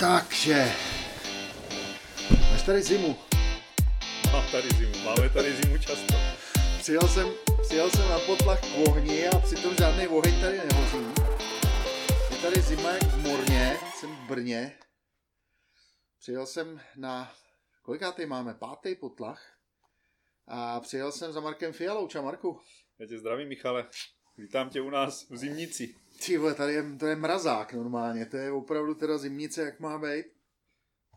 Takže, 0.00 0.72
máš 2.50 2.62
tady 2.66 2.82
zimu. 2.82 3.16
Mám 4.32 4.44
tady 4.52 4.68
zimu, 4.68 5.04
máme 5.04 5.28
tady 5.28 5.52
zimu 5.52 5.78
často. 5.78 6.14
Přijel 6.78 7.08
jsem, 7.08 7.28
přijel 7.62 7.90
jsem 7.90 8.08
na 8.08 8.18
potlach 8.18 8.60
k 8.60 8.88
ohni 8.88 9.28
a 9.28 9.38
přitom 9.38 9.74
žádný 9.74 10.08
oheň 10.08 10.40
tady 10.40 10.56
nehoří. 10.56 11.06
Je 12.30 12.36
tady 12.36 12.60
zima 12.60 12.90
jak 12.90 13.02
v 13.02 13.28
Morně, 13.28 13.76
jsem 13.94 14.16
v 14.16 14.28
Brně. 14.28 14.78
Přijel 16.18 16.46
jsem 16.46 16.80
na, 16.96 17.34
kolikátý 17.82 18.26
máme, 18.26 18.54
pátý 18.54 18.94
potlach. 18.94 19.42
A 20.46 20.80
přijel 20.80 21.12
jsem 21.12 21.32
za 21.32 21.40
Markem 21.40 21.72
Fialou. 21.72 22.08
Čau 22.08 22.22
Marku. 22.22 22.60
Já 22.98 23.06
tě 23.06 23.18
zdravím, 23.18 23.48
Michale. 23.48 23.86
Vítám 24.36 24.70
tě 24.70 24.80
u 24.80 24.90
nás 24.90 25.30
v 25.30 25.36
zimnici. 25.36 25.94
Ty 26.26 26.38
vole, 26.38 26.54
tady 26.54 26.72
je, 26.72 26.82
to 26.98 27.06
je 27.06 27.16
mrazák 27.16 27.72
normálně, 27.72 28.26
to 28.26 28.36
je 28.36 28.52
opravdu 28.52 28.94
teda 28.94 29.18
zimnice, 29.18 29.62
jak 29.62 29.80
má 29.80 29.98
být. 29.98 30.26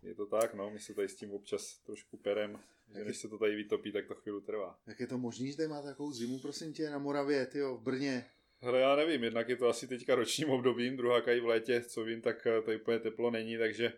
Je 0.04 0.16
to 0.16 0.26
tak, 0.26 0.54
no, 0.54 0.70
my 0.70 0.80
se 0.80 0.94
tady 0.94 1.10
s 1.10 1.16
tím 1.16 1.32
občas 1.32 1.80
trošku 1.86 2.18
perem, 2.18 2.60
že 2.96 3.06
než 3.06 3.18
se 3.18 3.28
to 3.28 3.38
tady 3.38 3.56
vytopí, 3.56 3.92
tak 3.92 4.08
to 4.08 4.16
chvíli 4.16 4.42
trvá. 4.42 4.80
Jak 4.88 5.00
je 5.00 5.08
to 5.08 5.18
možný, 5.18 5.52
že 5.52 5.58
tady 5.58 5.68
má 5.68 5.82
takovou 5.82 6.12
zimu, 6.12 6.40
prosím 6.40 6.74
tě, 6.74 6.90
na 6.90 6.98
Moravě, 6.98 7.46
tyjo, 7.46 7.78
v 7.78 7.82
Brně? 7.82 8.26
Hele, 8.62 8.80
já 8.80 8.96
nevím, 8.96 9.24
jednak 9.24 9.50
je 9.50 9.56
to 9.56 9.68
asi 9.68 9.88
teďka 9.88 10.16
ročním 10.16 10.50
obdobím, 10.50 10.98
druhá 10.98 11.20
i 11.20 11.40
v 11.40 11.46
létě, 11.46 11.82
co 11.82 12.04
vím, 12.04 12.22
tak 12.22 12.48
eh, 12.48 12.62
tady 12.62 12.82
úplně 12.82 13.00
teplo 13.00 13.32
není, 13.32 13.58
takže 13.58 13.94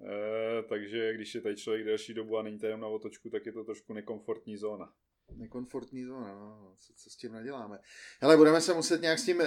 eh, 0.00 0.62
takže 0.62 1.14
když 1.14 1.34
je 1.34 1.40
tady 1.40 1.56
člověk 1.56 1.84
delší 1.84 2.14
dobu 2.14 2.38
a 2.38 2.42
není 2.42 2.58
tady 2.58 2.76
na 2.76 2.86
otočku, 2.86 3.30
tak 3.30 3.46
je 3.46 3.52
to 3.52 3.64
trošku 3.64 3.92
nekomfortní 3.92 4.56
zóna. 4.56 4.94
Nekomfortní 5.36 6.04
zóna, 6.04 6.34
no, 6.34 6.72
co, 6.76 6.92
co 6.96 7.10
s 7.10 7.16
tím 7.16 7.32
naděláme. 7.32 7.78
Hele, 8.20 8.36
budeme 8.36 8.60
se 8.60 8.74
muset 8.74 9.02
nějak 9.02 9.18
s 9.18 9.24
tím 9.24 9.40
eh, 9.40 9.46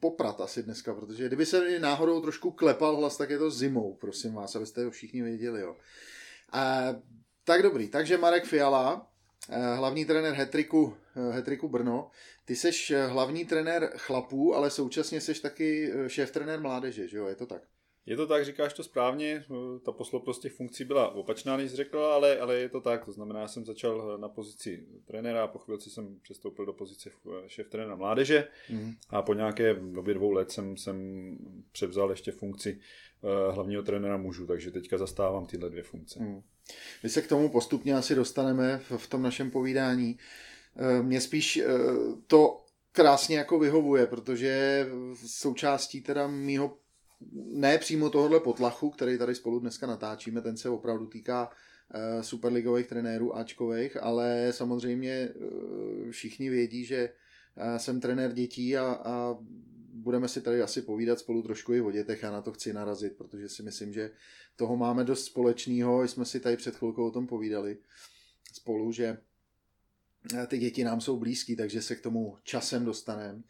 poprat 0.00 0.40
asi 0.40 0.62
dneska, 0.62 0.94
protože 0.94 1.26
kdyby 1.26 1.46
se 1.46 1.78
náhodou 1.78 2.20
trošku 2.20 2.50
klepal 2.50 2.96
hlas, 2.96 3.16
tak 3.16 3.30
je 3.30 3.38
to 3.38 3.50
zimou, 3.50 3.94
prosím 3.94 4.34
vás, 4.34 4.56
abyste 4.56 4.84
to 4.84 4.90
všichni 4.90 5.22
věděli, 5.22 5.60
jo. 5.60 5.76
Eh, 6.54 7.02
tak 7.44 7.62
dobrý, 7.62 7.88
takže 7.88 8.18
Marek 8.18 8.44
Fiala, 8.44 9.10
eh, 9.50 9.74
hlavní 9.74 10.04
trenér 10.04 10.34
Hetriku, 10.34 10.96
eh, 11.16 11.32
Hetriku 11.32 11.68
Brno. 11.68 12.10
Ty 12.44 12.56
seš 12.56 12.92
hlavní 13.06 13.44
trenér 13.44 13.92
chlapů, 13.96 14.54
ale 14.54 14.70
současně 14.70 15.20
seš 15.20 15.40
taky 15.40 15.92
šéf 16.06 16.30
trenér 16.30 16.60
mládeže, 16.60 17.08
že 17.08 17.18
jo, 17.18 17.26
je 17.26 17.34
to 17.34 17.46
tak? 17.46 17.62
Je 18.06 18.16
to 18.16 18.26
tak, 18.26 18.44
říkáš 18.44 18.72
to 18.72 18.82
správně, 18.82 19.44
eh, 19.50 19.78
ta 19.84 19.92
posloupnost 19.92 20.42
těch 20.42 20.52
funkcí 20.52 20.84
byla 20.84 21.14
opačná, 21.14 21.56
než 21.56 21.70
jsi 21.70 21.76
řekl, 21.76 21.98
ale, 21.98 22.38
ale 22.38 22.54
je 22.54 22.68
to 22.68 22.80
tak, 22.80 23.04
to 23.04 23.12
znamená, 23.12 23.40
já 23.40 23.48
jsem 23.48 23.64
začal 23.64 24.18
na 24.18 24.28
pozici 24.28 24.86
trenéra 25.04 25.44
a 25.44 25.46
po 25.46 25.58
chvilce 25.58 25.90
jsem 25.90 26.18
přestoupil 26.22 26.66
do 26.66 26.72
pozice 26.72 27.10
eh, 27.26 27.48
šéf 27.48 27.68
trenéra 27.68 27.96
mládeže 27.96 28.48
Mm. 28.70 28.92
a 29.10 29.22
po 29.22 29.34
nějaké 29.34 29.74
době 29.74 30.14
dvou 30.14 30.30
let 30.30 30.50
jsem, 30.50 30.76
jsem 30.76 30.96
převzal 31.72 32.10
ještě 32.10 32.32
funkci 32.32 32.80
eh, 33.24 33.52
hlavního 33.52 33.82
trenéra 33.82 34.16
mužů, 34.16 34.46
takže 34.46 34.70
teďka 34.70 34.98
zastávám 34.98 35.46
tyhle 35.46 35.70
dvě 35.70 35.82
funkce. 35.82 36.18
Mm. 36.22 36.42
My 37.02 37.08
se 37.08 37.22
k 37.22 37.28
tomu 37.28 37.48
postupně 37.48 37.94
asi 37.94 38.14
dostaneme 38.14 38.80
v, 38.96 39.06
tom 39.06 39.22
našem 39.22 39.50
povídání. 39.50 40.18
Eh, 40.76 41.02
Mně 41.02 41.20
spíš 41.20 41.56
eh, 41.56 41.66
to 42.26 42.64
krásně 42.92 43.38
jako 43.38 43.58
vyhovuje, 43.58 44.06
protože 44.06 44.86
součástí 45.26 46.00
teda 46.00 46.26
mýho 46.26 46.76
ne 47.32 47.78
přímo 47.78 48.10
tohohle 48.10 48.40
potlachu, 48.40 48.90
který 48.90 49.18
tady 49.18 49.34
spolu 49.34 49.60
dneska 49.60 49.86
natáčíme, 49.86 50.40
ten 50.40 50.56
se 50.56 50.68
opravdu 50.68 51.06
týká 51.06 51.50
eh, 51.94 52.22
superligových 52.22 52.86
trenérů 52.86 53.36
Ačkových, 53.36 54.02
ale 54.02 54.48
samozřejmě 54.50 55.12
eh, 55.12 56.10
všichni 56.10 56.50
vědí, 56.50 56.84
že 56.84 57.12
eh, 57.56 57.78
jsem 57.78 58.00
trenér 58.00 58.32
dětí 58.32 58.76
a, 58.76 58.84
a 58.84 59.36
budeme 59.92 60.28
si 60.28 60.40
tady 60.40 60.62
asi 60.62 60.82
povídat 60.82 61.18
spolu 61.18 61.42
trošku 61.42 61.72
i 61.72 61.80
o 61.80 61.90
dětech, 61.90 62.22
já 62.22 62.30
na 62.30 62.42
to 62.42 62.52
chci 62.52 62.72
narazit, 62.72 63.16
protože 63.16 63.48
si 63.48 63.62
myslím, 63.62 63.92
že 63.92 64.10
toho 64.56 64.76
máme 64.76 65.04
dost 65.04 65.24
společného, 65.24 66.02
jsme 66.02 66.24
si 66.24 66.40
tady 66.40 66.56
před 66.56 66.76
chvilkou 66.76 67.06
o 67.06 67.10
tom 67.10 67.26
povídali 67.26 67.78
spolu, 68.52 68.92
že 68.92 69.18
ty 70.46 70.58
děti 70.58 70.84
nám 70.84 71.00
jsou 71.00 71.18
blízký, 71.18 71.56
takže 71.56 71.82
se 71.82 71.96
k 71.96 72.00
tomu 72.00 72.36
časem 72.42 72.84
dostaneme. 72.84 73.42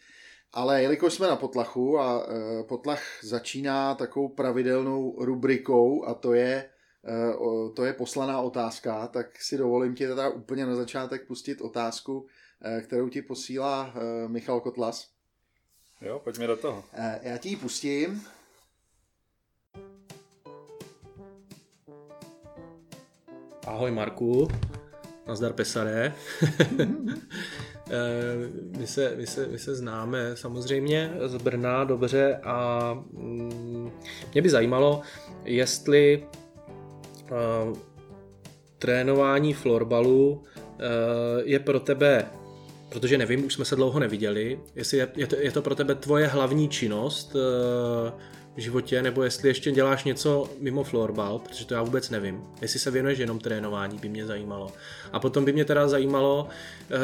Ale 0.53 0.83
jelikož 0.83 1.15
jsme 1.15 1.27
na 1.29 1.37
potlachu 1.37 1.99
a 1.99 2.27
eh, 2.29 2.63
potlach 2.63 3.03
začíná 3.25 3.95
takovou 3.95 4.29
pravidelnou 4.29 5.25
rubrikou 5.25 6.05
a 6.05 6.15
to 6.15 6.35
je, 6.35 6.71
o- 7.39 7.69
to 7.69 7.85
je 7.85 7.93
poslaná 7.93 8.41
otázka, 8.41 9.07
tak 9.07 9.43
si 9.43 9.57
dovolím 9.59 9.95
ti 9.95 10.07
teda 10.07 10.29
úplně 10.29 10.67
na 10.67 10.75
začátek 10.75 11.27
pustit 11.27 11.61
otázku, 11.61 12.27
eh, 12.63 12.81
kterou 12.83 13.09
ti 13.09 13.23
posílá 13.23 13.95
Michal 14.27 14.61
Kotlas. 14.61 15.09
Jo, 16.01 16.19
pojďme 16.25 16.47
do 16.47 16.57
toho. 16.57 16.85
Já 17.23 17.37
ti 17.39 17.49
ji 17.49 17.57
pustím. 17.57 18.25
Ahoj 23.67 23.91
Marku, 23.91 24.49
nazdar 25.27 25.53
Pesare. 25.53 26.15
Eh, 27.91 28.79
my, 28.79 28.87
se, 28.87 29.15
my, 29.17 29.27
se, 29.27 29.47
my 29.47 29.59
se 29.59 29.75
známe 29.75 30.37
samozřejmě 30.37 31.13
z 31.27 31.37
Brna 31.37 31.85
dobře 31.85 32.37
a 32.43 32.95
mm, 33.13 33.91
mě 34.33 34.43
by 34.43 34.51
zajímalo, 34.51 35.03
jestli 35.45 36.27
uh, 37.31 37.79
trénování 38.79 39.55
florbalu 39.55 40.31
uh, 40.31 40.43
je 41.45 41.59
pro 41.59 41.81
tebe, 41.81 42.27
protože 42.89 43.19
nevím, 43.19 43.45
už 43.45 43.55
jsme 43.55 43.65
se 43.65 43.77
dlouho 43.77 44.01
neviděli, 44.01 44.61
jestli 44.75 44.99
je, 44.99 45.09
je, 45.17 45.27
to, 45.27 45.37
je 45.37 45.53
to 45.53 45.63
pro 45.63 45.75
tebe 45.75 45.95
tvoje 45.95 46.27
hlavní 46.27 46.69
činnost 46.69 47.37
v 48.57 48.61
životě, 48.61 49.03
nebo 49.03 49.23
jestli 49.23 49.49
ještě 49.49 49.73
děláš 49.73 50.05
něco 50.05 50.51
mimo 50.59 50.85
florbal, 50.85 51.39
protože 51.39 51.67
to 51.67 51.75
já 51.75 51.83
vůbec 51.83 52.11
nevím. 52.11 52.43
Jestli 52.63 52.79
se 52.79 52.91
věnuješ 52.91 53.19
jenom 53.19 53.39
trénování, 53.39 53.99
by 53.99 54.09
mě 54.09 54.27
zajímalo. 54.27 54.73
A 55.13 55.21
potom 55.21 55.45
by 55.45 55.53
mě 55.53 55.65
teda 55.65 55.89
zajímalo, 55.89 56.49
eh, 56.91 56.97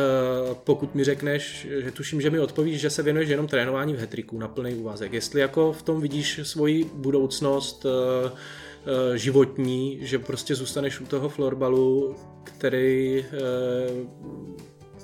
pokud 0.65 0.95
mi 0.95 1.05
řekneš, 1.05 1.67
že 1.85 1.91
tuším, 1.91 2.21
že 2.21 2.31
mi 2.31 2.41
odpovíš, 2.41 2.81
že 2.81 2.91
se 2.91 3.03
věnuješ 3.03 3.29
jenom 3.29 3.47
trénování 3.47 3.95
v 3.95 3.99
hetriku 3.99 4.39
na 4.39 4.49
plný 4.49 4.75
úvazek. 4.75 5.13
Jestli 5.13 5.41
jako 5.41 5.73
v 5.73 5.83
tom 5.83 6.01
vidíš 6.01 6.41
svoji 6.43 6.85
budoucnost 6.95 7.87
eh, 7.87 8.31
eh, 9.15 9.19
životní, 9.19 9.99
že 10.03 10.19
prostě 10.19 10.55
zůstaneš 10.55 11.01
u 11.01 11.07
toho 11.07 11.29
florbalu, 11.29 12.17
který 12.45 13.25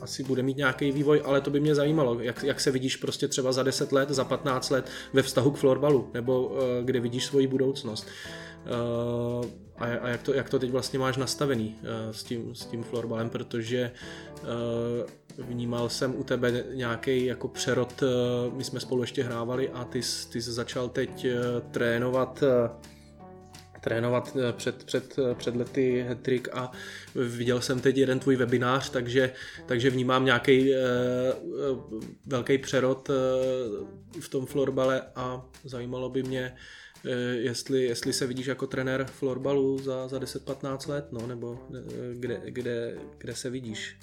asi 0.02 0.22
bude 0.22 0.42
mít 0.42 0.56
nějaký 0.56 0.92
vývoj, 0.92 1.22
ale 1.24 1.40
to 1.40 1.50
by 1.50 1.60
mě 1.60 1.74
zajímalo, 1.74 2.20
jak, 2.20 2.42
jak 2.42 2.60
se 2.60 2.70
vidíš 2.70 2.96
prostě 2.96 3.28
třeba 3.28 3.52
za 3.52 3.62
10 3.62 3.92
let, 3.92 4.10
za 4.10 4.24
15 4.24 4.70
let 4.70 4.90
ve 5.12 5.22
vztahu 5.22 5.50
k 5.50 5.56
florbalu, 5.56 6.10
nebo 6.14 6.46
uh, 6.46 6.58
kde 6.82 7.00
vidíš 7.00 7.24
svoji 7.24 7.46
budoucnost. 7.46 8.06
Uh, 8.66 9.44
a, 9.78 9.84
a 9.84 10.08
jak, 10.08 10.22
to, 10.22 10.34
jak 10.34 10.48
to 10.48 10.58
teď 10.58 10.70
vlastně 10.70 10.98
máš 10.98 11.16
nastavený 11.16 11.76
uh, 11.80 12.12
s, 12.12 12.24
tím, 12.24 12.54
s 12.54 12.66
tím 12.66 12.82
florbalem, 12.82 13.30
protože 13.30 13.90
vnímal 15.38 15.88
jsem 15.88 16.14
u 16.16 16.24
tebe 16.24 16.64
nějaký 16.74 17.24
jako 17.24 17.48
přerod, 17.48 18.02
my 18.52 18.64
jsme 18.64 18.80
spolu 18.80 19.02
ještě 19.02 19.22
hrávali 19.22 19.70
a 19.70 19.84
ty, 19.84 20.00
ty 20.32 20.42
jsi 20.42 20.52
začal 20.52 20.88
teď 20.88 21.26
trénovat 21.70 22.44
trénovat 23.82 24.36
eh, 24.36 24.52
před, 24.52 24.84
před, 24.84 25.18
eh, 25.18 25.34
před 25.34 25.56
lety 25.56 26.04
hetrik 26.08 26.48
a 26.52 26.72
viděl 27.14 27.60
jsem 27.60 27.80
teď 27.80 27.96
jeden 27.96 28.18
tvůj 28.18 28.36
webinář, 28.36 28.90
takže, 28.90 29.32
takže 29.66 29.90
vnímám 29.90 30.24
nějaký 30.24 30.70
uh, 30.70 32.02
velký 32.26 32.58
přerod 32.58 33.10
v 34.20 34.28
tom 34.28 34.46
florbale 34.46 35.02
a 35.16 35.46
zajímalo 35.64 36.10
by 36.10 36.22
mě, 36.22 36.56
jestli, 37.32 37.82
jestli 37.84 38.12
se 38.12 38.26
vidíš 38.26 38.46
jako 38.46 38.66
trenér 38.66 39.06
florbalu 39.06 39.78
za, 39.78 40.08
za 40.08 40.18
10-15 40.18 40.90
let, 40.90 41.06
no, 41.12 41.26
nebo 41.26 41.58
kde, 42.12 42.40
kde, 42.44 42.96
kde 43.18 43.34
se 43.34 43.50
vidíš. 43.50 43.96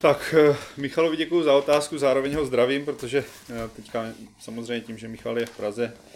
Tak, 0.00 0.34
eh, 0.38 0.56
Michalovi 0.76 1.16
děkuji 1.16 1.42
za 1.42 1.54
otázku, 1.54 1.98
zároveň 1.98 2.34
ho 2.34 2.46
zdravím, 2.46 2.84
protože 2.84 3.24
eh, 3.50 3.68
teďka 3.76 4.06
samozřejmě 4.40 4.80
tím, 4.80 4.98
že 4.98 5.08
Michal 5.08 5.38
je 5.38 5.46
v 5.46 5.56
Praze 5.56 5.92
eh, 5.94 6.07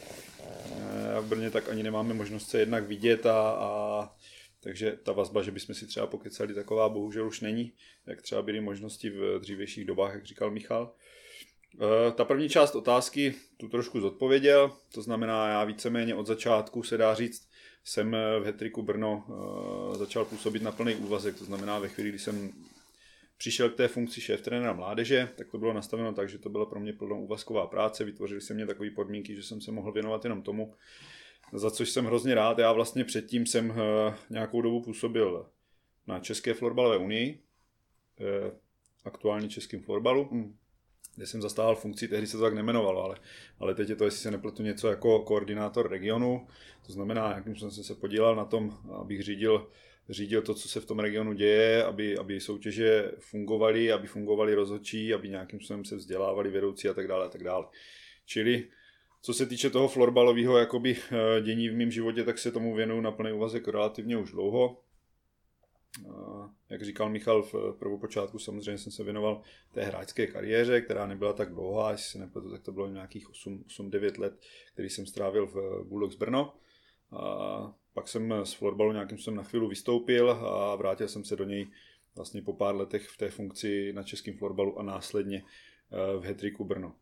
v 1.20 1.24
Brně, 1.24 1.50
tak 1.50 1.68
ani 1.68 1.82
nemáme 1.82 2.14
možnost 2.14 2.48
se 2.48 2.58
jednak 2.58 2.84
vidět 2.84 3.26
a, 3.26 3.50
a 3.50 4.10
takže 4.60 4.98
ta 5.02 5.12
vazba, 5.12 5.42
že 5.42 5.50
bychom 5.50 5.74
si 5.74 5.86
třeba 5.86 6.06
pokecali 6.06 6.54
taková, 6.54 6.88
bohužel 6.88 7.26
už 7.26 7.40
není, 7.40 7.72
jak 8.06 8.22
třeba 8.22 8.42
byly 8.42 8.60
možnosti 8.60 9.10
v 9.10 9.38
dřívějších 9.38 9.84
dobách, 9.84 10.14
jak 10.14 10.26
říkal 10.26 10.50
Michal. 10.50 10.94
Eh, 11.80 12.12
Ta 12.12 12.24
první 12.24 12.48
část 12.48 12.74
otázky 12.74 13.34
tu 13.56 13.68
trošku 13.68 14.00
zodpověděl, 14.00 14.72
to 14.94 15.02
znamená, 15.02 15.48
já 15.48 15.64
víceméně 15.64 16.14
od 16.14 16.26
začátku 16.26 16.82
se 16.82 16.96
dá 16.96 17.14
říct, 17.14 17.48
jsem 17.84 18.16
v 18.40 18.42
Hetriku 18.44 18.82
Brno 18.82 19.24
eh, 19.28 19.98
začal 19.98 20.24
působit 20.24 20.62
na 20.62 20.72
plný 20.72 20.94
úvazek, 20.94 21.38
to 21.38 21.44
znamená 21.44 21.78
ve 21.78 21.88
chvíli, 21.88 22.08
kdy 22.08 22.18
jsem 22.18 22.52
přišel 23.42 23.70
k 23.70 23.74
té 23.76 23.88
funkci 23.88 24.20
šéf 24.20 24.42
trenéra 24.42 24.72
mládeže, 24.72 25.28
tak 25.34 25.48
to 25.48 25.58
bylo 25.58 25.72
nastaveno 25.72 26.12
tak, 26.12 26.28
že 26.28 26.38
to 26.38 26.48
byla 26.48 26.66
pro 26.66 26.80
mě 26.80 26.92
plnou 26.92 27.24
úvazková 27.24 27.66
práce, 27.66 28.04
vytvořili 28.04 28.40
se 28.40 28.54
mě 28.54 28.66
takové 28.66 28.90
podmínky, 28.90 29.36
že 29.36 29.42
jsem 29.42 29.60
se 29.60 29.72
mohl 29.72 29.92
věnovat 29.92 30.24
jenom 30.24 30.42
tomu, 30.42 30.74
za 31.52 31.70
což 31.70 31.90
jsem 31.90 32.04
hrozně 32.04 32.34
rád. 32.34 32.58
Já 32.58 32.72
vlastně 32.72 33.04
předtím 33.04 33.46
jsem 33.46 33.70
eh, 33.70 34.14
nějakou 34.30 34.62
dobu 34.62 34.82
působil 34.82 35.46
na 36.06 36.20
České 36.20 36.54
florbalové 36.54 36.96
unii, 36.96 37.38
eh, 38.20 38.52
aktuálně 39.04 39.48
českým 39.48 39.82
florbalu. 39.82 40.28
Mm. 40.30 40.56
kde 41.16 41.26
jsem 41.26 41.42
zastával 41.42 41.76
funkci, 41.76 42.08
tehdy 42.08 42.26
se 42.26 42.36
to 42.36 42.42
tak 42.42 42.54
nemenovalo, 42.54 43.04
ale, 43.04 43.16
ale 43.58 43.74
teď 43.74 43.88
je 43.88 43.96
to, 43.96 44.04
jestli 44.04 44.20
se 44.20 44.30
nepletu, 44.30 44.62
něco 44.62 44.88
jako 44.88 45.18
koordinátor 45.18 45.90
regionu, 45.90 46.46
to 46.86 46.92
znamená, 46.92 47.34
jakým 47.34 47.56
jsem 47.56 47.70
se 47.70 47.94
podílel 47.94 48.36
na 48.36 48.44
tom, 48.44 48.78
abych 49.00 49.22
řídil 49.22 49.68
řídil 50.08 50.42
to, 50.42 50.54
co 50.54 50.68
se 50.68 50.80
v 50.80 50.86
tom 50.86 50.98
regionu 50.98 51.32
děje, 51.32 51.84
aby, 51.84 52.18
aby 52.18 52.40
soutěže 52.40 53.12
fungovaly, 53.18 53.92
aby 53.92 54.06
fungovaly 54.06 54.54
rozhodčí, 54.54 55.14
aby 55.14 55.28
nějakým 55.28 55.58
způsobem 55.58 55.84
se 55.84 55.96
vzdělávali 55.96 56.50
vedoucí 56.50 56.88
a 56.88 56.94
tak 56.94 57.08
dále 57.08 57.26
a 57.26 57.28
tak 57.28 57.44
dále. 57.44 57.66
Čili 58.26 58.68
co 59.24 59.34
se 59.34 59.46
týče 59.46 59.70
toho 59.70 59.88
florbalového 59.88 60.58
jakoby 60.58 60.96
eh, 60.96 61.40
dění 61.40 61.68
v 61.68 61.76
mém 61.76 61.90
životě, 61.90 62.24
tak 62.24 62.38
se 62.38 62.52
tomu 62.52 62.74
věnuju 62.74 63.00
na 63.00 63.12
plný 63.12 63.32
úvazek 63.32 63.68
relativně 63.68 64.16
už 64.16 64.30
dlouho. 64.30 64.82
Jak 66.70 66.82
říkal 66.82 67.08
Michal 67.08 67.42
v 67.42 67.54
prvopočátku, 67.78 68.38
samozřejmě 68.38 68.78
jsem 68.78 68.92
se 68.92 69.04
věnoval 69.04 69.42
té 69.72 69.84
hráčské 69.84 70.26
kariéře, 70.26 70.80
která 70.80 71.06
nebyla 71.06 71.32
tak 71.32 71.54
dlouhá, 71.54 71.90
jestli 71.90 72.10
se 72.10 72.18
nepletu, 72.18 72.50
tak 72.50 72.62
to 72.62 72.72
bylo 72.72 72.88
nějakých 72.88 73.30
8-9 73.30 74.20
let, 74.20 74.40
který 74.72 74.90
jsem 74.90 75.06
strávil 75.06 75.46
v 75.46 75.84
Bulldogs 75.84 76.16
Brno. 76.16 76.54
A 77.12 77.74
pak 77.94 78.08
jsem 78.08 78.34
z 78.44 78.52
florbalu 78.52 78.92
nějakým 78.92 79.18
způsobem 79.18 79.36
na 79.36 79.42
chvíli 79.42 79.68
vystoupil 79.68 80.30
a 80.30 80.76
vrátil 80.76 81.08
jsem 81.08 81.24
se 81.24 81.36
do 81.36 81.44
něj 81.44 81.70
vlastně 82.16 82.42
po 82.42 82.52
pár 82.52 82.76
letech 82.76 83.08
v 83.08 83.16
té 83.16 83.30
funkci 83.30 83.92
na 83.92 84.02
českém 84.02 84.38
florbalu 84.38 84.78
a 84.78 84.82
následně 84.82 85.42
eh, 85.42 86.18
v 86.18 86.22
Hetriku 86.24 86.64
Brno. 86.64 86.94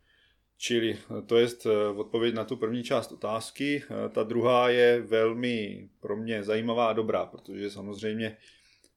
Čili 0.57 0.99
eh, 0.99 1.23
to 1.23 1.37
je 1.37 1.49
eh, 1.67 1.89
odpověď 1.89 2.35
na 2.35 2.45
tu 2.45 2.57
první 2.57 2.83
část 2.83 3.13
otázky. 3.13 3.83
Ta 4.13 4.23
druhá 4.23 4.69
je 4.69 5.01
velmi 5.01 5.89
pro 6.01 6.17
mě 6.17 6.43
zajímavá 6.43 6.87
a 6.87 6.93
dobrá, 6.93 7.27
protože 7.27 7.71
samozřejmě 7.71 8.37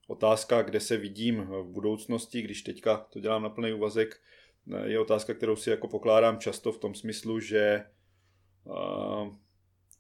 otázka, 0.08 0.62
kde 0.62 0.80
se 0.80 0.98
vidím 0.98 1.42
v 1.42 1.64
budoucnosti, 1.64 2.42
když 2.42 2.62
teďka 2.62 2.98
to 2.98 3.20
dělám 3.20 3.44
na 3.44 3.50
plný 3.50 3.74
úvazek, 3.74 4.22
je 4.86 5.00
otázka, 5.00 5.34
kterou 5.34 5.56
si 5.56 5.70
jako 5.70 5.88
pokládám 5.88 6.40
často 6.40 6.72
v 6.72 6.78
tom 6.78 6.96
smyslu, 6.96 7.40
že 7.40 7.86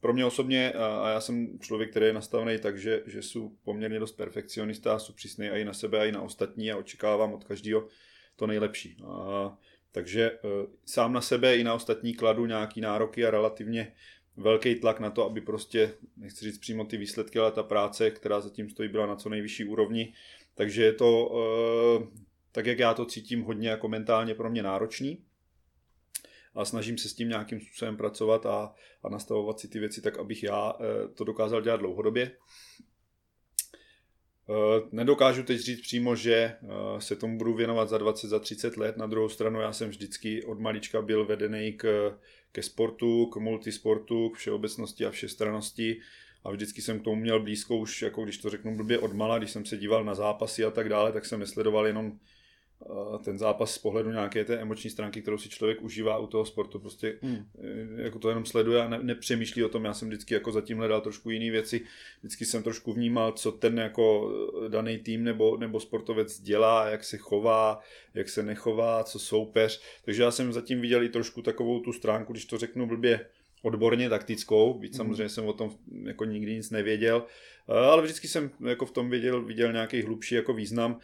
pro 0.03 0.13
mě 0.13 0.25
osobně, 0.25 0.73
a 0.73 1.09
já 1.09 1.21
jsem 1.21 1.59
člověk, 1.59 1.89
který 1.89 2.05
je 2.05 2.13
nastavený 2.13 2.59
tak, 2.59 2.79
že, 2.79 3.03
že 3.05 3.21
jsou 3.21 3.51
poměrně 3.63 3.99
dost 3.99 4.11
perfekcionista, 4.11 4.99
jsou 4.99 5.13
přísný 5.13 5.47
i 5.47 5.65
na 5.65 5.73
sebe, 5.73 6.07
i 6.07 6.11
na 6.11 6.21
ostatní 6.21 6.71
a 6.71 6.77
očekávám 6.77 7.33
od 7.33 7.43
každého 7.43 7.87
to 8.35 8.47
nejlepší. 8.47 8.97
A, 9.05 9.57
takže 9.91 10.31
e, 10.31 10.37
sám 10.85 11.13
na 11.13 11.21
sebe 11.21 11.57
i 11.57 11.63
na 11.63 11.73
ostatní 11.73 12.13
kladu 12.13 12.45
nějaký 12.45 12.81
nároky 12.81 13.25
a 13.25 13.31
relativně 13.31 13.93
velký 14.37 14.75
tlak 14.75 14.99
na 14.99 15.09
to, 15.09 15.25
aby 15.25 15.41
prostě, 15.41 15.93
nechci 16.17 16.45
říct 16.45 16.57
přímo 16.57 16.85
ty 16.85 16.97
výsledky, 16.97 17.39
ale 17.39 17.51
ta 17.51 17.63
práce, 17.63 18.11
která 18.11 18.41
zatím 18.41 18.69
stojí, 18.69 18.89
byla 18.89 19.05
na 19.05 19.15
co 19.15 19.29
nejvyšší 19.29 19.65
úrovni. 19.65 20.13
Takže 20.55 20.83
je 20.83 20.93
to, 20.93 21.31
e, 21.35 22.07
tak 22.51 22.65
jak 22.65 22.79
já 22.79 22.93
to 22.93 23.05
cítím, 23.05 23.41
hodně 23.41 23.69
jako 23.69 23.87
mentálně 23.87 24.35
pro 24.35 24.49
mě 24.49 24.63
náročný 24.63 25.23
a 26.55 26.65
snažím 26.65 26.97
se 26.97 27.09
s 27.09 27.13
tím 27.13 27.29
nějakým 27.29 27.61
způsobem 27.61 27.97
pracovat 27.97 28.45
a, 28.45 28.73
a 29.03 29.09
nastavovat 29.09 29.59
si 29.59 29.67
ty 29.67 29.79
věci 29.79 30.01
tak, 30.01 30.17
abych 30.17 30.43
já 30.43 30.73
eh, 30.79 31.07
to 31.07 31.23
dokázal 31.23 31.61
dělat 31.61 31.77
dlouhodobě. 31.77 32.31
Eh, 34.49 34.81
nedokážu 34.91 35.43
teď 35.43 35.59
říct 35.59 35.81
přímo, 35.81 36.15
že 36.15 36.33
eh, 36.33 36.57
se 36.99 37.15
tomu 37.15 37.37
budu 37.37 37.53
věnovat 37.53 37.89
za 37.89 37.97
20, 37.97 38.27
za 38.27 38.39
30 38.39 38.77
let. 38.77 38.97
Na 38.97 39.07
druhou 39.07 39.29
stranu 39.29 39.61
já 39.61 39.73
jsem 39.73 39.89
vždycky 39.89 40.43
od 40.43 40.59
malička 40.59 41.01
byl 41.01 41.25
vedený 41.25 41.73
k, 41.73 42.13
ke 42.51 42.63
sportu, 42.63 43.25
k 43.25 43.37
multisportu, 43.37 44.29
k 44.29 44.37
všeobecnosti 44.37 45.05
a 45.05 45.11
všestranosti 45.11 46.01
a 46.43 46.51
vždycky 46.51 46.81
jsem 46.81 46.99
k 46.99 47.03
tomu 47.03 47.15
měl 47.15 47.39
blízko 47.39 47.77
už, 47.77 48.01
jako 48.01 48.23
když 48.23 48.37
to 48.37 48.49
řeknu 48.49 48.75
blbě 48.75 48.99
od 48.99 49.13
mala, 49.13 49.37
když 49.37 49.51
jsem 49.51 49.65
se 49.65 49.77
díval 49.77 50.03
na 50.03 50.15
zápasy 50.15 50.65
a 50.65 50.71
tak 50.71 50.89
dále, 50.89 51.11
tak 51.11 51.25
jsem 51.25 51.39
nesledoval 51.39 51.87
jenom 51.87 52.19
ten 53.23 53.37
zápas 53.37 53.73
z 53.73 53.77
pohledu 53.77 54.11
nějaké 54.11 54.45
té 54.45 54.57
emoční 54.57 54.89
stránky, 54.89 55.21
kterou 55.21 55.37
si 55.37 55.49
člověk 55.49 55.81
užívá 55.81 56.17
u 56.17 56.27
toho 56.27 56.45
sportu, 56.45 56.79
prostě 56.79 57.19
hmm. 57.21 57.45
Eh, 57.63 58.03
jako 58.03 58.19
to 58.19 58.29
jenom 58.29 58.45
sleduje 58.45 58.81
a 58.81 58.89
ne, 58.89 58.99
nepřemýšlí 59.01 59.63
o 59.63 59.69
tom. 59.69 59.85
Já 59.85 59.93
jsem 59.93 60.07
vždycky 60.07 60.33
jako 60.33 60.51
zatím 60.51 60.77
hledal 60.77 61.01
trošku 61.01 61.29
jiné 61.29 61.51
věci, 61.51 61.81
vždycky 62.19 62.45
jsem 62.45 62.63
trošku 62.63 62.93
vnímal, 62.93 63.31
co 63.31 63.51
ten 63.51 63.77
jako 63.79 64.31
eh, 64.65 64.69
daný 64.69 64.97
tým 64.97 65.23
nebo, 65.23 65.57
nebo 65.57 65.79
sportovec 65.79 66.41
dělá, 66.41 66.87
jak 66.87 67.03
se 67.03 67.17
chová, 67.17 67.79
jak 68.13 68.29
se 68.29 68.43
nechová, 68.43 69.03
co 69.03 69.19
soupeř. 69.19 69.81
Takže 70.05 70.23
já 70.23 70.31
jsem 70.31 70.53
zatím 70.53 70.81
viděl 70.81 71.03
i 71.03 71.09
trošku 71.09 71.41
takovou 71.41 71.79
tu 71.79 71.93
stránku, 71.93 72.33
když 72.33 72.45
to 72.45 72.57
řeknu 72.57 72.87
blbě, 72.87 73.25
odborně 73.61 74.09
taktickou, 74.09 74.73
byť 74.73 74.91
hmm. 74.91 74.97
samozřejmě 74.97 75.29
jsem 75.29 75.45
o 75.45 75.53
tom 75.53 75.71
jako 76.03 76.25
nikdy 76.25 76.55
nic 76.55 76.69
nevěděl, 76.69 77.25
eh, 77.69 77.73
ale 77.73 78.01
vždycky 78.01 78.27
jsem 78.27 78.51
jako 78.67 78.85
v 78.85 78.91
tom 78.91 79.09
viděl, 79.09 79.41
viděl 79.41 79.71
nějaký 79.71 80.01
hlubší 80.01 80.35
jako 80.35 80.53
význam 80.53 80.99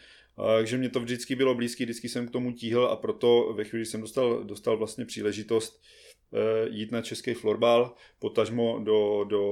takže 0.48 0.78
mě 0.78 0.90
to 0.90 1.00
vždycky 1.00 1.36
bylo 1.36 1.56
blízké, 1.56 1.84
vždycky 1.84 2.10
jsem 2.10 2.28
k 2.28 2.32
tomu 2.32 2.52
tíhl 2.52 2.86
a 2.86 2.96
proto 2.96 3.54
ve 3.54 3.64
chvíli 3.64 3.86
jsem 3.86 4.02
dostal, 4.02 4.44
dostal 4.44 4.78
vlastně 4.78 5.06
příležitost 5.06 5.82
eh, 6.34 6.70
jít 6.70 6.92
na 6.92 7.02
český 7.02 7.34
florbal, 7.34 7.96
potažmo 8.20 8.80
do, 8.84 9.24
do 9.24 9.44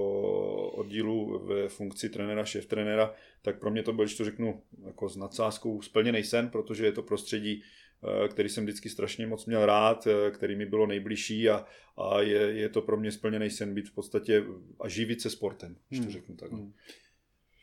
oddílu 0.69 1.45
ve 1.45 1.69
funkci 1.69 2.10
trenéra, 2.10 2.45
šéf 2.45 2.66
trenéra, 2.66 3.13
tak 3.42 3.60
pro 3.60 3.72
mě 3.72 3.84
to 3.84 3.94
byl, 3.94 4.06
když 4.06 4.18
to 4.18 4.25
řeknu 4.25 4.62
jako 4.86 5.10
s 5.10 5.16
nadsázkou, 5.16 5.81
splněný 5.81 6.24
sen, 6.24 6.50
protože 6.50 6.86
je 6.86 6.92
to 6.92 7.04
prostředí, 7.04 7.63
eh, 7.63 8.28
který 8.28 8.50
jsem 8.50 8.63
vždycky 8.63 8.89
strašně 8.89 9.28
moc 9.28 9.45
měl 9.45 9.66
rád, 9.66 10.07
eh, 10.07 10.31
který 10.31 10.56
mi 10.56 10.66
bylo 10.66 10.88
nejbližší 10.88 11.50
a, 11.50 11.66
a 11.98 12.22
je, 12.22 12.42
je 12.42 12.69
to 12.69 12.81
pro 12.81 12.98
mě 12.98 13.12
splněný 13.12 13.50
sen 13.50 13.74
být 13.74 13.89
v 13.89 13.94
podstatě 13.94 14.44
a 14.80 14.89
živit 14.89 15.22
se 15.22 15.30
sportem, 15.30 15.78
když 15.89 16.00
to 16.00 16.04
hmm. 16.04 16.13
řeknu 16.13 16.36
takhle. 16.36 16.60
Hmm. 16.60 16.74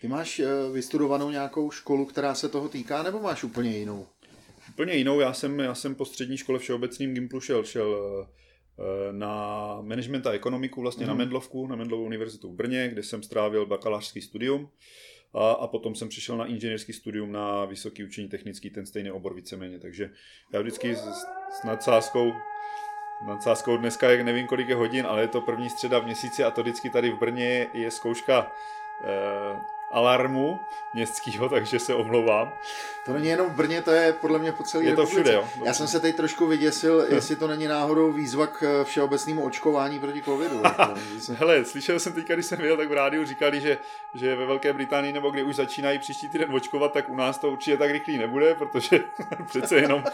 Ty 0.05 0.09
máš 0.09 0.39
eh, 0.39 0.47
vystudovanou 0.73 1.31
nějakou 1.31 1.71
školu, 1.71 2.05
která 2.05 2.35
se 2.35 2.49
toho 2.49 2.69
týká, 2.69 3.03
nebo 3.03 3.21
máš 3.21 3.45
úplně 3.45 3.79
jinou? 3.79 4.07
Úplně 4.71 4.95
jinou. 4.95 5.21
Já 5.21 5.33
jsem, 5.33 5.61
já 5.61 5.75
jsem 5.75 5.95
po 5.95 6.05
střední 6.05 6.37
škole 6.37 6.59
všeobecným 6.59 7.15
Gimplu 7.15 7.41
šel, 7.41 7.65
šel 7.65 7.97
eh, 8.79 9.13
na 9.13 9.79
management 9.81 10.27
a 10.27 10.33
ekonomiku, 10.33 10.81
vlastně 10.81 11.05
mm. 11.05 11.09
na 11.09 11.15
mhm. 11.15 11.19
Mendlovku, 11.19 11.67
na 11.67 11.77
Mendlovou 11.77 12.05
univerzitu 12.05 12.53
v 12.53 12.55
Brně, 12.55 12.89
kde 12.89 13.03
jsem 13.03 13.23
strávil 13.23 13.67
bakalářský 13.67 14.21
studium. 14.21 14.69
A, 15.35 15.51
a 15.51 15.67
potom 15.67 15.95
jsem 15.95 16.09
přišel 16.09 16.37
na 16.37 16.47
inženýrský 16.47 16.93
studium 16.93 17.33
na 17.33 17.65
Vysoký 17.65 18.05
učení 18.05 18.29
technický, 18.29 18.71
ten 18.71 18.87
stejný 18.87 19.11
obor 19.11 19.35
víceméně. 19.35 19.79
Takže 19.79 20.11
já 20.53 20.61
vždycky 20.61 20.97
s, 20.97 21.03
s 21.51 21.63
nadsázkou 21.65 22.33
nadsázkou 23.27 23.77
dneska, 23.77 24.11
jak 24.11 24.21
nevím 24.21 24.47
kolik 24.47 24.69
je 24.69 24.75
hodin, 24.75 25.07
ale 25.07 25.21
je 25.21 25.29
to 25.29 25.41
první 25.41 25.71
středa 25.71 25.99
v 25.99 26.05
měsíci 26.05 26.45
a 26.45 26.51
to 26.51 26.63
vždycky 26.63 26.91
tady 26.91 27.11
v 27.11 27.19
Brně 27.19 27.67
je 27.75 27.91
zkouška 27.91 28.53
eh, 29.05 29.75
alarmu 29.95 30.61
městského, 30.93 31.49
takže 31.49 31.79
se 31.79 31.95
omlouvám. 31.95 32.53
To 33.07 33.13
není 33.13 33.27
jenom 33.27 33.51
v 33.51 33.55
Brně, 33.55 33.83
to 33.83 33.91
je 33.91 34.13
podle 34.13 34.39
mě 34.39 34.53
po 34.53 34.63
celé 34.63 34.85
Je 34.85 34.97
to 34.97 35.07
všude, 35.07 35.33
jo. 35.33 35.49
Já 35.65 35.75
jsem 35.75 35.89
se 35.89 36.01
teď 36.01 36.17
trošku 36.17 36.47
vyděsil, 36.47 37.07
jestli 37.09 37.37
to 37.37 37.47
není 37.47 37.67
náhodou 37.67 38.13
výzva 38.13 38.47
k 38.47 38.63
eh, 38.63 38.85
všeobecnému 38.85 39.45
očkování 39.45 40.01
proti 40.01 40.23
covidu. 40.23 40.63
Hele, 41.35 41.65
slyšel 41.65 42.01
jsem 42.01 42.13
teďka, 42.13 42.35
když 42.35 42.47
jsem 42.47 42.59
viděl, 42.59 42.77
tak 42.77 42.89
v 42.89 42.93
rádiu 42.93 43.25
říkali, 43.25 43.61
že, 43.61 43.79
že 44.15 44.37
ve 44.37 44.47
Velké 44.47 44.73
Británii 44.73 45.13
nebo 45.13 45.31
kde 45.31 45.43
už 45.43 45.57
začínají 45.57 45.99
příští 45.99 46.29
týden 46.29 46.55
očkovat, 46.55 46.93
tak 46.93 47.09
u 47.09 47.15
nás 47.15 47.39
to 47.39 47.51
určitě 47.51 47.77
tak 47.77 47.91
rychlý 47.91 48.19
nebude, 48.19 48.55
protože 48.55 49.01
přece 49.47 49.77
jenom 49.77 50.05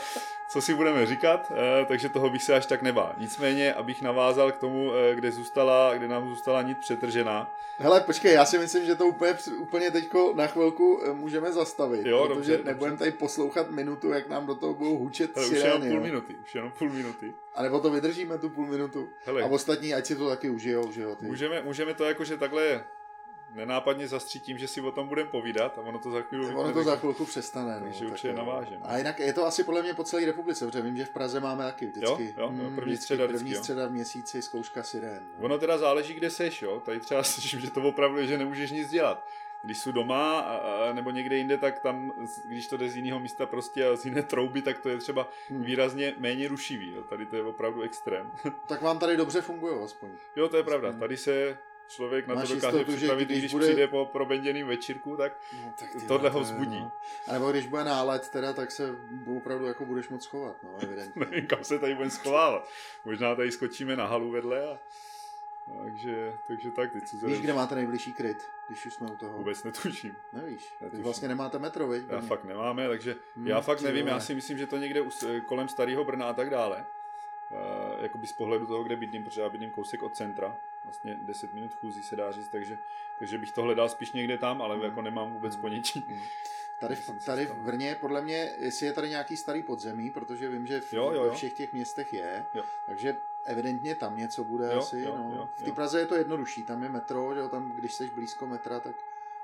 co 0.50 0.62
si 0.62 0.75
budeme 0.75 1.07
říkat, 1.07 1.52
eh, 1.54 1.85
takže 1.85 2.09
toho 2.09 2.31
bych 2.31 2.43
se 2.43 2.54
až 2.54 2.66
tak 2.66 2.83
nebál. 2.83 3.14
Nicméně, 3.19 3.75
abych 3.75 4.02
navázal 4.02 4.52
k 4.52 4.57
tomu, 4.57 4.93
eh, 4.95 5.14
kde 5.14 5.33
zůstala, 5.33 5.95
kde 5.95 6.09
nám 6.09 6.28
zůstala 6.28 6.62
nit 6.62 6.78
přetržená. 6.78 7.54
Hele, 7.78 8.00
počkej, 8.00 8.35
já 8.35 8.45
si 8.45 8.59
myslím, 8.59 8.87
že 8.87 8.95
to 8.95 9.07
úplně, 9.07 9.35
úplně 9.71 9.91
teďko 9.91 10.33
na 10.37 10.47
chvilku 10.47 11.00
eh, 11.05 11.12
můžeme 11.12 11.53
zastavit, 11.53 12.07
jo, 12.07 12.27
protože 12.27 12.57
dobře, 12.57 12.65
nebudeme 12.65 12.97
tady 12.97 13.11
poslouchat 13.11 13.71
minutu, 13.71 14.11
jak 14.11 14.29
nám 14.29 14.47
do 14.47 14.55
toho 14.55 14.75
budou 14.75 14.99
hučet 14.99 15.37
Hele, 15.37 15.49
sirény, 15.49 15.77
Už 15.77 15.85
jenom 15.85 15.91
půl 15.91 16.00
minuty, 16.00 16.37
už 16.43 16.55
jenom 16.55 16.73
půl 16.79 16.91
minuty. 16.91 17.35
A 17.55 17.62
nebo 17.62 17.81
to 17.81 17.91
vydržíme 17.91 18.39
tu 18.39 18.50
půl 18.50 18.67
minutu. 18.67 19.09
Hele. 19.25 19.43
A 19.43 19.47
ostatní, 19.47 19.95
ať 19.95 20.07
si 20.07 20.17
to 20.17 20.29
taky 20.29 20.50
užijou, 20.50 20.93
že 20.93 21.03
jo. 21.03 21.17
Ty. 21.17 21.27
Můžeme, 21.27 21.62
můžeme 21.62 21.95
to 21.95 22.05
jakože 22.05 22.37
takhle 22.37 22.85
nenápadně 23.55 24.09
zastřít 24.09 24.43
tím, 24.43 24.59
že 24.59 24.69
si 24.69 24.81
o 24.81 24.93
tom 24.93 25.09
budeme 25.09 25.31
povídat 25.31 25.79
a 25.79 25.81
ono 25.81 25.99
to 25.99 26.11
za 26.11 26.23
chvíli... 26.23 26.55
Ono 26.55 26.73
to 26.73 26.83
za 26.83 26.97
chvilku 26.97 27.25
přestane. 27.25 27.81
No, 27.81 27.87
takže 27.87 28.07
určitě 28.07 28.33
navážeme. 28.33 28.81
A 28.83 28.99
jinak 28.99 29.19
je 29.19 29.33
to 29.33 29.47
asi 29.47 29.65
podle 29.65 29.83
mě 29.83 29.95
po 29.95 30.05
celé 30.05 30.27
republice, 30.27 30.67
protože 30.67 30.83
vím, 30.83 30.97
že 30.97 31.05
v 31.05 31.11
Praze 31.11 31.41
máme 31.41 31.65
taky 31.65 31.87
vždycky. 31.87 32.35
Jo, 32.39 32.53
jo, 32.53 32.65
jo 32.65 32.71
první 32.75 32.97
středa 32.97 33.27
vždycky, 33.27 33.45
První 33.45 33.55
středa 33.55 33.87
v 33.87 33.91
měsíci 33.91 34.43
zkouška 34.43 34.83
sirén. 34.83 35.27
No. 35.39 35.45
Ono 35.45 35.59
teda 35.59 35.79
záleží, 35.79 36.15
kde 36.15 36.31
seš, 36.31 36.62
jo. 36.62 36.81
Tady 36.81 37.00
třeba 37.00 37.23
slyším, 37.33 37.61
že 37.61 37.71
to 37.71 37.83
opravdu 37.83 38.19
je, 38.19 38.27
že 38.27 38.39
nemůžeš 38.39 38.71
nic 38.71 38.91
dělat. 38.91 39.27
Když 39.62 39.79
jsou 39.79 39.93
doma 39.93 40.40
a, 40.40 40.57
a, 40.57 40.93
nebo 40.93 41.11
někde 41.11 41.37
jinde, 41.37 41.59
tak 41.59 41.79
tam, 41.79 42.12
když 42.45 42.69
to 42.69 42.76
jde 42.76 42.88
z 42.88 42.97
jiného 42.97 43.21
místa 43.21 43.47
prostě 43.47 43.87
a 43.87 43.97
z 43.97 44.05
jiné 44.05 44.23
trouby, 44.23 44.62
tak 44.62 44.79
to 44.79 44.88
je 44.88 44.99
třeba 44.99 45.29
hmm. 45.49 45.64
výrazně 45.64 46.14
méně 46.19 46.49
rušivý. 46.49 46.95
Jo. 46.95 47.02
Tady 47.02 47.26
to 47.26 47.37
je 47.37 47.43
opravdu 47.43 47.83
extrém. 47.83 48.33
tak 48.69 48.83
vám 48.83 48.99
tady 48.99 49.17
dobře 49.17 49.40
funguje 49.40 49.85
aspoň. 49.85 50.11
Jo, 50.37 50.49
to 50.49 50.57
je 50.57 50.62
pravda. 50.62 50.93
Tady 50.93 51.17
se 51.17 51.59
člověk 51.90 52.26
na 52.26 52.35
Máš 52.35 52.49
to 52.49 52.55
dokáže 52.55 52.76
jistotu, 52.76 52.97
připravit, 52.97 53.25
když, 53.25 53.38
když 53.38 53.52
bude... 53.52 53.67
přijde 53.67 53.88
po 53.88 54.07
probenděným 54.07 54.67
večírku, 54.67 55.17
tak, 55.17 55.33
no, 55.62 55.73
tak 55.79 55.93
tyhle, 55.93 56.09
tohle 56.09 56.31
ho 56.31 56.40
vzbudí. 56.40 56.81
No. 56.81 56.93
A 57.29 57.33
nebo 57.33 57.50
když 57.50 57.67
bude 57.67 57.85
nálet, 57.85 58.29
teda, 58.29 58.52
tak 58.52 58.71
se 58.71 58.97
opravdu 59.37 59.67
jako 59.67 59.85
budeš 59.85 60.09
moc 60.09 60.25
schovat, 60.25 60.62
no, 60.62 60.76
evidentně. 60.83 61.25
Nevím, 61.31 61.47
kam 61.47 61.64
se 61.64 61.79
tady 61.79 61.95
budeme 61.95 62.11
schovávat. 62.11 62.69
Možná 63.05 63.35
tady 63.35 63.52
skočíme 63.52 63.97
na 63.97 64.07
halu 64.07 64.31
vedle 64.31 64.67
a 64.67 64.79
Takže, 65.79 66.39
takže 66.47 66.71
tak, 66.71 66.93
teď 66.93 67.07
se 67.09 67.27
Víš, 67.27 67.41
kde 67.41 67.53
máte 67.53 67.75
nejbližší 67.75 68.12
kryt, 68.12 68.50
když 68.69 68.87
už 68.87 68.95
jsme 68.95 69.07
u 69.11 69.17
toho? 69.17 69.39
Vůbec 69.39 69.65
netuším. 69.65 70.17
Nevíš, 70.33 70.75
netuším. 70.81 71.05
vlastně 71.05 71.29
nemáte 71.29 71.59
metro, 71.59 71.89
viď? 71.89 72.05
Já 72.09 72.21
fakt 72.21 72.45
nemáme, 72.45 72.89
takže 72.89 73.17
hmm, 73.37 73.47
já 73.47 73.61
fakt 73.61 73.81
nevím, 73.81 74.07
já 74.07 74.21
si 74.21 74.35
myslím, 74.35 74.59
že 74.59 74.67
to 74.67 74.77
někde 74.77 75.03
kolem 75.47 75.69
starého 75.69 76.05
Brna 76.05 76.27
a 76.27 76.33
tak 76.33 76.50
dále. 76.50 76.87
Uh, 77.50 78.03
jakoby 78.03 78.27
z 78.27 78.33
pohledu 78.33 78.67
toho, 78.67 78.85
kde 78.85 78.97
bydlím, 78.97 79.25
protože 79.25 79.41
já 79.41 79.49
bydlím 79.49 79.71
kousek 79.71 80.03
od 80.03 80.17
centra, 80.17 80.57
vlastně 80.85 81.19
10 81.23 81.55
minut 81.55 81.75
chůzí 81.75 82.03
se 82.03 82.17
dá 82.17 82.33
říct, 82.33 82.49
takže, 82.49 82.79
takže 83.19 83.39
bych 83.39 83.53
to 83.53 83.62
hledal 83.62 83.89
spíš 83.89 84.12
někde 84.12 84.39
tam, 84.39 84.62
ale 84.62 84.75
hmm. 84.75 84.85
jako 84.85 85.03
nemám 85.03 85.33
vůbec 85.33 85.57
ponětí. 85.57 86.05
Hmm. 86.09 86.21
Tady, 86.81 86.95
v, 86.95 87.25
tady 87.25 87.47
v 87.47 87.55
Brně, 87.55 87.97
podle 88.00 88.23
mě, 88.23 88.53
jestli 88.59 88.87
je 88.87 88.93
tady 88.93 89.09
nějaký 89.09 89.37
starý 89.37 89.62
podzemí, 89.62 90.11
protože 90.11 90.49
vím, 90.49 90.67
že 90.67 90.81
v, 90.81 90.93
jo, 90.93 91.12
jo, 91.12 91.25
jo. 91.25 91.33
všech 91.33 91.53
těch 91.53 91.73
městech 91.73 92.12
je, 92.12 92.47
jo. 92.55 92.65
takže 92.87 93.17
evidentně 93.50 93.95
tam 93.95 94.16
něco 94.16 94.45
bude 94.45 94.73
jo, 94.73 94.78
asi. 94.78 95.00
Jo, 95.00 95.16
no. 95.19 95.35
jo, 95.37 95.49
v 95.59 95.62
té 95.62 95.73
Praze 95.73 96.00
je 96.00 96.07
to 96.07 96.14
jednodušší, 96.14 96.62
tam 96.62 96.83
je 96.83 96.88
metro, 96.88 97.35
že 97.35 97.40
jo, 97.40 97.49
tam 97.49 97.73
když 97.73 97.95
jsi 97.95 98.11
blízko 98.11 98.47
metra, 98.47 98.80
tak 98.80 98.97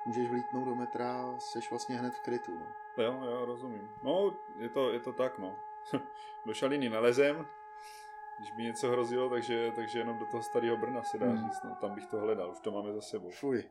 můžeš 0.06 0.28
vlítnout 0.28 0.64
do 0.64 0.74
metra 0.74 1.22
a 1.22 1.38
jsi 1.38 1.60
vlastně 1.70 1.96
hned 1.96 2.14
v 2.14 2.20
krytu. 2.20 2.52
No. 2.58 2.66
Jo, 3.04 3.20
jo, 3.24 3.44
rozumím. 3.44 3.90
No, 4.02 4.36
je 4.58 4.68
to, 4.68 4.92
je 4.92 5.00
to 5.00 5.12
tak, 5.12 5.38
no. 5.38 5.56
do 6.46 6.54
šaliny 6.54 6.88
nalezem, 6.88 7.46
když 8.38 8.50
by 8.52 8.62
něco 8.62 8.90
hrozilo, 8.90 9.30
takže, 9.30 9.72
takže 9.76 9.98
jenom 9.98 10.18
do 10.18 10.26
toho 10.26 10.42
starého 10.42 10.76
Brna 10.76 11.02
se 11.02 11.18
dá 11.18 11.26
hmm. 11.26 11.38
říct, 11.38 11.62
no, 11.64 11.76
tam 11.80 11.94
bych 11.94 12.06
to 12.06 12.20
hledal, 12.20 12.50
už 12.50 12.60
to 12.60 12.70
máme 12.70 12.92
za 12.92 13.00
sebou. 13.00 13.30
Fuj. 13.30 13.64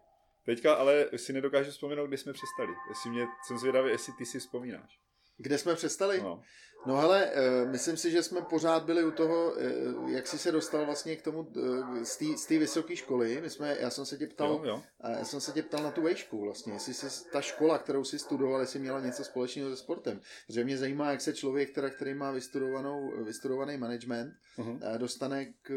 Teďka 0.46 0.75
ale 0.75 1.06
si 1.15 1.34
nedokážu 1.34 1.72
vzpomenout, 1.72 2.08
kdy 2.08 2.18
jsme 2.18 2.34
přestali. 2.34 2.74
Jestli 2.89 3.10
mě, 3.10 3.27
jsem 3.44 3.58
zvědavý, 3.58 3.89
jestli 3.89 4.13
ty 4.13 4.25
si 4.25 4.39
vzpomínáš. 4.39 5.05
Kde 5.38 5.58
jsme 5.58 5.75
přestali? 5.75 6.22
No. 6.22 6.42
No 6.88 6.98
hele, 6.98 7.32
uh, 7.63 7.72
myslím 7.72 7.98
si, 7.98 8.12
že 8.12 8.24
jsme 8.24 8.42
pořád 8.42 8.84
byli 8.84 9.04
u 9.04 9.12
toho, 9.12 9.51
uh, 9.51 10.10
jak 10.10 10.27
jsi 10.27 10.38
se 10.38 10.51
dostal 10.51 10.86
vlastně 10.86 11.15
k 11.15 11.22
tomu 11.22 11.39
uh, 11.39 12.04
z 12.36 12.46
té 12.46 12.58
vysoké 12.60 12.96
školy. 12.96 13.42
My 13.42 13.50
jsme, 13.50 13.77
já 13.80 13.89
jsem 13.89 14.06
se 14.06 14.18
tě 14.18 14.27
ptal, 14.27 14.50
jo, 14.50 14.62
jo. 14.65 14.82
já 15.10 15.25
jsem 15.25 15.42
se 15.42 15.51
tě 15.51 15.63
ptal 15.63 15.84
na 15.84 15.92
tu 15.92 16.01
vejšku 16.01 16.42
vlastně, 16.42 16.74
jestli 16.74 16.94
jsi, 16.94 17.30
ta 17.32 17.42
škola, 17.42 17.77
kterou 17.77 18.04
jsi 18.04 18.20
studoval, 18.20 18.62
jestli 18.62 18.80
měla 18.80 19.00
něco 19.00 19.24
společného 19.24 19.70
se 19.70 19.77
sportem. 19.77 20.22
Protože 20.48 20.63
mě 20.63 20.77
zajímá, 20.77 21.12
jak 21.12 21.22
se 21.22 21.34
člověk, 21.34 21.72
která, 21.72 21.89
který 21.89 22.13
má 22.13 22.32
vystudovanou, 22.32 23.24
vystudovaný 23.24 23.77
management, 23.77 24.34
uh-huh. 24.58 24.98
dostane 24.98 25.46
k, 25.62 25.74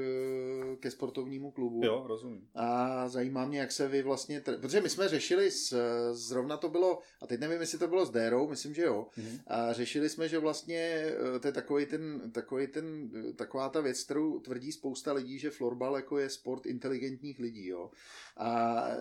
ke 0.80 0.90
sportovnímu 0.90 1.50
klubu. 1.50 1.80
Jo, 1.84 2.04
rozumím. 2.08 2.48
A 2.54 3.08
zajímá 3.08 3.46
mě, 3.46 3.58
jak 3.58 3.72
se 3.72 3.88
vy 3.88 4.02
vlastně, 4.02 4.40
protože 4.40 4.80
my 4.80 4.88
jsme 4.88 5.08
řešili, 5.08 5.50
s, 5.50 5.76
zrovna 6.12 6.56
to 6.56 6.68
bylo, 6.68 6.98
a 7.22 7.26
teď 7.26 7.40
nevím, 7.40 7.60
jestli 7.60 7.78
to 7.78 7.88
bylo 7.88 8.06
s 8.06 8.10
Dérou, 8.10 8.48
myslím, 8.48 8.74
že 8.74 8.82
jo, 8.82 9.06
uh-huh. 9.18 9.40
A 9.48 9.72
řešili 9.72 10.08
jsme, 10.08 10.28
že 10.28 10.38
vlastně 10.38 11.08
Eh, 11.36 11.38
to 11.38 11.48
je 11.48 11.52
takový 11.52 11.86
ten, 11.86 12.30
takový 12.32 12.66
ten, 12.66 13.10
eh, 13.30 13.32
taková 13.32 13.68
ta 13.68 13.80
věc, 13.80 14.04
kterou 14.04 14.40
tvrdí 14.40 14.72
spousta 14.72 15.12
lidí, 15.12 15.38
že 15.38 15.50
florbal 15.50 15.96
jako 15.96 16.18
je 16.18 16.30
sport 16.30 16.66
inteligentních 16.66 17.38
lidí, 17.38 17.66
jo. 17.66 17.90
A 18.36 18.82
eh, 18.88 18.96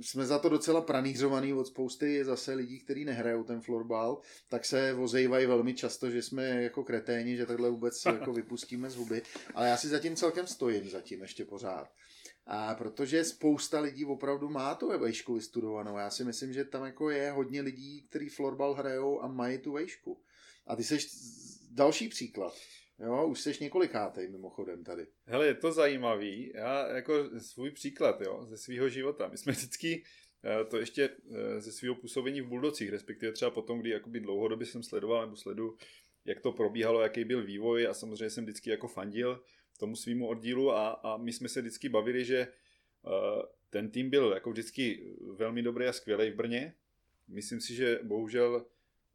jsme 0.00 0.26
za 0.26 0.38
to 0.38 0.48
docela 0.48 0.80
pranířovaný 0.80 1.52
od 1.52 1.66
spousty 1.66 2.24
zase 2.24 2.54
lidí, 2.54 2.80
kteří 2.80 3.04
nehrajou 3.04 3.44
ten 3.44 3.60
florbal, 3.60 4.20
tak 4.48 4.64
se 4.64 4.92
vozejvají 4.92 5.46
velmi 5.46 5.74
často, 5.74 6.10
že 6.10 6.22
jsme 6.22 6.62
jako 6.62 6.84
kreténi, 6.84 7.36
že 7.36 7.46
takhle 7.46 7.70
vůbec 7.70 8.04
jako 8.04 8.32
vypustíme 8.32 8.90
z 8.90 8.96
huby. 8.96 9.22
Ale 9.54 9.68
já 9.68 9.76
si 9.76 9.88
zatím 9.88 10.16
celkem 10.16 10.46
stojím 10.46 10.90
zatím 10.90 11.22
ještě 11.22 11.44
pořád. 11.44 11.88
A 12.46 12.74
protože 12.74 13.24
spousta 13.24 13.80
lidí 13.80 14.04
opravdu 14.04 14.48
má 14.48 14.74
tu 14.74 14.98
vejšku 14.98 15.34
vystudovanou. 15.34 15.98
Já 15.98 16.10
si 16.10 16.24
myslím, 16.24 16.52
že 16.52 16.64
tam 16.64 16.84
jako 16.84 17.10
je 17.10 17.30
hodně 17.30 17.60
lidí, 17.60 18.02
kteří 18.02 18.28
florbal 18.28 18.74
hrajou 18.74 19.22
a 19.22 19.28
mají 19.28 19.58
tu 19.58 19.72
vejšku. 19.72 20.22
A 20.66 20.76
ty 20.76 20.84
seš 20.84 21.06
další 21.70 22.08
příklad. 22.08 22.54
Jo, 22.98 23.26
už 23.26 23.40
jsi 23.40 23.52
několikátej 23.60 24.28
mimochodem 24.28 24.84
tady. 24.84 25.06
Hele, 25.26 25.46
je 25.46 25.54
to 25.54 25.72
zajímavý. 25.72 26.52
Já 26.54 26.88
jako 26.88 27.40
svůj 27.40 27.70
příklad, 27.70 28.20
jo, 28.20 28.46
ze 28.46 28.56
svého 28.56 28.88
života. 28.88 29.28
My 29.28 29.38
jsme 29.38 29.52
vždycky 29.52 30.04
eh, 30.44 30.64
to 30.64 30.78
ještě 30.78 31.08
eh, 31.08 31.60
ze 31.60 31.72
svého 31.72 31.94
působení 31.94 32.40
v 32.40 32.48
Buldocích, 32.48 32.90
respektive 32.90 33.32
třeba 33.32 33.50
potom, 33.50 33.80
kdy 33.80 33.90
jakoby 33.90 34.20
dlouhodobě 34.20 34.66
jsem 34.66 34.82
sledoval 34.82 35.20
nebo 35.20 35.36
sledu, 35.36 35.76
jak 36.24 36.40
to 36.40 36.52
probíhalo, 36.52 37.00
jaký 37.00 37.24
byl 37.24 37.44
vývoj 37.44 37.86
a 37.86 37.94
samozřejmě 37.94 38.30
jsem 38.30 38.44
vždycky 38.44 38.70
jako 38.70 38.88
fandil 38.88 39.42
tomu 39.78 39.96
svýmu 39.96 40.28
oddílu 40.28 40.72
a, 40.72 40.88
a 40.88 41.16
my 41.16 41.32
jsme 41.32 41.48
se 41.48 41.60
vždycky 41.60 41.88
bavili, 41.88 42.24
že 42.24 42.48
uh, 43.02 43.42
ten 43.70 43.90
tým 43.90 44.10
byl 44.10 44.32
jako 44.34 44.50
vždycky 44.50 45.14
velmi 45.36 45.62
dobrý 45.62 45.86
a 45.86 45.92
skvělý 45.92 46.30
v 46.30 46.34
Brně. 46.34 46.74
Myslím 47.28 47.60
si, 47.60 47.74
že 47.74 48.00
bohužel 48.02 48.66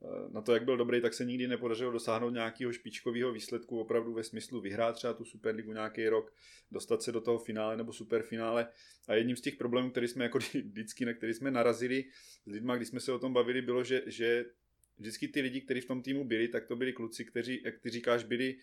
Eh, 0.02 0.30
na 0.30 0.42
to, 0.42 0.54
jak 0.54 0.66
byl 0.66 0.78
dobrý, 0.78 1.02
tak 1.02 1.14
se 1.14 1.26
nikdy 1.26 1.48
nepodařilo 1.48 1.92
dosáhnout 1.92 2.30
nějakého 2.30 2.74
špičkového 2.74 3.32
výsledku 3.32 3.80
opravdu 3.80 4.14
ve 4.14 4.24
smyslu 4.24 4.62
vyhrát 4.62 4.96
třeba 4.96 5.14
tu 5.14 5.26
Superligu 5.26 5.74
nějaký 5.74 6.10
rok, 6.10 6.34
dostat 6.72 7.02
se 7.02 7.12
do 7.12 7.22
toho 7.22 7.40
finále 7.40 7.78
nebo 7.78 7.94
superfinále. 7.94 8.68
A 9.08 9.14
jedním 9.14 9.36
z 9.36 9.42
těch 9.42 9.56
problémů, 9.56 9.92
který 9.92 10.08
jsme 10.08 10.24
jako 10.24 10.38
vždycky, 10.54 11.06
na 11.06 11.14
který 11.14 11.34
jsme 11.34 11.52
narazili 11.52 12.06
s 12.46 12.52
lidma, 12.52 12.76
když 12.76 12.88
jsme 12.88 13.00
se 13.00 13.12
o 13.12 13.20
tom 13.20 13.34
bavili, 13.34 13.62
bylo, 13.62 13.84
že, 13.84 14.04
že 14.06 14.46
vždycky 14.98 15.28
ty 15.28 15.42
lidi, 15.42 15.62
kteří 15.62 15.82
v 15.82 15.86
tom 15.86 16.02
týmu 16.02 16.26
byli, 16.26 16.48
tak 16.48 16.66
to 16.66 16.76
byli 16.76 16.94
kluci, 16.94 17.26
kteří, 17.26 17.62
jak 17.66 17.80
ty 17.80 17.90
říkáš, 17.90 18.24
byli 18.24 18.56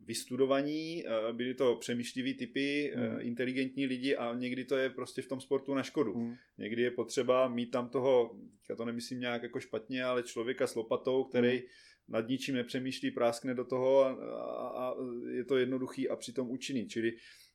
vystudovaní, 0.00 1.04
eh, 1.06 1.32
byli 1.32 1.54
to 1.54 1.76
přemýšliví 1.76 2.34
typy, 2.34 2.92
mm. 2.96 3.20
inteligentní 3.20 3.86
lidi 3.86 4.16
a 4.16 4.34
někdy 4.34 4.64
to 4.64 4.76
je 4.76 4.90
prostě 4.90 5.22
v 5.22 5.28
tom 5.28 5.40
sportu 5.40 5.74
na 5.74 5.82
škodu. 5.82 6.14
Mm. 6.14 6.34
Někdy 6.58 6.82
je 6.82 6.90
potřeba 6.90 7.48
mít 7.48 7.70
tam 7.70 7.88
toho, 7.88 8.36
já 8.70 8.76
to 8.76 8.84
nemyslím 8.84 9.20
nějak 9.20 9.42
jako 9.42 9.60
špatně, 9.60 10.04
ale 10.04 10.22
člověka 10.22 10.66
s 10.66 10.74
lopatou, 10.74 11.24
který 11.24 11.56
mm. 11.56 11.62
nad 12.08 12.28
ničím 12.28 12.54
nepřemýšlí, 12.54 13.10
práskne 13.10 13.54
do 13.54 13.64
toho 13.64 14.04
a, 14.04 14.10
a, 14.10 14.88
a 14.88 14.94
je 15.30 15.44
to 15.44 15.56
jednoduchý 15.56 16.08
a 16.08 16.16
přitom 16.16 16.50
účinný. 16.50 16.88
Čili 16.88 17.12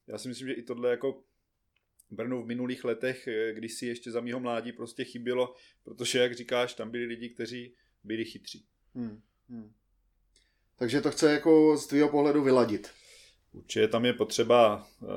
já 0.07 0.17
si 0.17 0.27
myslím, 0.27 0.47
že 0.47 0.53
i 0.53 0.63
tohle 0.63 0.89
jako 0.89 1.23
Brno 2.11 2.41
v 2.41 2.45
minulých 2.45 2.83
letech, 2.83 3.27
eh, 3.27 3.53
když 3.53 3.73
si 3.73 3.85
ještě 3.85 4.11
za 4.11 4.21
mýho 4.21 4.39
mládí 4.39 4.71
prostě 4.71 5.03
chybělo, 5.03 5.55
protože, 5.83 6.19
jak 6.19 6.35
říkáš, 6.35 6.73
tam 6.73 6.91
byli 6.91 7.05
lidi, 7.05 7.29
kteří 7.29 7.75
byli 8.03 8.25
chytří. 8.25 8.65
Hmm. 8.95 9.21
Hmm. 9.49 9.73
Takže 10.79 11.01
to 11.01 11.11
chce 11.11 11.31
jako 11.31 11.77
z 11.77 11.87
tvého 11.87 12.09
pohledu 12.09 12.43
vyladit. 12.43 12.89
Určitě 13.53 13.87
tam 13.87 14.05
je 14.05 14.13
potřeba 14.13 14.87
uh, 15.01 15.09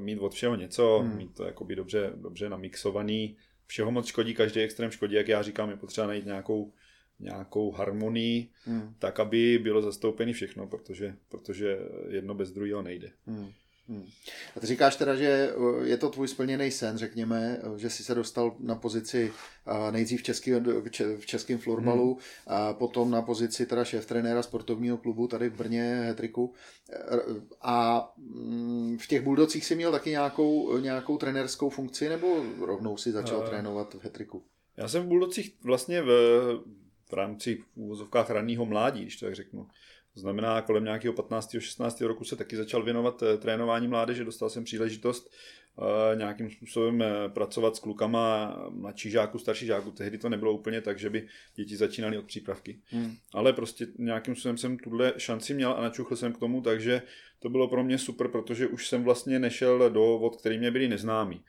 mít 0.00 0.18
od 0.18 0.34
všeho 0.34 0.56
něco, 0.56 0.98
hmm. 0.98 1.16
mít 1.16 1.34
to 1.34 1.44
jakoby 1.44 1.76
dobře, 1.76 2.12
dobře 2.16 2.48
namixovaný. 2.48 3.36
Všeho 3.66 3.90
moc 3.90 4.06
škodí, 4.06 4.34
každý 4.34 4.60
extrém 4.60 4.90
škodí, 4.90 5.14
jak 5.14 5.28
já 5.28 5.42
říkám, 5.42 5.70
je 5.70 5.76
potřeba 5.76 6.06
najít 6.06 6.26
nějakou, 6.26 6.72
nějakou 7.20 7.70
harmonii, 7.70 8.48
hmm. 8.64 8.94
tak 8.98 9.20
aby 9.20 9.58
bylo 9.58 9.82
zastoupené 9.82 10.32
všechno, 10.32 10.66
protože, 10.66 11.16
protože 11.28 11.78
jedno 12.08 12.34
bez 12.34 12.52
druhého 12.52 12.82
nejde. 12.82 13.10
Hmm. 13.26 13.52
Hmm. 13.88 14.06
A 14.56 14.60
ty 14.60 14.66
říkáš 14.66 14.96
teda, 14.96 15.14
že 15.14 15.52
je 15.82 15.96
to 15.96 16.10
tvůj 16.10 16.28
splněný 16.28 16.70
sen, 16.70 16.98
řekněme, 16.98 17.60
že 17.76 17.90
jsi 17.90 18.04
se 18.04 18.14
dostal 18.14 18.56
na 18.60 18.74
pozici 18.74 19.32
nejdřív 19.90 20.22
v, 21.18 21.26
českém 21.26 21.58
florbalu, 21.58 22.14
hmm. 22.14 22.22
a 22.46 22.72
potom 22.72 23.10
na 23.10 23.22
pozici 23.22 23.66
teda 23.66 23.84
šéf 23.84 24.06
trenéra 24.06 24.42
sportovního 24.42 24.96
klubu 24.96 25.28
tady 25.28 25.48
v 25.48 25.56
Brně, 25.56 26.02
Hetriku. 26.06 26.54
A 27.62 28.08
mm, 28.16 28.98
v 28.98 29.06
těch 29.06 29.22
buldocích 29.22 29.64
si 29.64 29.74
měl 29.74 29.92
taky 29.92 30.10
nějakou, 30.10 30.78
nějakou 30.78 31.16
trenérskou 31.16 31.70
funkci, 31.70 32.08
nebo 32.08 32.44
rovnou 32.60 32.96
si 32.96 33.12
začal 33.12 33.38
uh, 33.38 33.44
trénovat 33.44 33.94
v 33.94 34.04
Hetriku? 34.04 34.44
Já 34.76 34.88
jsem 34.88 35.02
v 35.02 35.06
buldocích 35.06 35.54
vlastně 35.62 36.02
v, 36.02 36.08
v 37.08 37.12
rámci 37.12 37.54
v 37.54 37.76
úvozovkách 37.76 38.30
ranního 38.30 38.66
mládí, 38.66 39.02
když 39.02 39.16
to 39.16 39.26
tak 39.26 39.34
řeknu, 39.34 39.66
to 40.14 40.20
znamená, 40.20 40.62
kolem 40.62 40.84
nějakého 40.84 41.14
15. 41.14 41.56
16. 41.58 42.00
roku 42.00 42.24
se 42.24 42.36
taky 42.36 42.56
začal 42.56 42.82
věnovat 42.82 43.22
eh, 43.22 43.36
trénování 43.36 43.88
mládeže, 43.88 44.24
dostal 44.24 44.50
jsem 44.50 44.64
příležitost 44.64 45.32
uh, 45.76 46.18
nějakým 46.18 46.50
způsobem 46.50 47.00
uh, 47.00 47.32
pracovat 47.32 47.76
s 47.76 47.78
klukama 47.78 48.56
mladší 48.70 49.10
žáků, 49.10 49.38
starší 49.38 49.66
žáků. 49.66 49.90
Tehdy 49.90 50.18
to 50.18 50.28
nebylo 50.28 50.52
úplně 50.52 50.80
tak, 50.80 50.98
že 50.98 51.10
by 51.10 51.26
děti 51.54 51.76
začínaly 51.76 52.18
od 52.18 52.24
přípravky. 52.24 52.78
Hmm. 52.90 53.14
Ale 53.32 53.52
prostě 53.52 53.86
nějakým 53.98 54.34
způsobem 54.34 54.58
jsem 54.58 54.78
tuhle 54.78 55.12
šanci 55.16 55.54
měl 55.54 55.72
a 55.72 55.82
načuchl 55.82 56.16
jsem 56.16 56.32
k 56.32 56.38
tomu, 56.38 56.60
takže 56.60 57.02
to 57.38 57.48
bylo 57.48 57.68
pro 57.68 57.84
mě 57.84 57.98
super, 57.98 58.28
protože 58.28 58.66
už 58.66 58.88
jsem 58.88 59.04
vlastně 59.04 59.38
nešel 59.38 59.90
do 59.90 60.18
vod, 60.18 60.36
který 60.36 60.58
mě 60.58 60.70
byli 60.70 60.88
neznámí. 60.88 61.42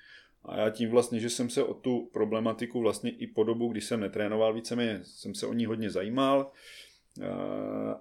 A 0.45 0.57
já 0.57 0.69
tím 0.69 0.89
vlastně, 0.89 1.19
že 1.19 1.29
jsem 1.29 1.49
se 1.49 1.63
o 1.63 1.73
tu 1.73 2.09
problematiku 2.13 2.79
vlastně 2.79 3.11
i 3.11 3.27
po 3.27 3.43
dobu, 3.43 3.67
kdy 3.67 3.81
jsem 3.81 3.99
netrénoval 3.99 4.53
víceméně, 4.53 4.99
jsem 5.03 5.35
se 5.35 5.47
o 5.47 5.53
ní 5.53 5.65
hodně 5.65 5.89
zajímal, 5.89 6.51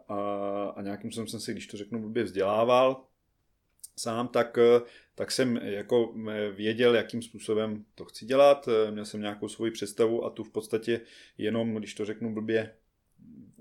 a, 0.08 0.72
a 0.76 0.82
nějakým 0.82 1.10
způsobem 1.10 1.28
jsem 1.28 1.40
se, 1.40 1.52
když 1.52 1.66
to 1.66 1.76
řeknu, 1.76 2.00
blbě 2.00 2.22
vzdělával 2.22 3.04
sám, 3.96 4.28
tak, 4.28 4.58
tak 5.14 5.30
jsem 5.30 5.56
jako 5.56 6.14
věděl, 6.56 6.94
jakým 6.94 7.22
způsobem 7.22 7.84
to 7.94 8.04
chci 8.04 8.26
dělat, 8.26 8.68
měl 8.90 9.04
jsem 9.04 9.20
nějakou 9.20 9.48
svoji 9.48 9.70
představu 9.70 10.24
a 10.24 10.30
tu 10.30 10.44
v 10.44 10.50
podstatě 10.50 11.00
jenom, 11.38 11.74
když 11.74 11.94
to 11.94 12.04
řeknu 12.04 12.34
blbě, 12.34 12.74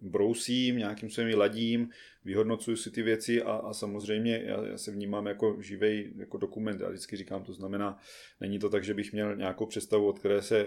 brousím, 0.01 0.77
nějakým 0.77 1.09
způsobem 1.09 1.39
ladím, 1.39 1.89
vyhodnocuju 2.25 2.77
si 2.77 2.91
ty 2.91 3.01
věci 3.01 3.43
a, 3.43 3.51
a 3.51 3.73
samozřejmě 3.73 4.43
já, 4.45 4.65
já 4.67 4.77
se 4.77 4.91
vnímám 4.91 5.25
jako 5.25 5.57
živej 5.61 6.13
jako 6.15 6.37
dokument, 6.37 6.81
já 6.81 6.89
vždycky 6.89 7.17
říkám, 7.17 7.43
to 7.43 7.53
znamená, 7.53 7.99
není 8.41 8.59
to 8.59 8.69
tak, 8.69 8.83
že 8.83 8.93
bych 8.93 9.13
měl 9.13 9.35
nějakou 9.35 9.65
představu, 9.65 10.07
od 10.07 10.19
které 10.19 10.41
se 10.41 10.65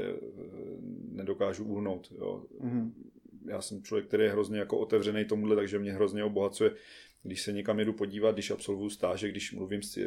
nedokážu 1.13 1.65
uhnout. 1.65 2.13
Jo. 2.19 2.45
Mm-hmm 2.61 2.93
já 3.49 3.61
jsem 3.61 3.83
člověk, 3.83 4.07
který 4.07 4.25
je 4.25 4.31
hrozně 4.31 4.59
jako 4.59 4.79
otevřený 4.79 5.25
tomuhle, 5.25 5.57
takže 5.57 5.79
mě 5.79 5.93
hrozně 5.93 6.25
obohacuje 6.25 6.71
když 7.27 7.43
se 7.43 7.53
někam 7.53 7.79
jedu 7.79 7.93
podívat, 7.93 8.33
když 8.33 8.51
absolvuju 8.51 8.91
stáže, 8.91 9.29
když 9.29 9.53
mluvím 9.53 9.83
s 9.83 9.97
eh, 9.97 10.05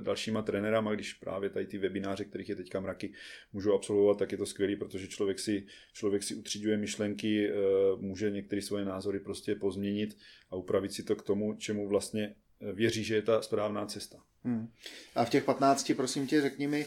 dalšíma 0.00 0.42
trenérama, 0.42 0.94
když 0.94 1.14
právě 1.14 1.50
tady 1.50 1.66
ty 1.66 1.78
webináře, 1.78 2.24
kterých 2.24 2.48
je 2.48 2.56
teďka 2.56 2.80
mraky, 2.80 3.12
můžu 3.52 3.72
absolvovat, 3.72 4.18
tak 4.18 4.32
je 4.32 4.38
to 4.38 4.46
skvělé, 4.46 4.76
protože 4.76 5.08
člověk 5.08 5.38
si, 5.38 5.66
člověk 5.92 6.22
si 6.22 6.34
utříďuje 6.34 6.76
myšlenky, 6.76 7.48
eh, 7.48 7.52
může 7.96 8.30
některé 8.30 8.62
svoje 8.62 8.84
názory 8.84 9.20
prostě 9.20 9.54
pozměnit 9.54 10.16
a 10.50 10.56
upravit 10.56 10.92
si 10.92 11.02
to 11.02 11.16
k 11.16 11.22
tomu, 11.22 11.54
čemu 11.54 11.88
vlastně 11.88 12.34
eh, 12.60 12.72
věří, 12.72 13.04
že 13.04 13.14
je 13.14 13.22
ta 13.22 13.42
správná 13.42 13.86
cesta. 13.86 14.18
Hmm. 14.44 14.68
A 15.14 15.24
v 15.24 15.30
těch 15.30 15.44
15, 15.44 15.92
prosím 15.96 16.26
tě, 16.26 16.40
řekni 16.40 16.66
mi, 16.66 16.86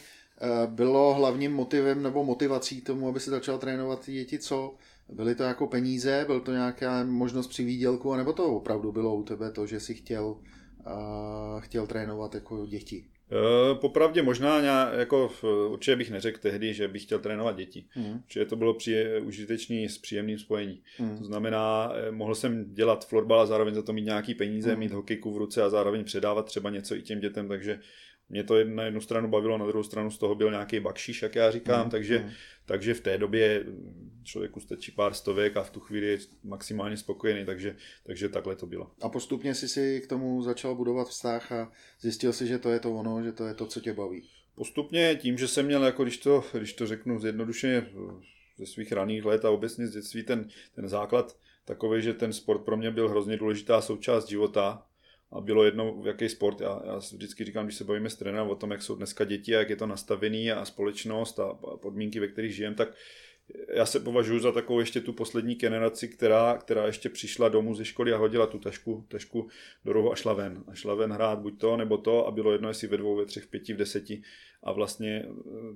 bylo 0.65 1.13
hlavním 1.13 1.53
motivem 1.53 2.03
nebo 2.03 2.23
motivací 2.23 2.81
tomu, 2.81 3.09
aby 3.09 3.19
se 3.19 3.29
začal 3.29 3.57
trénovat 3.57 4.05
děti, 4.05 4.39
co? 4.39 4.75
Byly 5.09 5.35
to 5.35 5.43
jako 5.43 5.67
peníze, 5.67 6.23
byl 6.27 6.39
to 6.39 6.51
nějaká 6.51 7.03
možnost 7.03 7.47
při 7.47 7.63
výdělku, 7.63 8.13
anebo 8.13 8.33
to 8.33 8.45
opravdu 8.45 8.91
bylo 8.91 9.15
u 9.15 9.23
tebe 9.23 9.51
to, 9.51 9.67
že 9.67 9.79
si 9.79 9.93
chtěl, 9.93 10.25
uh, 10.25 11.61
chtěl 11.61 11.87
trénovat 11.87 12.35
jako 12.35 12.65
děti? 12.65 13.05
E, 13.31 13.75
popravdě 13.75 14.21
možná, 14.21 14.59
jako 14.93 15.31
určitě 15.69 15.95
bych 15.95 16.11
neřekl 16.11 16.39
tehdy, 16.39 16.73
že 16.73 16.87
bych 16.87 17.03
chtěl 17.03 17.19
trénovat 17.19 17.55
děti. 17.55 17.85
Mm. 17.95 18.15
Určitě 18.15 18.45
to 18.45 18.55
bylo 18.55 18.73
při, 18.73 19.05
užitečný 19.21 19.89
s 19.89 19.97
příjemným 19.97 20.39
spojení. 20.39 20.81
Mm. 20.99 21.17
To 21.17 21.23
znamená, 21.23 21.91
e, 21.95 22.11
mohl 22.11 22.35
jsem 22.35 22.73
dělat 22.73 23.07
florbal 23.07 23.39
a 23.39 23.45
zároveň 23.45 23.73
za 23.75 23.81
to 23.81 23.93
mít 23.93 24.05
nějaký 24.05 24.35
peníze, 24.35 24.73
mm. 24.73 24.79
mít 24.79 24.91
hokejku 24.91 25.33
v 25.33 25.37
ruce 25.37 25.63
a 25.63 25.69
zároveň 25.69 26.03
předávat 26.03 26.45
třeba 26.45 26.69
něco 26.69 26.95
i 26.95 27.01
těm 27.01 27.19
dětem, 27.19 27.47
takže 27.47 27.79
mě 28.29 28.43
to 28.43 28.63
na 28.63 28.83
jednu 28.83 29.01
stranu 29.01 29.27
bavilo, 29.27 29.57
na 29.57 29.65
druhou 29.65 29.83
stranu 29.83 30.11
z 30.11 30.17
toho 30.17 30.35
byl 30.35 30.51
nějaký 30.51 30.79
bakšiš, 30.79 31.21
jak 31.21 31.35
já 31.35 31.51
říkám, 31.51 31.85
mm. 31.85 31.91
takže, 31.91 32.19
mm. 32.19 32.29
takže 32.65 32.93
v 32.93 33.01
té 33.01 33.17
době 33.17 33.65
člověku 34.25 34.59
stačí 34.59 34.91
pár 34.91 35.13
stovek 35.13 35.57
a 35.57 35.63
v 35.63 35.69
tu 35.69 35.79
chvíli 35.79 36.07
je 36.07 36.17
maximálně 36.43 36.97
spokojený, 36.97 37.45
takže, 37.45 37.75
takže 38.03 38.29
takhle 38.29 38.55
to 38.55 38.65
bylo. 38.65 38.91
A 39.01 39.09
postupně 39.09 39.55
si 39.55 39.67
si 39.67 40.01
k 40.01 40.07
tomu 40.07 40.41
začal 40.41 40.75
budovat 40.75 41.07
vztah 41.07 41.51
a 41.51 41.71
zjistil 42.01 42.33
si, 42.33 42.47
že 42.47 42.59
to 42.59 42.71
je 42.71 42.79
to 42.79 42.91
ono, 42.95 43.23
že 43.23 43.31
to 43.31 43.45
je 43.45 43.53
to, 43.53 43.65
co 43.65 43.79
tě 43.79 43.93
baví. 43.93 44.29
Postupně 44.55 45.15
tím, 45.21 45.37
že 45.37 45.47
jsem 45.47 45.65
měl, 45.65 45.83
jako 45.83 46.03
když 46.03 46.17
to, 46.17 46.43
když 46.53 46.73
to 46.73 46.87
řeknu 46.87 47.19
zjednodušeně, 47.19 47.87
ze 48.57 48.65
svých 48.65 48.91
raných 48.91 49.25
let 49.25 49.45
a 49.45 49.49
obecně 49.49 49.87
z 49.87 49.91
dětství 49.91 50.23
ten, 50.23 50.49
ten 50.75 50.87
základ 50.87 51.37
takový, 51.65 52.01
že 52.01 52.13
ten 52.13 52.33
sport 52.33 52.65
pro 52.65 52.77
mě 52.77 52.91
byl 52.91 53.09
hrozně 53.09 53.37
důležitá 53.37 53.81
součást 53.81 54.29
života, 54.29 54.85
a 55.31 55.41
bylo 55.41 55.63
jedno, 55.63 56.01
v 56.01 56.07
jaký 56.07 56.29
sport. 56.29 56.61
Já, 56.61 56.81
já 56.85 56.97
vždycky 56.97 57.43
říkám, 57.43 57.65
když 57.65 57.77
se 57.77 57.83
bavíme 57.83 58.09
s 58.09 58.15
trenérem 58.15 58.49
o 58.49 58.55
tom, 58.55 58.71
jak 58.71 58.81
jsou 58.81 58.95
dneska 58.95 59.25
děti 59.25 59.55
a 59.55 59.59
jak 59.59 59.69
je 59.69 59.75
to 59.75 59.87
nastavený 59.87 60.51
a 60.51 60.65
společnost 60.65 61.39
a 61.39 61.53
podmínky, 61.81 62.19
ve 62.19 62.27
kterých 62.27 62.55
žijeme, 62.55 62.75
tak 62.75 62.89
já 63.73 63.85
se 63.85 63.99
považuji 63.99 64.39
za 64.39 64.51
takovou 64.51 64.79
ještě 64.79 65.01
tu 65.01 65.13
poslední 65.13 65.55
generaci, 65.55 66.07
která, 66.07 66.57
která 66.57 66.85
ještě 66.85 67.09
přišla 67.09 67.49
domů 67.49 67.75
ze 67.75 67.85
školy 67.85 68.13
a 68.13 68.17
hodila 68.17 68.47
tu 68.47 68.59
tašku, 68.59 69.05
tašku 69.07 69.47
do 69.85 69.93
rohu 69.93 70.11
a 70.11 70.15
šla 70.15 70.33
ven. 70.33 70.63
A 70.67 70.73
šla 70.73 70.95
ven 70.95 71.11
hrát 71.11 71.39
buď 71.39 71.59
to, 71.59 71.77
nebo 71.77 71.97
to 71.97 72.27
a 72.27 72.31
bylo 72.31 72.51
jedno, 72.51 72.69
jestli 72.69 72.87
ve 72.87 72.97
dvou, 72.97 73.15
ve 73.15 73.25
třech, 73.25 73.43
v 73.43 73.47
pěti, 73.47 73.73
v 73.73 73.77
deseti. 73.77 74.21
A 74.63 74.71
vlastně 74.71 75.25
eh, 75.25 75.31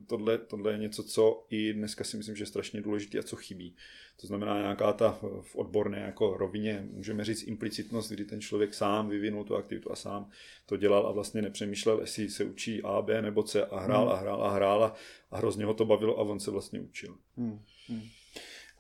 tohle, 0.07 0.38
tohle 0.38 0.71
je 0.71 0.77
něco, 0.77 1.03
co 1.03 1.45
i 1.50 1.74
dneska 1.74 2.03
si 2.03 2.17
myslím, 2.17 2.36
že 2.36 2.41
je 2.41 2.48
strašně 2.48 2.81
důležité 2.81 3.19
a 3.19 3.24
co 3.24 3.36
chybí. 3.36 3.75
To 4.21 4.27
znamená 4.27 4.62
nějaká 4.62 4.93
ta 4.93 5.19
v 5.41 5.55
odborné 5.55 6.00
jako 6.00 6.38
rovině, 6.38 6.88
můžeme 6.91 7.25
říct 7.25 7.48
implicitnost, 7.48 8.12
kdy 8.12 8.25
ten 8.25 8.41
člověk 8.41 8.74
sám 8.74 9.09
vyvinul 9.09 9.43
tu 9.43 9.55
aktivitu 9.55 9.91
a 9.91 9.95
sám 9.95 10.29
to 10.65 10.77
dělal 10.77 11.07
a 11.07 11.12
vlastně 11.12 11.41
nepřemýšlel, 11.41 12.00
jestli 12.01 12.29
se 12.29 12.43
učí 12.43 12.83
A, 12.83 13.01
B 13.01 13.21
nebo 13.21 13.43
C 13.43 13.65
a 13.65 13.79
hrál 13.79 14.05
hmm. 14.05 14.12
a 14.12 14.15
hrál 14.15 14.43
a 14.43 14.51
hrál 14.51 14.83
a, 14.83 14.95
a 15.31 15.38
hrozně 15.38 15.65
ho 15.65 15.74
to 15.74 15.86
bavilo 15.86 16.19
a 16.19 16.21
on 16.21 16.39
se 16.39 16.51
vlastně 16.51 16.79
učil. 16.79 17.17
Hmm. 17.38 17.59
Hmm. 17.88 18.01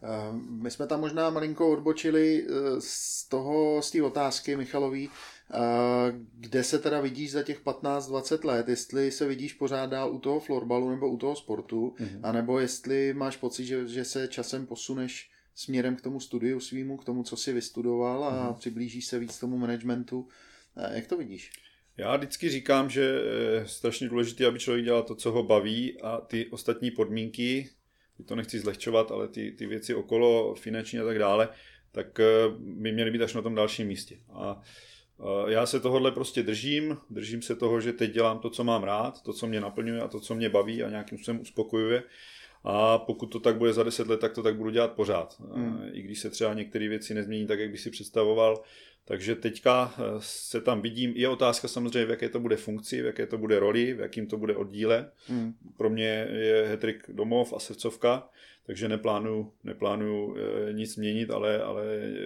Eh, 0.03 0.31
my 0.49 0.71
jsme 0.71 0.87
tam 0.87 0.99
možná 0.99 1.29
malinko 1.29 1.71
odbočili 1.71 2.45
eh, 2.45 2.51
z 2.79 3.27
toho, 3.29 3.81
z 3.81 3.91
té 3.91 4.03
otázky 4.03 4.55
Michalový, 4.55 5.09
kde 6.33 6.63
se 6.63 6.79
teda 6.79 7.01
vidíš 7.01 7.31
za 7.31 7.43
těch 7.43 7.63
15-20 7.63 8.45
let, 8.45 8.69
jestli 8.69 9.11
se 9.11 9.27
vidíš 9.27 9.53
pořád 9.53 9.85
dál 9.85 10.13
u 10.13 10.19
toho 10.19 10.39
florbalu 10.39 10.89
nebo 10.89 11.09
u 11.09 11.17
toho 11.17 11.35
sportu, 11.35 11.95
mm-hmm. 11.99 12.19
anebo 12.23 12.59
jestli 12.59 13.13
máš 13.13 13.37
pocit, 13.37 13.65
že, 13.65 13.87
že 13.87 14.05
se 14.05 14.27
časem 14.27 14.65
posuneš 14.65 15.31
směrem 15.55 15.95
k 15.95 16.01
tomu 16.01 16.19
studiu 16.19 16.59
svýmu, 16.59 16.97
k 16.97 17.05
tomu, 17.05 17.23
co 17.23 17.37
jsi 17.37 17.53
vystudoval 17.53 18.23
a 18.23 18.31
mm-hmm. 18.31 18.57
přiblížíš 18.57 19.05
se 19.05 19.19
víc 19.19 19.39
tomu 19.39 19.57
managementu. 19.57 20.27
Jak 20.93 21.07
to 21.07 21.17
vidíš? 21.17 21.51
Já 21.97 22.17
vždycky 22.17 22.49
říkám, 22.49 22.89
že 22.89 23.01
je 23.01 23.67
strašně 23.67 24.09
důležité, 24.09 24.45
aby 24.45 24.59
člověk 24.59 24.85
dělal 24.85 25.03
to, 25.03 25.15
co 25.15 25.31
ho 25.31 25.43
baví 25.43 26.01
a 26.01 26.21
ty 26.21 26.47
ostatní 26.47 26.91
podmínky, 26.91 27.69
to 28.25 28.35
nechci 28.35 28.59
zlehčovat, 28.59 29.11
ale 29.11 29.27
ty, 29.27 29.51
ty 29.51 29.65
věci 29.65 29.93
okolo, 29.93 30.55
finanční 30.55 30.99
a 30.99 31.05
tak 31.05 31.19
dále, 31.19 31.49
tak 31.91 32.19
eh, 32.19 32.25
by 32.59 32.91
měly 32.91 33.11
být 33.11 33.21
až 33.21 33.33
na 33.33 33.41
tom 33.41 33.55
dalším 33.55 33.87
místě. 33.87 34.19
A 34.29 34.61
já 35.47 35.65
se 35.65 35.79
tohohle 35.79 36.11
prostě 36.11 36.43
držím, 36.43 36.97
držím 37.09 37.41
se 37.41 37.55
toho, 37.55 37.81
že 37.81 37.93
teď 37.93 38.11
dělám 38.11 38.39
to, 38.39 38.49
co 38.49 38.63
mám 38.63 38.83
rád, 38.83 39.21
to, 39.21 39.33
co 39.33 39.47
mě 39.47 39.61
naplňuje 39.61 40.01
a 40.01 40.07
to, 40.07 40.19
co 40.19 40.35
mě 40.35 40.49
baví 40.49 40.83
a 40.83 40.89
nějakým 40.89 41.17
způsobem 41.17 41.41
uspokojuje. 41.41 42.03
A 42.63 42.97
pokud 42.97 43.25
to 43.25 43.39
tak 43.39 43.57
bude 43.57 43.73
za 43.73 43.83
deset 43.83 44.07
let, 44.07 44.19
tak 44.19 44.33
to 44.33 44.43
tak 44.43 44.55
budu 44.55 44.69
dělat 44.69 44.91
pořád. 44.91 45.41
Hmm. 45.55 45.81
I 45.91 46.01
když 46.01 46.19
se 46.19 46.29
třeba 46.29 46.53
některé 46.53 46.87
věci 46.87 47.13
nezmění 47.13 47.47
tak, 47.47 47.59
jak 47.59 47.71
by 47.71 47.77
si 47.77 47.89
představoval, 47.89 48.63
takže 49.05 49.35
teďka 49.35 49.93
eh, 49.97 50.03
se 50.19 50.61
tam 50.61 50.81
vidím, 50.81 51.13
je 51.15 51.29
otázka 51.29 51.67
samozřejmě, 51.67 52.05
v 52.05 52.09
jaké 52.09 52.29
to 52.29 52.39
bude 52.39 52.55
funkci, 52.55 53.01
v 53.01 53.05
jaké 53.05 53.27
to 53.27 53.37
bude 53.37 53.59
roli, 53.59 53.93
v 53.93 53.99
jakým 53.99 54.27
to 54.27 54.37
bude 54.37 54.55
oddíle. 54.55 55.11
Hmm. 55.27 55.53
Pro 55.77 55.89
mě 55.89 56.27
je 56.31 56.65
hetrik 56.67 57.03
domov 57.09 57.53
a 57.53 57.59
srdcovka, 57.59 58.29
takže 58.65 58.89
neplánuju, 58.89 59.53
neplánuju 59.63 60.35
eh, 60.37 60.73
nic 60.73 60.97
měnit, 60.97 61.31
ale, 61.31 61.63
ale 61.63 61.83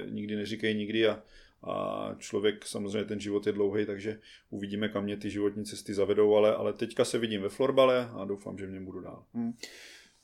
nikdy 0.09 0.35
neříkej 0.35 0.75
nikdy 0.75 1.07
a, 1.07 1.23
a 1.63 2.09
člověk, 2.17 2.65
samozřejmě 2.65 3.03
ten 3.03 3.19
život 3.19 3.47
je 3.47 3.53
dlouhý, 3.53 3.85
takže 3.85 4.19
uvidíme, 4.49 4.89
kam 4.89 5.03
mě 5.03 5.17
ty 5.17 5.29
životní 5.29 5.65
cesty 5.65 5.93
zavedou, 5.93 6.35
ale, 6.35 6.55
ale 6.55 6.73
teďka 6.73 7.05
se 7.05 7.17
vidím 7.17 7.41
ve 7.41 7.49
florbale 7.49 8.09
a 8.13 8.25
doufám, 8.25 8.57
že 8.57 8.65
v 8.65 8.71
něm 8.71 8.85
budu 8.85 9.01
dál. 9.01 9.23
Hmm. 9.33 9.53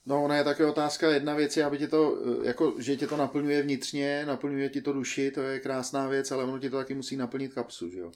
No, 0.05 0.23
ona 0.23 0.37
je 0.37 0.43
také 0.43 0.65
otázka, 0.65 1.09
jedna 1.09 1.35
věc 1.35 1.57
je, 1.57 1.65
aby 1.65 1.77
tě 1.77 1.87
to, 1.87 2.17
eh, 2.17 2.47
jako, 2.47 2.73
že 2.79 2.95
tě 2.95 3.07
to 3.07 3.17
naplňuje 3.17 3.61
vnitřně, 3.61 4.25
naplňuje 4.25 4.69
ti 4.69 4.81
to 4.81 4.93
duši, 4.93 5.31
to 5.31 5.41
je 5.41 5.59
krásná 5.59 6.07
věc, 6.07 6.31
ale 6.31 6.43
ono 6.43 6.59
ti 6.59 6.69
to 6.69 6.77
taky 6.77 6.93
musí 6.93 7.17
naplnit 7.17 7.53
kapsu, 7.53 7.89
že 7.89 7.99
jo. 7.99 8.11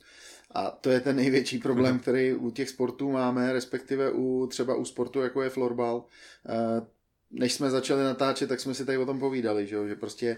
A 0.51 0.71
to 0.71 0.89
je 0.89 0.99
ten 0.99 1.15
největší 1.15 1.59
problém, 1.59 1.99
který 2.01 2.33
u 2.33 2.51
těch 2.51 2.69
sportů 2.69 3.12
máme, 3.12 3.53
respektive 3.53 4.12
u 4.12 4.47
třeba 4.47 4.75
u 4.75 4.86
sportu, 4.86 5.21
jako 5.21 5.41
je 5.41 5.49
florbal. 5.49 6.05
Než 7.36 7.54
jsme 7.54 7.69
začali 7.69 8.04
natáčet, 8.04 8.50
tak 8.50 8.60
jsme 8.60 8.74
si 8.74 8.86
tady 8.86 8.98
o 8.98 9.06
tom 9.06 9.19
povídali, 9.19 9.67
že, 9.67 9.88
že 9.88 9.96
prostě 9.96 10.38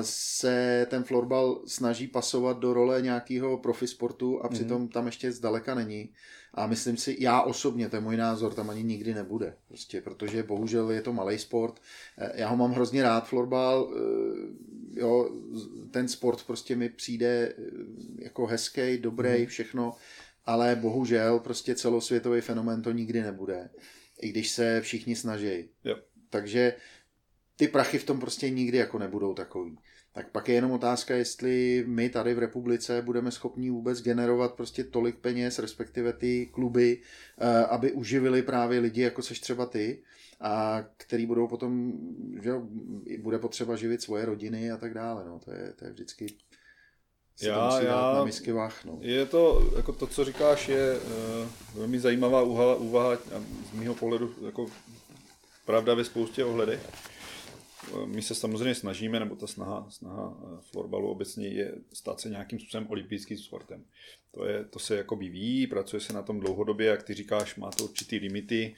se 0.00 0.86
ten 0.90 1.04
florbal 1.04 1.62
snaží 1.66 2.06
pasovat 2.06 2.58
do 2.58 2.74
role 2.74 3.02
nějakého 3.02 3.58
profi 3.58 3.86
sportu 3.86 4.44
a 4.44 4.48
přitom 4.48 4.88
tam 4.88 5.06
ještě 5.06 5.32
zdaleka 5.32 5.74
není. 5.74 6.10
A 6.54 6.66
myslím 6.66 6.96
si, 6.96 7.16
já 7.20 7.42
osobně, 7.42 7.88
to 7.88 7.96
je 7.96 8.00
můj 8.00 8.16
názor, 8.16 8.54
tam 8.54 8.70
ani 8.70 8.82
nikdy 8.82 9.14
nebude. 9.14 9.54
Prostě, 9.68 10.00
protože 10.00 10.42
bohužel 10.42 10.90
je 10.90 11.02
to 11.02 11.12
malý 11.12 11.38
sport. 11.38 11.80
E, 12.18 12.40
já 12.40 12.48
ho 12.48 12.56
mám 12.56 12.72
hrozně 12.72 13.02
rád, 13.02 13.28
florbal. 13.28 13.92
E, 13.94 15.00
jo, 15.00 15.30
ten 15.90 16.08
sport 16.08 16.46
prostě 16.46 16.76
mi 16.76 16.88
přijde 16.88 17.26
e, 17.26 17.54
jako 18.18 18.46
hezký, 18.46 18.98
dobrý, 18.98 19.46
všechno, 19.46 19.94
ale 20.46 20.76
bohužel 20.76 21.38
prostě 21.38 21.74
celosvětový 21.74 22.40
fenomén 22.40 22.82
to 22.82 22.92
nikdy 22.92 23.22
nebude 23.22 23.70
i 24.20 24.28
když 24.28 24.50
se 24.50 24.80
všichni 24.80 25.16
snaží. 25.16 25.68
Jo. 25.84 25.96
Takže 26.30 26.74
ty 27.56 27.68
prachy 27.68 27.98
v 27.98 28.04
tom 28.04 28.20
prostě 28.20 28.50
nikdy 28.50 28.78
jako 28.78 28.98
nebudou 28.98 29.34
takový. 29.34 29.78
Tak 30.12 30.30
pak 30.30 30.48
je 30.48 30.54
jenom 30.54 30.70
otázka, 30.70 31.14
jestli 31.14 31.84
my 31.86 32.10
tady 32.10 32.34
v 32.34 32.38
republice 32.38 33.02
budeme 33.02 33.30
schopni 33.30 33.70
vůbec 33.70 34.02
generovat 34.02 34.54
prostě 34.54 34.84
tolik 34.84 35.18
peněz, 35.18 35.58
respektive 35.58 36.12
ty 36.12 36.46
kluby, 36.46 37.00
eh, 37.38 37.64
aby 37.64 37.92
uživili 37.92 38.42
právě 38.42 38.80
lidi, 38.80 39.02
jako 39.02 39.22
seš 39.22 39.40
třeba 39.40 39.66
ty, 39.66 40.02
a 40.40 40.84
který 40.96 41.26
budou 41.26 41.48
potom, 41.48 41.92
že 42.42 42.52
bude 43.18 43.38
potřeba 43.38 43.76
živit 43.76 44.02
svoje 44.02 44.24
rodiny 44.24 44.70
a 44.70 44.76
tak 44.76 44.94
dále. 44.94 45.24
No. 45.24 45.38
To, 45.38 45.52
je, 45.52 45.72
to 45.72 45.84
je 45.84 45.90
vždycky 45.90 46.26
já, 47.42 47.80
já, 47.80 48.14
na 48.14 48.24
misky 48.24 48.52
vach, 48.52 48.84
no. 48.84 48.98
Je 49.00 49.26
to, 49.26 49.70
jako 49.76 49.92
to, 49.92 50.06
co 50.06 50.24
říkáš, 50.24 50.68
je 50.68 50.98
uh, 50.98 51.48
velmi 51.74 52.00
zajímavá 52.00 52.42
úvaha, 52.42 52.74
úvaha 52.74 53.16
z 53.70 53.72
mého 53.72 53.94
pohledu 53.94 54.34
jako 54.46 54.66
pravda 55.64 55.94
ve 55.94 56.04
spoustě 56.04 56.44
ohledech. 56.44 56.80
Eh, 57.88 58.06
my 58.06 58.22
se 58.22 58.34
samozřejmě 58.34 58.74
snažíme, 58.74 59.20
nebo 59.20 59.36
ta 59.36 59.46
snaha, 59.46 59.86
snaha 59.90 60.38
eh, 60.42 60.60
florbalu 60.70 61.08
obecně 61.08 61.48
je 61.48 61.74
stát 61.92 62.20
se 62.20 62.30
nějakým 62.30 62.58
způsobem 62.58 62.86
olympijským 62.90 63.38
sportem. 63.38 63.84
To, 64.30 64.44
je, 64.44 64.64
to 64.64 64.78
se 64.78 64.96
jako 64.96 65.16
ví, 65.16 65.66
pracuje 65.66 66.00
se 66.00 66.12
na 66.12 66.22
tom 66.22 66.40
dlouhodobě, 66.40 66.86
jak 66.86 67.02
ty 67.02 67.14
říkáš, 67.14 67.56
má 67.56 67.70
to 67.70 67.84
určitý 67.84 68.18
limity. 68.18 68.76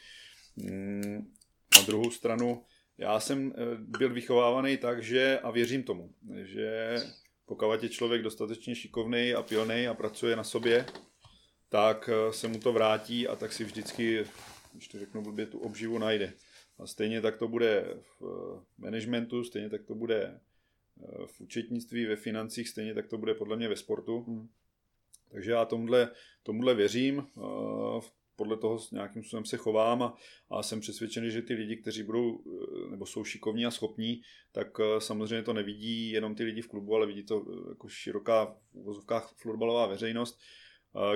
Mm, 0.57 1.33
na 1.77 1.83
druhou 1.83 2.11
stranu, 2.11 2.63
já 2.99 3.21
jsem 3.21 3.53
byl 3.79 4.15
vychovávaný 4.15 4.77
tak, 4.77 5.03
že, 5.03 5.39
a 5.39 5.51
věřím 5.51 5.83
tomu, 5.83 6.11
že 6.45 6.97
pokud 7.47 7.83
je 7.83 7.89
člověk 7.89 8.23
dostatečně 8.23 8.75
šikovný 8.75 9.35
a 9.35 9.43
pilný 9.43 9.87
a 9.89 9.95
pracuje 9.95 10.37
na 10.37 10.45
sobě, 10.45 10.87
tak 11.69 12.11
eh, 12.13 12.33
se 12.33 12.49
mu 12.49 12.61
to 12.61 12.73
vrátí 12.73 13.29
a 13.29 13.37
tak 13.37 13.53
si 13.53 13.65
vždycky, 13.65 14.25
když 14.73 14.89
to 14.89 14.99
řeknu 14.99 15.23
blbě, 15.23 15.47
tu 15.47 15.59
obživu 15.59 15.99
najde. 15.99 16.33
A 16.79 16.87
stejně 16.87 17.21
tak 17.21 17.37
to 17.37 17.49
bude 17.49 17.97
v 18.01 18.23
eh, 18.23 18.65
managementu, 18.79 19.45
stejně 19.45 19.71
tak 19.71 19.85
to 19.85 19.95
bude 19.95 20.41
v 21.27 21.41
účetnictví, 21.41 22.07
ve 22.07 22.17
financích, 22.17 22.69
stejně 22.69 22.95
tak 22.95 23.07
to 23.07 23.19
bude 23.19 23.35
podle 23.35 23.57
mě 23.57 23.69
ve 23.69 23.77
sportu. 23.77 24.21
Hmm. 24.21 24.49
Takže 25.31 25.51
já 25.51 25.65
tomuhle, 25.65 26.11
tomuhle 26.43 26.75
věřím, 26.75 27.27
podle 28.37 28.57
toho 28.57 28.79
s 28.79 28.91
nějakým 28.91 29.23
způsobem 29.23 29.45
se 29.45 29.57
chovám 29.57 30.03
a, 30.03 30.17
a 30.51 30.63
jsem 30.63 30.81
přesvědčený, 30.81 31.31
že 31.31 31.43
ty 31.43 31.55
lidi, 31.55 31.77
kteří 31.77 32.03
budou 32.03 32.41
nebo 32.91 33.07
jsou 33.07 33.25
šikovní 33.25 33.67
a 33.67 33.71
schopní, 33.71 34.21
tak 34.53 34.69
samozřejmě 34.99 35.43
to 35.43 35.53
nevidí 35.53 36.11
jenom 36.11 36.35
ty 36.35 36.45
lidi 36.45 36.63
v 36.63 36.69
klubu, 36.69 36.95
ale 36.95 37.07
vidí 37.07 37.23
to 37.23 37.45
jako 37.69 37.89
široká 37.89 38.45
v 38.45 38.57
uvozovkách 38.73 39.35
florbalová 39.37 39.87
veřejnost, 39.87 40.41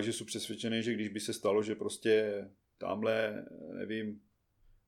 že 0.01 0.13
jsou 0.13 0.25
přesvědčený, 0.25 0.83
že 0.83 0.95
když 0.95 1.09
by 1.09 1.21
se 1.21 1.33
stalo, 1.33 1.63
že 1.63 1.75
prostě 1.75 2.45
tamhle, 2.79 3.45
nevím, 3.79 4.21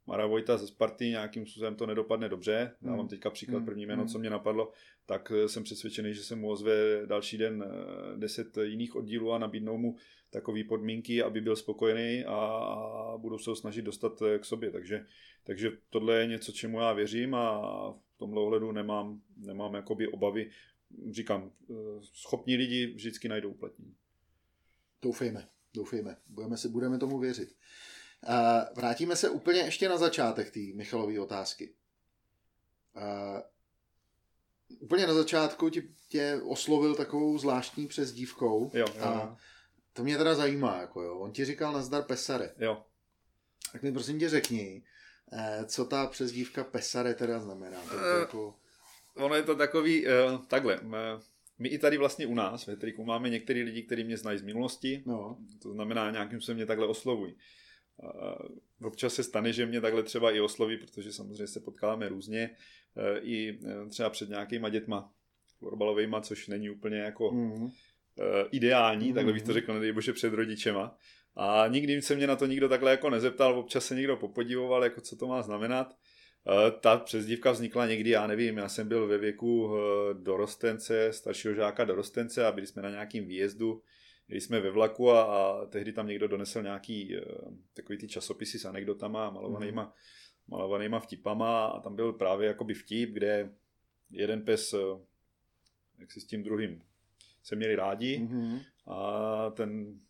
Mara 0.07 0.27
Vojta 0.27 0.57
ze 0.57 0.66
Sparty 0.66 1.09
nějakým 1.09 1.47
způsobem 1.47 1.75
to 1.75 1.87
nedopadne 1.87 2.29
dobře. 2.29 2.73
Já 2.83 2.90
mám 2.90 2.99
hmm. 2.99 3.09
teďka 3.09 3.31
příklad 3.31 3.57
hmm. 3.57 3.66
první 3.66 3.87
jméno, 3.87 4.03
hmm. 4.03 4.09
co 4.09 4.19
mě 4.19 4.31
napadlo, 4.31 4.73
tak 5.07 5.33
eh, 5.35 5.49
jsem 5.49 5.62
přesvědčený, 5.62 6.14
že 6.14 6.23
se 6.23 6.37
mu 6.37 6.51
ozve 6.51 6.73
další 7.07 7.38
den 7.38 7.64
eh, 7.66 8.16
deset 8.16 8.59
jiných 8.62 8.97
oddílů 8.97 9.33
a 9.33 9.38
nabídnou 9.38 9.79
mu 9.79 9.97
takové 10.31 10.64
podmínky, 10.64 11.23
aby 11.23 11.40
byl 11.40 11.57
spokojený 11.57 12.25
a, 12.25 12.35
a 12.35 13.19
budou 13.19 13.38
se 13.38 13.51
ho 13.51 13.57
snažit 13.57 13.83
dostat 13.83 14.23
eh, 14.23 14.38
k 14.38 14.45
sobě. 14.45 14.71
Takže, 14.71 15.07
takže 15.45 15.71
tohle 15.90 16.21
je 16.21 16.27
něco, 16.27 16.53
čemu 16.53 16.81
já 16.81 16.93
věřím 16.93 17.35
a 17.35 17.61
v 18.14 18.19
tomhle 18.19 18.43
ohledu 18.43 18.73
nemám, 18.73 19.23
nemám 19.37 19.75
jakoby 19.75 20.09
obavy. 20.09 20.51
Říkám, 21.11 21.53
schopní 22.03 22.57
lidi 22.57 22.87
vždycky 22.87 23.29
najdou 23.29 23.51
uplatnění. 23.51 23.95
Doufejme, 25.03 25.49
doufejme. 25.75 26.16
Budeme, 26.27 26.57
si, 26.57 26.69
budeme 26.69 26.99
tomu 26.99 27.19
věřit. 27.19 27.57
Vrátíme 28.77 29.16
se 29.16 29.31
úplně 29.31 29.61
ještě 29.61 29.88
na 29.88 29.97
začátek 29.97 30.51
té 30.51 30.61
Michalové 30.75 31.21
otázky. 31.21 31.75
Úplně 34.81 35.07
na 35.07 35.14
začátku 35.14 35.69
tě, 35.69 35.83
tě 36.09 36.40
oslovil 36.45 36.95
takovou 36.95 37.38
zvláštní 37.38 37.87
přezdívkou. 37.87 38.71
Jo, 38.75 38.87
jo. 38.97 39.05
A 39.05 39.37
to 39.92 40.05
mě 40.05 40.18
teda 40.18 40.35
zajímá. 40.35 40.81
Jako 40.81 41.03
jo. 41.03 41.18
On 41.18 41.33
ti 41.33 41.44
říkal 41.44 41.72
nazdar 41.72 42.03
Pesare. 42.03 42.55
Jo. 42.59 42.85
Tak 43.72 43.83
mi 43.83 43.92
prosím 43.92 44.18
tě 44.18 44.29
řekni, 44.29 44.83
eh, 45.33 45.64
co 45.66 45.85
ta 45.85 46.07
přezdívka 46.07 46.64
Pesare 46.64 47.14
teda 47.14 47.40
znamená. 47.40 47.81
To 47.81 47.94
je 47.94 48.14
uh, 48.14 48.20
jako... 48.20 48.55
Ono 49.16 49.35
je 49.35 49.42
to 49.42 49.57
takový, 49.57 50.07
uh, 50.07 50.12
takhle, 50.46 50.81
my 51.59 51.68
i 51.68 51.79
tady 51.79 51.98
vlastně 51.98 52.26
u 52.26 52.35
nás 52.35 52.66
ve 52.66 52.76
Triku 52.76 53.05
máme 53.05 53.31
některý 53.31 53.62
lidi, 53.62 53.83
kteří 53.83 54.05
mě 54.05 54.16
znají 54.16 54.38
z 54.38 54.42
minulosti, 54.42 55.03
no. 55.07 55.38
to 55.62 55.72
znamená 55.72 56.11
nějakým 56.11 56.40
se 56.40 56.55
mě 56.55 56.66
takhle 56.66 56.87
oslovují. 56.87 57.37
Občas 58.83 59.14
se 59.14 59.22
stane, 59.22 59.53
že 59.53 59.66
mě 59.66 59.81
takhle 59.81 60.03
třeba 60.03 60.33
i 60.33 60.40
osloví, 60.40 60.76
protože 60.76 61.12
samozřejmě 61.12 61.46
se 61.46 61.61
potkáváme 61.61 62.09
různě, 62.09 62.57
i 63.20 63.59
třeba 63.88 64.11
před 64.11 64.29
nějakýma 64.29 64.68
dětma 64.68 65.12
florbalovejma, 65.59 66.20
což 66.20 66.48
není 66.48 66.70
úplně 66.70 66.98
jako 66.98 67.31
mm. 67.31 67.70
Ideální, 68.50 69.09
mm. 69.09 69.14
takhle 69.14 69.33
bych 69.33 69.42
to 69.42 69.52
řekl, 69.52 69.74
nedej 69.74 69.92
bože, 69.92 70.12
před 70.12 70.33
rodičema. 70.33 70.96
A 71.37 71.66
nikdy 71.68 72.02
se 72.02 72.16
mě 72.16 72.26
na 72.26 72.37
to 72.37 72.46
nikdo 72.46 72.68
takhle 72.68 72.90
jako 72.90 73.11
nezeptal, 73.11 73.59
občas 73.59 73.87
se 73.87 73.94
někdo 73.94 74.16
popodivoval, 74.16 74.85
jako 74.85 75.00
co 75.00 75.16
to 75.16 75.26
má 75.26 75.42
znamenat. 75.42 75.96
Ta 76.80 76.96
přezdívka 76.96 77.50
vznikla 77.50 77.87
někdy, 77.87 78.11
já 78.11 78.26
nevím, 78.26 78.59
já 78.59 78.68
jsem 78.68 78.88
byl 78.88 79.06
ve 79.06 79.18
věku 79.18 79.76
dorostence, 80.12 81.12
staršího 81.12 81.54
žáka 81.54 81.85
dorostence 81.85 82.46
a 82.46 82.52
byli 82.52 82.66
jsme 82.66 82.83
na 82.83 82.90
nějakým 82.90 83.26
výjezdu 83.26 83.83
Jeli 84.30 84.40
jsme 84.40 84.61
ve 84.61 84.70
vlaku 84.70 85.11
a, 85.11 85.22
a 85.22 85.66
tehdy 85.66 85.92
tam 85.92 86.06
někdo 86.06 86.28
donesl 86.28 86.62
nějaký 86.62 87.16
takový 87.74 87.98
ty 87.98 88.09
časopisy 88.09 88.59
s 88.59 88.64
anekdotama, 88.64 89.30
malovanýma, 89.30 89.85
mm. 89.85 89.90
malovanýma 90.48 91.00
vtipama 91.00 91.66
a 91.66 91.80
tam 91.80 91.96
byl 91.96 92.12
právě 92.12 92.48
jakoby 92.48 92.74
vtip, 92.74 93.11
kde 93.11 93.54
jeden 94.11 94.44
pes, 94.44 94.74
jak 95.98 96.12
si 96.12 96.20
s 96.20 96.26
tím 96.26 96.42
druhým 96.42 96.83
se 97.42 97.57
měli 97.57 97.76
rádi 97.76 98.18
mm-hmm. 98.18 98.61
a 98.87 99.50
ten 99.50 100.00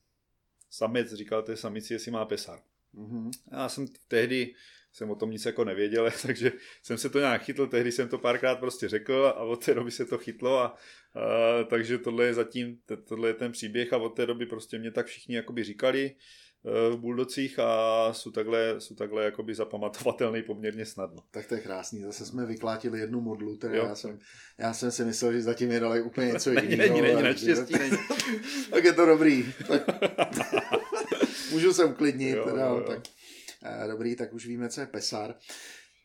samec 0.71 1.13
říkal 1.13 1.43
té 1.43 1.57
samici, 1.57 1.93
jestli 1.93 2.11
má 2.11 2.25
pesar. 2.25 2.61
Mm-hmm. 2.95 3.31
Já 3.53 3.69
jsem 3.69 3.87
tehdy 4.09 4.55
jsem 4.93 5.11
o 5.11 5.15
tom 5.15 5.31
nic 5.31 5.45
jako 5.45 5.65
nevěděl, 5.65 6.11
takže 6.23 6.53
jsem 6.83 6.99
se 6.99 7.11
to 7.11 7.19
nějak 7.19 7.43
chytl, 7.43 7.67
tehdy 7.67 7.93
jsem 7.93 8.09
to 8.09 8.19
párkrát 8.19 8.55
prostě 8.55 8.89
řekl 8.89 9.33
a 9.37 9.43
od 9.43 9.65
té 9.65 9.75
doby 9.75 9.91
se 9.91 10.05
to 10.05 10.19
chytlo 10.19 10.59
a, 10.59 10.65
a 10.67 10.77
takže 11.65 11.99
tohle 11.99 12.25
je 12.25 12.35
zatím, 12.35 12.79
tohle 13.09 13.29
je 13.29 13.35
ten 13.35 13.53
příběh 13.53 13.93
a 13.93 13.97
od 13.97 14.09
té 14.09 14.27
doby 14.27 14.47
prostě 14.47 14.79
mě 14.79 14.91
tak 14.91 15.07
všichni 15.07 15.35
jakoby 15.35 15.65
říkali 15.65 16.15
v 16.65 16.97
Buldocích 16.97 17.59
a 17.59 18.13
jsou 18.13 18.31
takhle, 18.31 18.75
jsou 18.79 18.95
takhle 18.95 19.25
jakoby 19.25 19.55
zapamatovatelný 19.55 20.43
poměrně 20.43 20.87
snadno. 20.87 21.23
Tak 21.31 21.47
to 21.47 21.55
je 21.55 21.61
krásný, 21.61 22.03
zase 22.03 22.27
jsme 22.27 22.47
vyklátili 22.47 23.01
jednu 23.01 23.21
modlu, 23.21 23.57
teda 23.57 23.75
já 23.75 23.95
jsem, 23.95 24.19
já 24.59 24.73
jsem 24.73 24.91
si 24.91 25.05
myslel, 25.05 25.33
že 25.33 25.43
zatím 25.43 25.71
je 25.71 25.81
dali 25.81 26.03
úplně 26.03 26.27
něco 26.27 26.51
jiného. 26.61 26.77
Není, 26.77 27.01
není, 27.01 27.23
naštěstí 27.23 27.75
není. 27.79 27.97
tak 28.71 28.85
je 28.85 28.93
to 28.93 29.07
dobrý. 29.07 29.53
Tak... 29.69 29.83
Můžu 31.53 31.73
se 31.73 31.85
uklidnit, 31.85 32.37
jo, 32.37 32.45
teda, 32.45 32.67
jo, 32.67 32.77
jo. 32.77 32.85
tak 32.87 33.01
Eh, 33.63 33.89
dobrý, 33.89 34.17
tak 34.17 34.33
už 34.33 34.47
víme, 34.47 34.69
co 34.69 34.81
je 34.81 34.87
Pesar. 34.87 35.35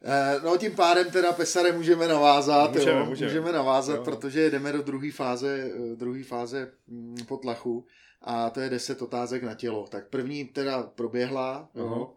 Eh, 0.04 0.40
no 0.44 0.58
tím 0.58 0.76
pádem 0.76 1.12
teda 1.12 1.34
Pesare 1.34 1.72
můžeme 1.72 2.08
navázat, 2.08 2.74
můžeme, 2.74 3.00
jo, 3.00 3.06
můžeme. 3.06 3.32
můžeme 3.32 3.52
navázat, 3.52 3.96
jo. 3.96 4.04
protože 4.04 4.50
jdeme 4.50 4.72
do 4.72 4.82
druhé 4.82 5.12
fáze, 5.12 5.72
eh, 5.76 5.96
druhé 5.96 6.24
fáze 6.24 6.72
mm, 6.88 7.16
potlachu 7.28 7.86
a 8.26 8.50
to 8.50 8.60
je 8.60 8.70
10 8.70 9.02
otázek 9.02 9.44
na 9.44 9.56
tělo. 9.56 9.88
Tak 9.88 10.10
první 10.10 10.46
teda 10.46 10.84
proběhla, 10.84 11.70
uh-huh. 11.76 11.82
jo, 11.82 12.14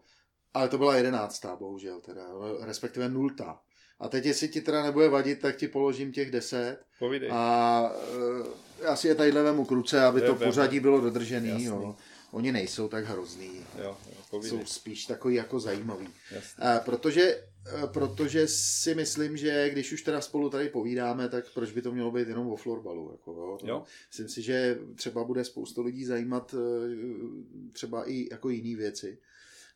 ale 0.53 0.69
to 0.69 0.77
byla 0.77 0.95
jedenáctá, 0.95 1.55
bohužel, 1.55 2.01
teda, 2.01 2.23
respektive 2.61 3.09
nultá. 3.09 3.59
A 3.99 4.09
teď, 4.09 4.25
jestli 4.25 4.47
ti 4.47 4.61
teda 4.61 4.83
nebude 4.83 5.09
vadit, 5.09 5.39
tak 5.39 5.55
ti 5.55 5.67
položím 5.67 6.11
těch 6.11 6.31
deset. 6.31 6.79
Povídej. 6.99 7.29
A 7.33 7.91
já 8.83 8.95
si 8.95 9.07
je 9.07 9.15
tadyhle 9.15 9.43
vemu 9.43 9.65
kruce, 9.65 10.05
aby 10.05 10.21
je, 10.21 10.27
to 10.27 10.35
pořadí 10.35 10.79
bylo 10.79 11.01
dodržený. 11.01 11.63
Jo. 11.63 11.95
Oni 12.31 12.51
nejsou 12.51 12.87
tak 12.87 13.05
hrozný. 13.05 13.65
Jo, 13.83 13.97
jo, 14.33 14.41
jsou 14.41 14.65
spíš 14.65 15.05
takový 15.05 15.35
jako 15.35 15.59
zajímavý. 15.59 16.09
A 16.59 16.79
protože, 16.79 17.43
protože 17.93 18.47
si 18.47 18.95
myslím, 18.95 19.37
že 19.37 19.69
když 19.69 19.91
už 19.91 20.01
teda 20.01 20.21
spolu 20.21 20.49
tady 20.49 20.69
povídáme, 20.69 21.29
tak 21.29 21.53
proč 21.53 21.71
by 21.71 21.81
to 21.81 21.91
mělo 21.91 22.11
být 22.11 22.27
jenom 22.27 22.47
o 22.47 22.55
florbalu. 22.55 23.11
Jako, 23.11 23.31
jo? 23.31 23.57
Jo. 23.63 23.83
Myslím 24.11 24.29
si, 24.29 24.41
že 24.41 24.77
třeba 24.95 25.23
bude 25.23 25.43
spoustu 25.43 25.83
lidí 25.83 26.05
zajímat 26.05 26.53
e, 26.53 27.71
třeba 27.71 28.09
i 28.09 28.27
jako 28.31 28.49
jiné 28.49 28.77
věci. 28.77 29.17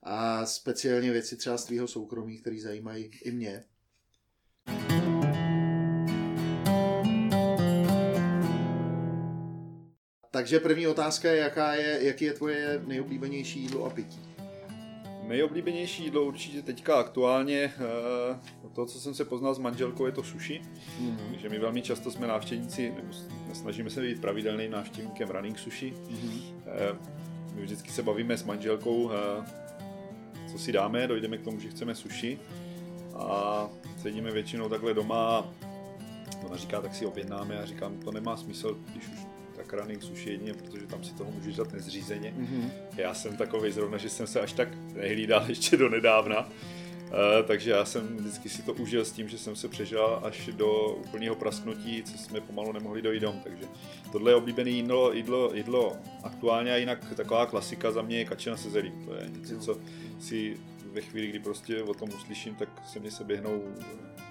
A 0.03 0.45
speciálně 0.45 1.11
věci 1.11 1.37
třeba 1.37 1.57
z 1.57 1.65
tvýho 1.65 1.87
soukromí, 1.87 2.37
které 2.37 2.59
zajímají 2.59 3.11
i 3.23 3.31
mě. 3.31 3.63
Takže 10.31 10.59
první 10.59 10.87
otázka 10.87 11.31
je, 11.31 11.37
jaká 11.37 11.73
je, 11.73 11.99
jaký 12.01 12.25
je 12.25 12.33
tvoje 12.33 12.81
nejoblíbenější 12.85 13.59
jídlo 13.59 13.85
a 13.85 13.89
pití? 13.89 14.32
Nejoblíbenější 15.27 16.03
jídlo 16.03 16.23
určitě 16.23 16.61
teďka 16.61 16.95
aktuálně, 16.95 17.73
uh, 17.77 18.71
to, 18.73 18.85
co 18.85 18.99
jsem 18.99 19.13
se 19.13 19.25
poznal 19.25 19.55
s 19.55 19.59
manželkou, 19.59 20.05
je 20.05 20.11
to 20.11 20.23
sushi. 20.23 20.61
Mm-hmm. 21.01 21.37
že 21.37 21.49
my 21.49 21.59
velmi 21.59 21.81
často 21.81 22.11
jsme 22.11 22.27
návštěvníci, 22.27 22.93
nebo 22.95 23.13
snažíme 23.53 23.89
se 23.89 24.01
být 24.01 24.21
pravidelným 24.21 24.71
návštěvníkem 24.71 25.29
running 25.29 25.59
sushi. 25.59 25.93
Mm-hmm. 25.93 26.41
My 27.55 27.61
vždycky 27.61 27.91
se 27.91 28.03
bavíme 28.03 28.37
s 28.37 28.43
manželkou, 28.43 29.03
uh, 29.03 29.11
co 30.51 30.59
si 30.59 30.71
dáme, 30.71 31.07
dojdeme 31.07 31.37
k 31.37 31.43
tomu, 31.43 31.59
že 31.59 31.69
chceme 31.69 31.95
sushi. 31.95 32.39
A 33.15 33.69
sedíme 34.01 34.31
většinou 34.31 34.69
takhle 34.69 34.93
doma, 34.93 35.45
ona 36.45 36.57
říká, 36.57 36.81
tak 36.81 36.95
si 36.95 37.05
objednáme 37.05 37.59
a 37.59 37.65
říkám, 37.65 37.97
to 37.97 38.11
nemá 38.11 38.37
smysl, 38.37 38.77
když 38.91 39.07
už 39.07 39.19
tak 39.55 39.73
running 39.73 40.03
sushi 40.03 40.29
jedině, 40.29 40.53
protože 40.53 40.87
tam 40.87 41.03
si 41.03 41.13
toho 41.13 41.31
můžeš 41.31 41.55
dát 41.55 41.73
nezřízeně. 41.73 42.33
Mm-hmm. 42.37 42.71
Já 42.97 43.13
jsem 43.13 43.37
takový 43.37 43.71
zrovna, 43.71 43.97
že 43.97 44.09
jsem 44.09 44.27
se 44.27 44.41
až 44.41 44.53
tak 44.53 44.67
nehlídal 44.93 45.45
ještě 45.49 45.77
do 45.77 45.89
nedávna. 45.89 46.49
Uh, 47.03 47.47
takže 47.47 47.71
já 47.71 47.85
jsem 47.85 48.17
vždycky 48.17 48.49
si 48.49 48.61
to 48.61 48.73
užil 48.73 49.05
s 49.05 49.11
tím, 49.11 49.29
že 49.29 49.37
jsem 49.37 49.55
se 49.55 49.67
přežil 49.67 50.19
až 50.23 50.49
do 50.53 50.87
úplného 50.87 51.35
prasknutí, 51.35 52.03
co 52.03 52.17
jsme 52.17 52.41
pomalu 52.41 52.71
nemohli 52.71 53.01
dojít 53.01 53.19
dom. 53.19 53.39
Takže 53.43 53.65
tohle 54.11 54.31
je 54.31 54.35
oblíbené 54.35 54.69
jídlo, 54.69 55.13
jídlo, 55.13 55.51
jídlo 55.53 55.97
aktuálně 56.23 56.73
a 56.73 56.77
jinak 56.77 57.13
taková 57.15 57.45
klasika 57.45 57.91
za 57.91 58.01
mě 58.01 58.17
je 58.17 58.25
kačena 58.25 58.57
se 58.57 58.69
zelí. 58.69 58.91
To 59.05 59.13
je 59.13 59.29
něco, 59.29 59.59
co 59.59 59.79
si 60.19 60.57
ve 60.93 61.01
chvíli, 61.01 61.27
kdy 61.27 61.39
prostě 61.39 61.83
o 61.83 61.93
tom 61.93 62.09
uslyším, 62.09 62.55
tak 62.55 62.69
se 62.87 62.99
mi 62.99 63.11
se 63.11 63.23
běhnou 63.23 63.63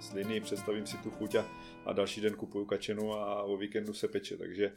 z 0.03 0.12
linii, 0.12 0.41
představím 0.41 0.87
si 0.87 0.97
tu 0.97 1.11
chuť 1.11 1.35
a, 1.35 1.47
a 1.87 1.93
další 1.93 2.21
den 2.21 2.35
kupuju 2.35 2.65
kačenu 2.65 3.12
a 3.12 3.43
o 3.43 3.57
víkendu 3.57 3.95
se 3.95 4.09
peče, 4.09 4.37
takže, 4.37 4.73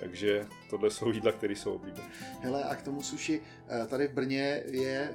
takže 0.00 0.46
tohle 0.70 0.90
jsou 0.90 1.10
jídla, 1.10 1.32
které 1.32 1.56
jsou 1.56 1.74
oblíbené. 1.74 2.08
Hele, 2.40 2.64
a 2.64 2.74
k 2.74 2.82
tomu 2.82 3.02
suši, 3.02 3.40
eh, 3.68 3.86
tady 3.86 4.08
v 4.08 4.12
Brně 4.12 4.62
je 4.66 5.14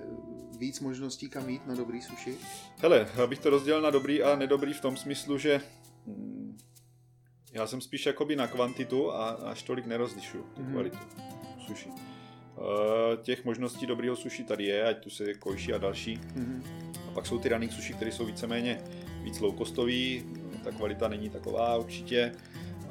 víc 0.60 0.80
možností 0.80 1.30
kam 1.30 1.50
jít 1.50 1.68
na 1.68 1.76
dobrý 1.76 2.02
suši? 2.02 2.38
Hele, 2.78 3.08
abych 3.24 3.40
to 3.40 3.50
rozdělil 3.50 3.82
na 3.82 3.90
dobrý 3.90 4.24
a 4.24 4.36
nedobrý 4.36 4.74
v 4.74 4.82
tom 4.82 4.98
smyslu, 4.98 5.38
že 5.38 5.62
hm, 6.08 6.58
já 7.54 7.68
jsem 7.68 7.82
spíš 7.82 8.06
jakoby 8.06 8.36
na 8.36 8.48
kvantitu 8.48 9.12
a 9.12 9.30
až 9.30 9.64
tolik 9.64 9.86
nerozlišuju 9.86 10.44
tu 10.44 10.62
mm. 10.62 10.72
kvalitu 10.72 10.98
suši. 11.66 11.90
Uh, 11.90 11.96
těch 13.22 13.46
možností 13.46 13.86
dobrého 13.86 14.16
suši 14.16 14.44
tady 14.44 14.64
je, 14.64 14.88
ať 14.88 15.04
tu 15.04 15.10
se 15.10 15.34
kojiší 15.34 15.74
a 15.74 15.78
další. 15.78 16.18
Mm-hmm. 16.18 16.64
A 17.08 17.12
pak 17.14 17.26
jsou 17.26 17.40
ty 17.40 17.50
running 17.50 17.72
suši, 17.72 17.94
které 17.94 18.12
jsou 18.12 18.26
víceméně 18.26 18.84
víc 19.24 19.40
low 19.40 19.58
costový, 19.58 20.26
ta 20.64 20.72
kvalita 20.72 21.08
není 21.08 21.30
taková 21.30 21.78
určitě. 21.78 22.32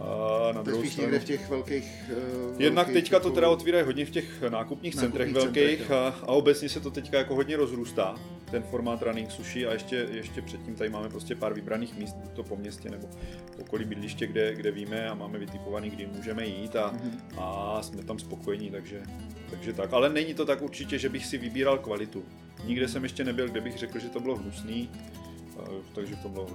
A 0.00 0.52
na 0.52 0.62
druhou 0.62 0.84
stranu... 0.84 1.02
někde 1.02 1.18
v 1.18 1.24
těch 1.24 1.48
velkých... 1.48 2.10
Uh, 2.52 2.60
Jednak 2.62 2.86
velkých 2.86 3.02
teďka 3.02 3.20
to 3.20 3.30
teda 3.30 3.48
otvírají 3.48 3.84
hodně 3.84 4.06
v 4.06 4.10
těch 4.10 4.42
nákupních 4.42 4.94
centrech 4.94 5.32
velkých 5.32 5.78
centrech, 5.78 5.90
a, 5.90 6.08
a 6.08 6.26
obecně 6.26 6.68
se 6.68 6.80
to 6.80 6.90
teďka 6.90 7.18
jako 7.18 7.34
hodně 7.34 7.56
rozrůstá, 7.56 8.14
ten 8.50 8.62
formát 8.62 9.02
running 9.02 9.30
sushi 9.30 9.66
a 9.66 9.72
ještě, 9.72 10.08
ještě 10.12 10.42
předtím 10.42 10.74
tady 10.74 10.90
máme 10.90 11.08
prostě 11.08 11.34
pár 11.34 11.54
vybraných 11.54 11.98
míst, 11.98 12.16
to 12.34 12.42
po 12.42 12.56
městě 12.56 12.90
nebo 12.90 13.08
okolí 13.60 13.84
bydliště, 13.84 14.26
kde, 14.26 14.54
kde 14.54 14.70
víme 14.70 15.08
a 15.08 15.14
máme 15.14 15.38
vytipovaný, 15.38 15.90
kdy 15.90 16.06
můžeme 16.06 16.46
jít 16.46 16.76
a, 16.76 16.92
mm-hmm. 16.92 17.38
a 17.38 17.82
jsme 17.82 18.02
tam 18.02 18.18
spokojení, 18.18 18.70
takže, 18.70 19.02
takže 19.50 19.72
tak. 19.72 19.92
Ale 19.92 20.08
není 20.08 20.34
to 20.34 20.46
tak 20.46 20.62
určitě, 20.62 20.98
že 20.98 21.08
bych 21.08 21.26
si 21.26 21.38
vybíral 21.38 21.78
kvalitu. 21.78 22.24
Nikde 22.64 22.88
jsem 22.88 23.02
ještě 23.02 23.24
nebyl, 23.24 23.48
kde 23.48 23.60
bych 23.60 23.78
řekl, 23.78 23.98
že 23.98 24.08
to 24.08 24.20
bylo 24.20 24.36
hnusný, 24.36 24.90
takže 25.94 26.16
to 26.16 26.28
bylo... 26.28 26.46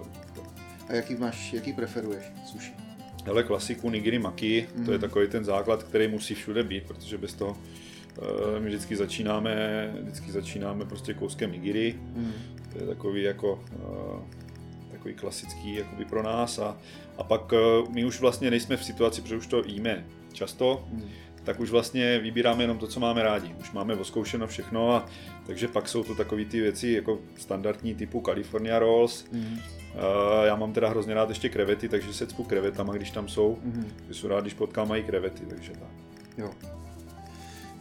A 0.90 0.94
jaký 0.94 1.16
máš, 1.16 1.54
jaký 1.54 1.74
preferuješ 1.74 2.26
sushi? 2.46 2.74
Hele, 3.26 3.44
klasiku 3.44 3.90
nigiri 3.90 4.20
maki, 4.20 4.68
mm. 4.76 4.86
to 4.86 4.92
je 4.92 4.98
mhm. 4.98 5.02
takový 5.02 5.28
ten 5.28 5.46
základ, 5.46 5.84
který 5.84 6.08
musí 6.08 6.36
všude 6.36 6.64
být, 6.64 6.84
protože 6.84 7.18
bez 7.18 7.34
toho 7.34 7.52
uh, 7.52 8.60
my 8.60 8.68
vždycky 8.68 8.96
začínáme, 8.96 9.94
vždycky 10.02 10.32
začínáme 10.32 10.86
prostě 10.86 11.14
kouskem 11.14 11.52
nigiri. 11.52 11.96
Mm. 12.16 12.34
To 12.74 12.80
je 12.80 12.88
takový 12.88 13.24
jako 13.24 13.54
uh, 13.54 14.20
takový 14.92 15.14
klasický 15.14 15.76
jakoby 15.76 16.06
pro 16.06 16.24
nás 16.24 16.60
a, 16.60 16.78
a 17.18 17.24
pak 17.24 17.52
uh, 17.52 17.94
my 17.94 18.06
už 18.06 18.20
vlastně 18.20 18.52
nejsme 18.52 18.78
v 18.78 18.84
situaci, 18.84 19.22
protože 19.22 19.38
už 19.38 19.48
to 19.48 19.64
jíme 19.66 20.06
často, 20.34 20.88
mm. 20.92 21.04
Tak 21.46 21.60
už 21.60 21.72
vlastně 21.72 22.20
vybíráme 22.20 22.64
jenom 22.64 22.78
to, 22.78 22.88
co 22.88 23.00
máme 23.00 23.24
rádi. 23.24 23.56
Už 23.60 23.72
máme 23.72 23.96
oskoušeno 23.96 24.48
všechno 24.48 24.96
a 24.96 25.06
takže 25.46 25.68
pak 25.68 25.90
jsou 25.90 26.04
to 26.04 26.16
takové 26.16 26.46
ty 26.46 26.62
věci 26.62 26.90
jako 26.90 27.20
standardní 27.38 27.96
typu 27.96 28.22
California 28.26 28.80
Rolls, 28.80 29.26
mm. 29.32 29.60
Uh, 29.96 30.46
já 30.46 30.56
mám 30.56 30.74
teda 30.74 30.90
hrozně 30.90 31.14
rád 31.14 31.30
ještě 31.30 31.50
krevety, 31.50 31.90
takže 31.90 32.14
se 32.14 32.28
cpu 32.28 32.44
krevetama, 32.44 32.94
když 32.94 33.12
tam 33.12 33.28
jsou. 33.28 33.58
Mm-hmm. 33.68 33.86
Jsou 34.12 34.28
rád, 34.28 34.42
když 34.42 34.54
potkám 34.54 34.88
mají 34.88 35.04
krevety, 35.04 35.46
takže 35.46 35.72
tak. 35.72 35.90
Jo. 36.38 36.52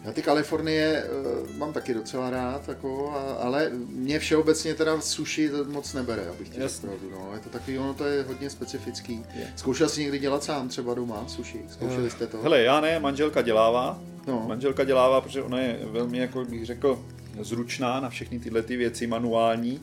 Já 0.04 0.12
ty 0.12 0.22
Kalifornie 0.22 1.04
uh, 1.04 1.56
mám 1.56 1.72
taky 1.72 1.94
docela 1.94 2.30
rád, 2.30 2.68
jako, 2.68 3.10
a, 3.10 3.34
ale 3.34 3.70
mě 3.88 4.18
všeobecně 4.18 4.74
teda 4.74 5.00
sushi 5.00 5.50
moc 5.66 5.94
nebere, 5.94 6.26
abych 6.28 6.48
ti 6.48 6.60
řekl 6.60 6.80
pravdu. 6.80 7.10
No. 7.10 7.30
Je 7.34 7.40
to 7.40 7.48
takový, 7.48 7.78
ono 7.78 7.94
to 7.94 8.04
je 8.04 8.22
hodně 8.22 8.50
specifický. 8.50 9.24
Je. 9.34 9.52
Zkoušel 9.56 9.88
jsi 9.88 10.00
někdy 10.00 10.18
dělat 10.18 10.44
sám 10.44 10.68
třeba 10.68 10.94
doma 10.94 11.24
sushi? 11.28 11.64
Zkoušeli 11.68 12.10
jste 12.10 12.26
to? 12.26 12.42
Hele, 12.42 12.62
já 12.62 12.80
ne, 12.80 13.00
manželka 13.00 13.42
dělává. 13.42 14.00
No. 14.26 14.44
Manželka 14.48 14.84
dělává, 14.84 15.20
protože 15.20 15.42
ona 15.42 15.60
je 15.60 15.78
velmi, 15.82 16.18
jako 16.18 16.44
bych 16.44 16.66
řekl, 16.66 17.04
zručná 17.40 18.00
na 18.00 18.08
všechny 18.08 18.38
tyhle 18.38 18.62
ty 18.62 18.76
věci, 18.76 19.06
manuální. 19.06 19.80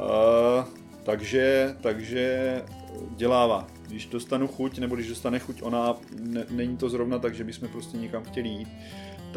Uh, 0.00 0.64
takže, 1.02 1.74
takže 1.80 2.62
dělává. 3.16 3.66
Když 3.86 4.06
dostanu 4.06 4.48
chuť, 4.48 4.78
nebo 4.78 4.94
když 4.94 5.08
dostane 5.08 5.38
chuť 5.38 5.62
ona, 5.62 5.96
ne, 6.20 6.44
není 6.50 6.76
to 6.76 6.88
zrovna 6.88 7.18
tak, 7.18 7.34
že 7.34 7.44
bychom 7.44 7.68
prostě 7.68 7.96
někam 7.96 8.24
chtěli 8.24 8.48
jít, 8.48 8.68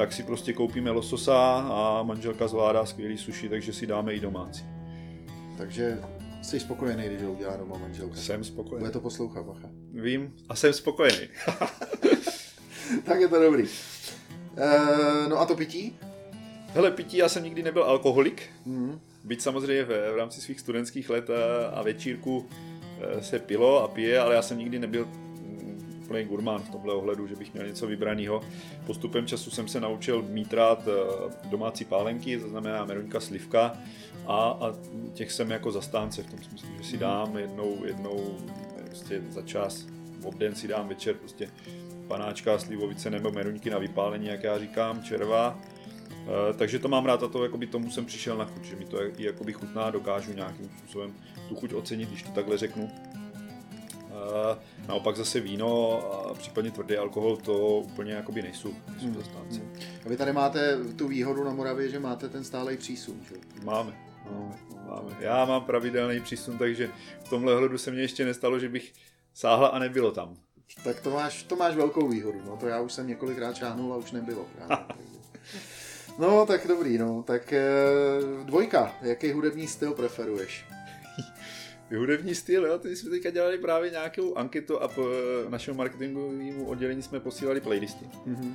tak 0.01 0.13
si 0.13 0.23
prostě 0.23 0.53
koupíme 0.53 0.91
lososa 0.91 1.67
a 1.73 2.03
manželka 2.03 2.47
zvládá 2.47 2.85
skvělý 2.85 3.17
sushi, 3.17 3.49
takže 3.49 3.73
si 3.73 3.87
dáme 3.87 4.13
i 4.13 4.19
domácí. 4.19 4.65
Takže 5.57 5.99
jsi 6.41 6.59
spokojený, 6.59 7.03
když 7.03 7.21
ho 7.21 7.31
udělá 7.31 7.57
doma 7.57 7.77
manželka? 7.77 8.15
Jsem 8.15 8.43
spokojený. 8.43 8.79
Bude 8.79 8.91
to 8.91 8.99
poslouchat, 8.99 9.45
bacha. 9.45 9.69
Vím 9.93 10.33
a 10.49 10.55
jsem 10.55 10.73
spokojený. 10.73 11.27
tak 13.03 13.19
je 13.19 13.27
to 13.27 13.41
dobrý. 13.41 13.67
E, 14.57 15.29
no 15.29 15.39
a 15.39 15.45
to 15.45 15.55
pití? 15.55 15.95
Hele, 16.67 16.91
pití, 16.91 17.17
já 17.17 17.29
jsem 17.29 17.43
nikdy 17.43 17.63
nebyl 17.63 17.83
alkoholik. 17.83 18.49
Mm. 18.65 18.99
Byť 19.23 19.41
samozřejmě 19.41 19.83
v, 19.83 19.87
v 19.87 20.17
rámci 20.17 20.41
svých 20.41 20.59
studentských 20.59 21.09
let 21.09 21.29
a, 21.29 21.67
a 21.67 21.81
večírku 21.81 22.49
e, 23.01 23.23
se 23.23 23.39
pilo 23.39 23.83
a 23.83 23.87
pije, 23.87 24.19
ale 24.19 24.35
já 24.35 24.41
jsem 24.41 24.57
nikdy 24.57 24.79
nebyl 24.79 25.07
úplný 26.11 26.25
gurmán 26.25 26.61
v 26.61 26.69
tomhle 26.69 26.93
ohledu, 26.93 27.27
že 27.27 27.35
bych 27.35 27.53
měl 27.53 27.67
něco 27.67 27.87
vybraného. 27.87 28.41
Postupem 28.85 29.27
času 29.27 29.51
jsem 29.51 29.67
se 29.67 29.79
naučil 29.79 30.21
mít 30.21 30.53
rád 30.53 30.87
e, 30.87 30.91
domácí 31.49 31.85
pálenky, 31.85 32.39
to 32.39 32.49
znamená 32.49 32.85
meruňka, 32.85 33.19
slivka 33.19 33.77
a, 34.27 34.37
a 34.37 34.73
těch 35.13 35.31
jsem 35.31 35.51
jako 35.51 35.71
zastánce 35.71 36.23
v 36.23 36.31
tom 36.31 36.43
smyslu, 36.43 36.69
že 36.77 36.83
si 36.83 36.95
mhm. 36.95 36.99
dám 36.99 37.37
jednou, 37.37 37.85
jednou 37.85 38.37
prostě 38.85 39.21
za 39.29 39.41
čas, 39.41 39.85
v 40.19 40.25
obden 40.25 40.55
si 40.55 40.67
dám 40.67 40.87
večer 40.87 41.15
prostě 41.15 41.49
panáčka, 42.07 42.59
slivovice 42.59 43.09
nebo 43.09 43.31
meruňky 43.31 43.69
na 43.69 43.77
vypálení, 43.77 44.27
jak 44.27 44.43
já 44.43 44.59
říkám, 44.59 45.03
červa 45.03 45.57
Eh, 46.21 46.53
takže 46.53 46.79
to 46.79 46.87
mám 46.87 47.05
rád 47.05 47.23
a 47.23 47.27
to 47.27 47.43
jakoby 47.43 47.67
tomu 47.67 47.91
jsem 47.91 48.05
přišel 48.05 48.37
na 48.37 48.45
chuť, 48.45 48.63
že 48.63 48.75
mi 48.75 48.85
to 48.85 49.03
i 49.03 49.11
jakoby 49.17 49.53
chutná, 49.53 49.91
dokážu 49.91 50.33
nějakým 50.33 50.69
způsobem 50.77 51.13
tu 51.49 51.55
chuť 51.55 51.73
ocenit, 51.73 52.09
když 52.09 52.23
to 52.23 52.31
takhle 52.31 52.57
řeknu. 52.57 52.89
Uh, 54.21 54.57
naopak 54.87 55.15
zase 55.15 55.39
víno 55.39 55.99
a 56.13 56.33
případně 56.33 56.71
tvrdý 56.71 56.97
alkohol 56.97 57.37
to 57.37 57.57
úplně 57.77 58.13
jakoby 58.13 58.41
nejsou, 58.41 58.73
nejsou 58.89 59.05
hmm. 59.05 59.15
zastánci. 59.15 59.59
Hmm. 59.59 59.75
A 60.05 60.09
vy 60.09 60.17
tady 60.17 60.33
máte 60.33 60.77
tu 60.95 61.07
výhodu 61.07 61.43
na 61.43 61.53
Moravě, 61.53 61.89
že 61.89 61.99
máte 61.99 62.29
ten 62.29 62.43
stálej 62.43 62.77
přísun, 62.77 63.21
že? 63.29 63.35
Máme. 63.63 63.93
No, 64.31 64.55
máme. 64.89 65.17
Já 65.19 65.45
mám 65.45 65.63
pravidelný 65.63 66.21
přísun, 66.21 66.57
takže 66.57 66.89
v 67.23 67.29
tomhle 67.29 67.55
hledu 67.55 67.77
se 67.77 67.91
mně 67.91 68.01
ještě 68.01 68.25
nestalo, 68.25 68.59
že 68.59 68.69
bych 68.69 68.93
sáhla 69.33 69.67
a 69.67 69.79
nebylo 69.79 70.11
tam. 70.11 70.37
Tak 70.83 70.99
to 70.99 71.09
máš, 71.09 71.43
to 71.43 71.55
máš 71.55 71.75
velkou 71.75 72.07
výhodu, 72.07 72.41
no 72.45 72.57
to 72.57 72.67
já 72.67 72.79
už 72.79 72.93
jsem 72.93 73.07
několikrát 73.07 73.53
čáhnul 73.53 73.93
a 73.93 73.97
už 73.97 74.11
nebylo. 74.11 74.45
Právě. 74.55 74.85
No, 76.19 76.45
tak 76.45 76.67
dobrý, 76.67 76.97
no. 76.97 77.23
Tak 77.23 77.53
e, 77.53 77.63
dvojka, 78.43 78.95
jaký 79.01 79.31
hudební 79.31 79.67
styl 79.67 79.93
preferuješ? 79.93 80.65
Hudební 81.97 82.35
styl, 82.35 82.65
jo, 82.65 82.77
teď 82.77 82.97
jsme 82.97 83.09
teďka 83.09 83.29
dělali 83.29 83.57
právě 83.57 83.89
nějakou 83.89 84.37
anketu 84.37 84.81
a 84.81 84.87
po 84.87 85.07
našemu 85.49 85.77
marketingovému 85.77 86.65
oddělení 86.65 87.01
jsme 87.01 87.19
posílali 87.19 87.61
playlisty. 87.61 88.05
Mm-hmm. 88.05 88.53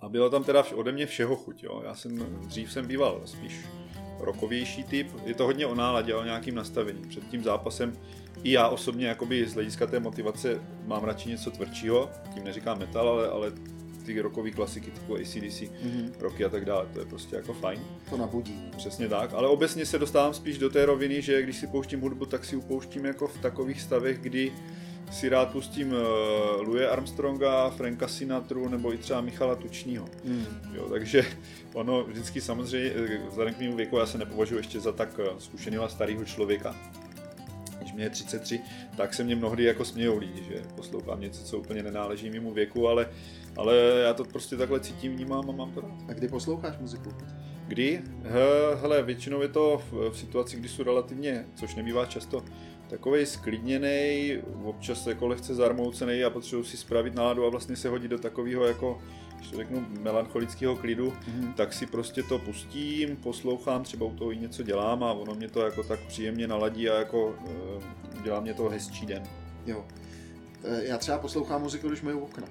A 0.00 0.08
bylo 0.08 0.30
tam 0.30 0.44
teda 0.44 0.64
ode 0.74 0.92
mě 0.92 1.06
všeho 1.06 1.36
chuť, 1.36 1.62
jo. 1.62 1.82
Já 1.84 1.94
jsem, 1.94 2.18
dřív 2.46 2.72
jsem 2.72 2.86
býval 2.86 3.22
spíš 3.24 3.66
rokovější 4.20 4.84
typ, 4.84 5.08
je 5.24 5.34
to 5.34 5.44
hodně 5.44 5.66
o 5.66 5.74
náladě, 5.74 6.14
o 6.14 6.24
nějakým 6.24 6.54
nastavení. 6.54 7.08
Před 7.08 7.28
tím 7.28 7.42
zápasem 7.42 7.92
i 8.42 8.52
já 8.52 8.68
osobně 8.68 9.06
jakoby 9.06 9.46
z 9.46 9.54
hlediska 9.54 9.86
té 9.86 10.00
motivace 10.00 10.60
mám 10.86 11.04
radši 11.04 11.28
něco 11.28 11.50
tvrdšího, 11.50 12.10
tím 12.34 12.44
neříkám 12.44 12.78
metal, 12.78 13.08
ale, 13.08 13.28
ale 13.28 13.52
ty 14.06 14.20
rokové 14.20 14.50
klasiky 14.50 14.90
typu 14.90 15.14
ACDC, 15.14 15.60
mm-hmm. 15.60 16.12
roky 16.20 16.44
a 16.44 16.48
tak 16.48 16.64
dále, 16.64 16.86
to 16.92 16.98
je 17.00 17.06
prostě 17.06 17.36
jako 17.36 17.52
fajn. 17.52 17.80
To 18.10 18.16
nabudí. 18.16 18.70
Přesně 18.76 19.08
tak, 19.08 19.34
ale 19.34 19.48
obecně 19.48 19.86
se 19.86 19.98
dostávám 19.98 20.34
spíš 20.34 20.58
do 20.58 20.70
té 20.70 20.86
roviny, 20.86 21.22
že 21.22 21.42
když 21.42 21.56
si 21.56 21.66
pouštím 21.66 22.00
hudbu, 22.00 22.26
tak 22.26 22.44
si 22.44 22.56
upouštím 22.56 23.04
jako 23.04 23.28
v 23.28 23.38
takových 23.38 23.80
stavech, 23.80 24.18
kdy 24.18 24.52
si 25.12 25.28
rád 25.28 25.52
pustím 25.52 25.92
uh, 25.92 25.98
Louis 26.68 26.86
Armstronga, 26.90 27.70
Franka 27.70 28.08
Sinatru 28.08 28.68
nebo 28.68 28.94
i 28.94 28.98
třeba 28.98 29.20
Michala 29.20 29.54
Tučního. 29.54 30.06
Mm. 30.24 30.46
Jo, 30.74 30.88
takže 30.90 31.26
ono 31.74 32.04
vždycky 32.04 32.40
samozřejmě, 32.40 32.90
eh, 32.90 33.18
vzhledem 33.28 33.54
k 33.54 33.58
mému 33.58 33.76
věku, 33.76 33.96
já 33.96 34.06
se 34.06 34.18
nepovažuji 34.18 34.56
ještě 34.56 34.80
za 34.80 34.92
tak 34.92 35.20
eh, 35.22 35.30
zkušeného 35.38 35.88
starého 35.88 36.24
člověka, 36.24 36.76
když 37.80 37.92
mě 37.92 38.04
je 38.04 38.10
33, 38.10 38.60
tak 38.96 39.14
se 39.14 39.24
mě 39.24 39.36
mnohdy 39.36 39.64
jako 39.64 39.84
smějou 39.84 40.18
lidi, 40.18 40.42
že 40.48 40.62
poslouchám 40.76 41.20
něco, 41.20 41.44
co 41.44 41.58
úplně 41.58 41.82
nenáleží 41.82 42.30
mému 42.30 42.52
věku, 42.52 42.88
ale 42.88 43.08
ale 43.56 43.76
já 44.04 44.14
to 44.14 44.24
prostě 44.24 44.56
takhle 44.56 44.80
cítím, 44.80 45.12
vnímám 45.12 45.50
a 45.50 45.52
mám 45.52 45.72
to 45.72 45.80
rád. 45.80 45.94
A 46.08 46.12
kdy 46.12 46.28
posloucháš 46.28 46.78
muziku? 46.78 47.10
Kdy? 47.68 48.02
Hele, 48.80 49.02
většinou 49.02 49.42
je 49.42 49.48
to 49.48 49.82
v, 49.90 50.10
v 50.10 50.18
situaci, 50.18 50.56
kdy 50.56 50.68
jsou 50.68 50.82
relativně, 50.82 51.46
což 51.54 51.74
nebývá 51.74 52.06
často, 52.06 52.42
takový 52.88 53.26
sklidněný, 53.26 54.38
občas 54.64 55.06
jako 55.06 55.26
lehce 55.26 55.54
zarmoucený 55.54 56.24
a 56.24 56.30
potřebuji 56.30 56.64
si 56.64 56.76
spravit 56.76 57.14
náladu 57.14 57.46
a 57.46 57.50
vlastně 57.50 57.76
se 57.76 57.88
hodit 57.88 58.08
do 58.08 58.18
takového 58.18 58.64
jako, 58.64 58.98
když 59.36 59.50
to 59.50 59.56
řeknu, 59.56 59.86
melancholického 60.00 60.76
klidu, 60.76 61.10
mm-hmm. 61.10 61.54
tak 61.54 61.72
si 61.72 61.86
prostě 61.86 62.22
to 62.22 62.38
pustím, 62.38 63.16
poslouchám, 63.16 63.82
třeba 63.82 64.06
u 64.06 64.14
toho 64.14 64.32
i 64.32 64.36
něco 64.36 64.62
dělám 64.62 65.04
a 65.04 65.12
ono 65.12 65.34
mě 65.34 65.48
to 65.48 65.60
jako 65.60 65.82
tak 65.82 66.00
příjemně 66.00 66.46
naladí 66.46 66.90
a 66.90 66.98
jako 66.98 67.26
uh, 67.26 68.22
dělá 68.22 68.40
mě 68.40 68.54
to 68.54 68.68
hezčí 68.68 69.06
den. 69.06 69.22
Jo. 69.66 69.84
E, 70.64 70.84
já 70.84 70.98
třeba 70.98 71.18
poslouchám 71.18 71.62
muziku, 71.62 71.88
když 71.88 72.02
myju 72.02 72.20
okna 72.20 72.46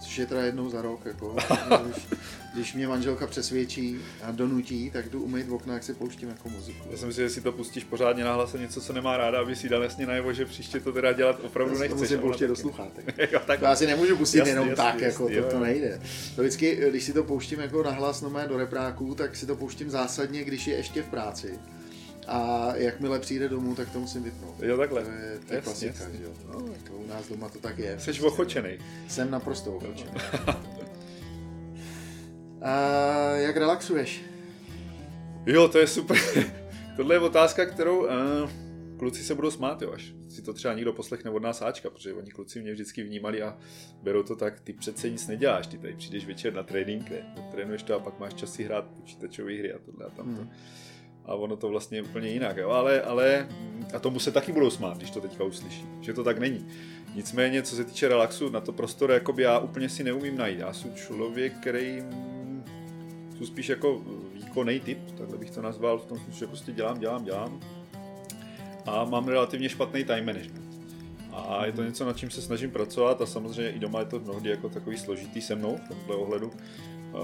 což 0.00 0.18
je 0.18 0.26
teda 0.26 0.42
jednou 0.42 0.70
za 0.70 0.82
rok, 0.82 1.00
jako, 1.04 1.36
když, 1.84 2.06
když 2.54 2.74
mě 2.74 2.88
manželka 2.88 3.26
přesvědčí 3.26 3.98
a 4.22 4.30
donutí, 4.30 4.90
tak 4.90 5.08
jdu 5.08 5.22
umýt 5.22 5.50
okna, 5.50 5.74
jak 5.74 5.82
si 5.82 5.94
pouštím 5.94 6.28
jako 6.28 6.48
muziku. 6.48 6.88
Já 6.90 6.96
si 6.96 7.06
myslím, 7.06 7.24
že 7.28 7.30
si 7.30 7.40
to 7.40 7.52
pustíš 7.52 7.84
pořádně 7.84 8.24
na 8.24 8.34
hlase 8.34 8.58
něco, 8.58 8.80
co 8.80 8.92
nemá 8.92 9.16
ráda, 9.16 9.40
aby 9.40 9.56
si 9.56 9.68
dal 9.68 9.82
jasně 9.82 10.06
najevo, 10.06 10.32
že 10.32 10.46
příště 10.46 10.80
to 10.80 10.92
teda 10.92 11.12
dělat 11.12 11.40
opravdu 11.44 11.74
já 11.74 11.80
nechceš. 11.80 12.00
musím 12.00 12.18
pouštět 12.18 12.48
do 12.48 12.56
sluchátek. 12.56 13.14
jo, 13.32 13.40
tak... 13.46 13.58
To 13.58 13.64
já 13.64 13.76
si 13.76 13.86
nemůžu 13.86 14.16
pustit 14.16 14.38
jasný, 14.38 14.50
jenom 14.50 14.68
jasný, 14.68 14.84
tak, 14.84 15.00
jasný, 15.00 15.34
jako, 15.34 15.48
to, 15.48 15.56
to 15.56 15.60
nejde. 15.60 16.00
To 16.36 16.42
vždycky, 16.42 16.80
když 16.90 17.04
si 17.04 17.12
to 17.12 17.24
pouštím 17.24 17.60
jako 17.60 17.82
na 17.82 17.90
hlas 17.90 18.22
no 18.22 18.32
do 18.48 18.56
repráků, 18.56 19.14
tak 19.14 19.36
si 19.36 19.46
to 19.46 19.56
pouštím 19.56 19.90
zásadně, 19.90 20.44
když 20.44 20.66
je 20.66 20.76
ještě 20.76 21.02
v 21.02 21.08
práci 21.08 21.58
a 22.28 22.70
jakmile 22.76 23.18
přijde 23.18 23.48
domů, 23.48 23.74
tak 23.74 23.90
to 23.90 24.00
musím 24.00 24.22
vypnout. 24.22 24.62
Jo, 24.62 24.76
takhle. 24.76 25.04
To 25.04 25.10
je, 25.10 25.38
to 25.48 25.54
je 25.54 25.60
klasika, 25.60 26.04
že 26.18 26.24
jo. 26.24 26.30
No, 26.52 26.60
to 26.60 26.92
u 26.92 27.06
nás 27.06 27.28
doma 27.28 27.48
to 27.48 27.58
tak 27.58 27.78
je. 27.78 28.00
Jsi 28.00 28.04
prostě. 28.04 28.22
ochočený. 28.22 28.78
Jsem 29.08 29.30
naprosto 29.30 29.76
ochočený. 29.76 30.10
a 32.62 32.70
jak 33.30 33.56
relaxuješ? 33.56 34.22
Jo, 35.46 35.68
to 35.68 35.78
je 35.78 35.86
super. 35.86 36.16
Tohle 36.96 37.14
je 37.14 37.18
otázka, 37.18 37.66
kterou 37.66 37.98
uh, 37.98 38.10
kluci 38.98 39.22
se 39.22 39.34
budou 39.34 39.50
smát, 39.50 39.82
jo, 39.82 39.92
až 39.92 40.12
si 40.28 40.42
to 40.42 40.52
třeba 40.52 40.74
někdo 40.74 40.92
poslechne 40.92 41.30
od 41.30 41.42
nás 41.42 41.62
Ačka, 41.62 41.90
protože 41.90 42.14
oni 42.14 42.30
kluci 42.30 42.62
mě 42.62 42.72
vždycky 42.72 43.02
vnímali 43.02 43.42
a 43.42 43.58
berou 44.02 44.22
to 44.22 44.36
tak, 44.36 44.60
ty 44.60 44.72
přece 44.72 45.10
nic 45.10 45.26
neděláš, 45.26 45.66
ty 45.66 45.78
tady 45.78 45.94
přijdeš 45.94 46.26
večer 46.26 46.54
na 46.54 46.62
trénink, 46.62 47.12
trénuješ 47.50 47.82
to 47.82 47.94
a 47.94 47.98
pak 47.98 48.18
máš 48.18 48.34
čas 48.34 48.52
si 48.52 48.64
hrát 48.64 48.84
počítačové 48.84 49.52
hry 49.52 49.72
a 49.72 49.78
tohle 49.78 50.06
a 50.06 50.10
tamto. 50.10 50.40
Hmm. 50.42 50.50
A 51.26 51.34
ono 51.34 51.56
to 51.56 51.68
vlastně 51.68 51.98
je 51.98 52.02
úplně 52.02 52.28
jinak, 52.28 52.56
jo? 52.56 52.70
Ale, 52.70 53.02
ale 53.02 53.48
a 53.94 53.98
tomu 53.98 54.18
se 54.18 54.32
taky 54.32 54.52
budou 54.52 54.70
smát, 54.70 54.96
když 54.96 55.10
to 55.10 55.20
teďka 55.20 55.44
uslyší, 55.44 55.86
že 56.00 56.12
to 56.12 56.24
tak 56.24 56.38
není. 56.38 56.66
Nicméně, 57.14 57.62
co 57.62 57.76
se 57.76 57.84
týče 57.84 58.08
relaxu, 58.08 58.48
na 58.48 58.60
to 58.60 58.72
prostor 58.72 59.10
jakoby 59.10 59.42
já 59.42 59.58
úplně 59.58 59.88
si 59.88 60.04
neumím 60.04 60.36
najít. 60.36 60.58
Já 60.58 60.72
jsem 60.72 60.94
člověk, 60.94 61.52
který 61.60 62.02
jsou 63.38 63.46
spíš 63.46 63.68
jako 63.68 64.02
výkonný 64.34 64.80
typ, 64.80 64.98
takhle 65.18 65.38
bych 65.38 65.50
to 65.50 65.62
nazval, 65.62 65.98
v 65.98 66.06
tom 66.06 66.18
smyslu, 66.18 66.38
že 66.38 66.46
prostě 66.46 66.72
dělám, 66.72 66.98
dělám, 66.98 67.24
dělám. 67.24 67.60
A 68.86 69.04
mám 69.04 69.28
relativně 69.28 69.68
špatný 69.68 70.04
time 70.04 70.26
management. 70.26 70.68
A 71.32 71.66
je 71.66 71.72
to 71.72 71.84
něco, 71.84 72.04
nad 72.04 72.16
čím 72.16 72.30
se 72.30 72.42
snažím 72.42 72.70
pracovat 72.70 73.22
a 73.22 73.26
samozřejmě 73.26 73.70
i 73.70 73.78
doma 73.78 74.00
je 74.00 74.06
to 74.06 74.20
mnohdy 74.20 74.50
jako 74.50 74.68
takový 74.68 74.98
složitý 74.98 75.40
se 75.40 75.54
mnou 75.54 75.76
v 75.76 75.88
tomhle 75.88 76.16
ohledu. 76.16 76.46
Uh, 76.46 77.22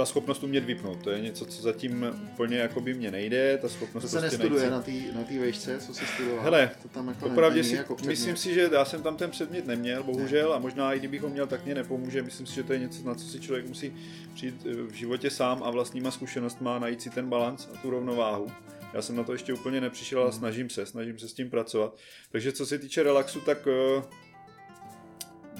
ta 0.00 0.06
schopnost 0.06 0.42
umět 0.44 0.64
vypnout, 0.64 1.02
to 1.02 1.10
je 1.10 1.20
něco, 1.20 1.46
co 1.46 1.62
zatím 1.62 2.06
úplně 2.32 2.58
jako 2.58 2.80
by 2.80 2.94
mě 2.94 3.10
nejde, 3.10 3.58
ta 3.58 3.68
schopnost 3.68 4.02
to 4.02 4.08
se 4.08 4.20
prostě 4.20 4.36
nestuduje 4.36 4.60
nejde. 4.60 4.76
na 4.76 4.82
té 4.82 5.34
na 5.34 5.40
vejšce, 5.40 5.78
co 5.78 5.94
se 5.94 6.06
studoval? 6.06 6.44
Hele, 6.44 6.70
to 6.82 6.88
tam 6.88 7.08
jako 7.08 7.28
popravdě 7.28 7.64
si, 7.64 7.74
jako 7.74 7.96
myslím 8.06 8.36
si, 8.36 8.54
že 8.54 8.68
já 8.72 8.84
jsem 8.84 9.02
tam 9.02 9.16
ten 9.16 9.30
předmět 9.30 9.66
neměl, 9.66 10.02
bohužel, 10.02 10.48
ne. 10.48 10.54
a 10.54 10.58
možná 10.58 10.94
i 10.94 10.98
kdybych 10.98 11.22
ho 11.22 11.28
měl, 11.28 11.46
tak 11.46 11.64
mě 11.64 11.74
nepomůže, 11.74 12.22
myslím 12.22 12.46
si, 12.46 12.54
že 12.54 12.62
to 12.62 12.72
je 12.72 12.78
něco, 12.78 13.02
na 13.02 13.14
co 13.14 13.26
si 13.26 13.40
člověk 13.40 13.68
musí 13.68 13.92
přijít 14.34 14.66
eh, 14.66 14.74
v 14.74 14.92
životě 14.92 15.30
sám 15.30 15.62
a 15.62 15.70
vlastníma 15.70 16.10
zkušenostma 16.10 16.78
najít 16.78 17.02
si 17.02 17.10
ten 17.10 17.28
balans 17.28 17.68
a 17.74 17.76
tu 17.76 17.90
rovnováhu. 17.90 18.46
Já 18.94 19.02
jsem 19.02 19.16
na 19.16 19.24
to 19.24 19.32
ještě 19.32 19.52
úplně 19.52 19.80
nepřišel, 19.80 20.20
ale 20.20 20.30
hmm. 20.30 20.38
snažím 20.38 20.70
se, 20.70 20.86
snažím 20.86 21.18
se 21.18 21.28
s 21.28 21.32
tím 21.32 21.50
pracovat. 21.50 21.96
Takže 22.32 22.52
co 22.52 22.66
se 22.66 22.78
týče 22.78 23.02
relaxu, 23.02 23.40
tak 23.40 23.66
uh, 23.66 24.02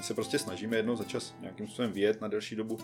se 0.01 0.13
prostě 0.13 0.39
snažíme 0.39 0.77
jednou 0.77 0.95
za 0.95 1.03
čas 1.03 1.35
nějakým 1.41 1.67
způsobem 1.67 1.91
vyjet 1.91 2.21
na 2.21 2.27
delší 2.27 2.55
dobu 2.55 2.77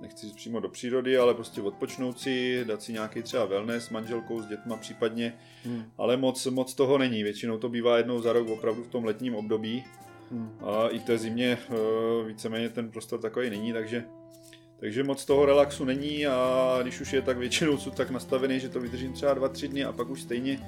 nechci 0.00 0.26
říct 0.26 0.36
přímo 0.36 0.60
do 0.60 0.68
přírody, 0.68 1.18
ale 1.18 1.34
prostě 1.34 1.62
odpočnout 1.62 2.20
si, 2.20 2.64
dát 2.64 2.82
si 2.82 2.92
nějaký 2.92 3.22
třeba 3.22 3.44
wellness 3.44 3.84
s 3.84 3.90
manželkou, 3.90 4.42
s 4.42 4.46
dětma 4.46 4.76
případně, 4.76 5.34
hmm. 5.64 5.84
ale 5.98 6.16
moc, 6.16 6.46
moc 6.46 6.74
toho 6.74 6.98
není. 6.98 7.22
Většinou 7.22 7.58
to 7.58 7.68
bývá 7.68 7.96
jednou 7.98 8.20
za 8.20 8.32
rok 8.32 8.48
opravdu 8.48 8.84
v 8.84 8.88
tom 8.88 9.04
letním 9.04 9.34
období 9.34 9.84
hmm. 10.30 10.58
a 10.60 10.88
i 10.88 10.98
v 10.98 11.02
té 11.04 11.18
zimě 11.18 11.58
eh, 11.70 11.74
víceméně 12.26 12.68
ten 12.68 12.90
prostor 12.90 13.20
takový 13.20 13.50
není, 13.50 13.72
takže 13.72 14.04
takže 14.80 15.04
moc 15.04 15.24
toho 15.24 15.46
relaxu 15.46 15.84
není 15.84 16.26
a 16.26 16.78
když 16.82 17.00
už 17.00 17.12
je 17.12 17.22
tak 17.22 17.38
většinou 17.38 17.78
jsou 17.78 17.90
tak 17.90 18.10
nastavený, 18.10 18.60
že 18.60 18.68
to 18.68 18.80
vydržím 18.80 19.12
třeba 19.12 19.34
2-3 19.34 19.68
dny 19.68 19.84
a 19.84 19.92
pak 19.92 20.10
už 20.10 20.22
stejně 20.22 20.58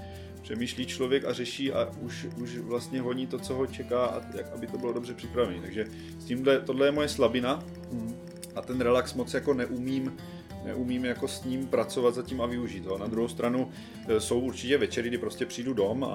přemýšlí 0.43 0.87
člověk 0.87 1.25
a 1.25 1.33
řeší 1.33 1.73
a 1.73 1.91
už, 2.01 2.27
už 2.43 2.59
vlastně 2.59 3.01
honí 3.01 3.27
to, 3.27 3.39
co 3.39 3.55
ho 3.55 3.67
čeká, 3.67 4.07
a 4.07 4.37
jak, 4.37 4.53
aby 4.55 4.67
to 4.67 4.79
bylo 4.79 4.93
dobře 4.93 5.15
připravené. 5.15 5.61
Takže 5.61 5.87
s 6.19 6.25
tímhle, 6.25 6.61
tohle 6.61 6.87
je 6.87 6.93
moje 6.93 7.09
slabina. 7.09 7.65
Hmm 7.93 8.26
a 8.57 8.63
ten 8.63 8.81
relax 8.81 9.15
moc 9.15 9.35
jako 9.35 9.55
neumím, 9.55 10.17
neumím 10.65 11.05
jako 11.05 11.29
s 11.29 11.45
ním 11.45 11.67
pracovat 11.67 12.15
zatím 12.15 12.41
a 12.41 12.47
využít 12.47 12.87
ho. 12.87 12.99
Na 12.99 13.07
druhou 13.07 13.29
stranu 13.29 13.71
e, 14.09 14.21
jsou 14.21 14.41
určitě 14.41 14.79
večery, 14.79 15.09
kdy 15.09 15.19
prostě 15.19 15.47
přijdu 15.47 15.75
dom 15.75 16.05
a, 16.05 16.15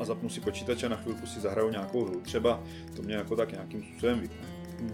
a 0.00 0.04
zapnu 0.04 0.28
si 0.28 0.40
počítač 0.40 0.82
a 0.82 0.88
na 0.88 0.96
chvilku 0.96 1.26
si 1.26 1.40
zahraju 1.40 1.70
nějakou 1.70 2.04
hru. 2.04 2.20
Třeba 2.20 2.62
to 2.96 3.02
mě 3.02 3.14
jako 3.14 3.36
tak 3.36 3.52
nějakým 3.52 3.82
způsobem 3.82 4.20
vypne. 4.20 4.48
Hmm. 4.78 4.92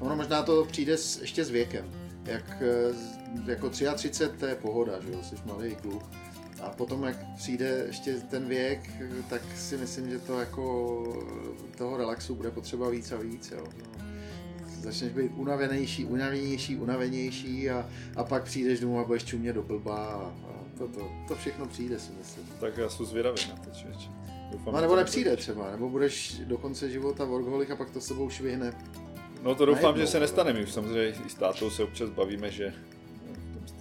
Ono 0.00 0.16
možná 0.16 0.42
to 0.42 0.64
přijde 0.64 0.96
s, 0.96 1.20
ještě 1.20 1.44
s 1.44 1.50
věkem. 1.50 1.90
Jak 2.24 2.62
e, 2.62 3.50
jako 3.50 3.70
33 3.70 4.28
to 4.38 4.46
je 4.46 4.54
pohoda, 4.54 5.00
že 5.00 5.12
jo, 5.12 5.18
jsi 5.22 5.36
mladý 5.44 5.74
kluk. 5.74 6.02
A 6.62 6.70
potom, 6.70 7.02
jak 7.04 7.16
přijde 7.36 7.84
ještě 7.86 8.14
ten 8.14 8.48
věk, 8.48 8.90
tak 9.30 9.42
si 9.56 9.76
myslím, 9.76 10.10
že 10.10 10.18
to 10.18 10.40
jako 10.40 11.04
toho 11.78 11.96
relaxu 11.96 12.34
bude 12.34 12.50
potřeba 12.50 12.88
víc 12.88 13.12
a 13.12 13.16
víc. 13.16 13.50
Jo 13.50 13.66
začneš 14.84 15.12
být 15.12 15.30
unavenější, 15.36 16.04
unavenější, 16.04 16.76
unavenější 16.76 17.70
a, 17.70 17.86
a 18.16 18.24
pak 18.24 18.44
přijdeš 18.44 18.80
domů 18.80 19.00
a 19.00 19.04
budeš 19.04 19.24
čumět 19.24 19.52
do 19.52 19.62
blba 19.62 19.96
a, 19.96 20.48
a 20.48 20.64
to, 20.78 20.88
to, 20.88 21.10
to 21.28 21.34
všechno 21.34 21.66
přijde, 21.66 21.98
si 21.98 22.12
myslím. 22.18 22.46
Tak 22.60 22.76
já 22.76 22.88
jsem 22.88 23.06
zvědavý 23.06 23.48
na 23.48 23.56
to, 23.56 23.70
člověče. 23.70 24.08
Doufám, 24.52 24.74
no, 24.74 24.80
nebo 24.80 24.96
nepřijde 24.96 25.36
třeba, 25.36 25.70
nebo 25.70 25.88
budeš 25.88 26.40
do 26.44 26.58
konce 26.58 26.90
života 26.90 27.24
workoholik 27.24 27.70
a 27.70 27.76
pak 27.76 27.90
to 27.90 28.00
s 28.00 28.06
sebou 28.06 28.30
švihne. 28.30 28.72
No 29.42 29.54
to 29.54 29.66
doufám, 29.66 29.98
že 29.98 30.06
se 30.06 30.20
nestane. 30.20 30.52
My 30.52 30.62
už 30.62 30.72
samozřejmě 30.72 31.08
i 31.26 31.30
s 31.30 31.34
tátou 31.34 31.70
se 31.70 31.82
občas 31.82 32.10
bavíme, 32.10 32.50
že 32.50 32.74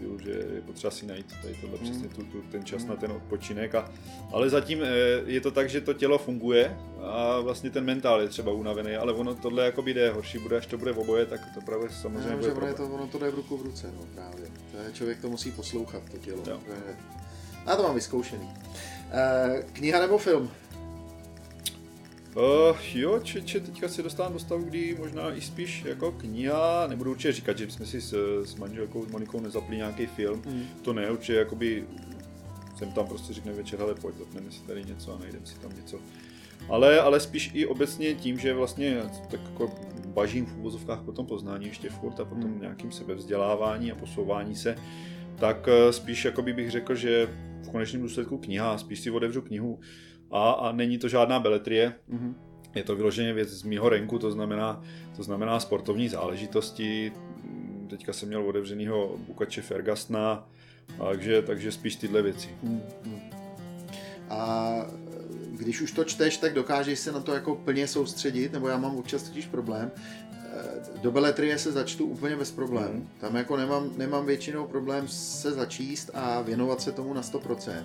stylu, 0.04 0.20
že 0.20 0.32
je 0.56 0.62
potřeba 0.62 0.92
si 0.92 1.06
najít 1.06 1.34
tady 1.42 1.56
tohle 1.62 1.78
mm. 1.78 1.84
přesně 1.84 2.08
tu, 2.08 2.24
tu, 2.24 2.42
ten 2.52 2.66
čas 2.66 2.84
mm. 2.84 2.90
na 2.90 2.96
ten 2.96 3.12
odpočinek. 3.12 3.76
A, 3.76 3.92
ale 4.32 4.50
zatím 4.50 4.84
eh, 4.84 4.88
je 5.26 5.42
to 5.42 5.52
tak, 5.52 5.70
že 5.70 5.82
to 5.82 5.94
tělo 5.94 6.18
funguje 6.18 6.78
a 7.02 7.40
vlastně 7.40 7.70
ten 7.70 7.86
mentál 7.86 8.22
je 8.22 8.28
třeba 8.28 8.52
unavený, 8.52 8.96
ale 8.96 9.14
ono 9.14 9.36
tohle 9.36 9.66
jako 9.66 9.82
jde 9.82 10.12
horší 10.12 10.40
bude, 10.40 10.58
až 10.58 10.66
to 10.66 10.78
bude 10.78 10.92
v 10.92 11.00
oboje, 11.00 11.26
tak 11.26 11.42
to 11.54 11.62
právě 11.62 11.90
samozřejmě 11.90 12.30
no, 12.30 12.54
bude 12.54 12.68
že 12.68 12.74
to, 12.74 12.86
ono 12.86 13.08
to 13.08 13.20
jde 13.20 13.32
v 13.32 13.36
ruku 13.36 13.58
v 13.58 13.62
ruce, 13.62 13.92
no 13.98 14.06
právě. 14.16 14.48
To 14.72 14.78
je, 14.78 14.94
člověk 14.94 15.22
to 15.22 15.30
musí 15.30 15.52
poslouchat, 15.52 16.02
to 16.12 16.18
tělo. 16.18 16.44
Jo. 16.48 16.60
To 16.66 16.72
je, 16.72 16.96
já 17.68 17.76
to 17.76 17.84
mám 17.84 17.96
vyzkoušený. 17.96 18.46
Uh, 18.46 19.62
kniha 19.74 20.00
nebo 20.00 20.18
film? 20.18 20.52
Uh, 22.34 22.78
jo, 22.94 23.20
če, 23.24 23.42
če, 23.42 23.60
teďka 23.60 23.88
se 23.88 24.04
dostávám 24.04 24.34
do 24.34 24.40
stavu, 24.40 24.64
kdy 24.64 24.96
možná 25.00 25.36
i 25.36 25.42
spíš 25.42 25.84
jako 25.86 26.12
kniha, 26.12 26.88
nebudu 26.88 27.12
určitě 27.12 27.32
říkat, 27.32 27.58
že 27.58 27.72
jsme 27.72 27.86
si 27.86 28.02
s, 28.02 28.14
s 28.46 28.56
manželkou, 28.56 29.06
s 29.06 29.12
Monikou 29.12 29.40
nezapli 29.40 29.78
nějaký 29.78 30.06
film, 30.06 30.42
mm. 30.46 30.66
to 30.82 30.94
ne, 30.94 31.12
určitě 31.12 31.34
jakoby 31.34 31.84
jsem 32.78 32.92
tam 32.92 33.08
prostě 33.08 33.34
řekne 33.34 33.54
večer, 33.54 33.80
hele 33.80 33.96
pojď, 33.96 34.16
zapneme 34.16 34.52
si 34.52 34.62
tady 34.62 34.84
něco 34.84 35.14
a 35.14 35.20
najdeme 35.20 35.46
si 35.46 35.60
tam 35.60 35.72
něco. 35.76 36.00
Ale, 36.70 37.00
ale 37.02 37.20
spíš 37.20 37.52
i 37.54 37.66
obecně 37.66 38.14
tím, 38.16 38.40
že 38.40 38.54
vlastně 38.54 39.02
tak 39.32 39.40
jako 39.52 39.72
bažím 40.08 40.46
v 40.46 40.58
úvozovkách 40.58 41.02
po 41.02 41.12
tom 41.12 41.26
poznání 41.26 41.66
ještě 41.66 41.90
furt 41.90 42.20
a 42.20 42.26
potom 42.26 42.52
mm. 42.52 42.62
nějakým 42.62 42.92
sebevzdělávání 42.92 43.92
a 43.92 43.96
posouvání 43.96 44.56
se, 44.56 44.76
tak 45.40 45.68
eh, 45.68 45.94
spíš 45.94 46.26
jakoby 46.26 46.54
bych 46.54 46.72
řekl, 46.72 46.96
že 46.96 47.28
v 47.62 47.70
konečném 47.72 48.02
důsledku 48.02 48.38
kniha, 48.38 48.78
spíš 48.78 49.00
si 49.00 49.12
otevřu 49.12 49.42
knihu, 49.42 49.80
a, 50.34 50.52
a 50.52 50.72
není 50.72 50.98
to 50.98 51.08
žádná 51.08 51.40
beletrie. 51.40 51.94
Mm-hmm. 52.14 52.34
Je 52.76 52.84
to 52.84 52.96
vyloženě 52.96 53.34
věc 53.34 53.50
z 53.50 53.64
mýho 53.64 53.90
renku, 53.90 54.20
to 54.20 54.32
znamená, 54.32 54.84
to 55.16 55.24
znamená 55.24 55.60
sportovní 55.60 56.10
záležitosti. 56.10 57.12
Teďka 57.90 58.14
jsem 58.14 58.28
měl 58.28 58.48
otevřenýho 58.48 59.16
Bukače 59.28 59.62
Fergastna, 59.62 60.50
takže, 60.98 61.42
takže 61.42 61.72
spíš 61.72 61.96
tyhle 61.96 62.22
věci. 62.22 62.50
Mm-hmm. 62.64 63.20
A 64.30 64.72
když 65.52 65.82
už 65.82 65.92
to 65.92 66.04
čteš, 66.04 66.38
tak 66.38 66.54
dokážeš 66.54 67.00
se 67.00 67.12
na 67.12 67.20
to 67.20 67.34
jako 67.34 67.56
plně 67.56 67.88
soustředit, 67.88 68.54
nebo 68.54 68.68
já 68.68 68.78
mám 68.78 68.96
občas 68.96 69.24
totiž 69.24 69.46
problém. 69.46 69.92
Do 71.02 71.12
beletrie 71.12 71.60
se 71.60 71.72
začtu 71.72 72.06
úplně 72.06 72.36
bez 72.36 72.52
problémů. 72.52 72.94
Mm. 72.94 73.10
Tam 73.22 73.36
jako 73.36 73.58
nemám, 73.58 73.92
nemám 73.98 74.26
většinou 74.26 74.68
problém 74.68 75.08
se 75.08 75.52
začíst 75.52 76.12
a 76.14 76.42
věnovat 76.42 76.82
se 76.82 76.92
tomu 76.92 77.14
na 77.14 77.22
100% 77.22 77.84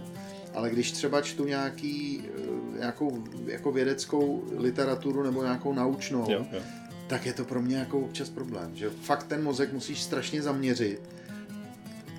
ale 0.54 0.70
když 0.70 0.92
třeba 0.92 1.22
čtu 1.22 1.44
nějaký, 1.44 2.22
eh, 2.24 2.78
nějakou 2.78 3.24
jako 3.46 3.72
vědeckou 3.72 4.44
literaturu 4.56 5.22
nebo 5.22 5.42
nějakou 5.42 5.72
naučnou, 5.72 6.26
jo, 6.30 6.46
jo. 6.52 6.60
tak 7.06 7.26
je 7.26 7.32
to 7.32 7.44
pro 7.44 7.62
mě 7.62 7.76
jako 7.76 8.00
občas 8.00 8.28
problém, 8.28 8.70
že 8.76 8.90
fakt 8.90 9.24
ten 9.24 9.42
mozek 9.42 9.72
musíš 9.72 10.02
strašně 10.02 10.42
zaměřit 10.42 11.00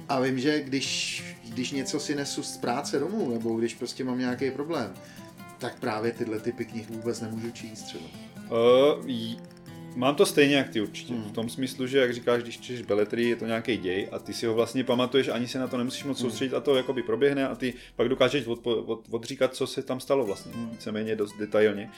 a 0.10 0.20
vím, 0.20 0.40
že 0.40 0.62
když, 0.62 1.24
když 1.50 1.72
něco 1.72 2.00
si 2.00 2.16
nesu 2.16 2.44
z 2.44 2.58
práce 2.58 3.00
domů, 3.00 3.30
nebo 3.32 3.56
když 3.56 3.76
prostě 3.76 4.04
mám 4.04 4.20
nějaký 4.20 4.52
problém, 4.52 4.94
tak 5.58 5.80
právě 5.80 6.12
tyhle 6.12 6.40
typy 6.40 6.66
knih 6.66 6.90
vůbec 6.90 7.22
nemůžu 7.22 7.52
číst 7.52 7.82
třeba. 7.82 8.06
Uh, 8.52 9.06
Mám 10.00 10.16
to 10.16 10.26
stejně 10.26 10.56
jak 10.56 10.70
ty 10.70 10.82
určitě. 10.82 11.14
Hmm. 11.14 11.24
V 11.24 11.32
tom 11.32 11.50
smyslu, 11.50 11.88
že 11.88 11.98
jak 11.98 12.14
říkáš, 12.14 12.44
když 12.44 12.60
čteš 12.60 12.82
beletry, 12.82 13.24
je 13.24 13.36
to 13.36 13.46
nějaký 13.46 13.78
děj 13.78 14.08
a 14.12 14.20
ty 14.20 14.34
si 14.34 14.46
ho 14.46 14.54
vlastně 14.54 14.84
pamatuješ, 14.84 15.28
ani 15.28 15.48
se 15.48 15.60
na 15.60 15.68
to 15.68 15.78
nemusíš 15.78 16.04
moc 16.04 16.22
hmm. 16.22 16.30
soustředit 16.30 16.54
a 16.56 16.60
to 16.60 16.76
jakoby 16.76 17.04
proběhne 17.04 17.48
a 17.48 17.56
ty 17.56 17.74
pak 17.96 18.10
dokážeš 18.10 18.48
od, 18.48 18.68
od, 18.68 19.06
odříkat, 19.12 19.56
co 19.56 19.68
se 19.68 19.84
tam 19.84 20.00
stalo 20.00 20.26
vlastně, 20.26 20.52
hmm. 20.56 20.70
víceméně 20.70 21.16
dost 21.16 21.38
detailně. 21.40 21.90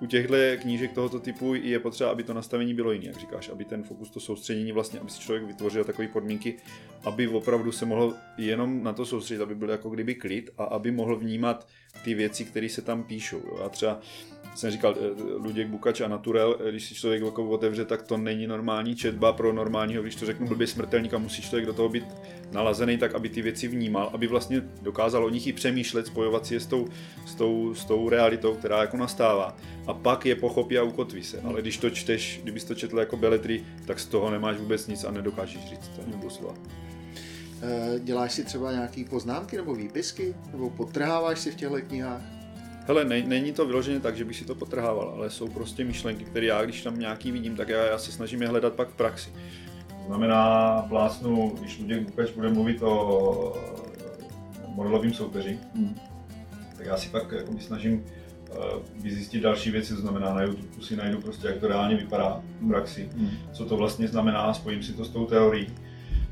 U 0.00 0.06
těchto 0.06 0.34
knížek 0.60 0.92
tohoto 0.92 1.20
typu 1.20 1.54
je 1.54 1.78
potřeba, 1.78 2.10
aby 2.10 2.22
to 2.22 2.34
nastavení 2.34 2.74
bylo 2.74 2.92
jiné, 2.92 3.06
jak 3.06 3.16
říkáš, 3.16 3.48
aby 3.48 3.64
ten 3.64 3.82
fokus, 3.82 4.10
to 4.10 4.20
soustředění 4.20 4.72
vlastně, 4.72 5.00
aby 5.00 5.10
si 5.10 5.20
člověk 5.20 5.44
vytvořil 5.44 5.84
takové 5.84 6.08
podmínky, 6.08 6.56
aby 7.04 7.28
opravdu 7.28 7.72
se 7.72 7.86
mohl 7.86 8.14
jenom 8.38 8.82
na 8.82 8.92
to 8.92 9.06
soustředit, 9.06 9.42
aby 9.42 9.54
byl 9.54 9.70
jako 9.70 9.90
kdyby 9.90 10.14
klid 10.14 10.50
a 10.58 10.64
aby 10.64 10.90
mohl 10.90 11.16
vnímat 11.16 11.68
ty 12.04 12.14
věci, 12.14 12.44
které 12.44 12.68
se 12.68 12.82
tam 12.82 13.04
píšou. 13.04 13.42
A 13.64 13.68
třeba 13.68 14.00
jsem 14.58 14.70
říkal, 14.70 14.94
eh, 14.98 15.22
Luděk 15.34 15.68
Bukač 15.68 16.00
a 16.00 16.08
Naturel, 16.08 16.56
eh, 16.60 16.70
když 16.70 16.84
si 16.84 16.94
člověk 16.94 17.22
jako 17.22 17.48
otevře, 17.48 17.84
tak 17.84 18.02
to 18.02 18.16
není 18.16 18.46
normální 18.46 18.96
četba 18.96 19.32
pro 19.32 19.52
normálního, 19.52 20.02
když 20.02 20.16
to 20.16 20.26
řeknu 20.26 20.46
blbě 20.46 20.66
smrtelník 20.66 21.14
a 21.14 21.18
musí 21.18 21.42
člověk 21.42 21.66
do 21.66 21.72
toho 21.72 21.88
být 21.88 22.04
nalazený 22.52 22.98
tak, 22.98 23.14
aby 23.14 23.28
ty 23.28 23.42
věci 23.42 23.68
vnímal, 23.68 24.10
aby 24.12 24.26
vlastně 24.26 24.62
dokázal 24.82 25.24
o 25.24 25.28
nich 25.28 25.46
i 25.46 25.52
přemýšlet, 25.52 26.06
spojovat 26.06 26.46
si 26.46 26.54
je 26.54 26.60
s 26.60 26.66
tou, 26.66 26.88
s 27.26 27.34
tou, 27.34 27.74
s 27.74 27.84
tou 27.84 28.08
realitou, 28.08 28.54
která 28.54 28.80
jako 28.80 28.96
nastává. 28.96 29.56
A 29.86 29.94
pak 29.94 30.26
je 30.26 30.34
pochopí 30.34 30.78
a 30.78 30.82
ukotví 30.82 31.24
se. 31.24 31.40
Ale 31.40 31.60
když 31.60 31.78
to 31.78 31.90
čteš, 31.90 32.40
kdybys 32.42 32.64
to 32.64 32.74
četl 32.74 32.98
jako 32.98 33.16
beletry, 33.16 33.64
tak 33.86 34.00
z 34.00 34.06
toho 34.06 34.30
nemáš 34.30 34.56
vůbec 34.56 34.86
nic 34.86 35.04
a 35.04 35.10
nedokážeš 35.10 35.68
říct 35.68 35.88
to 35.88 36.02
ani 36.02 36.22
doslova. 36.22 36.54
Eh, 37.62 38.00
děláš 38.00 38.32
si 38.32 38.44
třeba 38.44 38.72
nějaké 38.72 39.04
poznámky 39.04 39.56
nebo 39.56 39.74
výpisky? 39.74 40.34
Nebo 40.52 40.70
podtrháváš 40.70 41.38
si 41.38 41.50
v 41.50 41.54
těchto 41.54 41.76
knihách? 41.76 42.35
Hele, 42.86 43.04
ne, 43.04 43.22
není 43.22 43.52
to 43.52 43.66
vyloženě 43.66 44.00
tak, 44.00 44.16
že 44.16 44.24
bych 44.24 44.36
si 44.36 44.44
to 44.44 44.54
potrhával, 44.54 45.12
ale 45.16 45.30
jsou 45.30 45.48
prostě 45.48 45.84
myšlenky, 45.84 46.24
které 46.24 46.46
já, 46.46 46.64
když 46.64 46.82
tam 46.82 46.98
nějaký 46.98 47.32
vidím, 47.32 47.56
tak 47.56 47.68
já, 47.68 47.84
já 47.84 47.98
se 47.98 48.12
snažím 48.12 48.42
je 48.42 48.48
hledat 48.48 48.72
pak 48.72 48.88
v 48.88 48.96
praxi. 48.96 49.30
To 49.88 50.06
znamená, 50.06 50.82
plásnu, 50.88 51.54
když 51.60 51.78
Luděk 51.78 52.00
Bukač 52.00 52.30
bude 52.30 52.48
mluvit 52.48 52.82
o 52.82 53.56
modelovém 54.68 55.12
soupeři, 55.12 55.58
hmm. 55.74 55.96
tak 56.76 56.86
já 56.86 56.96
si 56.96 57.08
pak 57.08 57.32
jako 57.32 57.52
snažím 57.58 57.94
uh, 57.94 58.56
vyzjistit 59.02 59.40
další 59.40 59.70
věci, 59.70 59.94
to 59.94 60.00
znamená 60.00 60.34
na 60.34 60.42
YouTube 60.42 60.84
si 60.84 60.96
najdu 60.96 61.20
prostě, 61.20 61.46
jak 61.46 61.56
to 61.56 61.68
reálně 61.68 61.96
vypadá 61.96 62.42
v 62.60 62.68
praxi, 62.68 63.10
hmm. 63.16 63.30
co 63.52 63.64
to 63.64 63.76
vlastně 63.76 64.08
znamená, 64.08 64.54
spojím 64.54 64.82
si 64.82 64.92
to 64.92 65.04
s 65.04 65.08
tou 65.08 65.26
teorií. 65.26 65.66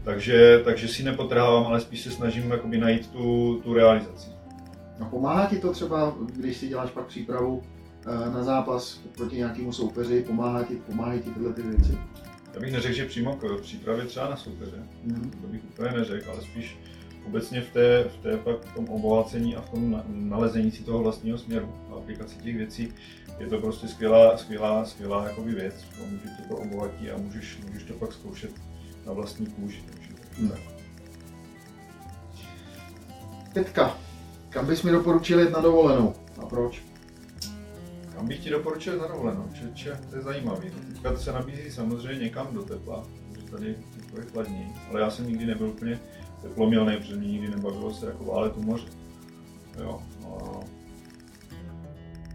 Takže, 0.05 0.61
takže 0.64 0.88
si 0.88 1.02
nepotrhávám, 1.02 1.66
ale 1.66 1.80
spíš 1.80 2.00
se 2.00 2.11
snažím 2.11 2.50
jakoby 2.50 2.78
najít 2.78 3.11
tu, 3.11 3.61
tu 3.64 3.74
realizaci. 3.74 4.34
No 4.99 5.07
pomáhá 5.07 5.47
ti 5.47 5.59
to 5.59 5.72
třeba, 5.72 6.14
když 6.32 6.57
si 6.57 6.68
děláš 6.68 6.90
pak 6.90 7.07
přípravu 7.07 7.62
eh, 8.07 8.30
na 8.30 8.42
zápas 8.42 9.01
proti 9.16 9.36
nějakému 9.36 9.72
soupeři, 9.72 10.22
pomáhá 10.22 10.64
ti, 10.64 10.76
pomáhají 10.76 11.20
ti 11.20 11.30
tyhle 11.30 11.53
ty 11.53 11.62
věci? 11.62 11.99
Já 12.55 12.61
bych 12.61 12.72
neřekl, 12.72 12.95
že 12.95 13.07
přímo 13.07 13.36
k 13.36 13.61
přípravě 13.61 14.05
třeba 14.05 14.30
na 14.30 14.36
soupeře, 14.36 14.82
mm-hmm. 15.07 15.30
to 15.30 15.47
bych 15.47 15.64
úplně 15.64 15.90
neřekl, 15.90 16.30
ale 16.30 16.42
spíš 16.42 16.78
obecně 17.26 17.61
v 17.61 17.70
té, 17.70 18.05
v 18.05 18.22
té 18.22 18.36
pak 18.36 18.64
v 18.64 18.74
tom 18.74 18.88
obohacení 18.88 19.57
a 19.57 19.61
v 19.61 19.70
tom 19.70 20.03
nalezení 20.09 20.70
si 20.70 20.82
toho 20.82 21.03
vlastního 21.03 21.38
směru 21.38 21.74
a 21.90 21.97
aplikaci 21.97 22.36
těch 22.36 22.57
věcí 22.57 22.92
je 23.38 23.47
to 23.47 23.59
prostě 23.59 23.88
skvělá, 23.88 24.36
skvělá, 24.36 24.84
skvělá 24.84 25.28
jakoby 25.28 25.55
věc, 25.55 25.74
může 26.11 26.28
tě 26.36 26.42
to 26.49 26.57
obohatí 26.57 27.11
a 27.11 27.16
můžeš, 27.16 27.59
můžeš 27.66 27.82
to 27.82 27.95
pak 27.95 28.12
zkoušet 28.12 28.51
na 29.07 29.12
vlastní 29.12 29.47
kůži. 29.47 29.82
Takže, 29.86 30.09
hmm. 30.38 30.53
Teďka, 33.53 33.99
kam 34.55 34.66
bys 34.66 34.82
mi 34.82 34.90
doporučil 34.90 35.40
jít 35.40 35.50
na 35.50 35.61
dovolenou 35.61 36.14
a 36.42 36.46
proč? 36.46 36.82
Kam 38.14 38.28
bych 38.28 38.38
ti 38.38 38.50
doporučil 38.50 38.98
na 38.98 39.07
dovolenou? 39.07 39.48
Čeče, 39.55 40.00
to 40.11 40.16
je 40.16 40.22
zajímavý. 40.22 40.70
Teďka 40.88 41.16
se 41.16 41.32
nabízí 41.32 41.70
samozřejmě 41.70 42.24
někam 42.24 42.55
do 42.55 42.62
tepla, 42.62 43.05
protože 43.32 43.46
tady 43.46 43.66
je 43.66 44.24
chladní, 44.32 44.74
ale 44.90 45.00
já 45.00 45.11
jsem 45.11 45.28
nikdy 45.28 45.46
nebyl 45.46 45.68
úplně 45.68 46.00
teplomilný, 46.42 46.96
protože 46.96 47.16
mě 47.16 47.28
nikdy 47.28 47.50
nebavilo 47.50 47.94
se 47.94 48.07
jako 48.07 48.24
válet 48.24 48.57
u 48.57 48.62
moře. 48.62 48.86
Jo. 49.80 50.02
A... 50.26 50.61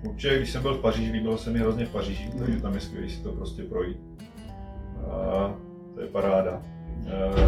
Určitě, 0.04 0.38
když 0.38 0.52
jsem 0.52 0.62
byl 0.62 0.74
v 0.78 0.82
Paříži, 0.82 1.12
líbilo 1.12 1.38
se 1.38 1.50
mi 1.50 1.60
hrozně 1.60 1.86
v 1.86 1.92
Paříži, 1.92 2.30
mm. 2.34 2.40
takže 2.40 2.62
tam 2.62 2.74
je 2.74 2.82
skvělé 2.82 3.10
si 3.10 3.24
to 3.24 3.32
prostě 3.32 3.64
projít. 3.64 3.98
A 5.12 5.56
to 5.96 6.02
je 6.02 6.08
paráda. 6.08 6.64
A 7.08 7.40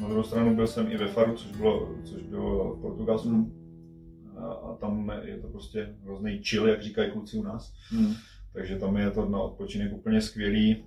na 0.00 0.08
druhou 0.08 0.22
stranu 0.22 0.54
byl 0.54 0.66
jsem 0.66 0.92
i 0.92 0.96
ve 0.96 1.08
Faru, 1.08 1.34
což 1.34 1.50
bylo, 1.50 1.88
což 2.04 2.22
bylo 2.22 2.74
v 2.74 2.80
Portugalsku. 2.80 3.28
Mm. 3.28 3.63
A, 4.44 4.52
a 4.52 4.74
tam 4.74 5.12
je 5.22 5.38
to 5.38 5.48
prostě 5.48 5.94
hrozný 6.04 6.42
chill, 6.42 6.68
jak 6.68 6.82
říkají 6.82 7.10
kluci 7.10 7.36
u 7.36 7.42
nás. 7.42 7.72
Mm. 7.92 8.14
Takže 8.52 8.76
tam 8.76 8.96
je 8.96 9.10
to 9.10 9.28
na 9.28 9.38
odpočinek 9.38 9.92
úplně 9.92 10.20
skvělý. 10.20 10.84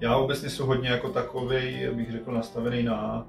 Já 0.00 0.16
obecně 0.16 0.50
jsem 0.50 0.66
hodně 0.66 0.88
jako 0.88 1.08
takový, 1.08 1.86
bych 1.92 2.12
řekl, 2.12 2.32
nastavený 2.32 2.82
na 2.82 3.28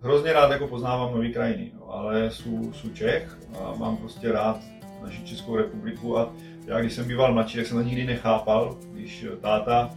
hrozně 0.00 0.32
rád 0.32 0.50
jako 0.50 0.68
poznávám 0.68 1.14
nové 1.14 1.28
krajiny, 1.28 1.72
no, 1.74 1.90
ale 1.90 2.30
jsou, 2.30 2.72
jsou 2.72 2.88
Čech 2.88 3.38
a 3.60 3.74
mám 3.78 3.96
prostě 3.96 4.32
rád 4.32 4.60
naši 5.02 5.24
Českou 5.24 5.56
republiku 5.56 6.18
a 6.18 6.32
já 6.66 6.80
když 6.80 6.92
jsem 6.92 7.08
býval 7.08 7.34
mladší, 7.34 7.56
tak 7.56 7.66
jsem 7.66 7.76
to 7.76 7.82
nikdy 7.82 8.04
nechápal, 8.04 8.78
když 8.92 9.26
táta 9.40 9.90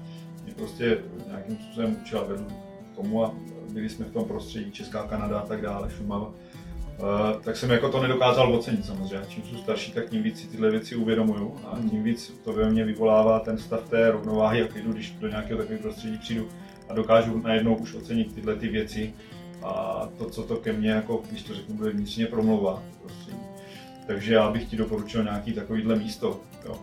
mě 0.44 0.54
prostě 0.54 0.98
nějakým 1.28 1.56
způsobem 1.56 1.98
učil 2.02 2.26
vedl 2.28 2.46
k 2.92 2.96
tomu 2.96 3.26
a 3.26 3.36
byli 3.74 3.90
jsme 3.90 4.06
v 4.06 4.14
tom 4.14 4.26
prostředí 4.26 4.72
Česká 4.72 5.08
Kanada 5.08 5.40
a 5.40 5.46
tak 5.46 5.62
dále, 5.62 5.90
Šumava, 5.90 6.34
Uh, 7.02 7.42
tak 7.42 7.58
jsem 7.58 7.70
jako 7.70 7.90
to 7.90 8.02
nedokázal 8.02 8.56
ocenit 8.56 8.86
samozřejmě. 8.86 9.26
Čím 9.30 9.44
jsou 9.44 9.58
starší, 9.58 9.92
tak 9.92 10.10
tím 10.10 10.24
víc 10.24 10.40
si 10.40 10.48
tyhle 10.48 10.72
věci 10.72 10.96
uvědomuju 10.96 11.56
a 11.66 11.78
tím 11.90 12.04
víc 12.04 12.34
to 12.44 12.54
ve 12.54 12.70
mně 12.70 12.86
vyvolává 12.86 13.40
ten 13.40 13.58
stav 13.58 13.90
té 13.90 14.12
rovnováhy 14.12 14.64
a 14.64 14.68
klidu, 14.68 14.94
když 14.94 15.12
do 15.12 15.28
nějakého 15.28 15.58
takového 15.58 15.82
prostředí 15.82 16.18
přijdu 16.18 16.48
a 16.90 16.94
dokážu 16.94 17.42
najednou 17.42 17.76
už 17.76 17.94
ocenit 17.94 18.36
tyhle 18.36 18.56
ty 18.56 18.68
věci 18.68 19.14
a 19.64 20.08
to, 20.18 20.30
co 20.30 20.44
to 20.44 20.56
ke 20.56 20.74
mně, 20.74 20.90
jako, 20.90 21.22
když 21.30 21.44
to 21.44 21.54
řeknu, 21.54 21.76
bude 21.76 21.90
vnitřně 21.90 22.26
promlouvá. 22.26 22.84
Takže 24.08 24.34
já 24.34 24.52
bych 24.52 24.66
ti 24.66 24.78
doporučil 24.78 25.24
nějaký 25.24 25.54
takovýhle 25.54 25.96
místo. 25.96 26.40
Jo. 26.66 26.80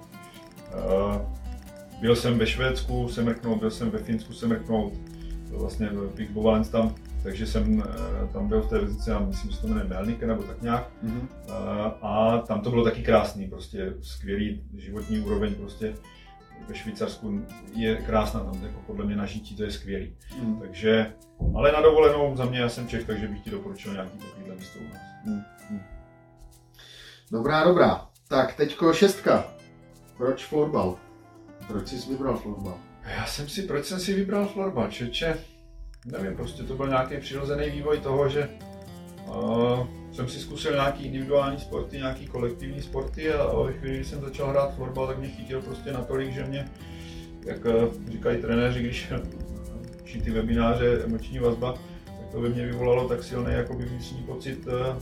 Uh, 0.74 1.16
byl 2.00 2.16
jsem 2.16 2.38
ve 2.38 2.46
Švédsku, 2.46 3.08
jsem 3.08 3.24
mrknout, 3.24 3.58
byl 3.58 3.70
jsem 3.70 3.90
ve 3.90 3.98
Finsku, 3.98 4.32
jsem 4.32 4.48
mrknout, 4.48 4.92
vlastně 5.50 5.90
Big 6.14 6.30
Bovalens 6.30 6.68
tam, 6.68 6.94
takže 7.28 7.46
jsem 7.46 7.78
uh, 7.78 7.84
tam 8.32 8.48
byl 8.48 8.62
v 8.62 8.68
té 8.68 8.78
vizici, 8.78 9.10
já 9.10 9.18
myslím, 9.18 9.50
že 9.50 9.56
se 9.56 9.62
to 9.62 9.68
jmenuje 9.68 9.88
Melnike 9.88 10.26
nebo 10.26 10.42
tak 10.42 10.62
nějak. 10.62 10.90
Mm-hmm. 11.04 11.28
A 12.02 12.38
tam 12.38 12.60
to 12.60 12.70
bylo 12.70 12.84
taky 12.84 13.02
krásný, 13.02 13.48
prostě 13.48 13.94
skvělý 14.02 14.62
životní 14.76 15.20
úroveň, 15.20 15.54
prostě 15.54 15.94
ve 16.68 16.74
Švýcarsku 16.74 17.46
je 17.74 17.96
krásná, 17.96 18.40
tam 18.40 18.62
jako 18.62 18.80
podle 18.86 19.06
mě 19.06 19.16
na 19.16 19.26
žití 19.26 19.56
to 19.56 19.62
je 19.62 19.70
skvělý. 19.70 20.16
Mm. 20.42 20.60
Takže, 20.60 21.12
ale 21.54 21.72
na 21.72 21.80
dovolenou 21.80 22.36
za 22.36 22.44
mě 22.44 22.58
já 22.58 22.68
jsem 22.68 22.88
Čech, 22.88 23.06
takže 23.06 23.28
bych 23.28 23.40
ti 23.40 23.50
doporučil 23.50 23.92
nějaký 23.92 24.18
takovýhle 24.18 24.54
místo 24.54 24.78
u 24.78 24.82
nás. 24.82 25.02
Mm. 25.24 25.42
Mm. 25.70 25.80
Dobrá, 27.32 27.64
dobrá. 27.64 28.06
Tak, 28.28 28.54
teďko 28.54 28.92
šestka. 28.92 29.44
Proč 30.16 30.44
florbal? 30.44 30.96
Proč 31.66 31.88
jsi 31.88 32.10
vybral 32.10 32.36
florbal? 32.36 32.78
Já 33.16 33.26
jsem 33.26 33.48
si, 33.48 33.62
proč 33.62 33.84
jsem 33.84 34.00
si 34.00 34.14
vybral 34.14 34.46
florbal, 34.46 34.88
čeče? 34.90 35.38
Nevím, 36.12 36.36
prostě 36.36 36.62
to 36.62 36.74
byl 36.74 36.88
nějaký 36.88 37.16
přirozený 37.16 37.70
vývoj 37.70 37.98
toho, 37.98 38.28
že 38.28 38.48
uh, 39.26 39.86
jsem 40.12 40.28
si 40.28 40.40
zkusil 40.40 40.72
nějaký 40.72 41.04
individuální 41.04 41.58
sporty, 41.58 41.96
nějaký 41.96 42.26
kolektivní 42.26 42.82
sporty 42.82 43.32
a 43.32 43.62
ve 43.62 43.72
chvíli, 43.72 43.94
kdy 43.94 44.04
jsem 44.04 44.20
začal 44.20 44.50
hrát 44.50 44.74
florbal, 44.74 45.06
tak 45.06 45.18
mě 45.18 45.28
chytil 45.28 45.62
prostě 45.62 45.92
natolik, 45.92 46.32
že 46.32 46.44
mě, 46.44 46.68
jak 47.46 47.66
eh, 47.66 48.10
říkají 48.10 48.38
trenéři, 48.38 48.80
když 48.80 49.12
učí 50.02 50.20
ty 50.20 50.30
webináře 50.30 51.02
emoční 51.04 51.38
vazba, 51.38 51.72
tak 52.04 52.28
to 52.32 52.40
ve 52.40 52.48
mně 52.48 52.66
vyvolalo 52.66 53.08
tak 53.08 53.22
silný 53.24 53.52
jakoby 53.52 53.84
vnitřní 53.84 54.22
pocit 54.22 54.68
eh, 54.68 54.96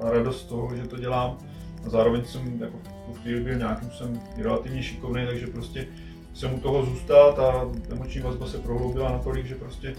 a 0.00 0.10
radost 0.10 0.44
toho, 0.44 0.76
že 0.76 0.88
to 0.88 0.96
dělám. 0.96 1.38
A 1.86 1.88
zároveň 1.88 2.24
jsem 2.24 2.62
jako 2.62 2.78
v 2.78 3.06
tu 3.06 3.20
chvíli 3.20 3.40
byl 3.40 3.54
nějakým 3.54 3.90
jsem 3.90 4.20
relativně 4.36 4.82
šikovný, 4.82 5.26
takže 5.26 5.46
prostě 5.46 5.86
jsem 6.36 6.54
u 6.54 6.60
toho 6.60 6.86
zůstal, 6.86 7.32
ta 7.32 7.70
emoční 7.90 8.20
vazba 8.20 8.46
se 8.46 8.58
prohloubila 8.58 9.12
natolik, 9.12 9.46
že 9.46 9.54
prostě 9.54 9.96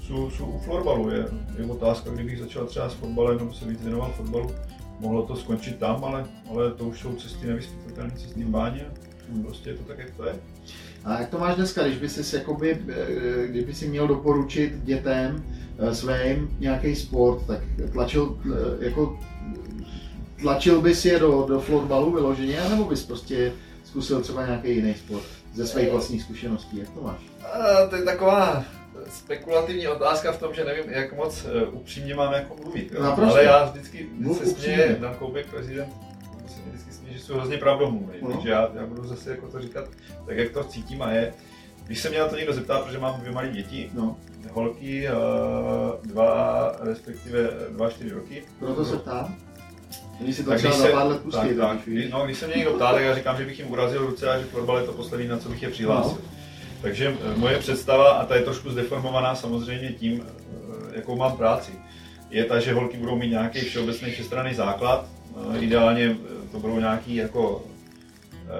jsou, 0.00 0.30
jsou 0.30 0.44
u 0.44 0.58
florbalu. 0.58 1.10
Je, 1.10 1.26
je 1.58 1.64
otázka, 1.64 2.10
kdybych 2.10 2.38
začal 2.38 2.66
třeba 2.66 2.88
s 2.88 2.94
fotbalem 2.94 3.38
nebo 3.38 3.52
se 3.52 3.64
víc 3.64 3.82
věnoval 3.82 4.12
fotbalu, 4.16 4.50
mohlo 5.00 5.22
to 5.22 5.36
skončit 5.36 5.78
tam, 5.78 6.04
ale, 6.04 6.26
ale 6.50 6.70
to 6.70 6.84
už 6.84 7.00
jsou 7.00 7.14
cesty 7.14 7.46
nevyspytatelné 7.46 8.10
cesty 8.16 8.44
báně. 8.44 8.86
Prostě 9.42 9.70
je 9.70 9.76
to 9.76 9.82
tak, 9.82 9.98
jak 9.98 10.10
to 10.10 10.24
je. 10.24 10.34
A 11.04 11.20
jak 11.20 11.28
to 11.28 11.38
máš 11.38 11.56
dneska, 11.56 11.82
když 11.82 11.98
by 11.98 12.08
si, 12.08 12.36
jakoby, 12.36 12.78
eh, 12.88 13.46
kdyby 13.46 13.74
si 13.74 13.88
měl 13.88 14.08
doporučit 14.08 14.72
dětem 14.84 15.44
eh, 15.78 15.94
svým 15.94 16.56
nějaký 16.60 16.96
sport, 16.96 17.46
tak 17.46 17.60
tlačil, 17.92 18.38
eh, 18.44 18.84
jako, 18.84 19.18
tlačil 20.40 20.80
bys 20.80 21.04
je 21.04 21.18
do, 21.18 21.46
do 21.48 21.60
florbalu 21.60 22.12
vyloženě, 22.12 22.60
nebo 22.70 22.84
bys 22.84 23.04
prostě 23.04 23.52
zkusil 23.84 24.20
třeba 24.20 24.46
nějaký 24.46 24.70
jiný 24.70 24.94
sport 24.94 25.39
ze 25.54 25.66
svých 25.66 25.90
vlastních 25.90 26.22
zkušeností, 26.22 26.78
jak 26.78 26.90
to 26.90 27.00
máš? 27.00 27.20
A, 27.52 27.86
to 27.86 27.96
je 27.96 28.02
taková 28.02 28.64
spekulativní 29.08 29.88
otázka 29.88 30.32
v 30.32 30.38
tom, 30.38 30.54
že 30.54 30.64
nevím, 30.64 30.90
jak 30.90 31.12
moc 31.12 31.44
uh, 31.44 31.74
upřímně 31.74 32.14
mám 32.14 32.32
jako 32.32 32.56
mluvit. 32.62 32.92
Jo? 32.92 33.02
Ale 33.02 33.44
já 33.44 33.64
vždycky 33.64 34.08
Mluv 34.12 34.38
se 34.38 34.46
směje, 34.46 34.96
Dan 35.00 35.14
Koubek, 35.14 35.46
prezident, 35.46 35.92
se 36.48 36.60
mi 36.60 36.70
vždycky 36.70 36.92
směje, 36.92 37.18
že 37.18 37.24
jsou 37.24 37.34
hrozně 37.34 37.58
pravdomluvný, 37.58 38.14
no. 38.22 38.32
takže 38.32 38.50
já, 38.50 38.70
já, 38.74 38.86
budu 38.86 39.08
zase 39.08 39.30
jako 39.30 39.48
to 39.48 39.60
říkat 39.60 39.84
tak, 40.26 40.36
jak 40.36 40.52
to 40.52 40.64
cítím 40.64 41.02
a 41.02 41.10
je. 41.10 41.34
Když 41.86 42.00
se 42.00 42.10
mě 42.10 42.18
na 42.18 42.28
to 42.28 42.36
někdo 42.36 42.52
zeptá, 42.52 42.78
protože 42.78 42.98
mám 42.98 43.20
dvě 43.20 43.32
malé 43.32 43.48
děti, 43.48 43.90
no. 43.94 44.16
holky, 44.52 45.08
uh, 45.08 46.06
dva, 46.06 46.72
respektive 46.80 47.50
dva, 47.70 47.90
čtyři 47.90 48.10
roky. 48.10 48.42
Proto 48.58 48.84
se 48.84 48.96
ptám? 48.96 49.36
Když 50.20 50.36
si 50.36 50.44
to 50.44 50.54
třeba 50.54 50.76
za 50.76 50.88
pár 50.88 51.06
let 51.06 51.20
pustit. 51.20 51.56
Tak, 51.56 51.76
tak, 51.76 51.88
no, 52.10 52.24
když 52.24 52.38
se 52.38 52.46
mě 52.46 52.56
někdo 52.56 52.72
ptá, 52.72 52.92
tak 52.92 53.02
já 53.02 53.14
říkám, 53.14 53.36
že 53.36 53.44
bych 53.44 53.58
jim 53.58 53.70
urazil 53.70 54.06
ruce 54.06 54.30
a 54.30 54.38
že 54.38 54.44
fotbal 54.44 54.78
je 54.78 54.84
to 54.84 54.92
poslední, 54.92 55.28
na 55.28 55.38
co 55.38 55.48
bych 55.48 55.62
je 55.62 55.70
přihlásil. 55.70 56.18
No. 56.22 56.40
Takže 56.82 57.16
eh, 57.20 57.36
moje 57.36 57.58
představa, 57.58 58.10
a 58.10 58.24
ta 58.24 58.36
je 58.36 58.42
trošku 58.42 58.70
zdeformovaná 58.70 59.34
samozřejmě 59.34 59.88
tím, 59.92 60.22
eh, 60.22 60.96
jakou 60.96 61.16
mám 61.16 61.36
práci, 61.36 61.72
je 62.30 62.44
ta, 62.44 62.60
že 62.60 62.72
holky 62.72 62.96
budou 62.96 63.16
mít 63.16 63.30
nějaký 63.30 63.60
všeobecný 63.60 64.10
všestranný 64.10 64.54
základ. 64.54 65.06
Eh, 65.54 65.58
ideálně 65.58 66.16
to 66.52 66.58
budou 66.58 66.78
nějaký 66.78 67.14
jako 67.14 67.64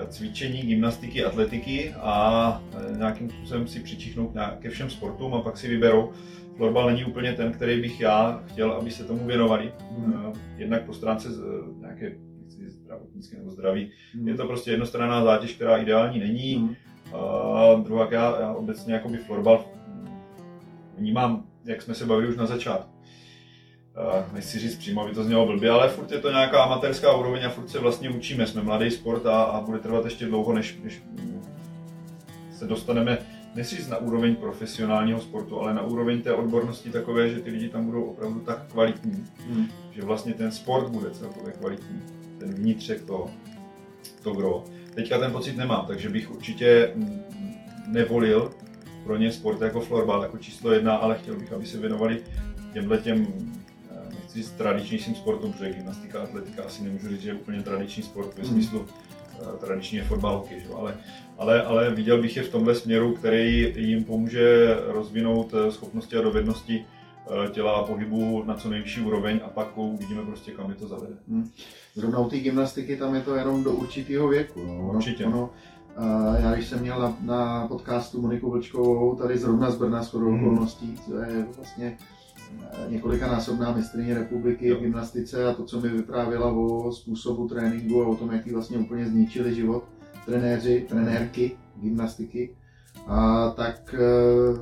cvičení, 0.08 0.62
gymnastiky, 0.62 1.24
atletiky 1.24 1.94
a 2.00 2.62
nějakým 2.96 3.30
způsobem 3.30 3.68
si 3.68 3.80
přičichnout 3.80 4.30
ke 4.60 4.70
všem 4.70 4.90
sportům 4.90 5.34
a 5.34 5.40
pak 5.40 5.58
si 5.58 5.68
vyberou. 5.68 6.12
Florbal 6.60 6.86
není 6.86 7.04
úplně 7.04 7.32
ten, 7.32 7.52
který 7.52 7.80
bych 7.80 8.00
já 8.00 8.42
chtěl, 8.46 8.72
aby 8.72 8.90
se 8.90 9.04
tomu 9.04 9.26
věnovali. 9.26 9.72
Mm. 9.98 10.32
Jednak 10.56 10.82
po 10.82 10.92
stránce 10.92 11.28
nějaké 11.80 12.12
zdravotnické 12.66 13.36
nebo 13.36 13.50
zdraví. 13.50 13.90
Mm. 14.14 14.28
Je 14.28 14.34
to 14.34 14.46
prostě 14.46 14.70
jednostranná 14.70 15.24
zátěž, 15.24 15.52
která 15.52 15.76
ideální 15.76 16.18
není. 16.18 16.58
Mm 16.58 16.74
a 17.12 17.74
druhá, 17.74 18.08
já, 18.10 18.40
já 18.40 18.52
obecně 18.52 18.94
jakoby 18.94 19.18
florbal 19.18 19.64
vnímám, 20.98 21.44
jak 21.64 21.82
jsme 21.82 21.94
se 21.94 22.06
bavili 22.06 22.28
už 22.28 22.36
na 22.36 22.46
začátku. 22.46 22.90
nechci 24.32 24.58
říct 24.58 24.76
přímo, 24.76 25.02
aby 25.02 25.14
to 25.14 25.24
znělo 25.24 25.46
blbě, 25.46 25.70
ale 25.70 25.88
furt 25.88 26.10
je 26.10 26.18
to 26.18 26.30
nějaká 26.30 26.62
amatérská 26.62 27.16
úroveň 27.16 27.44
a 27.44 27.50
furt 27.50 27.68
se 27.68 27.78
vlastně 27.78 28.10
učíme. 28.10 28.46
Jsme 28.46 28.62
mladý 28.62 28.90
sport 28.90 29.26
a, 29.26 29.42
a 29.42 29.60
bude 29.60 29.78
trvat 29.78 30.04
ještě 30.04 30.26
dlouho, 30.26 30.52
než, 30.52 30.78
než 30.84 31.02
se 32.52 32.66
dostaneme 32.66 33.18
říct 33.58 33.88
na 33.88 33.96
úroveň 33.96 34.36
profesionálního 34.36 35.20
sportu, 35.20 35.60
ale 35.60 35.74
na 35.74 35.82
úroveň 35.82 36.22
té 36.22 36.32
odbornosti 36.32 36.90
takové, 36.90 37.28
že 37.28 37.40
ty 37.40 37.50
lidi 37.50 37.68
tam 37.68 37.86
budou 37.86 38.02
opravdu 38.02 38.40
tak 38.40 38.66
kvalitní, 38.72 39.24
hmm. 39.48 39.66
že 39.90 40.02
vlastně 40.02 40.34
ten 40.34 40.52
sport 40.52 40.88
bude 40.88 41.10
celkově 41.10 41.52
kvalitní, 41.52 42.02
ten 42.38 42.54
vnitřek 42.54 43.04
to, 43.04 43.30
to 44.22 44.32
gro. 44.32 44.64
Teďka 44.94 45.18
ten 45.18 45.32
pocit 45.32 45.56
nemám, 45.56 45.86
takže 45.86 46.08
bych 46.08 46.30
určitě 46.30 46.94
nevolil 47.86 48.50
pro 49.04 49.16
ně 49.16 49.32
sport 49.32 49.60
jako 49.60 49.80
florbal, 49.80 50.22
jako 50.22 50.38
číslo 50.38 50.72
jedna, 50.72 50.96
ale 50.96 51.18
chtěl 51.18 51.36
bych, 51.36 51.52
aby 51.52 51.66
se 51.66 51.78
věnovali 51.78 52.22
těmhle 52.72 52.98
těm 52.98 53.26
eh, 53.90 54.14
nechci 54.14 54.38
říct 54.38 54.50
tradičnějším 54.50 55.14
sportům, 55.14 55.52
protože 55.52 55.72
gymnastika, 55.72 56.22
atletika 56.22 56.62
asi 56.62 56.84
nemůžu 56.84 57.08
říct, 57.08 57.20
že 57.20 57.30
je 57.30 57.34
úplně 57.34 57.62
tradiční 57.62 58.02
sport 58.02 58.38
ve 58.38 58.42
hmm. 58.42 58.52
smyslu 58.52 58.78
hmm. 58.78 58.88
Tradiční 59.60 59.98
je 59.98 60.04
fotbal, 60.04 60.38
hokej, 60.38 60.62
ale, 60.76 60.96
ale, 61.38 61.62
ale 61.62 61.90
viděl 61.90 62.22
bych 62.22 62.36
je 62.36 62.42
v 62.42 62.48
tomhle 62.48 62.74
směru, 62.74 63.14
který 63.14 63.74
jim 63.76 64.04
pomůže 64.04 64.76
rozvinout 64.86 65.54
eh, 65.54 65.72
schopnosti 65.72 66.16
a 66.16 66.22
dovednosti 66.22 66.84
těla 67.52 67.72
a 67.72 67.82
pohybu 67.82 68.44
na 68.46 68.54
co 68.54 68.70
nejvyšší 68.70 69.00
úroveň 69.00 69.40
a 69.44 69.48
pak 69.48 69.78
uvidíme 69.78 70.22
prostě, 70.22 70.52
kam 70.52 70.70
je 70.70 70.76
to 70.76 70.88
zavede. 70.88 71.14
Hmm. 71.28 71.50
Zrovna 71.94 72.18
u 72.18 72.30
té 72.30 72.38
gymnastiky 72.38 72.96
tam 72.96 73.14
je 73.14 73.20
to 73.20 73.34
jenom 73.34 73.64
do 73.64 73.72
určitého 73.72 74.28
věku. 74.28 74.60
No. 74.66 74.92
Určitě. 74.94 75.24
Ono, 75.26 75.50
já 76.38 76.54
když 76.54 76.66
jsem 76.66 76.80
měl 76.80 77.00
na, 77.00 77.16
na 77.20 77.68
podcastu 77.68 78.20
Moniku 78.20 78.50
Vlčkovou, 78.50 79.14
tady 79.14 79.38
zrovna 79.38 79.70
z 79.70 79.76
Brna 79.76 80.02
s 80.02 80.14
hmm. 80.14 80.34
okolností, 80.34 80.98
to 81.08 81.18
je 81.18 81.46
vlastně 81.56 81.96
eh, 82.00 82.19
několikanásobná 82.88 83.72
mistrně 83.72 84.14
republiky 84.14 84.74
v 84.74 84.80
gymnastice 84.80 85.46
a 85.46 85.54
to, 85.54 85.64
co 85.64 85.80
mi 85.80 85.88
vyprávěla 85.88 86.46
o 86.46 86.92
způsobu 86.92 87.48
tréninku 87.48 88.02
a 88.02 88.06
o 88.06 88.16
tom, 88.16 88.32
jak 88.32 88.46
jí 88.46 88.52
vlastně 88.52 88.78
úplně 88.78 89.06
zničili 89.06 89.54
život 89.54 89.84
trenéři, 90.26 90.86
trenérky 90.88 91.56
gymnastiky, 91.76 92.56
a 93.06 93.50
tak 93.50 93.94
eh, 93.94 94.60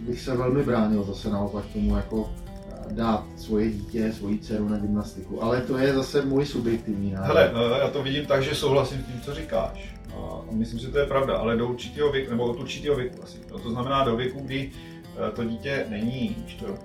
bych 0.00 0.20
se 0.20 0.36
velmi 0.36 0.62
bránil 0.62 1.04
zase 1.04 1.30
naopak 1.30 1.64
tomu 1.72 1.96
jako 1.96 2.30
eh, 2.30 2.92
dát 2.92 3.24
svoje 3.36 3.70
dítě, 3.70 4.12
svoji 4.12 4.38
dceru 4.38 4.68
na 4.68 4.78
gymnastiku. 4.78 5.42
Ale 5.42 5.60
to 5.60 5.78
je 5.78 5.94
zase 5.94 6.24
můj 6.24 6.46
subjektivní 6.46 7.12
názor. 7.12 7.36
Hele, 7.36 7.78
já 7.80 7.90
to 7.90 8.02
vidím 8.02 8.26
tak, 8.26 8.42
že 8.42 8.54
souhlasím 8.54 9.02
s 9.02 9.06
tím, 9.06 9.20
co 9.20 9.34
říkáš. 9.34 9.94
A 10.16 10.40
myslím, 10.50 10.78
že 10.78 10.88
to 10.88 10.98
je 10.98 11.06
pravda, 11.06 11.36
ale 11.36 11.56
do 11.56 11.68
určitého 11.68 12.12
věku, 12.12 12.30
nebo 12.30 12.44
od 12.44 12.60
určitého 12.60 12.96
věku 12.96 13.22
asi. 13.22 13.38
No, 13.52 13.58
to 13.58 13.70
znamená 13.70 14.04
do 14.04 14.16
věku, 14.16 14.40
kdy 14.40 14.70
eh, 14.72 14.95
to 15.34 15.44
dítě 15.44 15.86
není 15.88 16.36
to, 16.58 16.78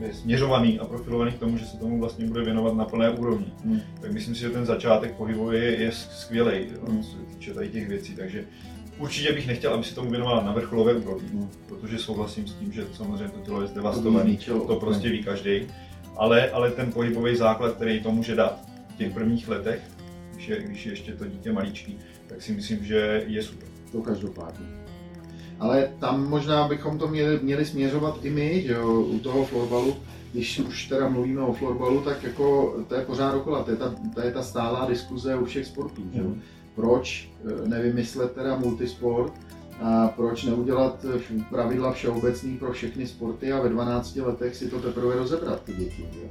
je 0.00 0.14
směřovaný 0.14 0.78
a 0.78 0.84
profilovaný 0.84 1.32
k 1.32 1.38
tomu, 1.38 1.58
že 1.58 1.66
se 1.66 1.76
tomu 1.76 2.00
vlastně 2.00 2.26
bude 2.26 2.44
věnovat 2.44 2.74
na 2.74 2.84
plné 2.84 3.10
úrovni. 3.10 3.46
Hmm. 3.64 3.80
Tak 4.00 4.12
myslím 4.12 4.34
si, 4.34 4.40
že 4.40 4.50
ten 4.50 4.66
začátek 4.66 5.14
pohybový 5.14 5.58
je, 5.58 5.80
je 5.80 5.92
skvělý, 5.92 6.66
hmm. 6.88 7.02
co 7.02 7.10
se 7.10 7.16
týče 7.16 7.54
tady 7.54 7.68
těch 7.68 7.88
věcí. 7.88 8.14
Takže 8.14 8.44
určitě 8.98 9.32
bych 9.32 9.46
nechtěl, 9.46 9.74
aby 9.74 9.84
se 9.84 9.94
tomu 9.94 10.10
věnovala 10.10 10.44
na 10.44 10.52
vrcholové 10.52 10.94
úrovni, 10.94 11.28
hmm. 11.28 11.50
protože 11.68 11.98
souhlasím 11.98 12.46
s 12.46 12.54
tím, 12.54 12.72
že 12.72 12.86
samozřejmě 12.92 13.28
to 13.28 13.40
tělo 13.40 13.62
je 13.62 13.68
zdevastované, 13.68 14.36
to, 14.36 14.60
to 14.60 14.76
prostě 14.76 15.08
ví 15.08 15.22
každý. 15.24 15.66
Ale, 16.16 16.50
ale 16.50 16.70
ten 16.70 16.92
pohybový 16.92 17.36
základ, 17.36 17.74
který 17.74 18.00
to 18.00 18.10
může 18.10 18.34
dát 18.34 18.60
v 18.94 18.96
těch 18.96 19.12
prvních 19.12 19.48
letech, 19.48 19.80
když 20.34 20.48
je, 20.48 20.62
když 20.62 20.86
je 20.86 20.92
ještě 20.92 21.12
to 21.12 21.26
dítě 21.26 21.52
maličký, 21.52 21.98
tak 22.26 22.42
si 22.42 22.52
myslím, 22.52 22.84
že 22.84 23.24
je 23.26 23.42
super. 23.42 23.68
To 23.92 24.02
každopádně. 24.02 24.83
Ale 25.60 25.88
tam 26.00 26.28
možná 26.28 26.68
bychom 26.68 26.98
to 26.98 27.08
měli, 27.08 27.38
měli 27.42 27.64
směřovat 27.64 28.18
i 28.22 28.30
my, 28.30 28.62
že 28.62 28.72
jo, 28.72 29.00
u 29.00 29.18
toho 29.18 29.44
florbalu, 29.44 29.96
když 30.32 30.58
už 30.58 30.86
teda 30.86 31.08
mluvíme 31.08 31.40
o 31.40 31.52
florbalu, 31.52 32.00
tak 32.00 32.22
jako 32.22 32.76
to 32.88 32.94
je 32.94 33.04
pořád 33.04 33.34
dokola, 33.34 33.62
to 33.62 33.70
je 33.70 33.76
ta, 33.76 33.94
to 34.14 34.20
je 34.20 34.30
ta 34.30 34.42
stálá 34.42 34.86
diskuze 34.88 35.36
u 35.36 35.44
všech 35.44 35.66
sportů, 35.66 36.02
že 36.12 36.20
jo. 36.20 36.26
Mm. 36.26 36.40
Proč 36.74 37.30
eh, 37.44 37.68
nevymyslet 37.68 38.32
teda 38.32 38.56
multisport, 38.56 39.32
a 39.82 40.08
proč 40.16 40.44
neudělat 40.44 41.06
pravidla 41.50 41.92
všeobecný 41.92 42.56
pro 42.56 42.72
všechny 42.72 43.06
sporty 43.06 43.52
a 43.52 43.60
ve 43.60 43.68
12 43.68 44.16
letech 44.16 44.56
si 44.56 44.68
to 44.68 44.80
teprve 44.80 45.14
rozebrat 45.14 45.62
ty 45.62 45.72
děti. 45.72 46.08
Jo? 46.22 46.28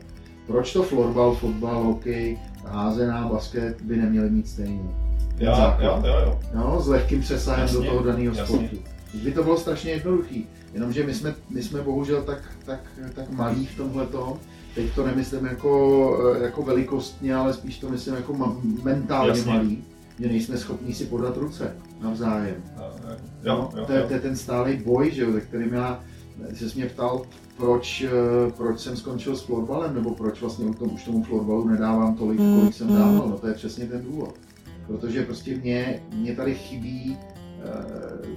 Proč 0.47 0.74
to 0.74 0.84
florbal, 0.84 1.36
fotbal, 1.36 1.84
hokej, 1.84 2.39
házená, 2.65 3.28
basket 3.28 3.82
by 3.82 3.97
neměly 3.97 4.30
mít 4.30 4.47
stejně? 4.47 4.89
Já, 5.38 5.78
jo, 5.82 6.01
jo, 6.05 6.13
jo. 6.26 6.39
No, 6.55 6.82
s 6.82 6.88
lehkým 6.88 7.21
přesahem 7.21 7.61
jasně, 7.61 7.78
do 7.78 7.91
toho 7.91 8.03
daného 8.03 8.36
sportu. 8.36 8.78
By 9.14 9.32
to 9.32 9.43
bylo 9.43 9.57
strašně 9.57 9.91
jednoduchý, 9.91 10.47
jenomže 10.74 11.05
my 11.05 11.14
jsme, 11.14 11.36
my 11.49 11.64
jsme 11.64 11.82
bohužel 11.82 12.24
tak, 12.24 12.41
tak, 12.66 12.80
tak 13.16 13.30
malí 13.30 13.66
v 13.66 13.78
tomhle 13.78 14.07
Teď 14.76 14.95
to 14.95 15.05
nemyslím 15.05 15.45
jako, 15.45 16.36
jako 16.41 16.64
velikostně, 16.64 17.36
ale 17.36 17.53
spíš 17.53 17.78
to 17.80 17.89
myslím 17.89 18.16
jako 18.16 18.34
ma- 18.34 18.84
mentálně 18.84 19.30
jasně. 19.30 19.53
malý, 19.53 19.84
že 20.20 20.28
nejsme 20.28 20.57
schopni 20.57 20.93
si 20.93 21.05
podat 21.05 21.38
ruce 21.38 21.76
navzájem. 22.01 22.55
Jo, 23.43 23.70
no, 23.74 23.80
jo, 23.80 23.86
to, 23.86 23.93
je, 23.93 24.03
to 24.03 24.14
je 24.14 24.20
ten 24.20 24.36
stálý 24.36 24.78
boj, 24.78 25.11
že 25.11 25.22
jo, 25.22 25.32
ze 25.32 25.41
kterým 25.41 25.74
já 25.74 26.03
se 26.53 26.66
mě 26.76 26.86
ptal, 26.86 27.22
proč, 27.57 28.01
eh, 28.01 28.51
proč 28.57 28.80
jsem 28.80 28.97
skončil 28.97 29.36
s 29.36 29.41
florbalem, 29.41 29.95
nebo 29.95 30.16
proč 30.16 30.41
vlastně 30.41 30.66
u 30.66 30.74
tom, 30.74 30.93
už 30.93 31.03
tomu 31.03 31.24
florbalu 31.24 31.68
nedávám 31.68 32.16
tolik, 32.16 32.39
kolik 32.39 32.74
jsem 32.74 32.88
dával, 32.88 33.28
no 33.30 33.38
to 33.38 33.47
je 33.47 33.53
přesně 33.53 33.86
ten 33.86 34.03
důvod. 34.03 34.36
Protože 34.88 35.24
prostě 35.24 35.55
mě, 35.57 36.03
mě 36.14 36.36
tady 36.36 36.55
chybí 36.55 37.18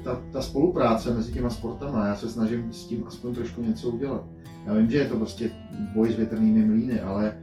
ta, 0.04 0.22
ta 0.32 0.42
spolupráce 0.42 1.14
mezi 1.14 1.32
těma 1.32 1.50
sportama. 1.50 2.06
Já 2.06 2.16
se 2.16 2.28
snažím 2.28 2.72
s 2.72 2.84
tím 2.84 3.04
aspoň 3.06 3.34
trošku 3.34 3.62
něco 3.62 3.88
udělat. 3.88 4.24
Já 4.66 4.74
vím, 4.74 4.90
že 4.90 4.98
je 4.98 5.08
to 5.08 5.16
prostě 5.16 5.50
boj 5.94 6.12
s 6.12 6.16
větrnými 6.16 6.64
mlýny, 6.64 7.00
ale 7.00 7.38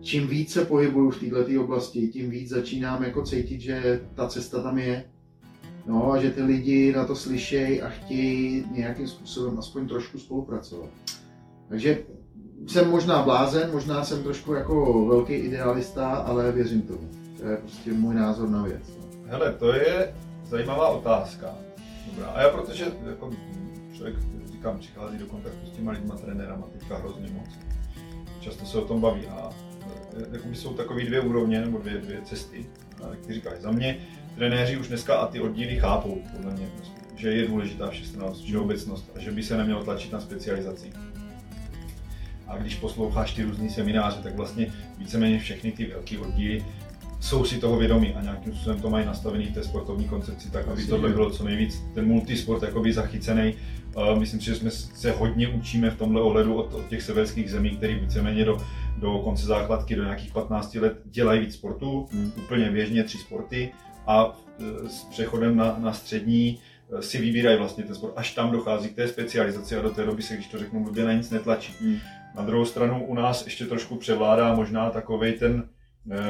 čím 0.00 0.28
více 0.28 0.64
pohybuju 0.64 1.10
v 1.10 1.20
této 1.20 1.64
oblasti, 1.64 2.08
tím 2.08 2.30
víc 2.30 2.48
začínám 2.48 3.02
jako 3.02 3.22
cítit, 3.22 3.60
že 3.60 4.00
ta 4.14 4.28
cesta 4.28 4.62
tam 4.62 4.78
je. 4.78 5.04
No 5.86 6.12
a 6.12 6.20
že 6.20 6.30
ty 6.30 6.42
lidi 6.42 6.92
na 6.92 7.04
to 7.04 7.16
slyšejí 7.16 7.82
a 7.82 7.88
chtějí 7.88 8.64
nějakým 8.74 9.06
způsobem 9.06 9.58
aspoň 9.58 9.88
trošku 9.88 10.18
spolupracovat. 10.18 10.90
Takže 11.68 11.98
jsem 12.66 12.90
možná 12.90 13.22
blázen, 13.22 13.70
možná 13.72 14.04
jsem 14.04 14.22
trošku 14.22 14.52
jako 14.52 15.06
velký 15.06 15.32
idealista, 15.32 16.08
ale 16.08 16.52
věřím 16.52 16.82
tomu. 16.82 17.08
To 17.40 17.48
je 17.48 17.56
prostě 17.56 17.92
můj 17.92 18.14
názor 18.14 18.48
na 18.48 18.62
věc. 18.62 18.98
Hele, 19.26 19.52
to 19.52 19.72
je 19.72 20.14
zajímavá 20.48 20.88
otázka. 20.88 21.54
Dobrá. 22.06 22.26
A 22.26 22.42
já 22.42 22.48
protože 22.48 22.84
jako 23.08 23.30
člověk, 23.92 24.16
říkám, 24.52 24.78
přichází 24.78 25.18
do 25.18 25.26
kontaktu 25.26 25.66
s 25.66 25.70
těma 25.70 25.92
lidma, 25.92 26.16
trenérama 26.16 26.66
teďka 26.72 26.96
hrozně 26.96 27.30
moc. 27.32 27.48
Často 28.40 28.66
se 28.66 28.78
o 28.78 28.84
tom 28.84 29.00
baví 29.00 29.26
a 29.26 29.50
jakoby 30.32 30.56
jsou 30.56 30.74
takové 30.74 31.04
dvě 31.04 31.20
úrovně 31.20 31.60
nebo 31.60 31.78
dvě, 31.78 31.98
dvě 31.98 32.22
cesty. 32.22 32.66
Ty 33.26 33.32
říkáš, 33.32 33.60
za 33.60 33.70
mě 33.70 33.98
trenéři 34.34 34.76
už 34.76 34.88
dneska 34.88 35.14
a 35.14 35.26
ty 35.26 35.40
oddíly 35.40 35.76
chápou, 35.76 36.22
podle 36.36 36.52
mě, 36.52 36.68
že 37.16 37.32
je 37.32 37.48
důležitá 37.48 37.90
všestrannost, 37.90 38.44
všeobecnost 38.44 39.10
a 39.16 39.18
že 39.18 39.30
by 39.30 39.42
se 39.42 39.56
nemělo 39.56 39.84
tlačit 39.84 40.12
na 40.12 40.20
specializaci. 40.20 40.92
A 42.46 42.58
když 42.58 42.74
posloucháš 42.74 43.32
ty 43.34 43.42
různý 43.42 43.70
semináře, 43.70 44.22
tak 44.22 44.36
vlastně 44.36 44.72
víceméně 44.98 45.38
všechny 45.38 45.72
ty 45.72 45.86
velké 45.86 46.18
oddíly 46.18 46.64
jsou 47.20 47.44
si 47.44 47.58
toho 47.58 47.76
vědomí 47.76 48.14
a 48.14 48.22
nějakým 48.22 48.52
způsobem 48.52 48.80
to 48.80 48.90
mají 48.90 49.06
nastavený 49.06 49.46
v 49.46 49.54
té 49.54 49.64
sportovní 49.64 50.08
koncepci, 50.08 50.50
tak 50.50 50.68
aby 50.68 50.84
tohle 50.84 51.08
bylo 51.08 51.30
co 51.30 51.44
nejvíc, 51.44 51.82
ten 51.94 52.06
multisport 52.06 52.62
jakoby 52.62 52.92
zachycený. 52.92 53.54
Myslím 54.18 54.40
si, 54.40 54.46
že 54.46 54.54
jsme 54.54 54.70
se 54.70 55.10
hodně 55.10 55.48
učíme 55.48 55.90
v 55.90 55.98
tomhle 55.98 56.22
ohledu 56.22 56.54
od, 56.54 56.74
od 56.74 56.88
těch 56.88 57.02
severských 57.02 57.50
zemí, 57.50 57.70
které 57.70 57.94
víceméně 57.94 58.44
do, 58.44 58.62
do 58.96 59.18
konce 59.18 59.46
základky, 59.46 59.96
do 59.96 60.04
nějakých 60.04 60.32
15 60.32 60.74
let 60.74 61.00
dělají 61.04 61.40
víc 61.40 61.54
sportů, 61.54 62.08
hmm. 62.12 62.32
úplně 62.36 62.70
běžně 62.70 63.04
tři 63.04 63.18
sporty 63.18 63.72
a 64.06 64.38
e, 64.58 64.88
s 64.88 65.04
přechodem 65.04 65.56
na, 65.56 65.76
na 65.78 65.92
střední 65.92 66.58
e, 66.98 67.02
si 67.02 67.18
vybírají 67.18 67.58
vlastně 67.58 67.84
ten 67.84 67.94
sport, 67.94 68.12
až 68.16 68.34
tam 68.34 68.50
dochází 68.50 68.88
k 68.88 68.96
té 68.96 69.08
specializaci 69.08 69.76
a 69.76 69.82
do 69.82 69.90
té 69.90 70.04
doby 70.04 70.22
se, 70.22 70.34
když 70.34 70.46
to 70.46 70.58
řeknu 70.58 70.84
blbě, 70.84 71.04
na 71.04 71.12
nic 71.12 71.30
netlačí. 71.30 71.72
Hmm. 71.80 71.98
Na 72.34 72.42
druhou 72.42 72.64
stranu 72.64 73.06
u 73.06 73.14
nás 73.14 73.44
ještě 73.44 73.66
trošku 73.66 73.96
převládá 73.96 74.54
možná 74.54 74.90
takový 74.90 75.32
ten 75.32 75.64
Eh, 75.64 75.77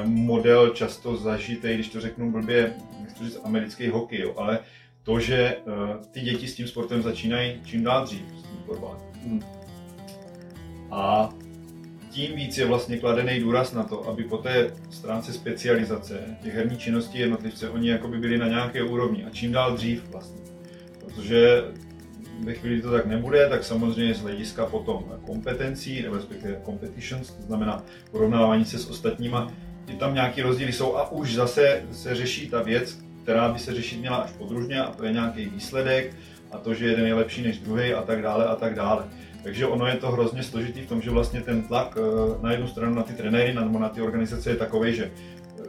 model 0.04 0.68
často 0.68 1.16
zažitý, 1.16 1.74
když 1.74 1.88
to 1.88 2.00
řeknu 2.00 2.32
blbě, 2.32 2.74
nechci 3.00 3.24
říct 3.24 3.40
americký 3.44 3.88
hokej, 3.88 4.20
jo, 4.20 4.34
ale 4.36 4.58
to, 5.02 5.20
že 5.20 5.56
uh, 5.56 5.74
ty 6.10 6.20
děti 6.20 6.48
s 6.48 6.54
tím 6.54 6.68
sportem 6.68 7.02
začínají 7.02 7.60
čím 7.64 7.84
dál 7.84 8.04
dřív 8.04 8.22
s 8.38 8.42
tím 8.42 8.62
fotbalem. 8.66 8.98
Hmm. 9.24 9.42
A 10.90 11.28
tím 12.10 12.36
víc 12.36 12.58
je 12.58 12.66
vlastně 12.66 12.98
kladený 12.98 13.40
důraz 13.40 13.72
na 13.72 13.82
to, 13.82 14.08
aby 14.08 14.24
po 14.24 14.36
té 14.36 14.74
stránce 14.90 15.32
specializace 15.32 16.36
těch 16.42 16.54
herní 16.54 16.76
činností 16.76 17.18
jednotlivce 17.18 17.70
oni 17.70 17.90
jakoby 17.90 18.18
byli 18.18 18.38
na 18.38 18.48
nějaké 18.48 18.82
úrovni 18.82 19.24
a 19.24 19.30
čím 19.30 19.52
dál 19.52 19.76
dřív 19.76 20.10
vlastně. 20.10 20.40
Protože 21.04 21.62
ve 22.44 22.54
chvíli 22.54 22.82
to 22.82 22.90
tak 22.90 23.06
nebude, 23.06 23.48
tak 23.48 23.64
samozřejmě 23.64 24.14
z 24.14 24.20
hlediska 24.20 24.66
potom 24.66 25.04
kompetencí, 25.26 26.02
nebo 26.02 26.16
respektive 26.16 26.60
competitions, 26.64 27.30
to 27.30 27.42
znamená 27.42 27.82
porovnávání 28.10 28.64
se 28.64 28.78
s 28.78 28.90
ostatníma, 28.90 29.52
ty 29.88 29.94
tam 29.94 30.14
nějaký 30.14 30.42
rozdíly 30.42 30.72
jsou 30.72 30.96
a 30.96 31.12
už 31.12 31.34
zase 31.34 31.82
se 31.92 32.14
řeší 32.14 32.48
ta 32.48 32.62
věc, 32.62 32.98
která 33.22 33.48
by 33.48 33.58
se 33.58 33.74
řešit 33.74 34.00
měla 34.00 34.16
až 34.16 34.30
podružně 34.30 34.82
a 34.82 34.92
to 34.92 35.04
je 35.04 35.12
nějaký 35.12 35.44
výsledek 35.44 36.14
a 36.50 36.58
to, 36.58 36.74
že 36.74 36.86
jeden 36.86 37.06
je 37.06 37.14
lepší 37.14 37.42
než 37.42 37.58
druhý 37.58 37.94
a 37.94 38.02
tak 38.02 38.22
dále 38.22 38.46
a 38.46 38.56
tak 38.56 38.74
dále. 38.74 39.04
Takže 39.42 39.66
ono 39.66 39.86
je 39.86 39.94
to 39.94 40.10
hrozně 40.10 40.42
složitý 40.42 40.80
v 40.80 40.88
tom, 40.88 41.02
že 41.02 41.10
vlastně 41.10 41.40
ten 41.40 41.62
tlak 41.62 41.98
eh, 41.98 42.42
na 42.42 42.52
jednu 42.52 42.66
stranu 42.66 42.94
na 42.94 43.02
ty 43.02 43.12
trenéry 43.12 43.54
nebo 43.54 43.78
na 43.78 43.88
ty 43.88 44.02
organizace 44.02 44.50
je 44.50 44.56
takový, 44.56 44.94
že 44.94 45.10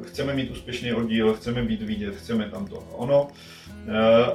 chceme 0.04 0.34
mít 0.34 0.52
úspěšný 0.52 0.94
oddíl, 0.94 1.34
chceme 1.34 1.64
být 1.64 1.82
vidět, 1.82 2.16
chceme 2.16 2.50
tam 2.50 2.68
to 2.68 2.76
ono 2.76 3.28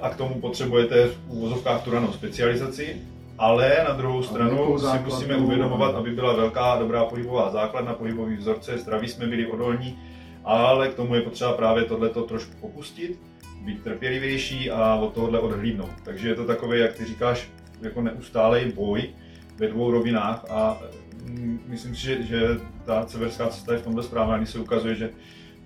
a 0.02 0.10
k 0.10 0.16
tomu 0.16 0.34
potřebujete 0.34 1.06
v 1.06 1.16
úvozovkách 1.28 1.84
tu 1.84 1.90
ranou 1.90 2.12
specializaci, 2.12 2.96
ale 3.38 3.76
na 3.88 3.94
druhou 3.94 4.22
stranu 4.22 4.78
si 4.78 4.98
musíme 5.04 5.36
uvědomovat, 5.36 5.94
aby 5.94 6.10
byla 6.10 6.32
velká 6.32 6.76
dobrá 6.76 7.04
pohybová 7.04 7.50
základna, 7.50 7.92
pohybový 7.92 8.36
vzorce, 8.36 8.78
zdraví 8.78 9.08
jsme 9.08 9.26
byli 9.26 9.46
odolní, 9.46 9.98
ale 10.44 10.88
k 10.88 10.94
tomu 10.94 11.14
je 11.14 11.20
potřeba 11.20 11.52
právě 11.52 11.84
tohleto 11.84 12.22
trošku 12.22 12.52
popustit, 12.60 13.20
být 13.64 13.82
trpělivější 13.82 14.70
a 14.70 14.94
od 14.94 15.14
tohohle 15.14 15.38
odhlídnout. 15.38 15.90
Takže 16.04 16.28
je 16.28 16.34
to 16.34 16.44
takové, 16.44 16.78
jak 16.78 16.92
ty 16.92 17.04
říkáš, 17.04 17.48
jako 17.82 18.02
neustálej 18.02 18.72
boj 18.72 19.08
ve 19.56 19.68
dvou 19.68 19.90
rovinách 19.90 20.44
a 20.50 20.78
mm, 21.24 21.60
myslím 21.66 21.96
si, 21.96 22.02
že, 22.02 22.22
že 22.22 22.40
ta 22.84 23.06
severská 23.06 23.48
cesta 23.48 23.72
je 23.72 23.78
v 23.78 23.84
tomhle 23.84 24.02
správná, 24.02 24.46
se 24.46 24.58
ukazuje, 24.58 24.94
že 24.94 25.10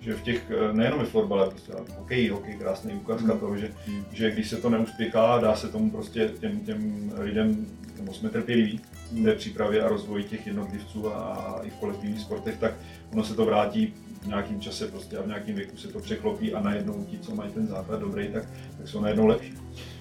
že 0.01 0.15
v 0.15 0.21
těch, 0.21 0.51
eh, 0.51 0.73
nejenom 0.73 0.99
ve 0.99 1.05
florbale, 1.05 1.49
prostě 1.49 1.73
hokej, 1.97 2.29
hokej, 2.29 2.55
krásný 2.55 2.93
ukázka 2.93 3.33
mm. 3.33 3.39
toho, 3.39 3.57
že, 3.57 3.71
mm. 3.87 4.03
že 4.11 4.31
když 4.31 4.49
se 4.49 4.57
to 4.57 4.69
neuspěchá, 4.69 5.39
dá 5.39 5.55
se 5.55 5.67
tomu 5.67 5.91
prostě 5.91 6.31
těm, 6.39 6.59
těm 6.59 7.11
lidem, 7.17 7.65
nebo 7.99 8.13
jsme 8.13 8.29
trpěliví 8.29 8.81
v 9.11 9.23
té 9.23 9.35
přípravě 9.35 9.83
a 9.83 9.87
rozvoji 9.87 10.23
těch 10.23 10.47
jednotlivců 10.47 11.13
a 11.13 11.59
i 11.63 11.69
v 11.69 11.73
kolektivních 11.73 12.21
sportech, 12.21 12.57
tak 12.57 12.73
ono 13.13 13.23
se 13.23 13.35
to 13.35 13.45
vrátí 13.45 13.93
v 14.21 14.27
nějakém 14.27 14.61
čase 14.61 14.87
prostě 14.87 15.17
a 15.17 15.21
v 15.21 15.27
nějakém 15.27 15.55
věku 15.55 15.77
se 15.77 15.87
to 15.87 15.99
překlopí 15.99 16.53
a 16.53 16.61
najednou 16.61 17.03
ti, 17.03 17.19
co 17.19 17.35
mají 17.35 17.51
ten 17.51 17.67
základ 17.67 17.99
dobrý, 17.99 18.27
tak, 18.27 18.43
tak 18.77 18.87
jsou 18.87 19.01
najednou 19.01 19.27
lepší. 19.27 19.53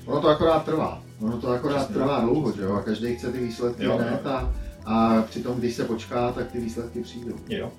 Ono 0.06 0.20
to 0.20 0.28
akorát 0.28 0.64
trvá. 0.64 1.02
Ono 1.20 1.40
to 1.40 1.48
akorát 1.48 1.76
Přesně, 1.76 1.94
trvá 1.94 2.20
dlouho, 2.20 2.52
že 2.52 2.62
jo? 2.62 2.74
A 2.74 2.82
každý 2.82 3.16
chce 3.16 3.32
ty 3.32 3.38
výsledky 3.38 3.84
jo, 3.84 3.96
hned 3.96 4.26
a, 4.26 4.54
a 4.88 5.22
přitom, 5.22 5.58
když 5.58 5.74
se 5.74 5.84
počká, 5.84 6.32
tak 6.32 6.52
ty 6.52 6.60
výsledky 6.60 7.00
přijdou. 7.00 7.36
Jo. 7.48 7.72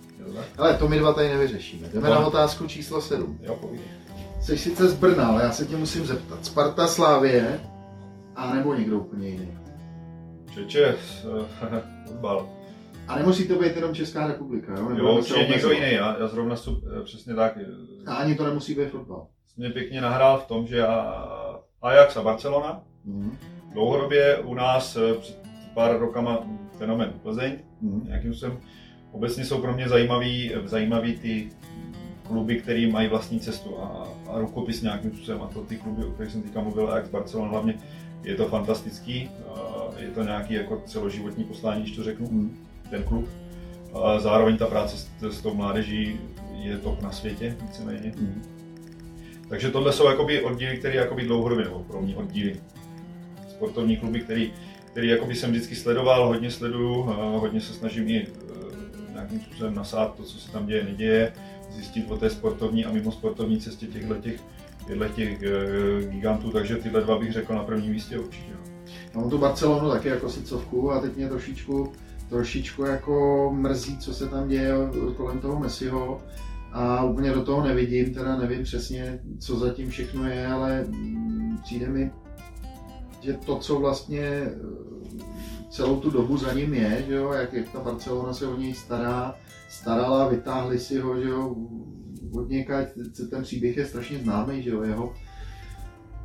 Ale 0.57 0.73
to 0.73 0.87
my 0.87 0.99
dva 0.99 1.13
tady 1.13 1.29
nevyřešíme. 1.29 1.87
Jdeme 1.93 2.09
no. 2.09 2.15
na 2.15 2.27
otázku 2.27 2.67
číslo 2.67 3.01
7. 3.01 3.39
Jo, 3.43 3.55
povídej. 3.55 3.87
Jsi 4.41 4.57
sice 4.57 4.89
z 4.89 4.93
Brna, 4.93 5.27
ale 5.27 5.43
já 5.43 5.51
se 5.51 5.65
tě 5.65 5.77
musím 5.77 6.05
zeptat. 6.05 6.45
Sparta 6.45 6.87
Slávie, 6.87 7.59
a 8.35 8.53
nebo 8.53 8.73
někdo 8.73 8.99
úplně 8.99 9.27
jiný? 9.27 9.57
Čeče, 10.53 10.95
fotbal. 12.07 12.49
A 13.07 13.15
nemusí 13.15 13.47
to 13.47 13.55
být 13.55 13.75
jenom 13.75 13.95
Česká 13.95 14.27
republika, 14.27 14.73
jo? 14.77 14.89
Nebo 14.89 15.07
jo, 15.07 15.17
určitě 15.17 15.47
někdo 15.49 15.71
jiný, 15.71 15.93
já, 15.93 16.19
já 16.19 16.27
zrovna 16.27 16.55
jsou, 16.55 16.77
eh, 16.99 17.03
přesně 17.03 17.35
tak. 17.35 17.57
A 18.05 18.15
ani 18.15 18.35
to 18.35 18.45
nemusí 18.45 18.75
být 18.75 18.89
fotbal. 18.89 19.27
Mě 19.57 19.69
pěkně 19.69 20.01
nahrál 20.01 20.37
v 20.37 20.45
tom, 20.45 20.67
že 20.67 20.77
já, 20.77 21.27
Ajax 21.81 22.17
a 22.17 22.21
Barcelona, 22.21 22.83
mm-hmm. 23.07 23.31
dlouhodobě 23.73 24.37
u 24.37 24.53
nás 24.53 24.95
eh, 24.95 25.13
před 25.13 25.39
pár 25.73 25.99
rokama 25.99 26.39
fenomen 26.79 27.13
Plzeň, 27.23 27.57
mm-hmm. 27.83 28.07
nějakým 28.07 28.33
způsobem 28.33 28.57
Obecně 29.11 29.45
jsou 29.45 29.61
pro 29.61 29.73
mě 29.73 29.89
zajímavý, 29.89 30.51
zajímavý 30.65 31.13
ty 31.13 31.49
kluby, 32.27 32.61
které 32.61 32.87
mají 32.87 33.07
vlastní 33.07 33.39
cestu 33.39 33.79
a, 33.79 34.07
a 34.27 34.39
rukopis 34.39 34.81
nějakým 34.81 35.11
způsobem. 35.11 35.41
A 35.41 35.47
to 35.47 35.61
ty 35.61 35.77
kluby, 35.77 36.05
o 36.05 36.11
kterých 36.11 36.31
jsem 36.31 36.41
teďka 36.41 36.61
mluvil, 36.61 36.91
jak 36.95 37.09
Barcelona 37.09 37.51
hlavně, 37.51 37.73
je 38.23 38.35
to 38.35 38.47
fantastický. 38.47 39.29
Je 39.97 40.07
to 40.07 40.23
nějaký 40.23 40.53
jako 40.53 40.83
celoživotní 40.85 41.43
poslání, 41.43 41.81
když 41.81 41.95
to 41.95 42.03
řeknu, 42.03 42.27
mm. 42.31 42.57
ten 42.89 43.03
klub. 43.03 43.29
A 43.93 44.19
zároveň 44.19 44.57
ta 44.57 44.67
práce 44.67 44.97
s, 44.97 45.09
s 45.21 45.41
tou 45.41 45.53
mládeží 45.53 46.19
je 46.53 46.77
top 46.77 47.01
na 47.01 47.11
světě, 47.11 47.55
víceméně. 47.61 48.13
Mm. 48.17 48.41
Takže 49.49 49.71
tohle 49.71 49.93
jsou 49.93 50.09
jakoby 50.09 50.41
oddíly, 50.41 50.77
které 50.77 50.95
jakoby 50.95 51.23
dlouhodobě, 51.23 51.65
nebo 51.65 51.83
pro 51.83 52.01
mě 52.01 52.15
oddíly. 52.15 52.55
Sportovní 53.49 53.97
kluby, 53.97 54.19
který, 54.19 54.51
který 54.91 55.07
jakoby 55.07 55.35
jsem 55.35 55.51
vždycky 55.51 55.75
sledoval, 55.75 56.27
hodně 56.27 56.51
sleduju, 56.51 57.01
hodně 57.39 57.61
se 57.61 57.73
snažím 57.73 58.07
i 58.09 58.27
nějakým 59.13 59.39
způsobem 59.39 59.75
nasát 59.75 60.15
to, 60.15 60.23
co 60.23 60.37
se 60.39 60.51
tam 60.51 60.65
děje, 60.65 60.83
neděje, 60.83 61.33
zjistit 61.71 62.11
o 62.11 62.17
té 62.17 62.29
sportovní 62.29 62.85
a 62.85 62.91
mimo 62.91 63.11
sportovní 63.11 63.59
cestě 63.59 63.87
těchto 63.87 64.15
těch, 64.15 64.41
těch 65.15 65.43
e, 65.43 65.49
gigantů, 66.09 66.51
takže 66.51 66.75
tyhle 66.75 67.01
dva 67.01 67.19
bych 67.19 67.33
řekl 67.33 67.53
na 67.53 67.63
prvním 67.63 67.91
místě 67.91 68.19
určitě. 68.19 68.51
No. 68.53 69.21
Mám 69.21 69.29
tu 69.29 69.37
Barcelonu 69.37 69.89
taky 69.89 70.07
jako 70.07 70.29
sicovku 70.29 70.91
a 70.91 70.99
teď 70.99 71.15
mě 71.15 71.29
trošičku, 71.29 71.91
trošičku 72.29 72.83
jako 72.83 73.49
mrzí, 73.53 73.97
co 73.97 74.13
se 74.13 74.27
tam 74.27 74.47
děje 74.47 74.73
kolem 75.17 75.39
toho 75.39 75.59
Messiho 75.59 76.21
a 76.71 77.03
úplně 77.03 77.31
do 77.31 77.43
toho 77.43 77.67
nevidím, 77.67 78.13
teda 78.13 78.37
nevím 78.37 78.63
přesně, 78.63 79.19
co 79.39 79.59
zatím 79.59 79.89
všechno 79.89 80.27
je, 80.27 80.47
ale 80.47 80.85
přijde 81.63 81.89
mi, 81.89 82.11
že 83.21 83.33
to, 83.33 83.55
co 83.55 83.79
vlastně 83.79 84.51
celou 85.69 85.99
tu 85.99 86.09
dobu 86.09 86.37
za 86.37 86.53
ním 86.53 86.73
je, 86.73 87.03
že 87.07 87.13
jo, 87.13 87.31
jak, 87.31 87.53
jak 87.53 87.69
ta 87.69 87.79
Barcelona 87.79 88.33
se 88.33 88.47
o 88.47 88.57
něj 88.57 88.73
stará, 88.73 89.35
starala, 89.69 90.27
vytáhli 90.27 90.79
si 90.79 90.99
ho, 90.99 91.21
že 91.21 91.29
jo, 91.29 91.55
od 92.33 92.49
někaď, 92.49 92.87
ten 93.29 93.43
příběh 93.43 93.77
je 93.77 93.85
strašně 93.85 94.19
známý, 94.19 94.63
že 94.63 94.69
jo, 94.69 94.83
jeho. 94.83 95.13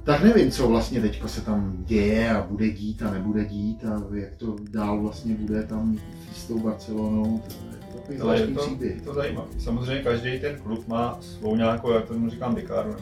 Tak 0.05 0.23
nevím, 0.23 0.51
co 0.51 0.69
vlastně 0.69 1.01
teďko 1.01 1.29
se 1.29 1.41
tam 1.41 1.85
děje 1.85 2.31
a 2.31 2.43
bude 2.43 2.71
dít 2.71 3.03
a 3.03 3.11
nebude 3.11 3.45
dít 3.45 3.85
a 3.85 4.03
jak 4.15 4.35
to 4.35 4.57
dál 4.71 5.01
vlastně 5.01 5.35
bude 5.35 5.63
tam 5.63 5.99
s 6.35 6.45
tou 6.45 6.59
Barcelonou. 6.59 7.43
To 8.07 8.13
to 8.19 8.33
je 8.33 8.47
to, 8.47 8.61
příběh. 8.61 9.03
to 9.03 9.15
zajímavé. 9.15 9.49
Samozřejmě 9.59 10.03
každý 10.03 10.39
ten 10.39 10.59
klub 10.63 10.89
má 10.89 11.19
svou 11.21 11.57
nějakou, 11.57 11.93
jak 11.93 12.09
tomu 12.09 12.31
říkám, 12.31 12.55
dekáru, 12.55 12.97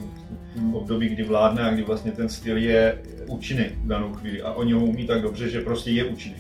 hmm. 0.57 0.75
období, 0.75 1.09
kdy 1.09 1.23
vládne 1.23 1.63
a 1.63 1.73
kdy 1.73 1.83
vlastně 1.83 2.13
ten 2.13 2.29
styl 2.29 2.57
je 2.57 3.03
účinný 3.27 3.65
v 3.65 3.87
danou 3.87 4.13
chvíli 4.13 4.43
a 4.43 4.53
oni 4.53 4.73
ho 4.73 4.85
umí 4.85 5.07
tak 5.07 5.23
dobře, 5.23 5.49
že 5.49 5.61
prostě 5.61 5.91
je 5.91 6.05
účinný. 6.05 6.37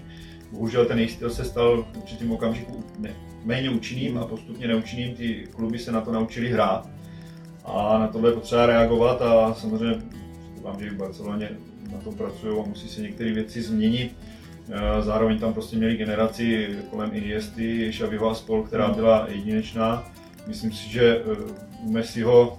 Bohužel 0.52 0.86
ten 0.86 0.98
jejich 0.98 1.12
styl 1.12 1.30
se 1.30 1.44
stal 1.44 1.86
v 1.92 1.96
určitém 1.96 2.32
okamžiku 2.32 2.84
ne, 2.98 3.10
méně 3.44 3.70
účinným 3.70 4.18
a 4.18 4.26
postupně 4.26 4.68
neúčinným. 4.68 5.14
Ty 5.14 5.48
kluby 5.54 5.78
se 5.78 5.92
na 5.92 6.00
to 6.00 6.12
naučili 6.12 6.48
hrát 6.48 6.88
a 7.64 7.98
na 7.98 8.08
tohle 8.08 8.30
je 8.30 8.34
potřeba 8.34 8.66
reagovat 8.66 9.22
a 9.22 9.54
samozřejmě 9.54 10.02
vám, 10.62 10.80
že 10.80 10.90
v 10.90 10.96
Barceloně 10.96 11.50
na 11.92 11.98
tom 11.98 12.14
pracují 12.14 12.58
a 12.58 12.68
musí 12.68 12.88
se 12.88 13.00
některé 13.00 13.32
věci 13.32 13.62
změnit. 13.62 14.16
Eh, 14.74 15.02
zároveň 15.02 15.38
tam 15.38 15.52
prostě 15.52 15.76
měli 15.76 15.96
generaci 15.96 16.76
kolem 16.90 17.10
Iniesty, 17.12 17.90
Xaviho 17.90 18.30
a 18.30 18.34
spol, 18.34 18.62
která 18.62 18.88
byla 18.88 19.26
jedinečná. 19.28 20.04
Myslím 20.46 20.72
si, 20.72 20.88
že 20.88 21.16
eh, 21.16 21.36
u 21.80 21.92
Messiho, 21.92 22.58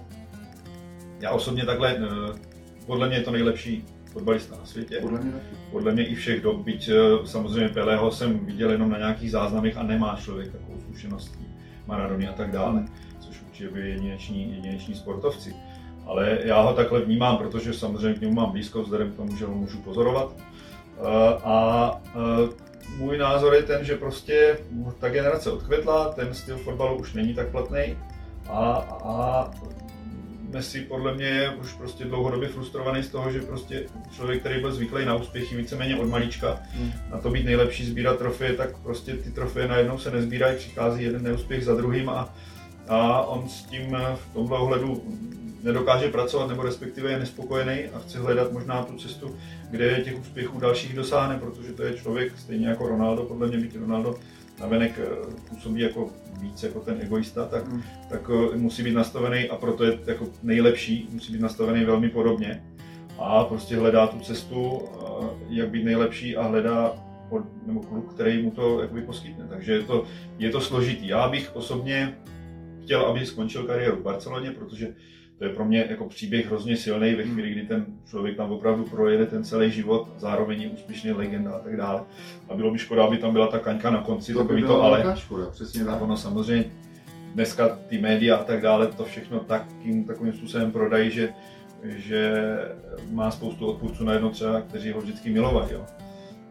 já 1.20 1.30
osobně 1.30 1.64
takhle, 1.64 1.96
eh, 1.96 2.38
podle 2.86 3.08
mě 3.08 3.16
je 3.16 3.22
to 3.22 3.30
nejlepší 3.30 3.84
fotbalista 4.12 4.56
na 4.56 4.66
světě. 4.66 4.98
Podle 5.02 5.20
mě, 5.20 5.32
Podle 5.70 5.92
mě 5.92 6.06
i 6.06 6.14
všech 6.14 6.40
dob, 6.42 6.64
byť 6.64 6.90
samozřejmě 7.24 7.68
Pelého 7.68 8.10
jsem 8.10 8.38
viděl 8.38 8.70
jenom 8.70 8.90
na 8.90 8.98
nějakých 8.98 9.30
záznamech 9.30 9.76
a 9.76 9.82
nemá 9.82 10.18
člověk 10.22 10.52
takovou 10.52 10.80
zkušenost 10.80 11.38
Maradony 11.86 12.28
a 12.28 12.32
tak 12.32 12.50
dále, 12.50 12.72
hmm. 12.72 12.88
což 13.20 13.42
určitě 13.42 13.70
byli 13.70 13.90
jedineční, 13.90 14.54
jedineční 14.56 14.94
sportovci. 14.94 15.54
Ale 16.06 16.38
já 16.44 16.60
ho 16.60 16.72
takhle 16.74 17.00
vnímám, 17.00 17.36
protože 17.36 17.72
samozřejmě 17.72 18.14
k 18.14 18.20
němu 18.20 18.34
mám 18.34 18.50
blízko, 18.50 18.82
vzhledem 18.82 19.12
k 19.12 19.16
tomu, 19.16 19.36
že 19.36 19.44
ho 19.44 19.54
můžu 19.54 19.78
pozorovat 19.78 20.36
Eh, 20.36 20.53
a 21.44 21.90
eh, 22.06 22.48
můj 22.98 23.18
názor 23.18 23.54
je 23.54 23.62
ten, 23.62 23.84
že 23.84 23.96
prostě 23.96 24.58
ta 25.00 25.08
generace 25.08 25.50
odkvetla, 25.50 26.12
ten 26.12 26.34
styl 26.34 26.58
fotbalu 26.58 26.96
už 26.96 27.12
není 27.12 27.34
tak 27.34 27.48
platný 27.48 27.96
a, 28.48 28.86
a 29.04 29.50
Messi 30.54 30.80
podle 30.80 31.14
mě 31.14 31.26
je 31.26 31.50
už 31.50 31.72
prostě 31.72 32.04
dlouhodobě 32.04 32.48
frustrovaný 32.48 33.02
z 33.02 33.08
toho, 33.08 33.32
že 33.32 33.40
prostě 33.40 33.86
člověk, 34.14 34.40
který 34.40 34.60
byl 34.60 34.72
zvyklý 34.72 35.04
na 35.04 35.14
úspěchy 35.14 35.56
víceméně 35.56 35.96
od 35.96 36.08
malička, 36.08 36.60
hmm. 36.70 36.92
na 37.10 37.18
to 37.18 37.30
být 37.30 37.44
nejlepší, 37.44 37.86
sbírat 37.86 38.18
trofeje, 38.18 38.52
tak 38.52 38.78
prostě 38.78 39.16
ty 39.16 39.30
trofeje 39.30 39.68
najednou 39.68 39.98
se 39.98 40.10
nezbírají, 40.10 40.56
přichází 40.56 41.04
jeden 41.04 41.22
neúspěch 41.22 41.64
za 41.64 41.74
druhým 41.74 42.08
a, 42.08 42.34
a 42.88 43.22
on 43.22 43.48
s 43.48 43.62
tím 43.62 43.96
v 44.14 44.34
tomhle 44.34 44.58
ohledu 44.58 45.02
nedokáže 45.64 46.08
pracovat 46.08 46.48
nebo 46.48 46.62
respektive 46.62 47.10
je 47.10 47.18
nespokojený 47.18 47.84
a 47.94 47.98
chce 47.98 48.18
hledat 48.18 48.52
možná 48.52 48.82
tu 48.82 48.96
cestu, 48.98 49.36
kde 49.70 50.00
těch 50.04 50.20
úspěchů 50.20 50.60
dalších 50.60 50.96
dosáhne, 50.96 51.38
protože 51.38 51.72
to 51.72 51.82
je 51.82 51.94
člověk 51.94 52.38
stejně 52.38 52.68
jako 52.68 52.88
Ronaldo, 52.88 53.22
podle 53.22 53.48
mě 53.48 53.58
byť 53.58 53.78
Ronaldo 53.80 54.14
navenek 54.60 54.98
eh, 54.98 55.06
působí 55.48 55.80
jako 55.80 56.10
víc 56.40 56.62
jako 56.62 56.80
ten 56.80 57.00
egoista, 57.00 57.46
tak, 57.46 57.68
hmm. 57.68 57.82
tak 58.08 58.30
eh, 58.30 58.56
musí 58.56 58.82
být 58.82 58.94
nastavený 58.94 59.48
a 59.48 59.56
proto 59.56 59.84
je 59.84 59.98
jako 60.06 60.26
nejlepší, 60.42 61.08
musí 61.12 61.32
být 61.32 61.40
nastavený 61.40 61.84
velmi 61.84 62.08
podobně 62.08 62.64
a 63.18 63.44
prostě 63.44 63.76
hledá 63.76 64.06
tu 64.06 64.18
cestu, 64.18 64.82
eh, 64.82 65.26
jak 65.48 65.68
být 65.68 65.84
nejlepší 65.84 66.36
a 66.36 66.42
hledá 66.46 66.92
nebo 67.66 67.80
kluk, 67.80 68.14
který 68.14 68.42
mu 68.42 68.50
to 68.50 68.82
jakoby 68.82 69.02
poskytne. 69.02 69.46
Takže 69.48 69.72
je 69.72 69.82
to, 69.82 70.04
je 70.38 70.50
to 70.50 70.60
složitý. 70.60 71.08
Já 71.08 71.28
bych 71.28 71.56
osobně 71.56 72.18
chtěl, 72.82 73.00
aby 73.00 73.26
skončil 73.26 73.62
kariéru 73.62 73.96
v 73.96 74.02
Barceloně, 74.02 74.50
protože 74.50 74.94
to 75.44 75.48
je 75.48 75.54
pro 75.54 75.64
mě 75.64 75.86
jako 75.90 76.08
příběh 76.08 76.46
hrozně 76.46 76.76
silný 76.76 77.14
ve 77.14 77.22
hmm. 77.22 77.32
chvíli, 77.32 77.50
kdy 77.50 77.62
ten 77.62 77.86
člověk 78.08 78.36
tam 78.36 78.52
opravdu 78.52 78.84
projede 78.84 79.26
ten 79.26 79.44
celý 79.44 79.70
život, 79.70 80.08
zároveň 80.18 80.62
je 80.62 80.68
úspěšný 80.68 81.12
legenda 81.12 81.50
a 81.50 81.58
tak 81.58 81.76
dále. 81.76 82.02
A 82.48 82.54
bylo 82.54 82.70
by 82.70 82.78
škoda, 82.78 83.04
aby 83.04 83.18
tam 83.18 83.32
byla 83.32 83.46
ta 83.46 83.58
kaňka 83.58 83.90
na 83.90 84.02
konci, 84.02 84.32
to 84.32 84.38
takový 84.38 84.62
by 84.62 84.68
to 84.68 84.82
ale. 84.82 85.16
Škoda, 85.16 85.46
přesně 85.50 85.84
tak. 85.84 86.02
Ono 86.02 86.16
samozřejmě 86.16 86.64
dneska 87.34 87.68
ty 87.68 87.98
média 87.98 88.36
a 88.36 88.44
tak 88.44 88.60
dále 88.60 88.86
to 88.86 89.04
všechno 89.04 89.40
takým, 89.40 90.04
takovým 90.04 90.32
způsobem 90.32 90.72
prodají, 90.72 91.10
že, 91.10 91.28
že 91.82 92.34
má 93.10 93.30
spoustu 93.30 93.66
odpůrců 93.66 94.04
na 94.04 94.12
jedno 94.12 94.30
třeba, 94.30 94.60
kteří 94.60 94.92
ho 94.92 95.00
vždycky 95.00 95.30
milovali. 95.30 95.74
Jo. 95.74 95.84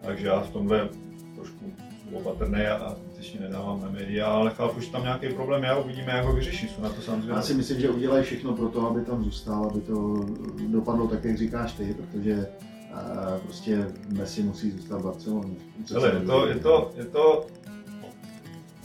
Takže 0.01 0.27
já 0.27 0.39
v 0.39 0.49
tomhle 0.49 0.89
trošku 1.35 1.73
opatrný 2.13 2.61
a 2.61 2.95
zbytečně 3.24 3.47
nedávám 3.47 3.82
na 3.82 3.89
média, 3.89 4.28
ale 4.28 4.51
chápu, 4.51 4.82
že 4.82 4.91
tam 4.91 5.03
nějaký 5.03 5.30
problém 5.30 5.63
je 5.63 5.69
a 5.69 5.78
uvidíme, 5.78 6.11
jak 6.11 6.26
ho 6.26 6.34
vyřeší. 6.34 6.67
Jsou 6.67 6.82
na 6.82 6.89
to 6.89 7.01
samozřejmě. 7.01 7.32
Já 7.32 7.41
si 7.41 7.53
myslím, 7.53 7.80
že 7.80 7.89
udělají 7.89 8.24
všechno 8.24 8.53
pro 8.53 8.69
to, 8.69 8.88
aby 8.88 9.01
tam 9.01 9.24
zůstal, 9.24 9.65
aby 9.71 9.82
to 9.82 10.26
dopadlo 10.67 11.07
tak, 11.07 11.24
jak 11.24 11.38
říkáš 11.38 11.74
ty, 11.74 11.93
protože 11.93 12.47
a 12.93 13.39
prostě 13.43 13.88
Messi 14.09 14.43
musí 14.43 14.71
zůstat 14.71 14.97
v 14.97 15.03
Barceloně. 15.03 15.55
Ale 15.95 16.13
je 16.13 16.26
to, 16.26 16.47
je 16.47 16.55
to, 16.55 16.91
je 16.97 17.05
to 17.05 17.47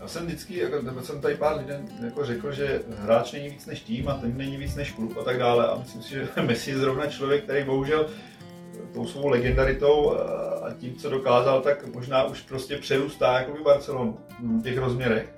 já 0.00 0.08
jsem 0.08 0.26
vždycky, 0.26 0.58
jako, 0.58 1.02
jsem 1.02 1.20
tady 1.20 1.34
pár 1.34 1.58
lidem 1.58 1.86
jako 2.04 2.24
řekl, 2.24 2.52
že 2.52 2.82
hráč 2.98 3.32
není 3.32 3.48
víc 3.48 3.66
než 3.66 3.80
tým 3.80 4.08
a 4.08 4.14
ten 4.14 4.36
není 4.36 4.56
víc 4.56 4.74
než 4.74 4.92
klub 4.92 5.16
a 5.20 5.24
tak 5.24 5.38
dále. 5.38 5.66
A 5.66 5.78
myslím 5.78 6.02
si, 6.02 6.10
že 6.10 6.28
Messi 6.42 6.70
je 6.70 6.78
zrovna 6.78 7.06
člověk, 7.06 7.44
který 7.44 7.64
bohužel 7.64 8.06
tou 8.94 9.06
svou 9.06 9.28
legendaritou 9.28 10.18
a 10.62 10.74
tím, 10.78 10.96
co 10.96 11.10
dokázal, 11.10 11.60
tak 11.60 11.94
možná 11.94 12.24
už 12.24 12.40
prostě 12.40 12.76
přerůstá 12.76 13.38
jako 13.38 13.52
by 13.52 13.58
Barcelonu 13.62 14.18
v 14.40 14.62
těch 14.62 14.78
rozměrech. 14.78 15.34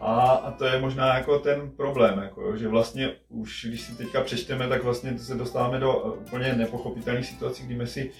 A, 0.00 0.30
a 0.30 0.50
to 0.50 0.64
je 0.64 0.80
možná 0.80 1.14
jako 1.14 1.38
ten 1.38 1.70
problém, 1.70 2.18
jako, 2.18 2.56
že 2.56 2.68
vlastně 2.68 3.12
už 3.28 3.64
když 3.68 3.80
si 3.80 3.94
teďka 3.94 4.20
přečteme, 4.20 4.68
tak 4.68 4.84
vlastně 4.84 5.18
se 5.18 5.34
dostáváme 5.34 5.78
do 5.78 5.96
úplně 5.96 6.52
nepochopitelných 6.52 7.26
situací, 7.26 7.66
kdy 7.66 7.74
Messi 7.74 8.10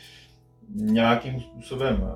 nějakým 0.74 1.40
způsobem 1.40 2.08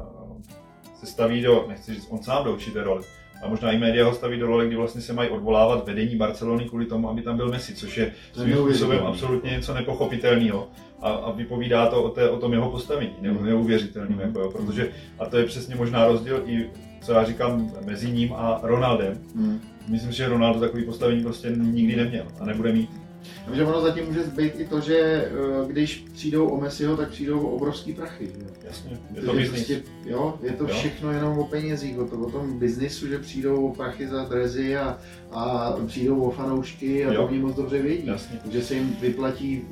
se 1.00 1.06
staví 1.06 1.42
do, 1.42 1.64
nechci 1.68 1.94
říct, 1.94 2.06
on 2.10 2.22
sám 2.22 2.44
do 2.44 2.52
určité 2.52 2.82
roli, 2.82 3.04
a 3.42 3.48
možná 3.48 3.72
i 3.72 3.78
média 3.78 4.06
ho 4.06 4.14
staví 4.14 4.38
do 4.38 4.46
role, 4.46 4.66
kdy 4.66 4.76
vlastně 4.76 5.00
se 5.00 5.12
mají 5.12 5.28
odvolávat 5.28 5.86
vedení 5.86 6.16
Barcelony 6.16 6.64
kvůli 6.64 6.86
tomu, 6.86 7.08
aby 7.08 7.22
tam 7.22 7.36
byl 7.36 7.48
Messi, 7.48 7.74
což 7.74 7.96
je 7.96 8.12
svým 8.32 8.56
způsobem 8.56 9.00
absolutně 9.06 9.50
něco 9.50 9.74
nepochopitelného. 9.74 10.68
A, 11.00 11.10
a 11.10 11.32
vypovídá 11.32 11.86
to 11.86 12.02
o, 12.02 12.08
té, 12.08 12.30
o 12.30 12.38
tom 12.38 12.52
jeho 12.52 12.70
postavení, 12.70 13.12
nebo 13.20 13.40
mm. 13.40 13.46
neuvěřitelným, 13.46 14.16
mm. 14.16 14.20
jako, 14.20 14.40
jo, 14.40 14.50
protože, 14.50 14.88
a 15.18 15.26
to 15.26 15.36
je 15.36 15.44
přesně 15.44 15.74
možná 15.74 16.06
rozdíl 16.06 16.42
i, 16.46 16.70
co 17.00 17.12
já 17.12 17.24
říkám, 17.24 17.72
mezi 17.86 18.10
ním 18.10 18.32
a 18.32 18.60
Ronaldem. 18.62 19.18
Mm. 19.34 19.60
Myslím, 19.88 20.12
že 20.12 20.28
Ronaldo 20.28 20.60
takový 20.60 20.84
postavení 20.84 21.22
prostě 21.22 21.50
nikdy 21.56 21.96
neměl 21.96 22.26
a 22.40 22.44
nebude 22.44 22.72
mít. 22.72 23.01
Takže 23.44 23.64
ono 23.64 23.80
zatím 23.80 24.04
může 24.04 24.20
být 24.20 24.52
i 24.56 24.66
to, 24.66 24.80
že 24.80 24.96
eh, 24.96 25.28
když 25.66 26.04
přijdou 26.12 26.48
o 26.48 26.60
Messiho, 26.60 26.96
tak 26.96 27.08
přijdou 27.08 27.40
o 27.40 27.50
obrovský 27.50 27.92
prachy. 27.92 28.32
Jo. 28.38 28.46
Jasně, 28.64 28.98
je 29.14 29.22
to 29.22 29.32
biznis. 29.32 29.50
Prostě, 29.50 29.82
jo, 30.04 30.38
je 30.42 30.52
to 30.52 30.64
jo. 30.64 30.70
všechno 30.74 31.12
jenom 31.12 31.38
o 31.38 31.44
penězích, 31.44 31.98
o, 31.98 32.04
to, 32.04 32.16
o 32.16 32.30
tom 32.30 32.58
biznisu, 32.58 33.08
že 33.08 33.18
přijdou 33.18 33.66
o 33.66 33.74
prachy 33.74 34.08
za 34.08 34.24
drezy 34.24 34.76
a, 34.76 34.98
a 35.32 35.74
přijdou 35.86 36.22
o 36.22 36.30
fanoušky 36.30 37.04
a 37.04 37.12
jo. 37.12 37.20
to 37.20 37.26
oni 37.26 37.38
moc 37.38 37.56
dobře 37.56 37.82
vědí. 37.82 38.06
Jasně. 38.06 38.40
že 38.50 38.62
se 38.62 38.74
jim 38.74 38.96
vyplatí 39.00 39.62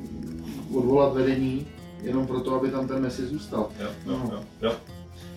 odvolat 0.73 1.13
vedení 1.13 1.67
jenom 2.01 2.27
proto, 2.27 2.55
aby 2.55 2.69
tam 2.69 2.87
ten 2.87 3.01
Messi 3.01 3.25
zůstal. 3.25 3.69
Jo, 3.79 3.87
jo, 4.05 4.11
no. 4.11 4.29
jo, 4.33 4.43
jo. 4.61 4.75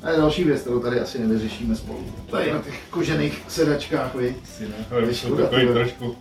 A 0.03 0.11
je 0.11 0.17
další 0.17 0.45
věc, 0.45 0.61
kterou 0.61 0.81
tady 0.81 1.01
asi 1.01 1.19
nevyřešíme 1.19 1.77
spolu. 1.77 1.99
Tady 2.31 2.53
na 2.53 2.63
těch 2.63 2.81
kožených 2.91 3.43
sedačkách, 3.49 4.15
vy. 4.15 4.37
Si 4.45 4.69
ne, 4.69 5.05
takový 5.37 5.67
trošku 5.67 6.17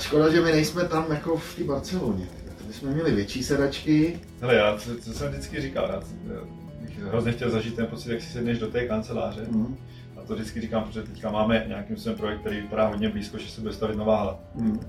Škoda, 0.00 0.30
že 0.30 0.40
my 0.40 0.52
nejsme 0.52 0.84
tam 0.84 1.06
jako 1.10 1.36
v 1.36 1.54
té 1.54 1.64
Barceloně. 1.64 2.26
To 2.58 2.64
bychom 2.64 2.88
měli 2.88 3.14
větší 3.14 3.44
sedačky. 3.44 4.20
Hele, 4.40 4.54
já, 4.54 4.76
co, 4.78 4.96
co 4.96 5.12
jsem 5.12 5.28
vždycky 5.28 5.60
říkal, 5.60 5.88
já, 5.88 6.02
já 6.34 6.40
bych 6.80 6.98
hrozně 6.98 7.32
chtěl 7.32 7.50
zažít 7.50 7.76
ten 7.76 7.86
pocit, 7.86 8.10
jak 8.10 8.22
si 8.22 8.32
sedneš 8.32 8.58
do 8.58 8.66
té 8.66 8.86
kanceláře. 8.86 9.46
Mm. 9.50 9.76
A 10.16 10.20
to 10.26 10.34
vždycky 10.34 10.60
říkám, 10.60 10.84
protože 10.84 11.02
teďka 11.02 11.30
máme 11.30 11.64
nějakým 11.68 11.96
svým 11.96 12.14
projekt, 12.14 12.40
který 12.40 12.60
vypadá 12.60 12.86
hodně 12.86 13.08
blízko, 13.08 13.38
že 13.38 13.50
se 13.50 13.60
bude 13.60 13.72
stavit 13.72 13.96
nová 13.96 14.16
hala. 14.16 14.40
Mm. 14.54 14.80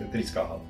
Heterická 0.00 0.42
hala. 0.42 0.60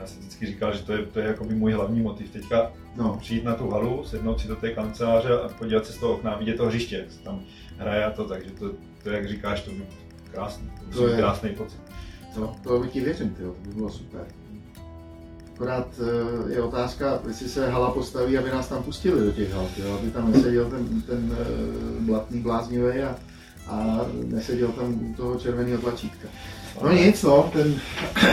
Já 0.00 0.06
jsem 0.06 0.20
vždycky 0.20 0.46
říkal, 0.46 0.76
že 0.76 0.82
to 0.82 0.92
je, 0.92 1.06
to 1.06 1.18
je 1.18 1.26
jako 1.26 1.44
by 1.44 1.54
můj 1.54 1.72
hlavní 1.72 2.00
motiv. 2.00 2.30
Teďka 2.30 2.72
no. 2.96 3.16
přijít 3.20 3.44
na 3.44 3.54
tu 3.54 3.70
halu, 3.70 4.04
sednout 4.04 4.40
si 4.40 4.48
do 4.48 4.56
té 4.56 4.70
kanceláře 4.70 5.40
a 5.40 5.48
podívat 5.48 5.86
se 5.86 5.92
z 5.92 5.98
toho 5.98 6.14
okna 6.14 6.36
vidět 6.36 6.56
to 6.56 6.66
hřiště, 6.66 6.96
jak 6.96 7.12
se 7.12 7.18
tam 7.18 7.40
hraje 7.78 8.04
a 8.04 8.10
to, 8.10 8.24
takže 8.24 8.50
to, 8.50 8.70
to 9.02 9.10
jak 9.10 9.28
říkáš, 9.28 9.62
to 9.62 9.70
by 9.70 9.86
krásný, 10.32 10.70
to, 10.92 10.98
to 10.98 11.08
je 11.08 11.16
krásný 11.16 11.50
pocit. 11.50 11.85
No, 12.36 12.56
to 12.62 12.78
by 12.78 12.88
ti 12.88 13.00
věřím, 13.00 13.34
tyjo, 13.34 13.52
to 13.52 13.68
by 13.68 13.74
bylo 13.74 13.90
super. 13.90 14.26
Akorát 15.54 15.88
eh, 16.00 16.52
je 16.52 16.62
otázka, 16.62 17.20
jestli 17.28 17.48
se 17.48 17.70
hala 17.70 17.90
postaví, 17.90 18.38
aby 18.38 18.50
nás 18.50 18.68
tam 18.68 18.82
pustili 18.82 19.24
do 19.24 19.32
těch 19.32 19.52
hal, 19.52 19.68
tyjo, 19.76 19.94
aby 19.94 20.10
tam 20.10 20.32
neseděl 20.32 20.70
ten, 20.70 21.02
ten 21.02 21.30
uh, 21.30 22.04
blatný 22.04 22.40
bláznivý 22.40 22.98
a, 22.98 23.16
a 23.66 24.06
neseděl 24.24 24.68
tam 24.68 25.10
u 25.10 25.14
toho 25.14 25.38
červeného 25.38 25.82
tlačítka. 25.82 26.28
No 26.82 26.92
nic, 26.92 27.22
no, 27.22 27.50
ten, 27.52 27.80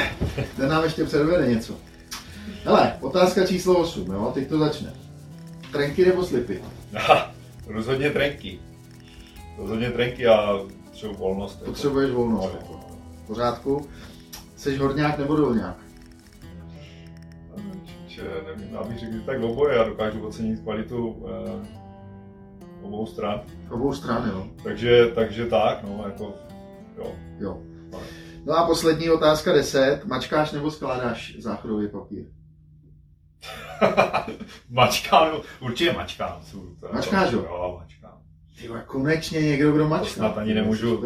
ten 0.58 0.70
nám 0.70 0.84
ještě 0.84 1.04
předvede 1.04 1.48
něco. 1.48 1.76
Hele, 2.64 2.98
otázka 3.02 3.48
číslo 3.48 3.78
8, 3.78 4.12
jo, 4.12 4.32
teď 4.34 4.50
to 4.50 4.60
začne. 4.60 4.94
Trenky 5.72 6.06
nebo 6.06 6.24
slipy? 6.24 6.62
Aha, 6.96 7.32
rozhodně 7.68 8.10
trenky. 8.10 8.60
Rozhodně 9.58 9.92
trenky 9.92 10.28
a 10.28 10.60
třeba 10.92 11.14
volnost. 11.14 11.56
Jako. 11.60 11.66
Potřebuješ 11.66 12.12
volnost. 12.12 12.54
Jako 12.54 12.83
v 13.24 13.28
pořádku. 13.28 13.90
Jsi 14.56 14.78
horňák 14.78 15.18
nebo 15.18 15.36
dolňák? 15.36 15.84
nevím, 18.46 18.74
já 18.74 18.84
bych 18.84 19.00
řekl, 19.00 19.14
že 19.14 19.22
tak 19.22 19.44
oboje, 19.44 19.78
já 19.78 19.84
dokážu 19.84 20.28
ocenit 20.28 20.60
kvalitu 20.60 21.26
eh, 21.30 21.68
obou 22.82 23.06
stran. 23.06 23.42
Obou 23.70 23.94
stran, 23.94 24.30
jo. 24.30 24.48
Takže, 24.64 25.12
takže 25.16 25.46
tak, 25.46 25.84
no, 25.84 26.04
jako, 26.06 26.34
jo. 26.98 27.16
Jo. 27.40 27.62
No 28.46 28.58
a 28.58 28.68
poslední 28.68 29.10
otázka 29.10 29.54
10. 29.54 30.06
Mačkáš 30.06 30.52
nebo 30.52 30.72
skládáš 30.72 31.36
záchodový 31.40 31.88
papír? 31.88 32.26
mačkám, 34.70 35.28
určitě 35.60 35.94
mačkám. 35.94 36.42
Mačkáš, 36.94 37.32
jo? 37.32 37.40
Jo, 37.40 37.78
mačkám. 37.80 38.03
Ty 38.62 38.70
konečně 38.86 39.42
někdo, 39.42 39.72
kdo 39.72 39.88
mačká. 39.88 40.08
To 40.08 40.14
snad 40.14 40.38
ani 40.38 40.54
nemůžu 40.54 41.04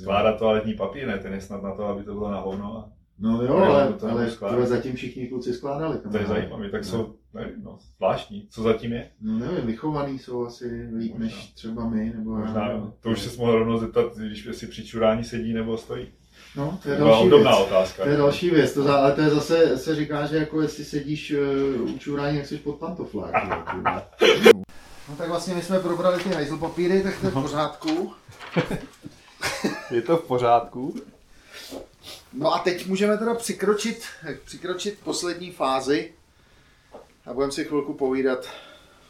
skládat 0.00 0.38
toaletní 0.38 0.74
papír, 0.74 1.06
ne? 1.06 1.18
Ten 1.18 1.32
je 1.32 1.40
snad 1.40 1.62
na 1.62 1.74
to, 1.74 1.84
aby 1.84 2.04
to 2.04 2.14
bylo 2.14 2.30
na 2.30 2.40
hovno. 2.40 2.92
No 3.18 3.42
jo, 3.42 3.56
ale, 3.56 3.92
to 3.92 4.10
ale 4.10 4.30
tyhle 4.30 4.66
zatím 4.66 4.96
všichni 4.96 5.26
kluci 5.26 5.54
skládali. 5.54 5.98
To 5.98 6.16
je 6.16 6.26
zajímavé, 6.26 6.70
tak 6.70 6.80
no. 6.80 6.88
jsou, 6.88 7.14
nevím, 7.34 7.54
no, 7.62 7.78
zvláštní. 7.96 8.46
Co 8.50 8.62
zatím 8.62 8.92
je? 8.92 9.10
No 9.20 9.38
nevím, 9.38 9.66
vychovaný 9.66 10.18
jsou 10.18 10.46
asi 10.46 10.88
líp 10.98 11.12
Možná. 11.12 11.24
než 11.24 11.52
třeba 11.52 11.88
my. 11.88 12.12
Nebo 12.16 12.30
Možná, 12.30 12.70
já, 12.70 12.92
to 13.00 13.10
už 13.10 13.20
se 13.20 13.40
mohl 13.40 13.58
rovnou 13.58 13.78
zeptat, 13.78 14.16
když 14.16 14.48
si 14.52 14.66
při 14.66 14.86
čurání 14.86 15.24
sedí 15.24 15.52
nebo 15.52 15.76
stojí. 15.76 16.06
No, 16.56 16.78
to 16.82 16.90
je 16.90 16.96
další 16.96 17.28
věc. 17.28 17.46
otázka. 17.66 18.02
To 18.02 18.08
je 18.08 18.16
další 18.16 18.50
věc, 18.50 18.74
to, 18.74 18.88
ale 18.88 19.12
to 19.12 19.20
je 19.20 19.30
zase, 19.30 19.78
se 19.78 19.94
říká, 19.94 20.26
že 20.26 20.36
jako 20.36 20.62
jestli 20.62 20.84
sedíš 20.84 21.34
uh, 21.80 21.94
u 21.94 21.98
čurání, 21.98 22.36
jak 22.36 22.46
jsi 22.46 22.58
pod 22.58 22.78
pantoflák. 22.78 23.34
No 25.10 25.16
tak 25.16 25.28
vlastně 25.28 25.54
my 25.54 25.62
jsme 25.62 25.80
probrali 25.80 26.22
ty 26.22 26.28
hajzl 26.28 26.56
papíry, 26.56 27.02
tak 27.02 27.20
to 27.20 27.26
je 27.26 27.30
v 27.30 27.42
pořádku. 27.42 28.12
je 29.90 30.02
to 30.02 30.16
v 30.16 30.24
pořádku. 30.24 30.94
No 32.32 32.54
a 32.54 32.58
teď 32.58 32.86
můžeme 32.86 33.18
teda 33.18 33.34
přikročit, 33.34 34.04
přikročit 34.44 34.98
poslední 35.04 35.52
fázi 35.52 36.12
a 37.26 37.32
budeme 37.32 37.52
si 37.52 37.64
chvilku 37.64 37.94
povídat 37.94 38.48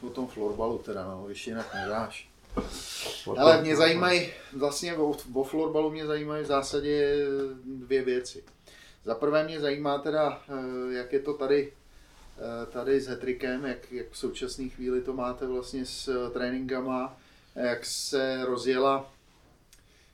o 0.03 0.11
tom 0.11 0.27
florbalu 0.27 0.79
teda, 0.79 1.05
no, 1.05 1.25
když 1.27 1.47
jinak 1.47 1.75
nedáš. 1.75 2.29
Ale 3.39 3.63
mě 3.63 3.77
zajímají, 3.77 4.33
vlastně 4.57 4.95
o, 4.95 5.15
o 5.35 5.45
florbalu 5.45 5.91
mě 5.91 6.07
zajímají 6.07 6.45
v 6.45 6.47
zásadě 6.47 7.17
dvě 7.65 8.03
věci. 8.03 8.45
Za 9.05 9.15
prvé 9.15 9.45
mě 9.45 9.61
zajímá 9.61 9.99
teda, 9.99 10.43
eh, 10.49 10.95
jak 10.95 11.13
je 11.13 11.21
to 11.21 11.35
tady 11.35 11.73
tady 12.67 13.01
s 13.01 13.07
Hetrikem, 13.07 13.65
jak, 13.65 13.93
jak 13.93 14.11
v 14.11 14.17
současné 14.17 14.69
chvíli 14.69 15.03
to 15.03 15.13
máte 15.13 15.47
vlastně 15.47 15.87
s 15.87 16.09
eh, 16.09 16.31
tréninkama, 16.31 17.17
jak 17.55 17.85
se 17.85 18.45
rozjela 18.45 19.13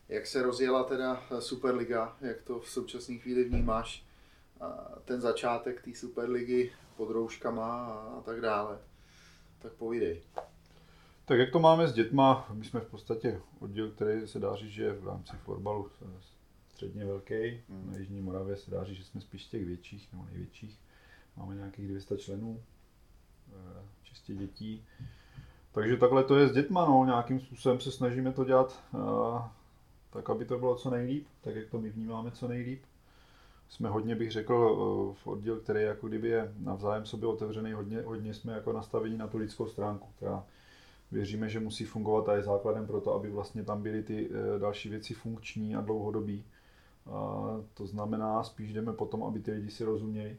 jak 0.09 0.27
se 0.27 0.43
rozjela 0.43 0.85
teda 0.85 1.23
Superliga, 1.39 2.17
jak 2.21 2.43
to 2.43 2.61
v 2.61 2.71
současné 2.71 3.15
chvíli 3.15 3.45
vnímáš, 3.45 4.05
ten 5.05 5.21
začátek 5.21 5.83
té 5.83 5.95
Superligy 5.95 6.73
pod 6.97 7.11
rouškama 7.11 7.87
a 8.19 8.21
tak 8.21 8.41
dále. 8.41 8.79
Tak 9.59 9.73
povídej. 9.73 10.23
Tak 11.25 11.39
jak 11.39 11.51
to 11.51 11.59
máme 11.59 11.89
s 11.89 11.93
dětma, 11.93 12.49
my 12.53 12.65
jsme 12.65 12.81
v 12.81 12.91
podstatě 12.91 13.41
oddíl, 13.61 13.91
který 13.91 14.29
se 14.29 14.39
dá 14.39 14.57
říct, 14.57 14.71
že 14.71 14.83
je 14.83 14.93
v 14.93 15.07
rámci 15.07 15.37
fotbalu 15.37 15.91
středně 16.71 17.05
velký. 17.05 17.63
Hmm. 17.69 17.91
Na 17.93 17.99
Jižní 17.99 18.23
Moravě 18.23 18.57
se 18.57 18.71
dá 18.71 18.85
říct, 18.85 18.97
že 18.97 19.05
jsme 19.05 19.21
spíš 19.21 19.45
těch 19.45 19.65
větších 19.65 20.13
nebo 20.13 20.25
největších. 20.25 20.79
Máme 21.37 21.55
nějakých 21.55 21.89
200 21.89 22.17
členů, 22.19 22.61
eh, 23.49 23.83
čistě 24.03 24.35
dětí. 24.35 24.85
Takže 25.73 25.97
takhle 25.97 26.25
to 26.25 26.37
je 26.37 26.49
s 26.49 26.53
dětma, 26.53 26.85
no, 26.85 27.05
nějakým 27.05 27.41
způsobem 27.41 27.81
se 27.81 27.93
snažíme 27.93 28.33
to 28.33 28.45
dělat 28.45 28.83
eh, 28.95 28.99
tak, 30.11 30.31
aby 30.31 30.45
to 30.45 30.59
bylo 30.59 30.77
co 30.77 30.91
nejlíp, 30.91 31.27
tak 31.41 31.57
jak 31.57 31.69
to 31.69 31.81
my 31.81 31.91
vnímáme 31.91 32.31
co 32.31 32.49
nejlíp. 32.49 32.83
Jsme 33.69 33.89
hodně, 33.89 34.15
bych 34.15 34.31
řekl, 34.31 34.55
eh, 34.55 35.15
v 35.23 35.27
oddíl, 35.27 35.61
který 35.61 35.83
jako 35.83 36.09
kdyby 36.09 36.29
je 36.29 36.53
navzájem 36.59 37.07
sobě 37.07 37.29
otevřený, 37.29 37.73
hodně, 37.73 38.01
hodně 38.01 38.35
jsme 38.35 38.53
jako 38.53 38.73
nastavení 38.73 39.19
na 39.19 39.27
tu 39.27 39.39
lidskou 39.39 39.67
stránku, 39.67 40.09
která 40.17 40.45
věříme, 41.13 41.49
že 41.49 41.61
musí 41.61 41.85
fungovat 41.85 42.29
a 42.29 42.37
je 42.37 42.43
základem 42.43 42.87
pro 42.87 43.01
to, 43.01 43.15
aby 43.15 43.31
vlastně 43.31 43.65
tam 43.65 43.83
byly 43.83 44.03
ty 44.03 44.31
další 44.59 44.89
věci 44.89 45.15
funkční 45.15 45.77
a 45.77 45.81
dlouhodobí. 45.81 46.45
A 47.07 47.47
to 47.75 47.87
znamená, 47.87 48.45
spíš 48.45 48.73
jdeme 48.73 48.93
potom, 48.93 49.25
aby 49.25 49.41
ty 49.41 49.51
lidi 49.51 49.71
si 49.71 49.85
rozuměli, 49.85 50.37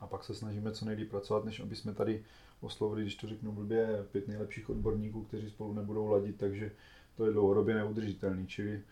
a 0.00 0.06
pak 0.06 0.24
se 0.24 0.34
snažíme 0.34 0.72
co 0.72 0.84
nejlíp 0.84 1.10
pracovat, 1.10 1.44
než 1.44 1.60
aby 1.60 1.76
jsme 1.76 1.94
tady 1.94 2.24
oslovili, 2.60 3.02
když 3.02 3.14
to 3.14 3.28
řeknu 3.28 3.52
blbě, 3.52 4.04
pět 4.12 4.28
nejlepších 4.28 4.70
odborníků, 4.70 5.22
kteří 5.22 5.50
spolu 5.50 5.74
nebudou 5.74 6.06
ladit, 6.06 6.36
takže 6.36 6.70
to 7.16 7.26
je 7.26 7.32
dlouhodobě 7.32 7.74
neudržitelný. 7.74 8.46
Čili, 8.46 8.82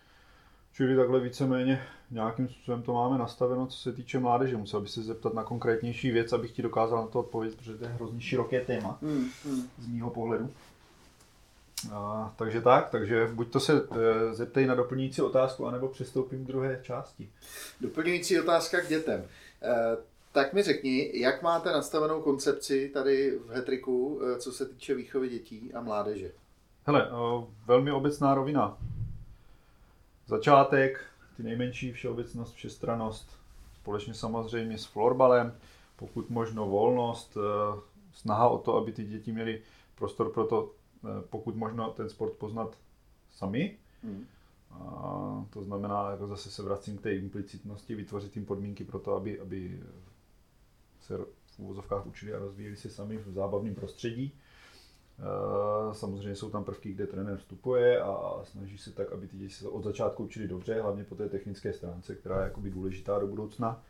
čili 0.73 0.97
takhle 0.97 1.21
víceméně 1.21 1.83
nějakým 2.11 2.49
způsobem 2.49 2.83
to 2.83 2.93
máme 2.93 3.19
nastaveno, 3.19 3.67
co 3.67 3.79
se 3.79 3.93
týče 3.93 4.19
mládeže. 4.19 4.57
Musel 4.57 4.81
bych 4.81 4.91
se 4.91 5.03
zeptat 5.03 5.35
na 5.35 5.45
konkrétnější 5.45 6.11
věc, 6.11 6.33
abych 6.33 6.53
ti 6.53 6.63
dokázal 6.63 7.01
na 7.01 7.07
to 7.07 7.21
odpovědět, 7.21 7.57
protože 7.57 7.77
to 7.77 7.85
je 7.85 7.91
hrozně 7.91 8.21
široké 8.21 8.61
téma 8.61 8.99
Hmm, 9.03 9.29
hmm. 9.45 9.63
z 9.79 9.87
mýho 9.87 10.11
pohledu. 10.11 10.51
A, 11.93 12.35
takže 12.37 12.61
tak, 12.61 12.91
takže 12.91 13.29
buď 13.33 13.53
to 13.53 13.61
se 13.61 13.73
e, 13.73 14.35
zeptej 14.35 14.67
na 14.67 14.75
doplňující 14.75 15.23
otázku, 15.23 15.67
anebo 15.67 15.89
přestoupím 15.89 16.45
k 16.45 16.47
druhé 16.47 16.81
části. 16.83 17.31
Doplňující 17.81 18.41
otázka 18.41 18.81
k 18.81 18.89
dětem. 18.89 19.25
Eh, 19.63 19.97
tak 20.35 20.53
mi 20.53 20.63
řekni, 20.63 21.21
jak 21.21 21.43
máte 21.43 21.73
nastavenou 21.73 22.23
koncepci 22.23 22.89
tady 22.89 23.39
v 23.39 23.51
Hetriku, 23.51 24.21
eh, 24.23 24.39
co 24.39 24.53
se 24.53 24.67
týče 24.67 24.95
výchovy 24.95 25.29
dětí 25.29 25.75
a 25.75 25.81
mládeže? 25.81 26.33
Hele, 26.87 27.11
o, 27.11 27.49
velmi 27.67 27.93
obecná 27.93 28.35
rovina. 28.35 28.79
Začátek, 30.27 31.01
ty 31.37 31.43
nejmenší 31.43 31.93
všeobecnost, 31.93 32.53
všestranost, 32.53 33.31
společně 33.75 34.15
samozřejmě 34.15 34.79
s 34.79 34.85
florbalem, 34.85 35.59
pokud 35.97 36.31
možno 36.31 36.69
volnost, 36.69 37.37
e, 37.37 37.41
snaha 38.13 38.49
o 38.49 38.59
to, 38.59 38.77
aby 38.77 38.93
ty 38.93 39.05
děti 39.05 39.33
měly 39.33 39.63
prostor 39.95 40.33
pro 40.33 40.47
to, 40.47 40.71
pokud 41.31 41.57
možno 41.57 41.91
ten 41.91 42.09
sport 42.09 42.33
poznat 42.33 42.79
sami. 43.31 43.77
Hmm. 44.03 44.27
A 44.73 45.47
to 45.51 45.63
znamená, 45.63 46.11
jako 46.11 46.27
zase 46.27 46.51
se 46.51 46.63
vracím 46.63 46.99
k 46.99 47.01
té 47.03 47.15
implicitnosti, 47.15 47.95
vytvořit 47.95 48.37
jim 48.37 48.45
podmínky 48.45 48.85
pro 48.85 48.99
to, 48.99 49.17
aby, 49.17 49.41
aby 49.41 49.81
se 51.07 51.19
v 51.19 51.59
úvozovkách 51.59 52.07
učili 52.07 52.35
a 52.35 52.39
rozvíjeli 52.39 52.77
se 52.77 52.91
sami 52.91 53.17
v 53.17 53.33
zábavném 53.33 53.75
prostředí. 53.75 54.33
Eh, 55.19 55.95
Samozřejmě 55.95 56.37
jsou 56.37 56.51
tam 56.51 56.65
prvky, 56.65 56.93
kde 56.93 57.07
trenér 57.07 57.37
vstupuje 57.37 58.01
a 58.01 58.41
snaží 58.45 58.79
se 58.79 58.93
tak, 58.93 59.13
aby 59.13 59.29
ty 59.29 59.37
děti 59.37 59.55
se 59.55 59.69
od 59.69 59.85
začátku 59.85 60.25
učili 60.25 60.49
dobře, 60.49 60.81
hlavně 60.83 61.05
po 61.05 61.15
té 61.15 61.29
technické 61.29 61.73
stránce, 61.73 62.15
která 62.15 62.39
je 62.39 62.45
jakoby 62.45 62.71
důležitá 62.71 63.19
do 63.19 63.27
budoucna. 63.27 63.83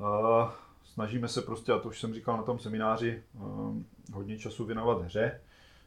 Eh, 0.00 0.50
Snažíme 0.84 1.28
se 1.28 1.42
prostě, 1.42 1.72
a 1.72 1.78
to 1.78 1.88
už 1.88 2.00
jsem 2.00 2.14
říkal 2.14 2.36
na 2.36 2.42
tom 2.42 2.58
semináři, 2.58 3.22
eh, 3.34 3.40
hodně 4.12 4.38
času 4.38 4.64
věnovat 4.64 5.02
hře, 5.02 5.40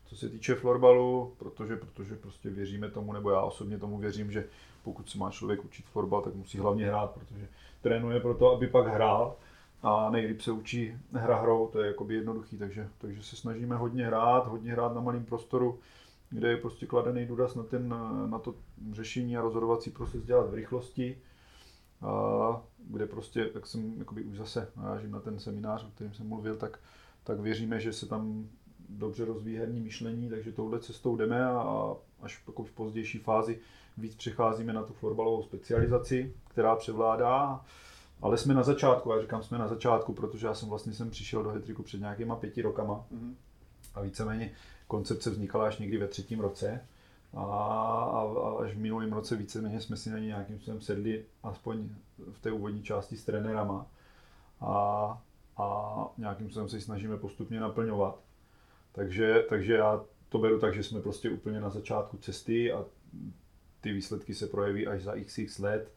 co 0.05 0.15
se 0.15 0.29
týče 0.29 0.55
florbalu, 0.55 1.35
protože, 1.37 1.75
protože 1.75 2.15
prostě 2.15 2.49
věříme 2.49 2.89
tomu, 2.91 3.13
nebo 3.13 3.31
já 3.31 3.41
osobně 3.41 3.79
tomu 3.79 3.97
věřím, 3.97 4.31
že 4.31 4.45
pokud 4.83 5.09
se 5.09 5.17
má 5.17 5.31
člověk 5.31 5.65
učit 5.65 5.85
florbal, 5.85 6.21
tak 6.21 6.35
musí 6.35 6.57
hlavně 6.57 6.87
hrát, 6.87 7.11
protože 7.11 7.47
trénuje 7.81 8.19
proto, 8.19 8.51
aby 8.51 8.67
pak 8.67 8.87
hrál 8.87 9.35
a 9.83 10.09
nejlíp 10.09 10.41
se 10.41 10.51
učí 10.51 10.97
hra 11.11 11.41
hrou, 11.41 11.67
to 11.67 11.81
je 11.81 11.87
jakoby 11.87 12.15
jednoduchý, 12.15 12.57
takže, 12.57 12.89
takže 12.97 13.23
se 13.23 13.35
snažíme 13.35 13.75
hodně 13.75 14.05
hrát, 14.05 14.47
hodně 14.47 14.71
hrát 14.71 14.95
na 14.95 15.01
malém 15.01 15.25
prostoru, 15.25 15.79
kde 16.29 16.49
je 16.49 16.57
prostě 16.57 16.85
kladený 16.85 17.25
důraz 17.25 17.55
na, 17.55 17.63
ten, 17.63 17.95
na 18.25 18.39
to 18.39 18.55
řešení 18.91 19.37
a 19.37 19.41
rozhodovací 19.41 19.89
proces 19.89 20.23
dělat 20.23 20.49
v 20.49 20.53
rychlosti, 20.53 21.17
a 22.01 22.61
kde 22.77 23.05
prostě, 23.05 23.49
jak 23.53 23.67
jsem 23.67 23.93
jakoby 23.99 24.23
už 24.23 24.37
zase 24.37 24.67
narážím 24.77 25.11
na 25.11 25.19
ten 25.19 25.39
seminář, 25.39 25.85
o 25.85 25.91
kterém 25.95 26.13
jsem 26.13 26.27
mluvil, 26.27 26.55
tak, 26.55 26.79
tak 27.23 27.39
věříme, 27.39 27.79
že 27.79 27.93
se 27.93 28.05
tam 28.05 28.49
dobře 28.89 29.25
rozvíjí 29.25 29.57
herní 29.57 29.81
myšlení, 29.81 30.29
takže 30.29 30.51
touhle 30.51 30.79
cestou 30.79 31.15
jdeme 31.15 31.45
a 31.45 31.95
až 32.21 32.43
jako 32.47 32.63
v 32.63 32.71
pozdější 32.71 33.19
fázi 33.19 33.59
víc 33.97 34.15
přecházíme 34.15 34.73
na 34.73 34.83
tu 34.83 34.93
florbalovou 34.93 35.43
specializaci, 35.43 36.33
která 36.49 36.75
převládá. 36.75 37.65
Ale 38.23 38.37
jsme 38.37 38.53
na 38.53 38.63
začátku, 38.63 39.11
já 39.11 39.21
říkám, 39.21 39.43
jsme 39.43 39.57
na 39.57 39.67
začátku, 39.67 40.13
protože 40.13 40.47
já 40.47 40.53
jsem 40.53 40.69
vlastně 40.69 40.93
sem 40.93 41.09
přišel 41.09 41.43
do 41.43 41.49
Hetriku 41.49 41.83
před 41.83 41.99
nějakýma 41.99 42.35
pěti 42.35 42.61
rokama 42.61 43.05
Mhm. 43.11 43.35
a 43.95 44.01
víceméně 44.01 44.51
koncepce 44.87 45.29
vznikala 45.29 45.67
až 45.67 45.77
někdy 45.77 45.97
ve 45.97 46.07
třetím 46.07 46.39
roce. 46.39 46.85
A, 47.33 47.43
a, 47.43 48.21
a 48.43 48.63
až 48.63 48.73
v 48.73 48.77
minulém 48.79 49.13
roce 49.13 49.35
víceméně 49.35 49.81
jsme 49.81 49.97
si 49.97 50.09
na 50.09 50.17
ně 50.19 50.25
nějakým 50.25 50.55
způsobem 50.55 50.81
sedli, 50.81 51.25
aspoň 51.43 51.89
v 52.31 52.39
té 52.39 52.51
úvodní 52.51 52.83
části 52.83 53.17
s 53.17 53.25
trenérama. 53.25 53.85
A, 54.61 55.21
a 55.57 55.95
nějakým 56.17 56.47
způsobem 56.47 56.69
se 56.69 56.77
ji 56.77 56.81
snažíme 56.81 57.17
postupně 57.17 57.59
naplňovat. 57.59 58.19
Takže, 58.91 59.45
takže 59.49 59.73
já 59.73 60.01
to 60.29 60.37
beru 60.37 60.59
tak, 60.59 60.73
že 60.73 60.83
jsme 60.83 61.01
prostě 61.01 61.29
úplně 61.29 61.59
na 61.59 61.69
začátku 61.69 62.17
cesty 62.17 62.71
a 62.73 62.85
ty 63.81 63.93
výsledky 63.93 64.35
se 64.35 64.47
projeví 64.47 64.87
až 64.87 65.03
za 65.03 65.13
xx 65.25 65.59
let. 65.59 65.91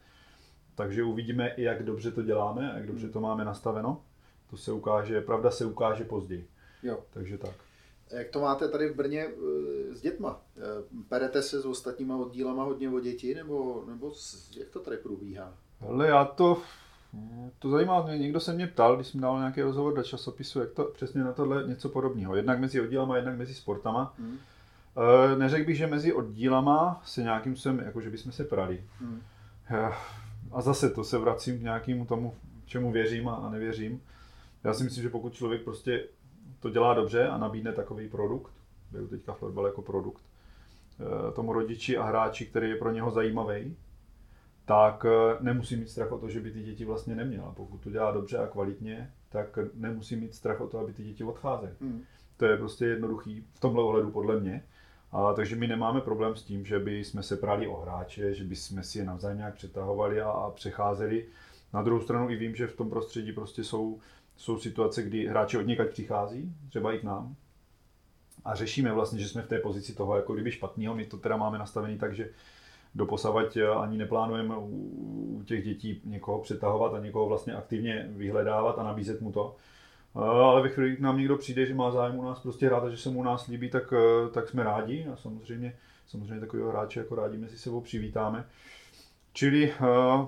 Takže 0.77 1.05
uvidíme, 1.05 1.55
jak 1.57 1.83
dobře 1.83 2.11
to 2.11 2.23
děláme, 2.23 2.73
jak 2.77 2.87
dobře 2.87 3.09
to 3.09 3.21
máme 3.21 3.45
nastaveno. 3.45 4.03
To 4.51 4.57
se 4.57 4.73
ukáže, 4.73 5.21
pravda 5.21 5.51
se 5.51 5.65
ukáže 5.65 6.05
později. 6.05 6.49
Jo. 6.83 6.99
Takže 7.11 7.39
tak. 7.39 7.55
Jak 8.11 8.29
to 8.29 8.41
máte 8.41 8.69
tady 8.69 8.89
v 8.89 8.97
Brně 8.97 9.27
eh, 9.27 9.95
s 9.95 10.01
dětma? 10.01 10.41
Eh, 10.57 10.63
Perete 11.09 11.43
se 11.43 11.61
s 11.61 11.67
ostatníma 11.67 12.17
oddílama 12.17 12.65
hodně 12.65 12.91
o 12.91 13.01
děti, 13.01 13.35
nebo, 13.35 13.85
nebo 13.89 14.13
jak 14.59 14.69
to 14.69 14.81
tady 14.81 14.97
probíhá? 14.97 15.53
Ale 15.89 16.09
já 16.09 16.25
to, 16.25 16.63
to 17.59 17.71
zajímá 17.71 18.03
mě, 18.03 18.19
někdo 18.19 18.41
se 18.41 18.53
mě 18.53 18.67
ptal, 18.67 18.97
když 18.97 19.09
jsem 19.09 19.21
dal 19.21 19.39
nějaký 19.39 19.63
rozhovor 19.63 19.95
do 19.95 20.03
časopisu, 20.03 20.61
jak 20.61 20.71
to 20.71 20.85
přesně 20.85 21.25
na 21.25 21.33
tohle 21.33 21.65
něco 21.69 21.89
podobného. 21.89 22.37
Jednak 22.37 22.61
mezi 22.61 22.81
oddílama, 22.81 23.17
jednak 23.17 23.37
mezi 23.37 23.55
sportama. 23.55 24.15
Hmm. 24.19 24.39
E, 25.33 25.37
neřekl 25.37 25.67
bych, 25.67 25.77
že 25.77 25.87
mezi 25.87 26.13
oddílama 26.13 27.03
se 27.05 27.23
nějakým 27.23 27.57
sem, 27.57 27.79
jako 27.79 28.01
že 28.01 28.11
bychom 28.11 28.33
se 28.33 28.45
prali. 28.45 28.85
Hmm. 29.01 29.23
A 30.53 30.63
zase 30.63 30.91
to 30.91 31.05
se 31.05 31.19
vracím 31.19 31.59
k 31.59 31.63
nějakému 31.63 32.07
tomu, 32.07 32.35
čemu 32.67 32.93
věřím 32.93 33.29
a- 33.29 33.51
nevěřím. 33.51 34.01
Já 34.65 34.75
si 34.75 34.85
myslím, 34.85 35.03
že 35.03 35.11
pokud 35.11 35.35
člověk 35.35 35.63
prostě 35.63 36.05
to 36.61 36.71
dělá 36.71 36.95
dobře 36.95 37.29
a 37.29 37.39
nabídne 37.39 37.73
takový 37.73 38.09
produkt, 38.09 38.53
beru 38.91 39.07
teďka 39.07 39.33
florbal 39.33 39.67
jako 39.67 39.83
produkt, 39.83 40.23
eh, 41.01 41.33
tomu 41.33 41.53
rodiči 41.53 41.97
a 41.97 42.05
hráči, 42.05 42.47
který 42.47 42.71
je 42.71 42.77
pro 42.77 42.93
něho 42.93 43.11
zajímavý, 43.11 43.77
tak 44.65 45.07
eh, 45.09 45.37
nemusí 45.41 45.77
mít 45.77 45.91
strach 45.91 46.13
o 46.13 46.19
to, 46.19 46.29
že 46.29 46.41
by 46.41 46.51
ty 46.51 46.63
děti 46.63 46.85
vlastně 46.85 47.15
neměl. 47.15 47.45
A 47.45 47.53
pokud 47.53 47.81
to 47.81 47.91
dělá 47.91 48.11
dobře 48.13 48.39
a 48.39 48.47
kvalitně, 48.47 49.11
tak 49.29 49.59
nemusí 49.75 50.17
mít 50.17 50.35
strach 50.35 50.61
o 50.61 50.67
to, 50.67 50.79
aby 50.79 50.93
ty 50.93 51.05
děti 51.05 51.25
odcházely. 51.25 51.73
Hmm. 51.81 52.03
To 52.37 52.45
je 52.47 52.57
prostě 52.57 52.87
jednoduchý 52.87 53.45
v 53.55 53.61
tomhle 53.61 53.83
ohledu 53.83 54.11
podle 54.11 54.41
mě. 54.41 54.65
A, 55.17 55.33
takže 55.33 55.57
my 55.57 55.67
nemáme 55.67 56.01
problém 56.01 56.37
s 56.37 56.43
tím, 56.43 56.65
že 56.65 56.79
by 56.79 57.05
jsme 57.05 57.23
se 57.23 57.37
prali 57.37 57.67
o 57.67 57.77
hráče, 57.77 58.35
že 58.35 58.45
by 58.45 58.57
jsme 58.57 58.83
si 58.83 58.99
je 58.99 59.05
navzájem 59.05 59.39
nějak 59.39 59.55
přetahovali 59.55 60.21
a, 60.21 60.31
a 60.31 60.51
přecházeli. 60.51 61.27
Na 61.73 61.83
druhou 61.83 62.01
stranu 62.01 62.31
i 62.31 62.37
vím, 62.37 62.55
že 62.55 62.67
v 62.67 62.77
tom 62.77 62.91
prostředí 62.91 63.33
prostě 63.33 63.65
jsou, 63.65 64.01
jsou 64.37 64.59
situace, 64.59 65.03
kdy 65.03 65.27
hráči 65.27 65.59
od 65.59 65.67
někaď 65.67 65.91
přichází, 65.91 66.55
třeba 66.69 66.93
i 66.93 66.99
k 66.99 67.05
nám. 67.05 67.35
A 68.45 68.55
řešíme 68.55 68.93
vlastně, 68.93 69.21
že 69.21 69.29
jsme 69.29 69.43
v 69.43 69.49
té 69.49 69.59
pozici 69.59 69.95
toho 69.95 70.17
jako 70.17 70.35
kdyby 70.35 70.53
špatného. 70.53 70.95
My 70.95 71.07
to 71.07 71.19
teda 71.19 71.37
máme 71.37 71.59
nastavený 71.59 71.99
tak, 71.99 72.15
že 72.15 72.31
doposavať 72.95 73.59
ani 73.81 73.99
neplánujeme 73.99 74.55
u 74.59 75.43
těch 75.47 75.65
dětí 75.65 76.01
někoho 76.05 76.39
přetahovat 76.39 76.95
a 76.95 77.01
někoho 77.01 77.29
vlastně 77.29 77.55
aktivně 77.55 78.07
vyhledávat 78.11 78.79
a 78.79 78.83
nabízet 78.83 79.21
mu 79.21 79.33
to. 79.33 79.57
Ale 80.17 80.63
ve 80.63 80.69
chvíli, 80.69 80.91
kdy 80.93 81.03
nám 81.03 81.19
někdo 81.19 81.37
přijde, 81.37 81.67
že 81.67 81.75
má 81.75 81.91
zájem 81.91 82.19
u 82.19 82.25
nás 82.25 82.41
prostě 82.41 82.67
hrát 82.67 82.85
a 82.85 82.91
že 82.91 82.97
se 82.97 83.11
mu 83.11 83.19
u 83.19 83.23
nás 83.23 83.47
líbí, 83.47 83.71
tak, 83.71 83.93
eh, 83.93 84.31
tak 84.31 84.49
jsme 84.49 84.65
rádi 84.65 85.07
a 85.13 85.17
samozřejmě, 85.17 85.77
samozřejmě 86.07 86.41
takového 86.41 86.71
hráče 86.71 87.01
jako 87.01 87.15
rádi 87.15 87.39
mezi 87.39 87.59
sebou 87.59 87.81
přivítáme. 87.81 88.45
Čili 89.33 89.73
eh, 89.73 90.27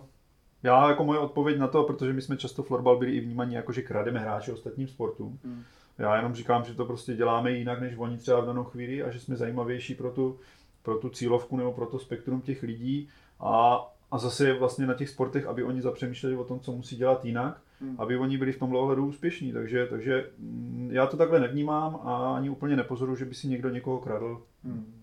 já 0.63 0.89
jako 0.89 1.05
moje 1.05 1.19
odpověď 1.19 1.59
na 1.59 1.69
to, 1.69 1.85
protože 1.85 2.13
my 2.13 2.23
jsme 2.23 2.37
často 2.37 2.63
florbal 2.63 2.99
byli 2.99 3.13
i 3.13 3.21
vnímaní 3.21 3.55
jako, 3.55 3.73
že 3.73 3.83
krademe 3.83 4.21
hráče 4.21 4.53
ostatním 4.53 4.89
sportům. 4.89 5.39
Hmm. 5.45 5.65
Já 5.99 6.17
jenom 6.17 6.35
říkám, 6.35 6.65
že 6.65 6.75
to 6.75 6.85
prostě 6.85 7.15
děláme 7.15 7.53
jinak, 7.53 7.81
než 7.81 7.95
oni 7.99 8.19
třeba 8.19 8.41
v 8.41 8.47
danou 8.47 8.65
chvíli 8.65 9.03
a 9.03 9.11
že 9.11 9.21
jsme 9.21 9.37
zajímavější 9.37 9.95
pro 9.95 10.11
tu, 10.11 10.39
pro 10.83 10.99
tu 10.99 11.09
cílovku 11.09 11.57
nebo 11.57 11.73
pro 11.73 11.87
to 11.87 11.99
spektrum 11.99 12.41
těch 12.41 12.63
lidí 12.63 13.09
a, 13.41 13.87
a 14.11 14.19
zase 14.19 14.47
je 14.49 14.59
vlastně 14.59 14.87
na 14.87 14.95
těch 14.95 15.09
sportech, 15.09 15.47
aby 15.47 15.63
oni 15.65 15.83
zapřemýšleli 15.83 16.37
o 16.37 16.45
tom, 16.45 16.61
co 16.61 16.73
musí 16.73 16.97
dělat 16.97 17.25
jinak, 17.25 17.61
Hmm. 17.81 17.95
aby 17.99 18.19
oni 18.19 18.39
byli 18.39 18.53
v 18.53 18.59
tomhle 18.59 18.81
ohledu 18.81 19.07
úspěšní. 19.07 19.53
Takže, 19.53 19.87
takže 19.91 20.31
mm, 20.39 20.89
já 20.93 21.07
to 21.07 21.17
takhle 21.17 21.41
nevnímám 21.41 22.01
a 22.05 22.35
ani 22.37 22.51
úplně 22.51 22.77
nepozoruju, 22.77 23.17
že 23.17 23.25
by 23.25 23.35
si 23.35 23.49
někdo 23.49 23.69
někoho 23.69 23.99
kradl. 23.99 24.43
Hmm. 24.65 24.95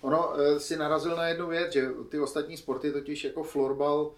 Ono 0.00 0.40
eh, 0.40 0.60
si 0.60 0.76
narazil 0.76 1.16
na 1.16 1.28
jednu 1.28 1.48
věc, 1.48 1.72
že 1.72 1.88
ty 2.08 2.20
ostatní 2.20 2.56
sporty 2.56 2.92
totiž 2.92 3.24
jako 3.24 3.42
florbal 3.42 4.10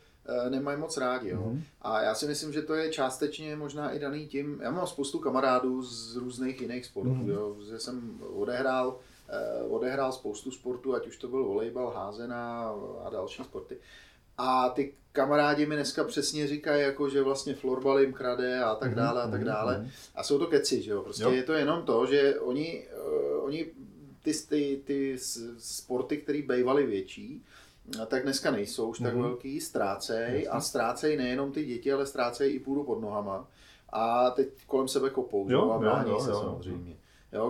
eh, 0.46 0.50
nemají 0.50 0.78
moc 0.78 0.96
rádi. 0.96 1.28
Jo? 1.28 1.42
Mhm. 1.46 1.62
A 1.82 2.02
já 2.02 2.14
si 2.14 2.26
myslím, 2.26 2.52
že 2.52 2.62
to 2.62 2.74
je 2.74 2.90
částečně 2.92 3.56
možná 3.56 3.90
i 3.90 3.98
daný 3.98 4.26
tím, 4.26 4.60
já 4.62 4.70
mám 4.70 4.86
spoustu 4.86 5.18
kamarádů 5.18 5.82
z 5.82 6.16
různých 6.16 6.60
jiných 6.60 6.86
sportů, 6.86 7.10
Mhm. 7.14 7.30
jo? 7.30 7.56
že 7.68 7.78
jsem 7.78 8.18
odehrál, 8.34 8.96
eh, 8.98 9.02
odehrál 9.68 10.12
spoustu 10.12 10.50
sportů, 10.50 10.94
ať 10.94 11.06
už 11.06 11.16
to 11.16 11.28
byl 11.28 11.44
volejbal, 11.44 11.90
házená 11.90 12.74
a 13.04 13.10
další 13.10 13.44
sporty. 13.44 13.76
A 14.38 14.68
ty 14.68 14.94
kamarádi 15.12 15.66
mi 15.66 15.74
dneska 15.74 16.04
přesně 16.04 16.46
říkají, 16.48 16.82
jako, 16.82 17.08
že 17.08 17.22
vlastně 17.22 17.54
florbal 17.54 18.00
jim 18.00 18.12
krade 18.12 18.62
a 18.64 18.74
tak 18.74 18.88
Mhm, 18.88 18.96
dále 18.98 19.22
a 19.22 19.28
tak 19.30 19.40
mhm, 19.40 19.46
dále. 19.48 19.78
mhm. 19.78 19.88
A 20.14 20.22
jsou 20.22 20.38
to 20.38 20.46
keci, 20.46 20.82
že 20.82 20.90
jo? 20.90 21.02
Prostě 21.02 21.22
Jo. 21.22 21.30
je 21.30 21.42
to 21.42 21.52
jenom 21.52 21.82
to, 21.82 22.06
že 22.06 22.40
oni, 22.40 22.86
uh, 23.36 23.44
oni 23.44 23.66
ty, 24.22 24.32
ty, 24.48 24.82
ty 24.84 25.16
sporty, 25.58 26.16
které 26.16 26.42
bývaly 26.42 26.86
větší, 26.86 27.44
a 28.02 28.06
tak 28.06 28.22
dneska 28.22 28.50
nejsou 28.50 28.88
už 28.88 28.98
tak 28.98 29.14
Mhm. 29.14 29.22
velký, 29.22 29.60
ztrácej 29.60 30.32
Jasně. 30.34 30.48
a 30.48 30.60
ztrácejí 30.60 31.16
nejenom 31.16 31.52
ty 31.52 31.64
děti, 31.64 31.92
ale 31.92 32.06
ztrácejí 32.06 32.54
i 32.54 32.60
půdu 32.60 32.84
pod 32.84 33.00
nohama. 33.00 33.48
a 33.94 34.30
teď 34.30 34.48
kolem 34.66 34.88
sebe 34.88 35.10
kopou, 35.10 35.50
jo, 35.50 35.70
a 35.70 35.78
brání 35.78 36.20
se 36.20 36.30
jo, 36.30 36.40
samozřejmě. 36.40 36.90
Jo, 36.92 36.96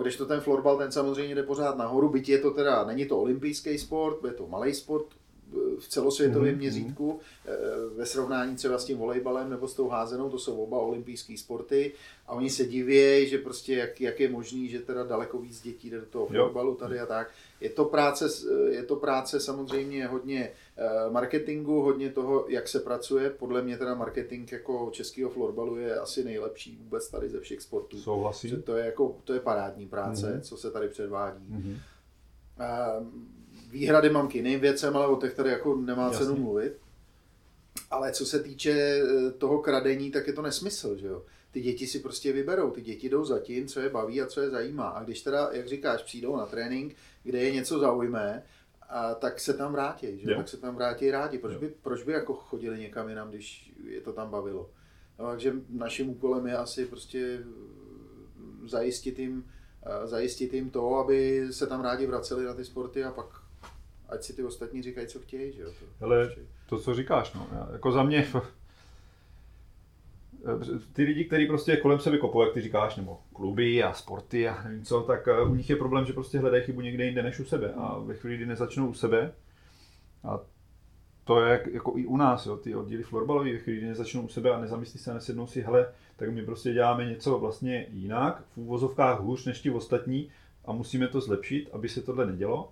když 0.01 0.15
to 0.15 0.25
ten 0.25 0.41
florbal, 0.41 0.77
ten 0.77 0.91
samozřejmě 0.91 1.35
jde 1.35 1.43
pořád 1.43 1.77
nahoru, 1.77 2.09
byť 2.09 2.29
je 2.29 2.39
to 2.39 2.51
teda, 2.51 2.83
není 2.83 3.05
to 3.05 3.19
olympijský 3.19 3.77
sport, 3.77 4.25
je 4.25 4.33
to 4.33 4.47
malý 4.47 4.73
sport, 4.73 5.05
v 5.79 5.87
celosvětovém 5.87 6.55
mm-hmm. 6.55 6.57
měřítku 6.57 7.19
eh, 7.45 7.51
ve 7.95 8.05
srovnání 8.05 8.55
třeba 8.55 8.77
s 8.77 8.85
tím 8.85 8.97
volejbalem 8.97 9.49
nebo 9.49 9.67
s 9.67 9.73
tou 9.73 9.87
házenou, 9.87 10.29
to 10.29 10.39
jsou 10.39 10.63
oba 10.63 10.79
olympijské 10.79 11.37
sporty 11.37 11.91
a 12.27 12.33
oni 12.33 12.49
se 12.49 12.65
diví, 12.65 13.27
že 13.27 13.37
prostě 13.37 13.75
jak, 13.75 14.01
jak 14.01 14.19
je 14.19 14.29
možný, 14.29 14.69
že 14.69 14.79
teda 14.79 15.03
daleko 15.03 15.39
víc 15.39 15.61
dětí 15.61 15.89
jde 15.89 15.99
do 15.99 16.05
toho 16.05 16.25
florbalu 16.25 16.75
tady 16.75 16.99
a 16.99 17.05
tak. 17.05 17.31
Je 17.63 17.69
to 17.69 17.85
práce, 17.85 18.29
je 18.69 18.83
to 18.83 18.95
práce 18.95 19.39
samozřejmě 19.39 20.07
hodně 20.07 20.51
eh, 20.77 21.09
marketingu, 21.09 21.81
hodně 21.81 22.09
toho, 22.09 22.45
jak 22.49 22.67
se 22.67 22.79
pracuje. 22.79 23.29
Podle 23.29 23.61
mě 23.61 23.77
teda 23.77 23.95
marketing 23.95 24.51
jako 24.51 24.89
českého 24.91 25.29
florbalu 25.29 25.77
je 25.77 25.99
asi 25.99 26.23
nejlepší 26.23 26.77
vůbec 26.83 27.09
tady 27.09 27.29
ze 27.29 27.39
všech 27.39 27.61
sportů. 27.61 27.97
Souhlasím. 27.97 28.61
To 28.61 28.75
je, 28.75 28.85
jako, 28.85 29.17
to 29.23 29.33
je 29.33 29.39
parádní 29.39 29.87
práce, 29.87 30.27
mm-hmm. 30.27 30.41
co 30.41 30.57
se 30.57 30.71
tady 30.71 30.87
předvádí. 30.87 31.47
Mm-hmm. 31.51 31.77
Výhrady 33.71 34.09
mám 34.09 34.27
k 34.27 34.35
jiným 34.35 34.59
věcem, 34.59 34.97
ale 34.97 35.07
o 35.07 35.15
těch 35.15 35.33
tady 35.33 35.49
jako 35.49 35.75
nemá 35.75 36.03
Jasně. 36.03 36.25
cenu 36.25 36.37
mluvit. 36.37 36.77
Ale 37.91 38.11
co 38.11 38.25
se 38.25 38.43
týče 38.43 38.71
eh, 38.71 39.31
toho 39.31 39.59
kradení, 39.59 40.11
tak 40.11 40.27
je 40.27 40.33
to 40.33 40.41
nesmysl, 40.41 40.95
že 40.95 41.07
jo. 41.07 41.23
Ty 41.53 41.61
děti 41.61 41.87
si 41.87 41.99
prostě 41.99 42.33
vyberou, 42.33 42.71
ty 42.71 42.81
děti 42.81 43.09
jdou 43.09 43.25
za 43.25 43.39
tím, 43.39 43.67
co 43.67 43.79
je 43.79 43.89
baví 43.89 44.21
a 44.21 44.27
co 44.27 44.41
je 44.41 44.49
zajímá. 44.49 44.87
A 44.87 45.03
když 45.03 45.21
teda, 45.21 45.49
jak 45.51 45.67
říkáš, 45.67 46.03
přijdou 46.03 46.35
na 46.35 46.45
trénink, 46.45 46.95
kde 47.23 47.39
je 47.39 47.51
něco 47.51 47.79
zaujme, 47.79 48.43
a 48.89 49.15
tak 49.15 49.39
se 49.39 49.53
tam 49.53 49.71
vrátí, 49.71 50.19
že? 50.19 50.31
Jo. 50.31 50.37
tak 50.37 50.49
se 50.49 50.57
tam 50.57 50.75
vrátí 50.75 51.11
rádi. 51.11 51.37
Proč 51.37 51.57
by, 51.57 51.73
proč 51.81 52.03
by 52.03 52.11
jako 52.11 52.33
chodili 52.33 52.79
někam 52.79 53.09
jinam, 53.09 53.29
když 53.29 53.73
je 53.83 54.01
to 54.01 54.13
tam 54.13 54.29
bavilo? 54.29 54.69
No, 55.19 55.27
takže 55.27 55.53
naším 55.69 56.09
úkolem 56.09 56.47
je 56.47 56.57
asi 56.57 56.85
prostě 56.85 57.43
zajistit 58.65 59.19
jim, 59.19 59.45
eh, 59.85 60.07
zajistit 60.07 60.53
jim 60.53 60.69
to, 60.69 60.95
aby 60.95 61.47
se 61.51 61.67
tam 61.67 61.81
rádi 61.81 62.05
vraceli 62.05 62.45
na 62.45 62.53
ty 62.53 62.65
sporty 62.65 63.03
a 63.03 63.11
pak 63.11 63.43
ať 64.09 64.23
si 64.23 64.33
ty 64.33 64.43
ostatní 64.43 64.81
říkají, 64.81 65.07
co 65.07 65.19
chtějí. 65.19 65.53
Že 65.53 65.61
jo? 65.61 65.69
To, 65.79 66.05
Ale 66.05 66.35
to, 66.69 66.79
co 66.79 66.93
říkáš, 66.93 67.33
no, 67.33 67.47
já, 67.51 67.69
jako 67.71 67.91
za 67.91 68.03
mě, 68.03 68.27
ty 70.93 71.03
lidi, 71.03 71.25
kteří 71.25 71.47
prostě 71.47 71.77
kolem 71.77 71.99
sebe 71.99 72.17
kopou, 72.17 72.43
jak 72.43 72.53
ty 72.53 72.61
říkáš, 72.61 72.95
nebo 72.95 73.19
kluby 73.33 73.83
a 73.83 73.93
sporty 73.93 74.47
a 74.47 74.63
nevím 74.63 74.85
co, 74.85 75.01
tak 75.01 75.27
eh, 75.27 75.41
u 75.41 75.55
nich 75.55 75.69
je 75.69 75.75
problém, 75.75 76.05
že 76.05 76.13
prostě 76.13 76.39
hledají 76.39 76.63
chybu 76.63 76.81
někde 76.81 77.05
jinde 77.05 77.23
než 77.23 77.39
u 77.39 77.45
sebe. 77.45 77.73
A 77.73 77.99
ve 77.99 78.13
chvíli, 78.13 78.37
kdy 78.37 78.45
nezačnou 78.45 78.87
u 78.87 78.93
sebe, 78.93 79.31
a 80.23 80.39
to 81.23 81.41
je 81.41 81.63
jako 81.71 81.93
i 81.95 82.05
u 82.05 82.17
nás, 82.17 82.45
jo, 82.45 82.57
ty 82.57 82.75
oddíly 82.75 83.03
florbalový, 83.03 83.53
ve 83.53 83.59
chvíli, 83.59 83.77
kdy 83.77 83.87
nezačnou 83.87 84.21
u 84.21 84.27
sebe 84.27 84.51
a 84.51 84.59
nezamyslí 84.59 84.99
se 84.99 85.11
a 85.11 85.13
nesednou 85.13 85.47
si, 85.47 85.61
hele, 85.61 85.87
tak 86.15 86.29
my 86.29 86.45
prostě 86.45 86.73
děláme 86.73 87.05
něco 87.05 87.39
vlastně 87.39 87.85
jinak, 87.89 88.43
v 88.53 88.57
úvozovkách 88.57 89.19
hůř 89.19 89.45
než 89.45 89.61
ti 89.61 89.71
ostatní 89.71 90.29
a 90.65 90.71
musíme 90.71 91.07
to 91.07 91.21
zlepšit, 91.21 91.69
aby 91.73 91.89
se 91.89 92.01
tohle 92.01 92.25
nedělo 92.25 92.71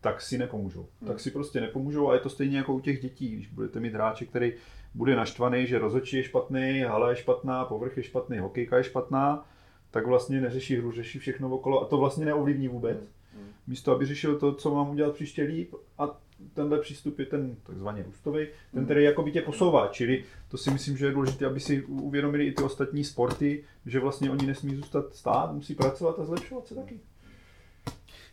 tak 0.00 0.20
si 0.20 0.38
nepomůžou. 0.38 0.86
Hmm. 1.00 1.08
Tak 1.08 1.20
si 1.20 1.30
prostě 1.30 1.60
nepomůžou 1.60 2.10
a 2.10 2.14
je 2.14 2.20
to 2.20 2.30
stejně 2.30 2.56
jako 2.56 2.74
u 2.74 2.80
těch 2.80 3.02
dětí, 3.02 3.28
když 3.28 3.48
budete 3.48 3.80
mít 3.80 3.94
hráče, 3.94 4.26
který 4.26 4.52
bude 4.94 5.16
naštvaný, 5.16 5.66
že 5.66 5.78
rozhodčí 5.78 6.16
je 6.16 6.22
špatný, 6.22 6.80
hala 6.80 7.10
je 7.10 7.16
špatná, 7.16 7.64
povrch 7.64 7.96
je 7.96 8.02
špatný, 8.02 8.38
hokejka 8.38 8.76
je 8.76 8.84
špatná, 8.84 9.46
tak 9.90 10.06
vlastně 10.06 10.40
neřeší 10.40 10.76
hru, 10.76 10.92
řeší 10.92 11.18
všechno 11.18 11.50
okolo 11.50 11.82
a 11.82 11.84
to 11.84 11.96
vlastně 11.98 12.24
neovlivní 12.24 12.68
vůbec. 12.68 12.98
Hmm. 13.34 13.48
Místo, 13.66 13.92
aby 13.92 14.06
řešil 14.06 14.38
to, 14.38 14.54
co 14.54 14.74
mám 14.74 14.90
udělat 14.90 15.14
příště 15.14 15.42
líp 15.42 15.74
a 15.98 16.20
tenhle 16.54 16.78
přístup 16.78 17.18
je 17.18 17.26
ten 17.26 17.56
takzvaně 17.62 18.02
růstový, 18.02 18.46
ten, 18.46 18.78
hmm. 18.78 18.84
který 18.84 19.04
jako 19.04 19.22
by 19.22 19.32
tě 19.32 19.42
posouvá. 19.42 19.88
Čili 19.88 20.24
to 20.48 20.56
si 20.56 20.70
myslím, 20.70 20.96
že 20.96 21.06
je 21.06 21.12
důležité, 21.12 21.46
aby 21.46 21.60
si 21.60 21.82
uvědomili 21.82 22.46
i 22.46 22.52
ty 22.52 22.62
ostatní 22.62 23.04
sporty, 23.04 23.64
že 23.86 24.00
vlastně 24.00 24.30
oni 24.30 24.46
nesmí 24.46 24.76
zůstat 24.76 25.14
stát, 25.14 25.52
musí 25.52 25.74
pracovat 25.74 26.18
a 26.18 26.24
zlepšovat 26.24 26.66
se 26.66 26.74
taky. 26.74 27.00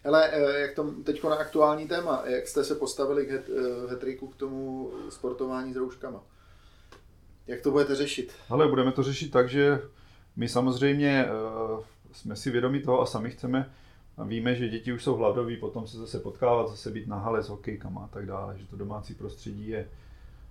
Hele, 0.04 0.30
eh, 0.32 0.60
jak 0.60 0.76
to 0.76 0.92
teď 1.04 1.24
na 1.24 1.36
aktuální 1.36 1.88
téma, 1.88 2.24
jak 2.26 2.48
jste 2.48 2.64
se 2.64 2.76
postavili 2.76 3.26
k 3.26 3.30
eh, 3.30 3.42
hetriku 3.90 4.28
k 4.28 4.36
tomu 4.36 4.92
sportování 5.10 5.74
s 5.74 5.76
rouškama? 5.76 6.24
Jak 7.48 7.62
to 7.62 7.72
budete 7.72 7.96
řešit? 7.96 8.34
Ale 8.50 8.68
budeme 8.68 8.92
to 8.92 9.04
řešit 9.04 9.32
tak, 9.32 9.50
že 9.50 9.82
my 10.36 10.50
samozřejmě 10.50 11.26
uh, 11.26 11.84
jsme 12.12 12.36
si 12.36 12.52
vědomi 12.52 12.80
toho 12.80 13.02
a 13.02 13.06
sami 13.06 13.30
chceme, 13.30 13.72
a 14.18 14.24
víme, 14.24 14.56
že 14.56 14.70
děti 14.70 14.94
už 14.94 15.04
jsou 15.04 15.16
hladoví, 15.16 15.58
potom 15.58 15.88
se 15.88 15.98
zase 15.98 16.20
potkávat, 16.20 16.70
zase 16.70 16.92
být 16.92 17.08
na 17.08 17.18
hale 17.18 17.44
s 17.44 17.50
hokejkama 17.50 18.02
a 18.04 18.08
tak 18.08 18.26
dále, 18.26 18.58
že 18.58 18.66
to 18.66 18.76
domácí 18.76 19.14
prostředí 19.14 19.68
je 19.68 19.90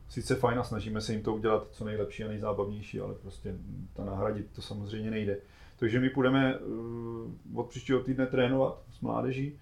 sice 0.09 0.35
fajn 0.35 0.59
a 0.59 0.65
snažíme 0.65 1.01
se 1.01 1.13
jim 1.13 1.23
to 1.23 1.35
udělat 1.35 1.67
co 1.71 1.85
nejlepší 1.85 2.25
a 2.25 2.29
nejzábavnější, 2.29 3.01
ale 3.01 3.15
prostě 3.15 3.55
ta 3.95 4.05
nahradit 4.05 4.47
to 4.55 4.63
samozřejmě 4.63 5.11
nejde. 5.11 5.39
Takže 5.79 6.01
my 6.01 6.11
půjdeme 6.11 6.59
uh, 6.59 7.31
od 7.55 7.69
příštího 7.69 8.01
týdne 8.01 8.27
trénovat 8.27 8.83
s 8.93 9.01
mládeží, 9.01 9.59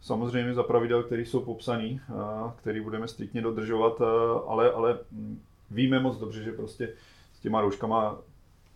samozřejmě 0.00 0.54
za 0.54 0.62
pravidel, 0.62 1.02
které 1.02 1.22
jsou 1.22 1.40
popsané, 1.40 2.00
který 2.56 2.80
budeme 2.80 3.08
striktně 3.08 3.42
dodržovat, 3.42 4.00
ale, 4.46 4.72
ale 4.72 4.98
mm, 5.12 5.40
víme 5.70 6.00
moc 6.00 6.18
dobře, 6.18 6.42
že 6.42 6.52
prostě 6.52 6.92
s 7.32 7.40
těma 7.40 7.60
rouškama 7.60 8.20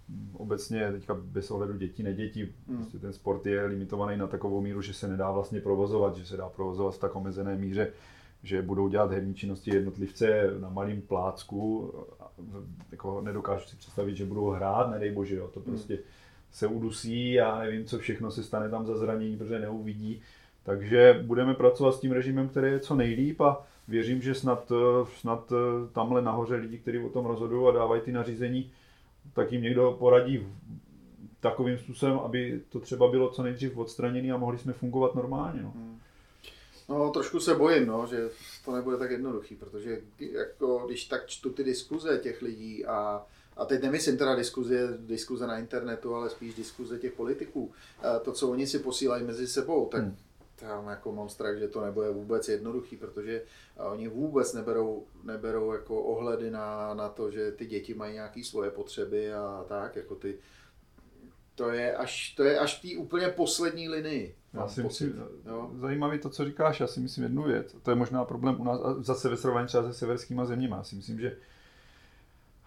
mm, 0.08 0.30
obecně 0.36 0.92
teďka 0.92 1.14
bez 1.14 1.50
ohledu 1.50 1.76
dětí, 1.76 2.02
nedětí, 2.02 2.42
hmm. 2.42 2.76
prostě 2.76 2.98
ten 2.98 3.12
sport 3.12 3.46
je 3.46 3.64
limitovaný 3.64 4.16
na 4.16 4.26
takovou 4.26 4.60
míru, 4.60 4.82
že 4.82 4.94
se 4.94 5.08
nedá 5.08 5.30
vlastně 5.30 5.60
provozovat, 5.60 6.16
že 6.16 6.26
se 6.26 6.36
dá 6.36 6.48
provozovat 6.48 6.94
v 6.94 6.98
tak 6.98 7.16
omezené 7.16 7.56
míře, 7.56 7.92
že 8.42 8.62
budou 8.62 8.88
dělat 8.88 9.10
herní 9.10 9.34
činnosti 9.34 9.74
jednotlivce 9.74 10.50
na 10.60 10.68
malém 10.68 11.00
plácku, 11.00 11.92
jako 12.92 13.20
nedokážu 13.20 13.68
si 13.68 13.76
představit, 13.76 14.16
že 14.16 14.24
budou 14.24 14.50
hrát, 14.50 14.90
nedej 14.90 15.12
bože, 15.12 15.36
jo, 15.36 15.48
to 15.54 15.60
hmm. 15.60 15.68
prostě 15.68 15.98
se 16.52 16.66
udusí 16.66 17.40
a 17.40 17.58
nevím, 17.58 17.84
co 17.84 17.98
všechno 17.98 18.30
se 18.30 18.42
stane 18.42 18.68
tam 18.68 18.86
za 18.86 18.96
zranění, 18.96 19.36
protože 19.36 19.58
neuvidí. 19.58 20.22
Takže 20.62 21.22
budeme 21.26 21.54
pracovat 21.54 21.94
s 21.94 22.00
tím 22.00 22.12
režimem, 22.12 22.48
který 22.48 22.72
je 22.72 22.80
co 22.80 22.94
nejlíp 22.94 23.40
a 23.40 23.66
věřím, 23.88 24.22
že 24.22 24.34
snad, 24.34 24.72
snad 25.20 25.52
tamhle 25.92 26.22
nahoře 26.22 26.54
lidi, 26.54 26.78
kteří 26.78 26.98
o 26.98 27.08
tom 27.08 27.26
rozhodují 27.26 27.68
a 27.68 27.78
dávají 27.78 28.02
ty 28.02 28.12
nařízení, 28.12 28.72
tak 29.32 29.52
jim 29.52 29.62
někdo 29.62 29.96
poradí 29.98 30.46
takovým 31.40 31.78
způsobem, 31.78 32.18
aby 32.18 32.60
to 32.68 32.80
třeba 32.80 33.10
bylo 33.10 33.30
co 33.30 33.42
nejdřív 33.42 33.76
odstraněné 33.76 34.32
a 34.32 34.36
mohli 34.36 34.58
jsme 34.58 34.72
fungovat 34.72 35.14
normálně. 35.14 35.62
No. 35.62 35.70
Hmm. 35.70 35.98
No, 36.88 37.10
trošku 37.10 37.40
se 37.40 37.54
bojím, 37.54 37.86
no, 37.86 38.06
že 38.06 38.30
to 38.64 38.72
nebude 38.72 38.96
tak 38.96 39.10
jednoduchý, 39.10 39.54
protože 39.54 40.00
jako, 40.18 40.82
když 40.86 41.04
tak 41.04 41.26
čtu 41.26 41.50
ty 41.50 41.64
diskuze 41.64 42.18
těch 42.18 42.42
lidí 42.42 42.86
a 42.86 43.26
a 43.56 43.64
teď 43.64 43.82
nemyslím 43.82 44.16
teda 44.16 44.34
diskuze, 44.34 44.98
diskuze 44.98 45.46
na 45.46 45.58
internetu, 45.58 46.14
ale 46.14 46.30
spíš 46.30 46.54
diskuze 46.54 46.98
těch 46.98 47.12
politiků, 47.12 47.72
to, 48.22 48.32
co 48.32 48.50
oni 48.50 48.66
si 48.66 48.78
posílají 48.78 49.24
mezi 49.24 49.46
sebou, 49.46 49.86
tak 49.86 50.02
hmm. 50.02 50.16
Tam 50.68 50.88
jako 50.88 51.12
mám 51.12 51.28
strach, 51.28 51.58
že 51.58 51.68
to 51.68 51.84
nebude 51.84 52.10
vůbec 52.10 52.48
jednoduchý, 52.48 52.96
protože 52.96 53.42
oni 53.76 54.08
vůbec 54.08 54.54
neberou, 54.54 55.06
neberou 55.24 55.72
jako 55.72 56.02
ohledy 56.02 56.50
na, 56.50 56.94
na 56.94 57.08
to, 57.08 57.30
že 57.30 57.52
ty 57.52 57.66
děti 57.66 57.94
mají 57.94 58.14
nějaké 58.14 58.44
svoje 58.44 58.70
potřeby 58.70 59.34
a 59.34 59.64
tak, 59.68 59.96
jako 59.96 60.14
ty, 60.14 60.38
to 61.54 61.70
je 61.70 61.96
až, 61.96 62.34
to 62.36 62.44
je 62.44 62.58
až 62.58 62.78
v 62.78 62.82
té 62.82 62.98
úplně 62.98 63.28
poslední 63.28 63.88
linii. 63.88 64.34
Já 64.54 64.68
si 64.68 64.82
myslím, 64.82 65.22
jo? 65.46 65.70
zajímavý 65.80 66.18
to, 66.18 66.30
co 66.30 66.44
říkáš, 66.44 66.80
já 66.80 66.86
si 66.86 67.00
myslím 67.00 67.24
jednu 67.24 67.42
věc, 67.42 67.76
to 67.82 67.90
je 67.90 67.94
možná 67.94 68.24
problém 68.24 68.60
u 68.60 68.64
nás, 68.64 68.80
a 68.80 69.02
zase 69.02 69.28
ve 69.28 69.36
srovnání 69.36 69.66
třeba 69.66 69.82
se 69.82 69.94
severskýma 69.94 70.44
zeměma, 70.44 70.76
já 70.76 70.82
si 70.82 70.96
myslím, 70.96 71.20
že 71.20 71.36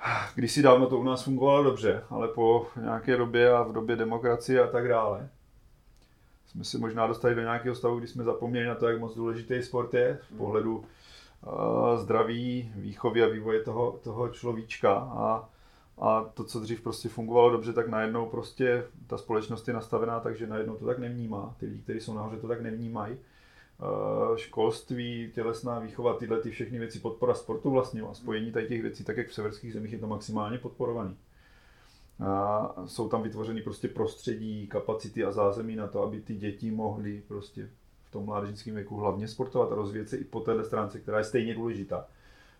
když 0.35 0.51
si 0.51 0.61
dávno 0.61 0.87
to 0.87 0.97
u 0.97 1.03
nás 1.03 1.23
fungovalo 1.23 1.63
dobře, 1.63 2.03
ale 2.09 2.27
po 2.27 2.67
nějaké 2.81 3.17
době 3.17 3.51
a 3.51 3.63
v 3.63 3.73
době 3.73 3.95
demokracie 3.95 4.63
a 4.63 4.67
tak 4.67 4.87
dále, 4.87 5.29
jsme 6.55 6.63
si 6.63 6.77
možná 6.77 7.07
dostali 7.07 7.35
do 7.35 7.41
nějakého 7.41 7.75
stavu, 7.75 7.97
kdy 7.99 8.07
jsme 8.07 8.23
zapomněli 8.23 8.67
na 8.67 8.75
to, 8.75 8.87
jak 8.87 8.99
moc 8.99 9.15
důležitý 9.15 9.63
sport 9.63 9.93
je 9.93 10.19
z 10.33 10.37
pohledu 10.37 10.77
uh, 10.77 10.83
zdraví, 11.97 12.71
výchovy 12.75 13.23
a 13.23 13.27
vývoje 13.27 13.63
toho, 13.63 13.99
toho 14.03 14.29
človíčka 14.29 14.93
a, 14.93 15.49
a 15.97 16.23
to, 16.33 16.43
co 16.43 16.59
dřív 16.59 16.81
prostě 16.81 17.09
fungovalo 17.09 17.49
dobře, 17.49 17.73
tak 17.73 17.87
najednou 17.87 18.25
prostě 18.25 18.83
ta 19.07 19.17
společnost 19.17 19.67
je 19.67 19.73
nastavená 19.73 20.19
tak, 20.19 20.37
že 20.37 20.47
najednou 20.47 20.75
to 20.75 20.85
tak 20.85 20.99
nevnímá. 20.99 21.55
Ty 21.57 21.65
lidi, 21.65 21.79
kteří 21.79 21.99
jsou 21.99 22.13
nahoře, 22.13 22.37
to 22.37 22.47
tak 22.47 22.61
nevnímají. 22.61 23.17
Eh, 23.79 24.37
školství, 24.37 25.31
tělesná 25.33 25.79
výchova, 25.79 26.13
tyhle 26.13 26.41
ty 26.41 26.51
všechny 26.51 26.79
věci, 26.79 26.99
podpora 26.99 27.33
sportu 27.33 27.71
vlastně 27.71 28.01
a 28.01 28.13
spojení 28.13 28.51
tady 28.51 28.67
těch 28.67 28.81
věcí, 28.81 29.03
tak 29.03 29.17
jak 29.17 29.27
v 29.27 29.33
severských 29.33 29.73
zemích 29.73 29.93
je 29.93 29.99
to 29.99 30.07
maximálně 30.07 30.57
podporovaný. 30.57 31.17
A 32.19 32.73
jsou 32.85 33.09
tam 33.09 33.23
vytvořeny 33.23 33.61
prostě 33.61 33.87
prostředí, 33.87 34.67
kapacity 34.67 35.23
a 35.23 35.31
zázemí 35.31 35.75
na 35.75 35.87
to, 35.87 36.03
aby 36.03 36.21
ty 36.21 36.35
děti 36.35 36.71
mohly 36.71 37.23
prostě 37.27 37.69
v 38.03 38.11
tom 38.11 38.25
mládežnickém 38.25 38.75
věku 38.75 38.97
hlavně 38.97 39.27
sportovat 39.27 39.71
a 39.71 39.75
rozvíjet 39.75 40.09
se 40.09 40.17
i 40.17 40.23
po 40.23 40.39
téhle 40.39 40.63
stránce, 40.63 40.99
která 40.99 41.17
je 41.17 41.23
stejně 41.23 41.55
důležitá 41.55 42.05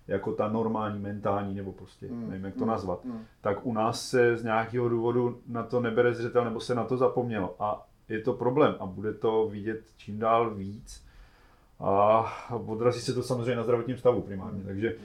jako 0.08 0.32
ta 0.34 0.50
normální, 0.50 1.00
mentální, 1.00 1.56
nebo 1.56 1.72
prostě, 1.72 2.08
mm, 2.08 2.30
nevím, 2.30 2.46
jak 2.46 2.56
to 2.56 2.64
mm, 2.64 2.68
nazvat, 2.68 3.06
mm. 3.06 3.20
tak 3.42 3.66
u 3.66 3.74
nás 3.74 4.10
se 4.10 4.38
z 4.38 4.44
nějakého 4.44 4.90
důvodu 4.90 5.42
na 5.48 5.64
to 5.64 5.80
nebere 5.80 6.14
zřetel, 6.14 6.46
nebo 6.46 6.60
se 6.60 6.76
na 6.76 6.84
to 6.84 6.98
zapomnělo. 6.98 7.56
A 7.60 7.88
je 8.10 8.22
to 8.22 8.34
problém 8.34 8.76
a 8.80 8.86
bude 8.86 9.14
to 9.14 9.48
vidět 9.52 9.82
čím 9.98 10.20
dál 10.20 10.56
víc 10.56 11.06
a 11.80 12.26
odrazí 12.66 13.02
se 13.02 13.14
to 13.14 13.24
samozřejmě 13.24 13.56
na 13.56 13.64
zdravotním 13.64 13.98
stavu 13.98 14.22
primárně. 14.22 14.64
Takže 14.64 14.96
Uh, 14.96 15.04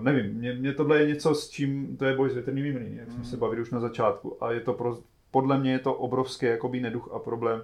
nevím, 0.00 0.34
mě, 0.34 0.52
mě 0.52 0.72
tohle 0.72 1.00
je 1.00 1.06
něco, 1.06 1.34
s 1.34 1.50
čím, 1.50 1.96
to 1.96 2.04
je 2.04 2.16
boj 2.16 2.30
s 2.30 2.34
větrnými 2.34 2.72
mlýny, 2.72 2.96
jak 2.96 3.12
jsme 3.12 3.24
se 3.24 3.36
bavili 3.36 3.62
už 3.62 3.70
na 3.70 3.80
začátku. 3.80 4.44
A 4.44 4.52
je 4.52 4.60
to 4.60 4.72
pro, 4.72 4.98
podle 5.30 5.58
mě 5.58 5.72
je 5.72 5.78
to 5.78 5.94
obrovský 5.94 6.46
jakoby 6.46 6.80
neduch 6.80 7.10
a 7.12 7.18
problém 7.18 7.62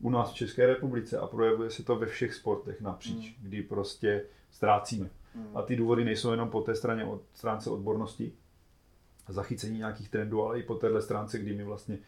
u 0.00 0.10
nás 0.10 0.30
v 0.30 0.34
České 0.34 0.66
republice 0.66 1.18
a 1.18 1.26
projevuje 1.26 1.70
se 1.70 1.84
to 1.84 1.96
ve 1.96 2.06
všech 2.06 2.34
sportech 2.34 2.80
napříč, 2.80 3.36
mm. 3.38 3.48
kdy 3.48 3.62
prostě 3.62 4.24
ztrácíme. 4.50 5.10
Mm. 5.34 5.56
A 5.56 5.62
ty 5.62 5.76
důvody 5.76 6.04
nejsou 6.04 6.30
jenom 6.30 6.50
po 6.50 6.60
té 6.60 6.74
straně 6.74 7.04
od 7.04 7.22
stránce 7.34 7.70
odbornosti, 7.70 8.32
zachycení 9.28 9.78
nějakých 9.78 10.08
trendů, 10.08 10.42
ale 10.42 10.60
i 10.60 10.62
po 10.62 10.74
téhle 10.74 11.02
stránce, 11.02 11.38
kdy 11.38 11.54
my 11.54 11.64
vlastně 11.64 11.98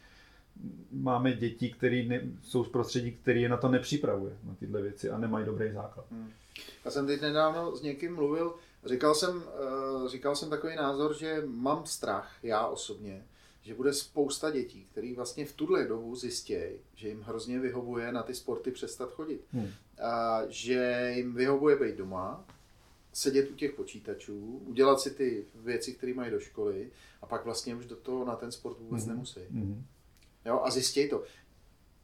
máme 0.92 1.32
děti, 1.32 1.70
které 1.70 2.20
jsou 2.42 2.64
z 2.64 2.68
prostředí, 2.68 3.12
které 3.12 3.40
je 3.40 3.48
na 3.48 3.56
to 3.56 3.68
nepřipravuje, 3.68 4.36
na 4.44 4.54
tyhle 4.54 4.82
věci 4.82 5.10
a 5.10 5.18
nemají 5.18 5.46
dobrý 5.46 5.72
základ. 5.72 6.06
Hmm. 6.10 6.30
Já 6.84 6.90
jsem 6.90 7.06
teď 7.06 7.20
nedávno 7.20 7.76
s 7.76 7.82
někým 7.82 8.14
mluvil, 8.14 8.54
říkal 8.84 9.14
jsem, 9.14 9.36
uh, 9.36 10.08
říkal 10.08 10.36
jsem 10.36 10.50
takový 10.50 10.76
názor, 10.76 11.18
že 11.18 11.42
mám 11.46 11.86
strach, 11.86 12.38
já 12.42 12.66
osobně, 12.66 13.26
že 13.62 13.74
bude 13.74 13.92
spousta 13.92 14.50
dětí, 14.50 14.86
který 14.92 15.14
vlastně 15.14 15.46
v 15.46 15.52
tuhle 15.52 15.88
dobu 15.88 16.16
zjistí, 16.16 16.56
že 16.94 17.08
jim 17.08 17.20
hrozně 17.20 17.58
vyhovuje 17.58 18.12
na 18.12 18.22
ty 18.22 18.34
sporty 18.34 18.70
přestat 18.70 19.12
chodit. 19.12 19.44
Hmm. 19.52 19.68
A 20.02 20.42
že 20.48 21.12
jim 21.16 21.34
vyhovuje 21.34 21.76
být 21.76 21.96
doma, 21.96 22.44
sedět 23.12 23.50
u 23.50 23.54
těch 23.54 23.72
počítačů, 23.72 24.62
udělat 24.66 25.00
si 25.00 25.10
ty 25.10 25.44
věci, 25.54 25.92
které 25.94 26.14
mají 26.14 26.30
do 26.30 26.40
školy 26.40 26.90
a 27.22 27.26
pak 27.26 27.44
vlastně 27.44 27.74
už 27.74 27.86
do 27.86 27.96
toho 27.96 28.24
na 28.24 28.36
ten 28.36 28.52
sport 28.52 28.78
vůbec 28.78 29.04
hmm. 29.04 29.12
nemusí. 29.12 29.40
Hmm. 29.50 29.84
Jo, 30.44 30.60
a 30.64 30.70
zjistějí 30.70 31.10
to. 31.10 31.24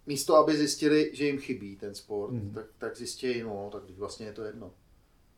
Místo, 0.06 0.36
aby 0.36 0.56
zjistili, 0.56 1.10
že 1.12 1.26
jim 1.26 1.38
chybí 1.38 1.76
ten 1.76 1.94
sport, 1.94 2.32
mm. 2.32 2.52
tak, 2.54 2.66
tak 2.78 2.96
zjistějí, 2.96 3.42
no, 3.42 3.68
tak 3.72 3.82
vlastně 3.90 4.26
je 4.26 4.32
to 4.32 4.44
jedno. 4.44 4.72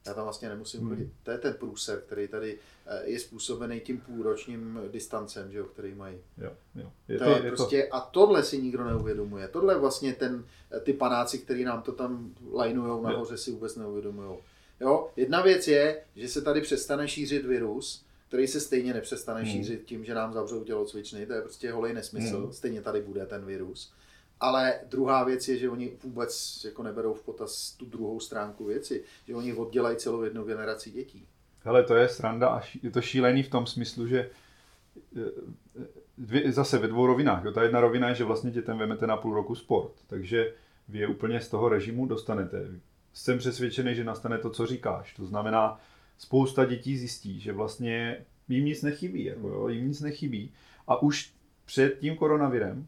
Já 0.07 0.15
tam 0.15 0.25
vlastně 0.25 0.49
nemusím 0.49 0.81
mm. 0.81 0.89
chodit. 0.89 1.09
To 1.23 1.31
je 1.31 1.39
ten 1.39 1.55
průser, 1.55 2.01
který 2.07 2.29
tady 2.29 2.59
eh, 2.87 3.03
je 3.05 3.19
způsobený 3.19 3.81
tím 3.81 4.01
půlročním 4.01 4.81
distancem, 4.91 5.53
že 5.53 5.59
jo, 5.59 5.65
který 5.65 5.95
mají. 5.95 6.19
Jo, 6.39 6.53
jo. 6.75 6.93
Je 7.09 7.19
to, 7.19 7.25
to 7.25 7.31
je 7.31 7.43
prostě, 7.43 7.83
to... 7.91 7.97
A 7.97 8.01
tohle 8.01 8.43
si 8.43 8.63
nikdo 8.63 8.85
neuvědomuje. 8.85 9.49
Tohle 9.49 9.79
vlastně 9.79 10.13
ten, 10.13 10.45
eh, 10.73 10.81
ty 10.81 10.93
panáci, 10.93 11.39
který 11.39 11.65
nám 11.65 11.83
to 11.83 11.93
tam 11.93 12.35
lajnujou 12.53 13.03
nahoře, 13.03 13.37
si 13.37 13.51
vůbec 13.51 13.77
neuvědomují. 13.77 14.39
Jo, 14.81 15.11
jedna 15.17 15.43
věc 15.43 15.69
je, 15.69 16.03
že 16.17 16.29
se 16.29 16.43
tady 16.43 16.61
přestane 16.61 17.09
šířit 17.09 17.45
virus, 17.45 18.05
který 18.29 18.47
se 18.47 18.61
stejně 18.61 18.95
nepřestane 18.95 19.41
hmm. 19.41 19.53
šířit 19.53 19.85
tím, 19.85 20.05
že 20.05 20.15
nám 20.15 20.33
zavřou 20.33 20.65
tělocvičny, 20.65 21.27
to 21.27 21.33
je 21.33 21.43
prostě 21.43 21.73
holej 21.73 21.95
nesmysl, 21.95 22.43
hmm. 22.43 22.53
stejně 22.53 22.83
tady 22.83 23.01
bude 23.01 23.27
ten 23.27 23.45
virus. 23.45 23.93
Ale 24.41 24.81
druhá 24.89 25.25
věc 25.25 25.49
je, 25.49 25.57
že 25.57 25.71
oni 25.71 25.93
vůbec 26.05 26.61
jako 26.65 26.83
neberou 26.83 27.15
v 27.15 27.23
potaz 27.23 27.73
tu 27.73 27.87
druhou 27.87 28.21
stránku 28.21 28.65
věci, 28.65 29.05
že 29.27 29.35
oni 29.35 29.55
oddělají 29.55 29.97
celou 29.97 30.23
jednu 30.23 30.45
generaci 30.45 30.91
dětí. 30.91 31.27
Hele, 31.65 31.83
to 31.83 31.95
je 31.95 32.09
sranda 32.09 32.49
a 32.49 32.63
je 32.83 32.91
to 32.91 33.01
šílený 33.01 33.43
v 33.43 33.51
tom 33.51 33.67
smyslu, 33.67 34.07
že 34.07 34.19
e, 34.19 35.21
e, 35.21 35.87
dvě, 36.19 36.53
zase 36.53 36.79
ve 36.79 36.89
dvou 36.89 37.07
rovinách. 37.07 37.45
Jo. 37.45 37.53
Ta 37.53 37.63
jedna 37.63 37.81
rovina 37.81 38.09
je, 38.09 38.15
že 38.15 38.25
vlastně 38.25 38.51
dětem 38.51 38.79
vemete 38.79 39.07
na 39.07 39.17
půl 39.17 39.35
roku 39.35 39.55
sport, 39.55 39.93
takže 40.07 40.55
vy 40.89 40.99
je 40.99 41.07
úplně 41.07 41.41
z 41.41 41.49
toho 41.49 41.69
režimu 41.69 42.07
dostanete. 42.07 42.67
Jsem 43.13 43.39
přesvědčený, 43.39 43.95
že 43.95 44.05
nastane 44.05 44.39
to, 44.39 44.51
co 44.51 44.67
říkáš. 44.67 45.15
To 45.15 45.27
znamená, 45.27 45.81
spousta 46.19 46.65
dětí 46.65 46.99
zjistí, 46.99 47.41
že 47.41 47.53
vlastně 47.53 48.25
jim 48.49 48.65
nic 48.65 48.83
nechybí, 48.83 49.25
jako 49.25 49.49
jo, 49.49 49.69
jim 49.69 49.89
nic 49.89 50.01
nechybí. 50.01 50.53
A 50.87 51.03
už 51.03 51.33
před 51.65 51.99
tím 51.99 52.17
koronavirem 52.17 52.87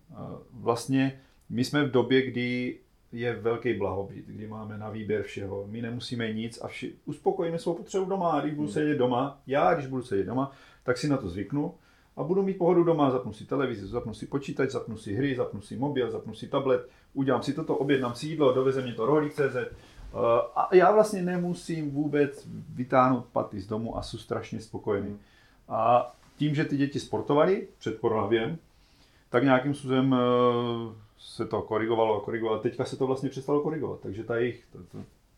vlastně 0.51 1.20
my 1.51 1.64
jsme 1.64 1.84
v 1.84 1.90
době, 1.90 2.30
kdy 2.30 2.78
je 3.12 3.34
velký 3.34 3.74
blahobyt, 3.74 4.26
kdy 4.26 4.46
máme 4.46 4.78
na 4.78 4.90
výběr 4.90 5.22
všeho. 5.22 5.66
My 5.66 5.82
nemusíme 5.82 6.32
nic 6.32 6.59
a 6.62 6.68
vši, 6.68 6.94
uspokojíme 7.05 7.59
svou 7.59 7.74
potřebu 7.74 8.05
doma. 8.05 8.30
A 8.30 8.40
když 8.40 8.55
budu 8.55 8.66
hmm. 8.66 8.72
sedět 8.72 8.98
doma, 8.98 9.40
já 9.46 9.74
když 9.74 9.86
budu 9.86 10.03
sedět 10.03 10.24
doma, 10.24 10.53
tak 10.82 10.98
si 10.98 11.09
na 11.09 11.16
to 11.16 11.28
zvyknu 11.28 11.74
a 12.16 12.22
budu 12.22 12.42
mít 12.42 12.59
pohodu 12.59 12.84
doma, 12.84 13.11
zapnu 13.11 13.32
si 13.32 13.44
televizi, 13.44 13.86
zapnu 13.86 14.14
si 14.14 14.26
počítač, 14.26 14.70
zapnu 14.70 14.96
si 14.96 15.14
hry, 15.14 15.36
zapnu 15.36 15.61
si 15.61 15.76
mobil, 15.76 16.11
zapnu 16.11 16.34
si 16.34 16.48
tablet, 16.48 16.88
udělám 17.14 17.42
si 17.42 17.53
toto, 17.53 17.76
objednám 17.76 18.14
si 18.14 18.26
jídlo, 18.26 18.53
doveze 18.53 18.82
mě 18.82 18.92
to 18.92 19.07
rohlík.cz, 19.07 19.57
Eh, 20.14 20.42
a 20.57 20.74
já 20.74 20.92
vlastně 20.92 21.22
nemusím 21.22 21.90
vůbec 21.90 22.46
vytáhnout 22.74 23.26
paty 23.32 23.61
z 23.61 23.66
domu 23.66 23.96
a 23.96 24.03
jsem 24.03 24.20
strašně 24.20 24.61
spokojený. 24.61 25.09
Hmm. 25.09 25.18
A 25.68 26.12
tím, 26.36 26.55
že 26.55 26.64
ty 26.64 26.76
děti 26.76 27.01
sportovaly 27.01 27.68
před 27.78 27.98
koronavirem, 27.98 28.59
tak 29.31 29.45
nějakým 29.45 29.74
způsobem 29.74 30.14
eh, 30.14 30.95
se 31.18 31.47
to 31.47 31.62
korigovalo 31.62 32.22
a 32.22 32.24
korigovalo. 32.24 32.59
Teďka 32.59 32.85
se 32.85 32.97
to 32.97 33.07
vlastně 33.07 33.28
přestalo 33.28 33.61
korigovat, 33.61 34.01
takže 34.01 34.24
ta 34.24 34.37
jejich, 34.37 34.66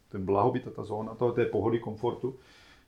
ten 0.08 0.24
blahobyt 0.24 0.68
a 0.68 0.70
ta 0.70 0.84
zóna 0.84 1.14
toho, 1.14 1.32
té 1.32 1.44
pohody, 1.44 1.78
komfortu, 1.78 2.36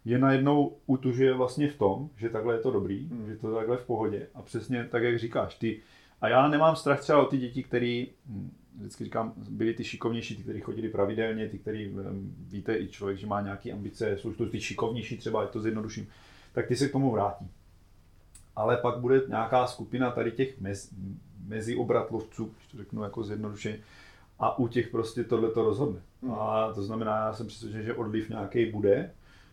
je 0.05 0.19
najednou 0.19 0.77
utužuje 0.87 1.35
vlastně 1.35 1.69
v 1.69 1.79
tom, 1.79 2.11
že 2.17 2.29
takhle 2.29 2.55
je 2.55 2.61
to 2.61 2.71
dobrý, 2.71 3.09
hmm. 3.09 3.27
že 3.27 3.37
to 3.37 3.55
takhle 3.55 3.77
v 3.77 3.87
pohodě. 3.87 4.27
A 4.35 4.43
přesně 4.43 4.89
tak, 4.91 5.03
jak 5.03 5.19
říkáš, 5.19 5.55
ty, 5.55 5.81
a 6.21 6.29
já 6.29 6.49
nemám 6.49 6.77
strach 6.77 7.01
třeba 7.01 7.23
o 7.23 7.27
ty 7.27 7.39
děti, 7.39 7.63
který 7.63 8.09
hm, 8.27 8.51
vždycky 8.79 9.05
říkám, 9.05 9.33
byli 9.37 9.75
ty 9.75 9.85
šikovnější, 9.85 10.37
ty, 10.37 10.43
kteří 10.43 10.61
chodili 10.61 10.89
pravidelně, 10.89 11.49
ty, 11.49 11.59
kteří, 11.59 11.95
víte, 12.39 12.79
i 12.79 12.89
člověk, 12.89 13.19
že 13.19 13.27
má 13.27 13.41
nějaké 13.41 13.73
ambice, 13.73 14.19
jsou 14.19 14.33
to 14.33 14.47
ty 14.47 14.61
šikovnější 14.61 15.17
třeba, 15.17 15.43
je 15.43 15.49
to 15.49 15.61
zjednoduším, 15.61 16.07
tak 16.53 16.67
ty 16.67 16.77
se 16.77 16.89
k 16.89 16.93
tomu 16.93 17.11
vrátí. 17.11 17.51
Ale 18.57 18.77
pak 18.77 18.99
bude 18.99 19.23
nějaká 19.29 19.67
skupina 19.67 20.11
tady 20.11 20.33
těch 20.33 20.61
mez, 20.61 20.91
meziobratlovců, 21.47 22.45
když 22.45 22.67
to 22.67 22.77
řeknu 22.77 23.03
jako 23.03 23.23
zjednodušeně, 23.23 23.79
a 24.39 24.59
u 24.59 24.69
těch 24.69 24.89
prostě 24.89 25.25
tohle 25.25 25.51
to 25.51 25.65
rozhodne. 25.65 26.01
Hmm. 26.23 26.33
A 26.33 26.73
to 26.73 26.83
znamená, 26.83 27.17
já 27.17 27.33
jsem 27.33 27.47
přesvědčen, 27.47 27.83
že 27.83 27.95
odliv 27.95 28.29
nějaký 28.29 28.71
bude. 28.71 29.11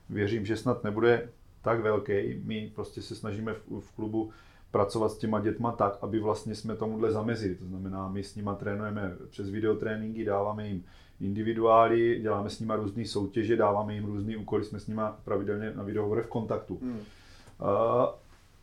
Věřím, 0.09 0.45
že 0.45 0.57
snad 0.57 0.83
nebude 0.83 1.29
tak 1.61 1.79
velký. 1.79 2.41
My 2.43 2.71
prostě 2.75 3.01
se 3.01 3.15
snažíme 3.15 3.53
v, 3.53 3.79
v 3.79 3.91
klubu 3.91 4.31
pracovat 4.71 5.09
s 5.09 5.17
těma 5.17 5.39
dětma 5.39 5.71
tak, 5.71 5.97
aby 6.01 6.19
vlastně 6.19 6.55
jsme 6.55 6.75
tomuhle 6.75 7.11
zamezili. 7.11 7.55
To 7.55 7.65
znamená, 7.65 8.07
my 8.07 8.23
s 8.23 8.35
nima 8.35 8.55
trénujeme 8.55 9.15
přes 9.29 9.49
videotréninky, 9.49 10.25
dáváme 10.25 10.67
jim 10.67 10.83
individuály, 11.19 12.19
děláme 12.21 12.49
s 12.49 12.59
nima 12.59 12.75
různé 12.75 13.05
soutěže, 13.05 13.55
dáváme 13.55 13.93
jim 13.93 14.05
různé 14.05 14.37
úkoly, 14.37 14.63
jsme 14.63 14.79
s 14.79 14.87
nima 14.87 15.19
pravidelně 15.23 15.73
na 15.75 15.83
videohovore 15.83 16.21
v 16.21 16.27
kontaktu. 16.27 16.79
Hmm. 16.81 16.99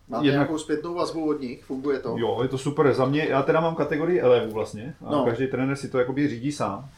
Máte 0.09 0.27
Jednak... 0.27 0.41
nějakou 0.41 0.59
zpětnou 0.59 0.95
vazbu 0.95 1.29
od 1.29 1.41
nich? 1.41 1.65
Funguje 1.65 1.99
to? 1.99 2.15
Jo, 2.19 2.39
je 2.43 2.49
to 2.49 2.59
super. 2.59 2.95
Za 2.95 3.05
mě, 3.05 3.27
já 3.29 3.43
teda 3.43 3.61
mám 3.61 3.75
kategorii 3.75 4.21
elevů 4.21 4.53
vlastně. 4.53 4.95
A 5.05 5.11
no. 5.11 5.25
každý 5.25 5.47
trenér 5.47 5.77
si 5.77 5.89
to 5.89 5.99
jakoby 5.99 6.29
řídí 6.29 6.53
sám. 6.53 6.89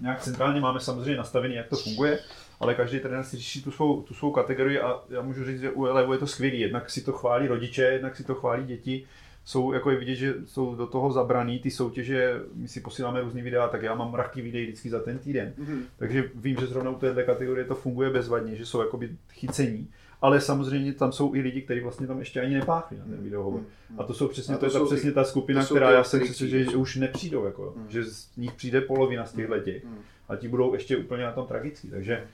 Nějak 0.00 0.20
centrálně 0.20 0.60
máme 0.60 0.80
samozřejmě 0.80 1.16
nastavený, 1.16 1.54
jak 1.54 1.68
to 1.68 1.76
funguje 1.76 2.18
ale 2.60 2.74
každý 2.74 3.00
trenér 3.00 3.24
si 3.24 3.36
řeší 3.36 3.62
tu 3.62 3.70
svou, 3.70 4.02
tu 4.02 4.14
svou 4.14 4.32
kategorii 4.32 4.80
a 4.80 5.00
já 5.10 5.22
můžu 5.22 5.44
říct, 5.44 5.60
že 5.60 5.70
u 5.70 5.84
Elevu 5.84 6.12
je 6.12 6.18
to 6.18 6.26
skvělý. 6.26 6.60
Jednak 6.60 6.90
si 6.90 7.00
to 7.00 7.12
chválí 7.12 7.46
rodiče, 7.46 7.82
jednak 7.82 8.16
si 8.16 8.24
to 8.24 8.34
chválí 8.34 8.64
děti. 8.64 9.06
Jsou, 9.44 9.72
jako 9.72 9.90
je 9.90 9.96
vidět, 9.96 10.14
že 10.14 10.34
jsou 10.44 10.74
do 10.74 10.86
toho 10.86 11.12
zabraný 11.12 11.58
ty 11.58 11.70
soutěže, 11.70 12.40
my 12.54 12.68
si 12.68 12.80
posíláme 12.80 13.20
různý 13.20 13.42
videa, 13.42 13.68
tak 13.68 13.82
já 13.82 13.94
mám 13.94 14.12
mraky 14.12 14.42
videí 14.42 14.64
vždycky 14.64 14.90
za 14.90 15.00
ten 15.00 15.18
týden. 15.18 15.52
Mm-hmm. 15.58 15.82
Takže 15.96 16.30
vím, 16.34 16.56
že 16.60 16.66
zrovna 16.66 16.90
u 16.90 16.94
této 16.94 17.22
kategorie 17.22 17.64
to 17.64 17.74
funguje 17.74 18.10
bezvadně, 18.10 18.56
že 18.56 18.66
jsou 18.66 18.80
jakoby 18.80 19.10
chycení. 19.32 19.88
Ale 20.24 20.40
samozřejmě 20.40 20.92
tam 20.92 21.12
jsou 21.12 21.34
i 21.34 21.40
lidi, 21.40 21.62
kteří 21.62 21.80
vlastně 21.80 22.06
tam 22.06 22.18
ještě 22.18 22.40
ani 22.40 22.54
nepáchli 22.54 22.96
na 22.98 23.04
ten 23.04 23.14
mhm. 23.14 23.24
videohovor. 23.24 23.60
Mm-hmm. 23.60 23.94
A 23.98 24.04
to 24.04 24.14
jsou 24.14 24.28
přesně, 24.28 24.54
a 24.54 24.58
to, 24.58 24.70
to 24.70 24.76
je 24.76 24.80
ta, 24.80 24.86
přesně 24.86 25.12
ta 25.12 25.24
skupina, 25.24 25.64
která 25.64 25.90
já 25.90 26.04
jsem 26.04 26.20
přesvědčen, 26.20 26.70
že 26.70 26.76
už 26.76 26.96
nepřijdou, 26.96 27.44
jako, 27.44 27.74
mm-hmm. 27.76 27.86
že 27.88 28.04
z 28.04 28.36
nich 28.36 28.52
přijde 28.52 28.80
polovina 28.80 29.26
z 29.26 29.32
těchto 29.32 29.58
těch. 29.58 29.84
Mm-hmm. 29.84 29.98
A 30.28 30.36
ti 30.36 30.48
budou 30.48 30.74
ještě 30.74 30.96
úplně 30.96 31.22
na 31.22 31.32
tom 31.32 31.46
tragický. 31.46 31.90
Takže 31.90 32.28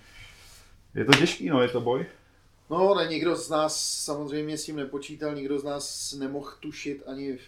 je 0.94 1.04
to 1.04 1.12
těžký, 1.12 1.48
no, 1.48 1.62
je 1.62 1.68
to 1.68 1.80
boj. 1.80 2.06
No, 2.70 2.94
ne, 2.94 3.06
nikdo 3.08 3.36
z 3.36 3.50
nás 3.50 4.02
samozřejmě 4.04 4.58
s 4.58 4.64
tím 4.64 4.76
nepočítal, 4.76 5.34
nikdo 5.34 5.58
z 5.58 5.64
nás 5.64 6.12
nemohl 6.12 6.50
tušit 6.60 7.02
ani, 7.06 7.38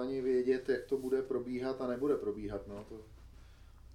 ani 0.00 0.20
vědět, 0.20 0.68
jak 0.68 0.84
to 0.84 0.96
bude 0.96 1.22
probíhat 1.22 1.80
a 1.80 1.86
nebude 1.86 2.14
probíhat. 2.16 2.60
No. 2.68 2.84
To... 2.88 2.94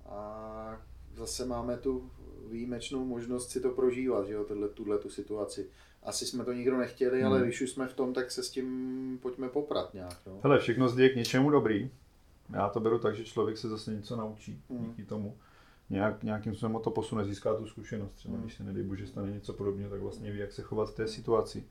A 0.06 0.82
zase 1.16 1.46
máme 1.46 1.78
tu 1.78 2.10
výjimečnou 2.50 3.06
možnost 3.06 3.50
si 3.50 3.62
to 3.62 3.70
prožívat, 3.70 4.28
že 4.28 4.34
jo, 4.34 4.46
tuhle 4.74 4.98
tu 4.98 5.10
situaci. 5.10 5.68
Asi 6.04 6.26
jsme 6.26 6.46
to 6.46 6.54
nikdo 6.54 6.78
nechtěli, 6.78 7.22
hmm. 7.22 7.32
ale 7.32 7.42
když 7.42 7.62
už 7.62 7.70
jsme 7.70 7.88
v 7.88 7.94
tom, 7.94 8.14
tak 8.14 8.32
se 8.32 8.44
s 8.44 8.50
tím 8.50 9.20
pojďme 9.22 9.50
poprat 9.50 9.94
nějak. 9.94 10.18
No. 10.28 10.40
Hele, 10.44 10.60
všechno 10.60 10.90
zde 10.90 11.04
je 11.04 11.10
k 11.10 11.16
něčemu 11.16 11.50
dobrý. 11.50 11.92
Já 12.54 12.70
to 12.70 12.80
beru 12.80 13.00
tak, 13.00 13.16
že 13.16 13.26
člověk 13.26 13.58
se 13.58 13.70
zase 13.70 13.94
něco 13.94 14.16
naučí 14.16 14.62
hmm. 14.70 14.86
díky 14.88 15.04
tomu 15.04 15.38
nějak, 15.90 16.24
nějakým 16.24 16.54
způsobem 16.54 16.76
o 16.76 16.80
to 16.80 16.92
posune, 16.92 17.26
získá 17.26 17.54
tu 17.54 17.68
zkušenost. 17.68 18.12
Třeba 18.12 18.34
hmm. 18.34 18.44
když 18.44 18.56
se 18.56 18.64
nedej 18.64 18.84
bože 18.84 19.08
stane 19.08 19.32
něco 19.32 19.54
podobného, 19.54 19.90
tak 19.90 20.02
vlastně 20.02 20.32
ví, 20.32 20.40
jak 20.40 20.52
se 20.52 20.62
chovat 20.62 20.90
v 20.90 20.96
té 20.96 21.08
situaci. 21.08 21.64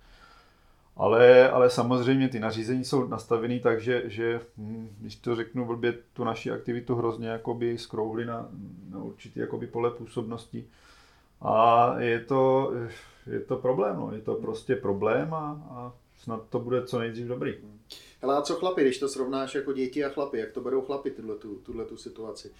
Ale, 0.96 1.50
ale 1.50 1.70
samozřejmě 1.70 2.28
ty 2.28 2.40
nařízení 2.40 2.84
jsou 2.84 3.08
nastavené 3.08 3.60
tak, 3.60 3.80
že, 3.80 4.02
že 4.06 4.40
hm, 4.56 4.96
když 5.00 5.16
to 5.16 5.36
řeknu 5.36 5.66
blbě, 5.66 5.94
tu 6.12 6.24
naši 6.24 6.50
aktivitu 6.50 6.94
hrozně 6.94 7.28
jakoby 7.28 7.78
skrouhli 7.78 8.24
na, 8.24 8.48
na 8.90 8.98
určitý 8.98 9.40
jakoby 9.40 9.66
pole 9.66 9.90
působnosti. 9.90 10.64
A 11.40 11.94
je 11.98 12.20
to, 12.20 12.72
je 13.30 13.40
to 13.40 13.56
problém, 13.56 13.96
no. 13.96 14.12
je 14.12 14.20
to 14.20 14.34
prostě 14.34 14.76
problém 14.76 15.34
a, 15.34 15.62
a 15.70 15.92
snad 16.16 16.48
to 16.48 16.58
bude 16.58 16.86
co 16.86 16.98
nejdřív 16.98 17.26
dobrý. 17.26 17.54
Ale 18.22 18.36
a 18.36 18.42
co 18.42 18.54
chlapi, 18.54 18.80
když 18.80 18.98
to 18.98 19.08
srovnáš 19.08 19.54
jako 19.54 19.72
děti 19.72 20.04
a 20.04 20.08
chlapi, 20.08 20.38
jak 20.38 20.52
to 20.52 20.60
berou 20.60 20.82
chlapi 20.82 21.10
tuhle 21.10 21.36
tu, 21.36 21.54
tuhle 21.54 21.84
tu 21.84 21.96
situaci? 21.96 22.50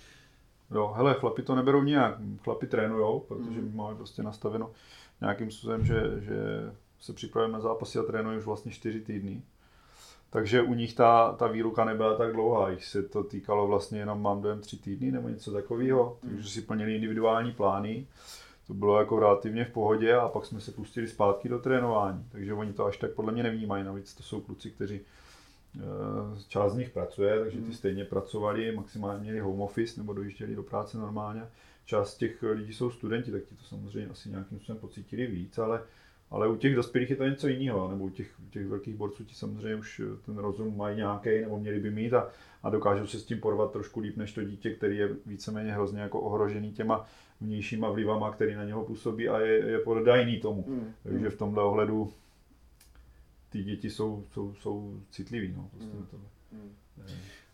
Jo, 0.70 0.93
hele, 0.97 1.15
chlapi 1.15 1.43
to 1.43 1.55
neberou 1.55 1.82
nějak, 1.82 2.15
chlapi 2.43 2.66
trénujou, 2.66 3.20
protože 3.20 3.61
my 3.61 3.70
máme 3.74 3.97
prostě 3.97 4.23
nastaveno 4.23 4.70
nějakým 5.20 5.51
způsobem, 5.51 5.85
že, 5.85 6.03
že 6.20 6.36
se 7.01 7.12
připravujeme 7.12 7.53
na 7.53 7.61
zápasy 7.61 7.99
a 7.99 8.03
trénujeme 8.03 8.39
už 8.39 8.47
vlastně 8.47 8.73
čtyři 8.73 9.01
týdny. 9.01 9.43
Takže 10.31 10.62
u 10.62 10.74
nich 10.74 10.95
ta, 10.95 11.32
ta 11.32 11.47
výruka 11.47 11.85
nebyla 11.85 12.16
tak 12.16 12.32
dlouhá, 12.32 12.70
jich 12.70 12.85
se 12.85 13.03
to 13.03 13.24
týkalo 13.24 13.66
vlastně 13.66 13.99
jenom 13.99 14.23
mám 14.23 14.43
dojem 14.43 14.61
tři 14.61 14.77
týdny 14.77 15.12
nebo 15.12 15.28
něco 15.28 15.53
takového, 15.53 16.19
takže 16.20 16.51
si 16.51 16.62
plnili 16.62 16.95
individuální 16.95 17.53
plány. 17.53 18.07
To 18.69 18.74
bylo 18.74 18.99
jako 18.99 19.20
relativně 19.20 19.65
v 19.65 19.73
pohodě 19.73 20.15
a 20.15 20.28
pak 20.28 20.47
jsme 20.47 20.61
se 20.61 20.73
pustili 20.73 21.09
zpátky 21.09 21.49
do 21.49 21.59
trénování, 21.59 22.24
takže 22.28 22.55
oni 22.55 22.73
to 22.73 22.86
až 22.86 22.97
tak 22.97 23.11
podle 23.12 23.32
mě 23.32 23.43
nevnímají, 23.43 23.85
navíc 23.85 24.15
to 24.15 24.23
jsou 24.23 24.40
kluci, 24.40 24.70
kteří 24.70 25.01
eh, 25.01 25.81
část 26.49 26.73
z 26.73 26.77
nich 26.77 26.90
pracuje, 26.90 27.40
takže 27.40 27.59
ty 27.61 27.74
stejně 27.74 28.05
pracovali, 28.05 28.73
maximálně 28.77 29.20
měli 29.20 29.40
home 29.40 29.61
office 29.61 30.01
nebo 30.01 30.12
dojížděli 30.12 30.55
do 30.55 30.62
práce 30.62 30.99
normálně. 30.99 31.43
Část 31.85 32.16
těch 32.16 32.43
lidí 32.43 32.73
jsou 32.73 32.90
studenti, 32.90 33.31
tak 33.31 33.45
ti 33.45 33.55
to 33.55 33.65
samozřejmě 33.65 34.11
asi 34.11 34.28
nějakým 34.28 34.59
způsobem 34.59 34.81
pocítili 34.81 35.27
víc, 35.27 35.59
ale 35.59 35.81
ale 36.31 36.49
u 36.49 36.57
těch 36.57 36.74
dospělých 36.74 37.11
je 37.11 37.16
to 37.16 37.24
něco 37.24 37.49
jiného, 37.49 37.89
nebo 37.89 38.05
u 38.05 38.09
těch, 38.09 38.40
u 38.47 38.51
těch 38.51 38.66
velkých 38.66 38.95
borců 38.95 39.24
ti 39.24 39.35
samozřejmě 39.35 39.77
už 39.77 40.01
ten 40.27 40.39
rozum 40.39 40.77
mají 40.77 40.97
nějaký, 40.97 41.40
nebo 41.40 41.59
měli 41.59 41.81
by 41.81 41.90
mít 41.90 42.15
a, 42.15 42.28
a 42.62 42.70
dokážou 42.70 43.07
se 43.07 43.19
s 43.19 43.24
tím 43.24 43.40
porvat 43.40 43.73
trošku 43.73 44.01
líp 44.01 44.16
než 44.16 44.32
to 44.32 44.45
dítě, 44.45 44.70
který 44.70 44.97
je 44.97 45.09
víceméně 45.27 45.73
hrozně 45.73 46.01
jako 46.01 46.20
ohrožený 46.20 46.73
těma 46.73 47.07
vnějšíma 47.40 47.90
vlivama, 47.90 48.32
který 48.32 48.55
na 48.55 48.65
něho 48.65 48.85
působí 48.85 49.28
a 49.28 49.40
je, 49.40 49.70
je 49.70 49.78
podajný 49.78 50.40
tomu. 50.40 50.65
Mm. 50.66 50.94
Takže 51.02 51.31
v 51.31 51.36
tomhle 51.36 51.65
ohledu 51.65 52.12
ty 53.51 53.62
děti 53.62 53.90
jsou, 53.90 54.24
jsou, 54.32 54.55
jsou 54.55 55.01
citlivý. 55.10 55.55
No, 55.56 55.69
prostě 55.70 55.97
mm. 55.97 56.06
tohle. 56.10 56.27
Mm. 56.52 56.73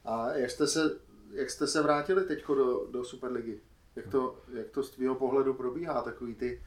A 0.05 0.35
jak 0.35 0.51
jste 0.51 0.67
se, 0.67 0.91
jak 1.33 1.51
jste 1.51 1.67
se 1.67 1.83
vrátili 1.83 2.25
teď 2.25 2.45
do, 2.49 2.87
do 2.91 3.05
Superligy? 3.05 3.61
Jak 3.97 4.07
to, 4.09 4.37
jak 4.55 4.71
to 4.71 4.83
z 4.83 4.91
tvého 4.91 5.15
pohledu 5.15 5.55
probíhá, 5.55 6.03
takový 6.03 6.35
ty 6.35 6.61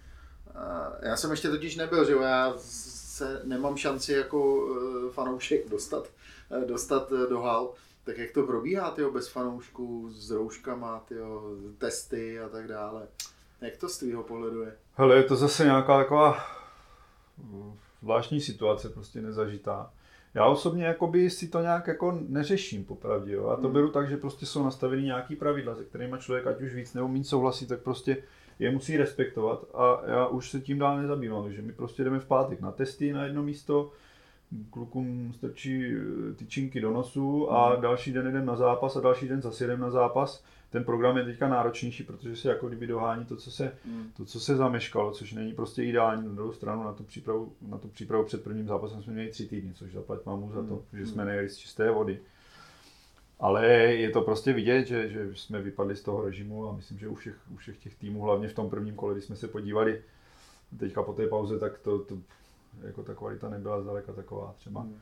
já 1.01 1.17
jsem 1.17 1.31
ještě 1.31 1.49
totiž 1.49 1.75
nebyl, 1.75 2.05
že 2.05 2.11
jo, 2.11 2.21
já 2.21 2.53
se 2.57 3.41
nemám 3.43 3.77
šanci 3.77 4.13
jako 4.13 4.67
eh, 5.07 5.11
fanoušek 5.11 5.69
dostat, 5.69 6.09
eh, 6.51 6.65
dostat 6.65 7.11
do 7.29 7.39
hal. 7.39 7.73
Tak 8.07 8.17
jak 8.17 8.31
to 8.31 8.43
probíhá, 8.43 8.91
tyjo, 8.91 9.11
bez 9.11 9.29
fanoušků, 9.29 10.09
s 10.11 10.31
rouškama, 10.31 10.99
tyjo, 10.99 11.55
testy 11.77 12.39
a 12.39 12.49
tak 12.49 12.67
dále? 12.67 13.07
Jak 13.61 13.77
to 13.77 13.89
z 13.89 13.97
tvýho 13.97 14.23
pohledu 14.23 14.61
je? 14.61 14.75
Hele, 14.93 15.15
je 15.15 15.23
to 15.23 15.35
zase 15.35 15.63
nějaká 15.63 15.97
taková 15.97 16.37
zvláštní 18.01 18.41
situace, 18.41 18.89
prostě 18.89 19.21
nezažitá. 19.21 19.91
Já 20.33 20.45
osobně 20.45 20.85
jakoby 20.85 21.29
si 21.29 21.47
to 21.47 21.61
nějak 21.61 21.87
jako 21.87 22.19
neřeším 22.27 22.85
popravdě. 22.85 23.33
Jo. 23.33 23.47
Já 23.49 23.55
to 23.55 23.61
hmm. 23.61 23.73
beru 23.73 23.91
tak, 23.91 24.09
že 24.09 24.17
prostě 24.17 24.45
jsou 24.45 24.63
nastaveny 24.63 25.01
nějaký 25.01 25.35
pravidla, 25.35 25.75
se 25.75 25.83
kterými 25.83 26.17
člověk 26.19 26.47
ať 26.47 26.61
už 26.61 26.75
víc 26.75 26.93
nebo 26.93 27.07
méně 27.07 27.23
souhlasí, 27.23 27.67
tak 27.67 27.79
prostě 27.79 28.17
je 28.59 28.71
musí 28.71 28.97
respektovat 28.97 29.65
a 29.73 30.01
já 30.07 30.27
už 30.27 30.51
se 30.51 30.59
tím 30.59 30.79
dál 30.79 31.01
nezabývám, 31.01 31.43
takže 31.43 31.61
my 31.61 31.73
prostě 31.73 32.03
jdeme 32.03 32.19
v 32.19 32.25
pátek 32.25 32.61
na 32.61 32.71
testy 32.71 33.13
na 33.13 33.23
jedno 33.23 33.43
místo, 33.43 33.91
klukům 34.69 35.33
strčí 35.33 35.85
eh, 35.85 36.33
tyčinky 36.35 36.81
do 36.81 36.91
nosu 36.91 37.51
a 37.51 37.75
mm. 37.75 37.81
další 37.81 38.13
den 38.13 38.27
jdem 38.27 38.45
na 38.45 38.55
zápas 38.55 38.95
a 38.95 39.01
další 39.01 39.27
den 39.27 39.41
zase 39.41 39.63
jdem 39.63 39.79
na 39.79 39.89
zápas. 39.89 40.43
Ten 40.69 40.83
program 40.83 41.17
je 41.17 41.25
teďka 41.25 41.47
náročnější, 41.47 42.03
protože 42.03 42.35
se 42.35 42.49
jako 42.49 42.67
kdyby 42.67 42.87
dohání 42.87 43.25
to, 43.25 43.35
co 43.35 43.51
se, 43.51 43.77
mm. 43.85 44.11
to, 44.17 44.25
co 44.25 44.39
se 44.39 44.55
zameškalo, 44.55 45.11
což 45.11 45.33
není 45.33 45.53
prostě 45.53 45.83
ideální. 45.83 46.27
Na 46.27 46.33
druhou 46.33 46.51
stranu 46.51 46.83
na 46.83 46.93
tu 46.93 47.03
přípravu, 47.03 47.53
na 47.61 47.77
tu 47.77 47.87
přípravu 47.87 48.23
před 48.23 48.43
prvním 48.43 48.67
zápasem 48.67 49.03
jsme 49.03 49.13
měli 49.13 49.29
tři 49.29 49.47
týdny, 49.47 49.73
což 49.73 49.93
zaplať 49.93 50.25
mám 50.25 50.51
za 50.51 50.63
to, 50.63 50.83
mm. 50.93 50.99
že 50.99 51.05
jsme 51.05 51.25
nejeli 51.25 51.49
z 51.49 51.57
čisté 51.57 51.91
vody. 51.91 52.19
Ale 53.39 53.65
je 53.75 54.09
to 54.09 54.21
prostě 54.21 54.53
vidět, 54.53 54.87
že, 54.87 55.09
že 55.09 55.35
jsme 55.35 55.61
vypadli 55.61 55.95
z 55.95 56.01
toho 56.01 56.21
režimu 56.21 56.69
a 56.69 56.73
myslím, 56.73 56.97
že 56.97 57.07
u 57.07 57.15
všech, 57.15 57.35
u 57.53 57.55
všech 57.55 57.77
těch 57.77 57.95
týmů, 57.95 58.21
hlavně 58.21 58.47
v 58.47 58.53
tom 58.53 58.69
prvním 58.69 58.95
kole, 58.95 59.13
když 59.13 59.25
jsme 59.25 59.35
se 59.35 59.47
podívali 59.47 60.01
teďka 60.79 61.03
po 61.03 61.13
té 61.13 61.27
pauze, 61.27 61.59
tak 61.59 61.77
to, 61.77 61.99
to 61.99 62.17
jako 62.81 63.03
ta 63.03 63.15
kvalita 63.15 63.49
nebyla 63.49 63.81
zdaleka 63.81 64.13
taková 64.13 64.53
třeba. 64.57 64.81
Hmm. 64.81 64.99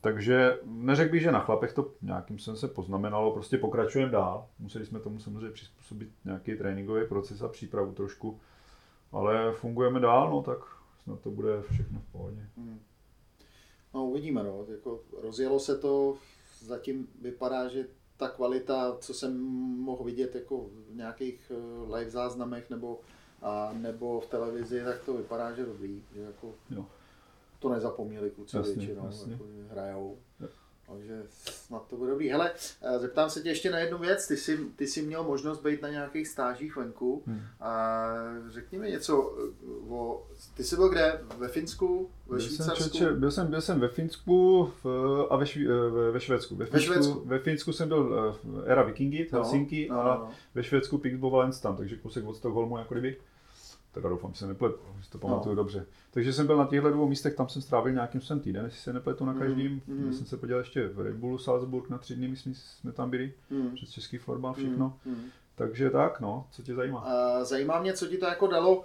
Takže 0.00 0.58
neřekl 0.64 1.12
bych, 1.12 1.22
že 1.22 1.32
na 1.32 1.40
chlapech 1.40 1.72
to 1.72 1.92
nějakým 2.02 2.38
jsem 2.38 2.56
se 2.56 2.68
poznamenalo, 2.68 3.32
prostě 3.32 3.58
pokračujeme 3.58 4.12
dál. 4.12 4.46
Museli 4.58 4.86
jsme 4.86 5.00
tomu 5.00 5.18
samozřejmě 5.18 5.50
přizpůsobit 5.50 6.08
nějaký 6.24 6.54
tréninkový 6.54 7.06
proces 7.06 7.42
a 7.42 7.48
přípravu 7.48 7.92
trošku, 7.92 8.40
ale 9.12 9.52
fungujeme 9.52 10.00
dál, 10.00 10.30
no 10.30 10.42
tak 10.42 10.58
snad 11.02 11.20
to 11.20 11.30
bude 11.30 11.62
všechno 11.62 12.00
v 12.00 12.12
pohodě. 12.12 12.46
Hmm. 12.56 12.80
No 13.94 14.06
uvidíme, 14.06 14.42
no. 14.42 14.64
Jako 14.68 15.00
rozjelo 15.22 15.60
se 15.60 15.78
to 15.78 16.16
zatím 16.60 17.08
vypadá, 17.22 17.68
že 17.68 17.86
ta 18.16 18.28
kvalita, 18.28 18.96
co 18.98 19.14
jsem 19.14 19.40
mohl 19.78 20.04
vidět 20.04 20.34
jako 20.34 20.66
v 20.90 20.96
nějakých 20.96 21.52
eh, 21.54 21.94
live 21.96 22.10
záznamech 22.10 22.70
nebo, 22.70 23.00
a, 23.42 23.72
nebo 23.72 24.20
v 24.20 24.26
televizi, 24.26 24.84
tak 24.84 25.04
to 25.04 25.14
vypadá, 25.14 25.52
že 25.52 25.66
dobrý. 25.66 26.02
Že 26.14 26.20
jako 26.20 26.54
jo. 26.70 26.86
To 27.62 27.68
nezapomněli 27.68 28.30
kluci 28.30 28.56
jasně, 28.56 28.74
většinou, 28.74 29.06
jasně. 29.06 29.32
Jako, 29.32 29.44
hrajou. 29.70 30.18
Jo. 30.40 30.48
Takže 30.86 31.22
snad 31.30 31.88
to 31.88 31.96
bude 31.96 32.10
dobrý. 32.10 32.28
Hele, 32.28 32.52
eh, 32.82 32.98
zeptám 32.98 33.30
se 33.30 33.40
tě 33.40 33.48
ještě 33.48 33.70
na 33.70 33.78
jednu 33.78 33.98
věc. 33.98 34.28
Ty 34.28 34.36
jsi, 34.36 34.58
ty 34.76 34.86
jsi 34.86 35.02
měl 35.02 35.24
možnost 35.24 35.62
být 35.62 35.82
na 35.82 35.88
nějakých 35.88 36.28
stážích 36.28 36.76
venku. 36.76 37.22
Hmm. 37.26 37.40
A 37.60 38.14
řekni 38.48 38.78
mi 38.78 38.90
něco 38.90 39.36
eh, 39.38 39.66
o... 39.88 40.26
Ty 40.56 40.64
jsi 40.64 40.76
byl 40.76 40.88
kde? 40.88 41.20
Ve 41.38 41.48
Finsku? 41.48 42.10
Ve 42.26 42.36
byl 42.36 42.46
Švýcarsku? 42.46 42.82
Jsem, 42.82 42.90
če, 42.90 43.12
byl, 43.12 43.30
jsem, 43.30 43.46
byl 43.46 43.60
jsem 43.60 43.80
ve 43.80 43.88
Finsku 43.88 44.64
v, 44.82 44.86
a 45.30 45.36
ve, 45.36 45.46
šví, 45.46 45.66
eh, 45.66 45.90
ve, 45.90 46.10
ve 46.10 46.20
Švédsku. 46.20 46.56
Ve, 46.56 46.66
Finsku, 46.66 46.90
ve, 46.90 46.94
Švédsku. 46.94 47.22
ve 47.24 47.38
Finsku 47.38 47.72
jsem 47.72 47.88
byl 47.88 48.32
v 48.42 48.64
Era 48.66 48.82
Vikingi, 48.82 49.28
no, 49.32 49.38
Helsinki 49.38 49.88
no, 49.90 49.96
no, 49.96 50.02
no. 50.02 50.10
a 50.10 50.30
ve 50.54 50.62
Švédsku 50.62 50.98
Pixbo 50.98 51.30
Valenstam, 51.30 51.76
takže 51.76 51.96
kousek 51.96 52.24
od 52.26 52.36
Stockholmu 52.36 52.78
jako 52.78 52.94
kdyby. 52.94 53.16
Teda 53.92 54.08
doufám, 54.08 54.32
že 54.32 54.38
se 54.38 54.46
nepletu, 54.46 54.78
že 55.00 55.10
to 55.10 55.18
pamatuju 55.18 55.54
no. 55.54 55.62
dobře. 55.62 55.86
Takže 56.10 56.32
jsem 56.32 56.46
byl 56.46 56.56
na 56.56 56.66
těchto 56.66 56.90
dvou 56.90 57.08
místech, 57.08 57.34
tam 57.34 57.48
jsem 57.48 57.62
strávil 57.62 57.92
nějakým 57.92 58.20
sem 58.20 58.40
týden, 58.40 58.64
jestli 58.64 58.80
se 58.80 58.92
nepletu 58.92 59.24
na 59.24 59.34
každým. 59.34 59.82
Mm. 59.86 60.06
Mm. 60.06 60.12
jsem 60.12 60.26
se 60.26 60.36
podíval 60.36 60.60
ještě 60.60 60.88
v 60.88 61.00
Red 61.00 61.16
Bullu 61.16 61.38
Salzburg 61.38 61.90
na 61.90 61.98
tři 61.98 62.16
dny, 62.16 62.28
myslím, 62.28 62.54
jsme 62.54 62.92
tam 62.92 63.10
byli, 63.10 63.32
mm. 63.50 63.74
přes 63.74 63.90
český 63.90 64.18
florbal, 64.18 64.54
všechno. 64.54 64.98
Mm. 65.04 65.22
Takže 65.54 65.90
tak, 65.90 66.20
no, 66.20 66.46
co 66.50 66.62
tě 66.62 66.74
zajímá? 66.74 67.00
Uh, 67.36 67.44
zajímá 67.44 67.80
mě, 67.80 67.92
co 67.92 68.06
ti 68.06 68.18
to 68.18 68.26
jako 68.26 68.46
dalo 68.46 68.78
uh, 68.78 68.84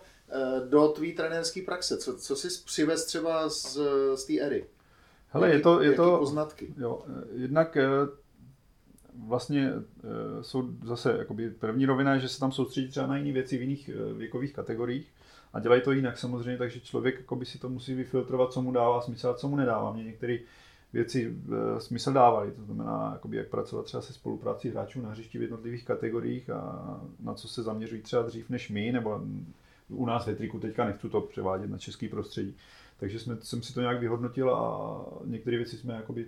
do 0.70 0.88
tvý 0.88 1.14
trenérské 1.14 1.62
praxe, 1.62 1.98
co, 1.98 2.18
co 2.18 2.36
jsi 2.36 2.48
přivez 2.66 3.06
třeba 3.06 3.50
z, 3.50 3.80
z 4.16 4.26
té 4.26 4.40
ery? 4.40 4.66
Hele, 5.30 5.48
jaký, 5.48 5.58
je 5.58 5.64
to, 5.64 5.82
je 5.82 5.94
to, 5.94 6.18
poznatky? 6.18 6.74
Jo, 6.78 7.06
eh, 7.08 7.24
jednak 7.34 7.78
vlastně 9.26 9.72
jsou 10.41 10.69
zase 10.84 11.15
jakoby 11.18 11.49
první 11.49 11.85
rovina, 11.85 12.18
že 12.18 12.30
se 12.30 12.39
tam 12.39 12.52
soustředí 12.52 12.88
třeba 12.88 13.07
na 13.07 13.18
jiné 13.18 13.31
věci 13.31 13.57
v 13.57 13.61
jiných 13.61 13.89
věkových 14.18 14.53
kategoriích 14.53 15.14
a 15.53 15.60
dělají 15.60 15.81
to 15.81 15.91
jinak 15.91 16.18
samozřejmě, 16.18 16.57
takže 16.57 16.80
člověk 16.80 17.34
by 17.35 17.45
si 17.45 17.60
to 17.60 17.69
musí 17.69 17.94
vyfiltrovat, 17.94 18.53
co 18.53 18.61
mu 18.61 18.72
dává 18.72 19.02
smysl 19.02 19.27
a 19.27 19.34
co 19.34 19.48
mu 19.48 19.56
nedává. 19.56 19.94
Mě 19.94 20.03
některé 20.03 20.38
věci 20.94 21.35
e, 21.77 21.80
smysl 21.80 22.14
dávaly, 22.14 22.52
to 22.52 22.64
znamená, 22.64 23.10
jakoby, 23.14 23.38
jak 23.38 23.48
pracovat 23.48 23.85
třeba 23.85 24.02
se 24.02 24.14
spoluprácí 24.14 24.69
hráčů 24.69 25.02
na 25.02 25.10
hřišti 25.10 25.38
v 25.38 25.41
jednotlivých 25.41 25.85
kategoriích 25.85 26.49
a 26.49 27.02
na 27.19 27.34
co 27.34 27.48
se 27.48 27.64
zaměřují 27.64 28.02
třeba 28.02 28.22
dřív 28.22 28.49
než 28.49 28.69
my, 28.69 28.91
nebo 28.91 29.22
u 29.89 30.06
nás 30.06 30.27
ve 30.27 30.35
triku 30.35 30.60
teďka 30.60 30.85
nechci 30.85 31.10
to 31.10 31.22
převádět 31.22 31.69
na 31.69 31.77
český 31.77 32.07
prostředí. 32.07 32.56
Takže 32.99 33.19
jsme, 33.19 33.38
jsem 33.41 33.61
si 33.61 33.73
to 33.73 33.81
nějak 33.81 33.99
vyhodnotil 33.99 34.56
a 34.56 34.99
některé 35.26 35.57
věci 35.57 35.77
jsme 35.77 35.94
jakoby 35.94 36.26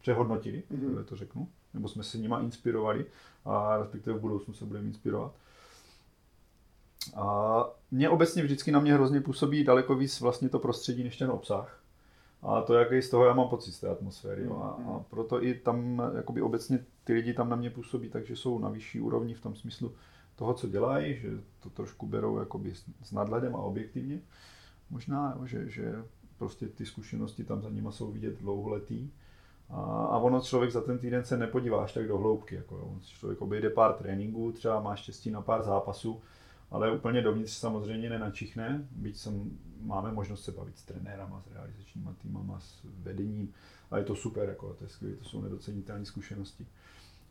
přehodnotili, 0.00 0.62
mm-hmm. 0.72 1.04
to 1.04 1.16
řeknu, 1.16 1.48
nebo 1.74 1.88
jsme 1.88 2.02
se 2.02 2.18
nima 2.18 2.40
inspirovali 2.40 3.06
a 3.44 3.76
respektive 3.76 4.18
v 4.18 4.20
budoucnu 4.20 4.54
se 4.54 4.64
budeme 4.64 4.86
inspirovat. 4.86 5.32
A 7.14 7.64
mě 7.90 8.10
obecně 8.10 8.42
vždycky 8.42 8.72
na 8.72 8.80
mě 8.80 8.94
hrozně 8.94 9.20
působí 9.20 9.64
daleko 9.64 9.94
víc 9.94 10.20
vlastně 10.20 10.48
to 10.48 10.58
prostředí 10.58 11.04
než 11.04 11.16
ten 11.16 11.30
obsah. 11.30 11.82
A 12.42 12.62
to, 12.62 12.74
jaký 12.74 13.02
z 13.02 13.10
toho 13.10 13.24
já 13.24 13.34
mám 13.34 13.48
pocit 13.48 13.72
z 13.72 13.80
té 13.80 13.88
atmosféry. 13.88 14.44
Jo. 14.44 14.56
A, 14.62 14.68
a 14.68 15.04
proto 15.10 15.44
i 15.44 15.54
tam 15.54 16.02
jakoby 16.16 16.42
obecně 16.42 16.84
ty 17.04 17.12
lidi 17.12 17.34
tam 17.34 17.48
na 17.48 17.56
mě 17.56 17.70
působí, 17.70 18.08
takže 18.08 18.36
jsou 18.36 18.58
na 18.58 18.68
vyšší 18.68 19.00
úrovni 19.00 19.34
v 19.34 19.40
tom 19.40 19.54
smyslu 19.54 19.92
toho, 20.36 20.54
co 20.54 20.68
dělají, 20.68 21.20
že 21.20 21.30
to 21.60 21.70
trošku 21.70 22.06
berou 22.06 22.38
jakoby 22.38 22.74
s 23.02 23.12
nadhledem 23.12 23.56
a 23.56 23.58
objektivně. 23.58 24.20
Možná, 24.90 25.38
že, 25.44 25.68
že 25.68 26.04
prostě 26.38 26.68
ty 26.68 26.86
zkušenosti 26.86 27.44
tam 27.44 27.62
za 27.62 27.70
nima 27.70 27.92
jsou 27.92 28.12
vidět 28.12 28.40
dlouholetý. 28.40 29.10
A, 29.70 29.80
a 29.84 30.18
ono 30.18 30.40
člověk 30.40 30.72
za 30.72 30.80
ten 30.80 30.98
týden 30.98 31.24
se 31.24 31.36
nepodívá 31.36 31.84
až 31.84 31.92
tak 31.92 32.08
do 32.08 32.18
hloubky. 32.18 32.54
Jako, 32.54 32.76
jo. 32.76 32.94
Člověk 33.02 33.42
obejde 33.42 33.70
pár 33.70 33.92
tréninků, 33.92 34.52
třeba 34.52 34.80
má 34.80 34.96
štěstí 34.96 35.30
na 35.30 35.40
pár 35.42 35.62
zápasů, 35.62 36.20
ale 36.70 36.92
úplně 36.92 37.22
dovnitř 37.22 37.52
samozřejmě 37.52 38.10
nenačichne, 38.10 38.88
byť 38.90 39.16
jsem, 39.16 39.58
máme 39.80 40.12
možnost 40.12 40.44
se 40.44 40.52
bavit 40.52 40.78
s 40.78 40.82
trenérama, 40.82 41.42
s 41.48 41.52
realizačníma 41.54 42.14
týmama, 42.22 42.60
s 42.60 42.80
vedením 43.02 43.52
a 43.90 43.98
je 43.98 44.04
to 44.04 44.14
super, 44.14 44.48
jako, 44.48 44.74
to, 44.78 44.84
je 44.84 44.90
skvělé, 44.90 45.16
to 45.16 45.24
jsou 45.24 45.40
nedocenitelné 45.40 46.04
zkušenosti. 46.04 46.66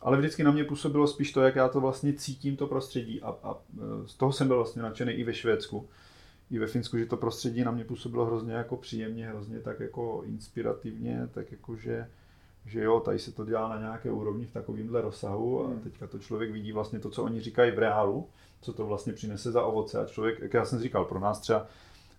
Ale 0.02 0.18
vždycky 0.18 0.44
na 0.44 0.52
mě 0.52 0.64
působilo 0.64 1.08
spíš 1.08 1.32
to, 1.32 1.42
jak 1.42 1.56
já 1.56 1.70
to 1.70 1.82
vlastně 1.82 2.14
cítím, 2.14 2.58
to 2.58 2.68
prostředí 2.68 3.22
a, 3.22 3.30
a 3.44 3.56
e, 3.56 4.08
z 4.08 4.16
toho 4.16 4.32
jsem 4.32 4.48
byl 4.48 4.56
vlastně 4.58 4.82
nadšený 4.82 5.14
i 5.14 5.24
ve 5.24 5.34
Švédsku, 5.34 5.90
i 6.52 6.60
ve 6.60 6.68
Finsku, 6.68 6.98
že 6.98 7.06
to 7.06 7.18
prostředí 7.18 7.64
na 7.64 7.72
mě 7.72 7.84
působilo 7.84 8.26
hrozně 8.26 8.54
jako 8.54 8.78
příjemně, 8.78 9.28
hrozně 9.28 9.60
tak 9.60 9.80
jako 9.80 10.24
inspirativně, 10.26 11.30
tak 11.34 11.52
jako 11.52 11.76
že 11.76 12.10
že 12.66 12.84
jo, 12.84 13.00
tady 13.00 13.20
se 13.20 13.32
to 13.32 13.46
dělá 13.46 13.70
na 13.70 13.80
nějaké 13.80 14.12
úrovni 14.12 14.46
v 14.46 14.52
takovémhle 14.52 15.02
rozsahu 15.02 15.64
a 15.64 15.68
hmm. 15.68 15.80
teďka 15.80 16.08
to 16.08 16.20
člověk 16.20 16.52
vidí 16.52 16.72
vlastně 16.72 17.00
to, 17.00 17.10
co 17.10 17.24
oni 17.24 17.42
říkají 17.42 17.72
v 17.72 17.80
reálu, 17.80 18.28
co 18.62 18.74
to 18.74 18.86
vlastně 18.86 19.14
přinese 19.14 19.52
za 19.52 19.64
ovoce 19.64 20.00
a 20.00 20.06
člověk, 20.06 20.40
jak 20.40 20.54
já 20.54 20.66
jsem 20.66 20.80
říkal, 20.80 21.06
pro 21.06 21.20
nás 21.20 21.40
třeba 21.40 21.68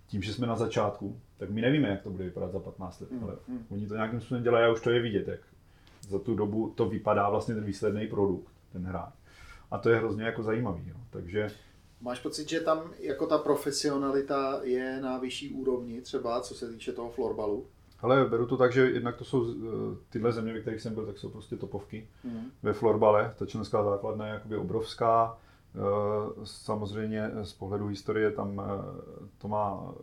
tím, 0.06 0.22
že 0.22 0.34
jsme 0.34 0.46
na 0.46 0.56
začátku, 0.56 1.20
tak 1.38 1.50
my 1.50 1.60
nevíme, 1.60 1.88
jak 1.88 2.02
to 2.02 2.10
bude 2.10 2.24
vypadat 2.24 2.52
za 2.52 2.58
15 2.58 3.00
let, 3.00 3.10
mm, 3.10 3.24
ale 3.24 3.36
mm. 3.48 3.66
oni 3.70 3.86
to 3.86 3.94
nějakým 3.94 4.20
způsobem 4.20 4.42
dělají 4.42 4.64
a 4.64 4.72
už 4.72 4.80
to 4.80 4.90
je 4.90 5.02
vidět, 5.02 5.28
jak 5.28 5.40
za 6.08 6.18
tu 6.18 6.34
dobu 6.34 6.72
to 6.76 6.88
vypadá 6.88 7.30
vlastně 7.30 7.54
ten 7.54 7.64
výsledný 7.64 8.06
produkt, 8.06 8.52
ten 8.72 8.84
hráč. 8.84 9.14
A 9.70 9.78
to 9.78 9.90
je 9.90 9.96
hrozně 9.96 10.24
jako 10.24 10.42
zajímavý. 10.42 10.88
Jo. 10.88 10.96
Takže 11.10 11.50
Máš 12.00 12.18
pocit, 12.20 12.48
že 12.48 12.60
tam 12.60 12.90
jako 12.98 13.26
ta 13.26 13.38
profesionalita 13.38 14.60
je 14.62 15.00
na 15.00 15.18
vyšší 15.18 15.50
úrovni, 15.50 16.00
třeba 16.00 16.40
co 16.40 16.54
se 16.54 16.72
týče 16.72 16.92
toho 16.92 17.10
florbalu? 17.10 17.66
Ale 18.02 18.24
beru 18.24 18.46
to 18.46 18.56
tak, 18.56 18.72
že 18.72 18.90
jednak 18.90 19.16
to 19.16 19.24
jsou 19.24 19.46
eh, 19.50 19.56
tyhle 20.10 20.32
země, 20.32 20.52
ve 20.52 20.60
kterých 20.60 20.80
jsem 20.80 20.94
byl, 20.94 21.06
tak 21.06 21.18
jsou 21.18 21.30
prostě 21.30 21.56
topovky. 21.56 22.08
Mm. 22.24 22.50
Ve 22.62 22.72
florbale 22.72 23.34
ta 23.38 23.46
členská 23.46 23.84
základna 23.84 24.26
je 24.26 24.32
jakoby 24.32 24.56
obrovská. 24.56 25.38
Eh, 25.74 25.78
samozřejmě 26.44 27.30
z 27.42 27.52
pohledu 27.52 27.86
historie 27.86 28.30
tam 28.30 28.60
eh, 28.60 29.24
to 29.38 29.48
má 29.48 29.94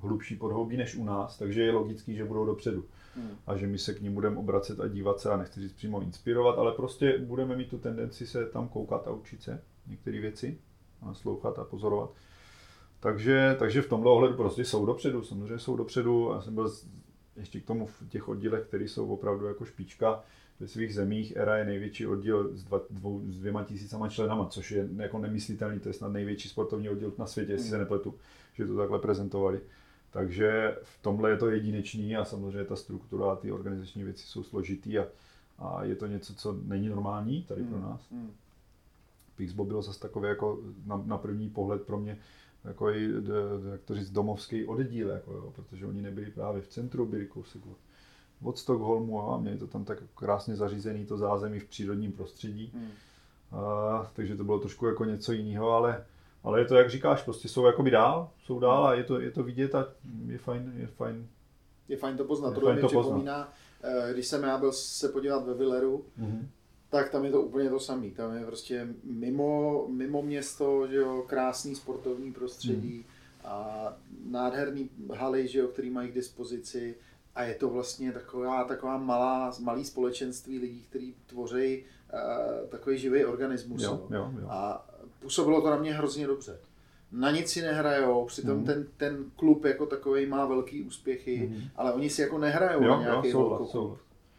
hlubší 0.00 0.36
podhoubí 0.36 0.76
než 0.76 0.96
u 0.96 1.04
nás, 1.04 1.38
takže 1.38 1.62
je 1.62 1.72
logický, 1.72 2.14
že 2.14 2.24
budou 2.24 2.46
dopředu. 2.46 2.84
Hmm. 3.16 3.30
A 3.46 3.56
že 3.56 3.66
my 3.66 3.78
se 3.78 3.94
k 3.94 4.00
ním 4.00 4.14
budeme 4.14 4.36
obracet 4.36 4.80
a 4.80 4.88
dívat 4.88 5.20
se 5.20 5.30
a 5.30 5.36
nechci 5.36 5.60
říct 5.60 5.72
přímo 5.72 6.00
inspirovat, 6.00 6.58
ale 6.58 6.72
prostě 6.72 7.18
budeme 7.18 7.56
mít 7.56 7.68
tu 7.68 7.78
tendenci 7.78 8.26
se 8.26 8.46
tam 8.46 8.68
koukat 8.68 9.08
a 9.08 9.10
učit 9.10 9.42
se 9.42 9.62
některé 9.86 10.20
věci, 10.20 10.58
a 11.02 11.06
naslouchat 11.06 11.58
a 11.58 11.64
pozorovat. 11.64 12.10
Takže, 13.00 13.56
takže 13.58 13.82
v 13.82 13.88
tomhle 13.88 14.12
ohledu 14.12 14.34
prostě 14.34 14.64
jsou 14.64 14.86
dopředu, 14.86 15.22
samozřejmě 15.22 15.58
jsou 15.58 15.76
dopředu. 15.76 16.30
Já 16.34 16.40
jsem 16.40 16.54
byl 16.54 16.70
ještě 17.36 17.60
k 17.60 17.64
tomu 17.64 17.86
v 17.86 18.08
těch 18.08 18.28
oddílech, 18.28 18.66
které 18.66 18.84
jsou 18.84 19.08
opravdu 19.08 19.46
jako 19.46 19.64
špička 19.64 20.24
ve 20.60 20.68
svých 20.68 20.94
zemích. 20.94 21.36
ERA 21.36 21.56
je 21.56 21.64
největší 21.64 22.06
oddíl 22.06 22.56
s, 22.56 22.64
dva, 22.64 22.80
dvou, 22.90 23.22
s 23.28 23.38
dvěma 23.38 23.64
tisícama 23.64 24.08
členama, 24.08 24.46
což 24.46 24.70
je 24.70 24.88
jako 24.96 25.18
nemyslitelný, 25.18 25.80
to 25.80 25.88
je 25.88 25.92
snad 25.92 26.08
největší 26.08 26.48
sportovní 26.48 26.88
oddíl 26.88 27.12
na 27.18 27.26
světě, 27.26 27.52
jestli 27.52 27.68
se 27.70 27.78
nepletu, 27.78 28.14
že 28.54 28.66
to 28.66 28.76
takhle 28.76 28.98
prezentovali. 28.98 29.60
Takže 30.10 30.76
v 30.82 31.02
tomhle 31.02 31.30
je 31.30 31.36
to 31.36 31.50
jedinečný 31.50 32.16
a 32.16 32.24
samozřejmě 32.24 32.64
ta 32.64 32.76
struktura 32.76 33.32
a 33.32 33.36
ty 33.36 33.52
organizační 33.52 34.04
věci 34.04 34.26
jsou 34.26 34.42
složitý 34.42 34.98
a, 34.98 35.06
a 35.58 35.84
je 35.84 35.96
to 35.96 36.06
něco, 36.06 36.34
co 36.34 36.58
není 36.64 36.88
normální 36.88 37.42
tady 37.42 37.62
pro 37.62 37.76
hmm, 37.76 37.84
nás. 37.84 38.10
Mm. 38.10 38.30
Pixbo 39.36 39.64
bylo 39.64 39.82
zase 39.82 40.00
takové 40.00 40.28
jako 40.28 40.60
na, 40.86 41.02
na 41.06 41.18
první 41.18 41.50
pohled 41.50 41.82
pro 41.82 41.98
mě 41.98 42.18
takový, 42.66 43.12
jak 43.72 43.80
to 43.84 43.94
říct, 43.94 44.10
domovský 44.10 44.66
oddíl, 44.66 45.08
jako 45.08 45.32
jo, 45.32 45.52
protože 45.56 45.86
oni 45.86 46.02
nebyli 46.02 46.30
právě 46.30 46.62
v 46.62 46.68
centru, 46.68 47.06
byli 47.06 47.26
kousek 47.26 47.62
od, 48.42 48.58
Stockholmu 48.58 49.30
a 49.30 49.38
měli 49.38 49.58
to 49.58 49.66
tam 49.66 49.84
tak 49.84 49.98
krásně 50.14 50.56
zařízený, 50.56 51.06
to 51.06 51.18
zázemí 51.18 51.60
v 51.60 51.64
přírodním 51.64 52.12
prostředí. 52.12 52.72
Mm. 52.74 52.88
A, 53.52 54.10
takže 54.12 54.36
to 54.36 54.44
bylo 54.44 54.58
trošku 54.58 54.86
jako 54.86 55.04
něco 55.04 55.32
jiného, 55.32 55.70
ale 55.70 56.04
ale 56.46 56.60
je 56.60 56.64
to, 56.64 56.74
jak 56.74 56.90
říkáš, 56.90 57.22
prostě 57.22 57.48
jsou 57.48 57.66
jakoby 57.66 57.90
dál, 57.90 58.30
jsou 58.44 58.60
dál 58.60 58.86
a 58.86 58.94
je 58.94 59.04
to, 59.04 59.20
je 59.20 59.30
to 59.30 59.42
vidět 59.42 59.74
a 59.74 59.88
je 60.26 60.38
fajn, 60.38 60.72
je 60.76 60.86
fajn. 60.86 61.28
Je 61.88 61.96
fajn 61.96 62.16
to 62.16 62.24
poznat, 62.24 62.54
to 62.54 62.74
mi 62.74 62.82
připomíná, 62.82 63.52
eh, 63.82 64.12
když 64.12 64.26
jsem 64.26 64.42
já 64.42 64.58
byl 64.58 64.72
se 64.72 65.08
podívat 65.08 65.46
ve 65.46 65.54
Villeru, 65.54 66.04
mm-hmm. 66.20 66.46
Tak 66.96 67.10
tam 67.10 67.24
je 67.24 67.30
to 67.30 67.42
úplně 67.42 67.70
to 67.70 67.80
samé. 67.80 68.10
Tam 68.10 68.36
je 68.36 68.46
prostě 68.46 68.88
mimo, 69.04 69.84
mimo 69.88 70.22
město, 70.22 70.86
že 70.86 70.96
jo, 70.96 71.24
krásný 71.26 71.74
sportovní 71.74 72.32
prostředí 72.32 72.96
mm. 72.96 73.04
a 73.44 73.92
nádherný 74.30 74.90
haly, 75.14 75.48
že 75.48 75.58
jo, 75.58 75.68
který 75.68 75.90
mají 75.90 76.10
k 76.10 76.14
dispozici 76.14 76.94
a 77.34 77.42
je 77.42 77.54
to 77.54 77.68
vlastně 77.68 78.12
taková, 78.12 78.64
taková 78.64 78.98
malá, 78.98 79.52
malý 79.60 79.84
společenství 79.84 80.58
lidí, 80.58 80.84
kteří 80.90 81.14
tvoří 81.26 81.84
uh, 82.12 82.68
takový 82.68 82.98
živý 82.98 83.24
organismus. 83.24 83.82
Jo, 83.82 84.06
jo, 84.10 84.30
jo. 84.40 84.46
A 84.48 84.86
působilo 85.20 85.62
to 85.62 85.70
na 85.70 85.76
mě 85.76 85.94
hrozně 85.94 86.26
dobře. 86.26 86.58
Na 87.12 87.30
nic 87.30 87.48
si 87.48 87.62
nehrajou, 87.62 88.24
přitom 88.24 88.58
mm. 88.58 88.64
ten, 88.64 88.86
ten 88.96 89.24
klub 89.36 89.64
jako 89.64 89.86
takový 89.86 90.26
má 90.26 90.46
velký 90.46 90.82
úspěchy, 90.82 91.48
mm. 91.52 91.62
ale 91.76 91.92
oni 91.92 92.10
si 92.10 92.22
jako 92.22 92.38
nehrajou 92.38 92.82
jo, 92.82 92.90
na 92.90 93.02
nějaký 93.02 93.28
jo, 93.28 93.32
souhlas, 93.32 93.74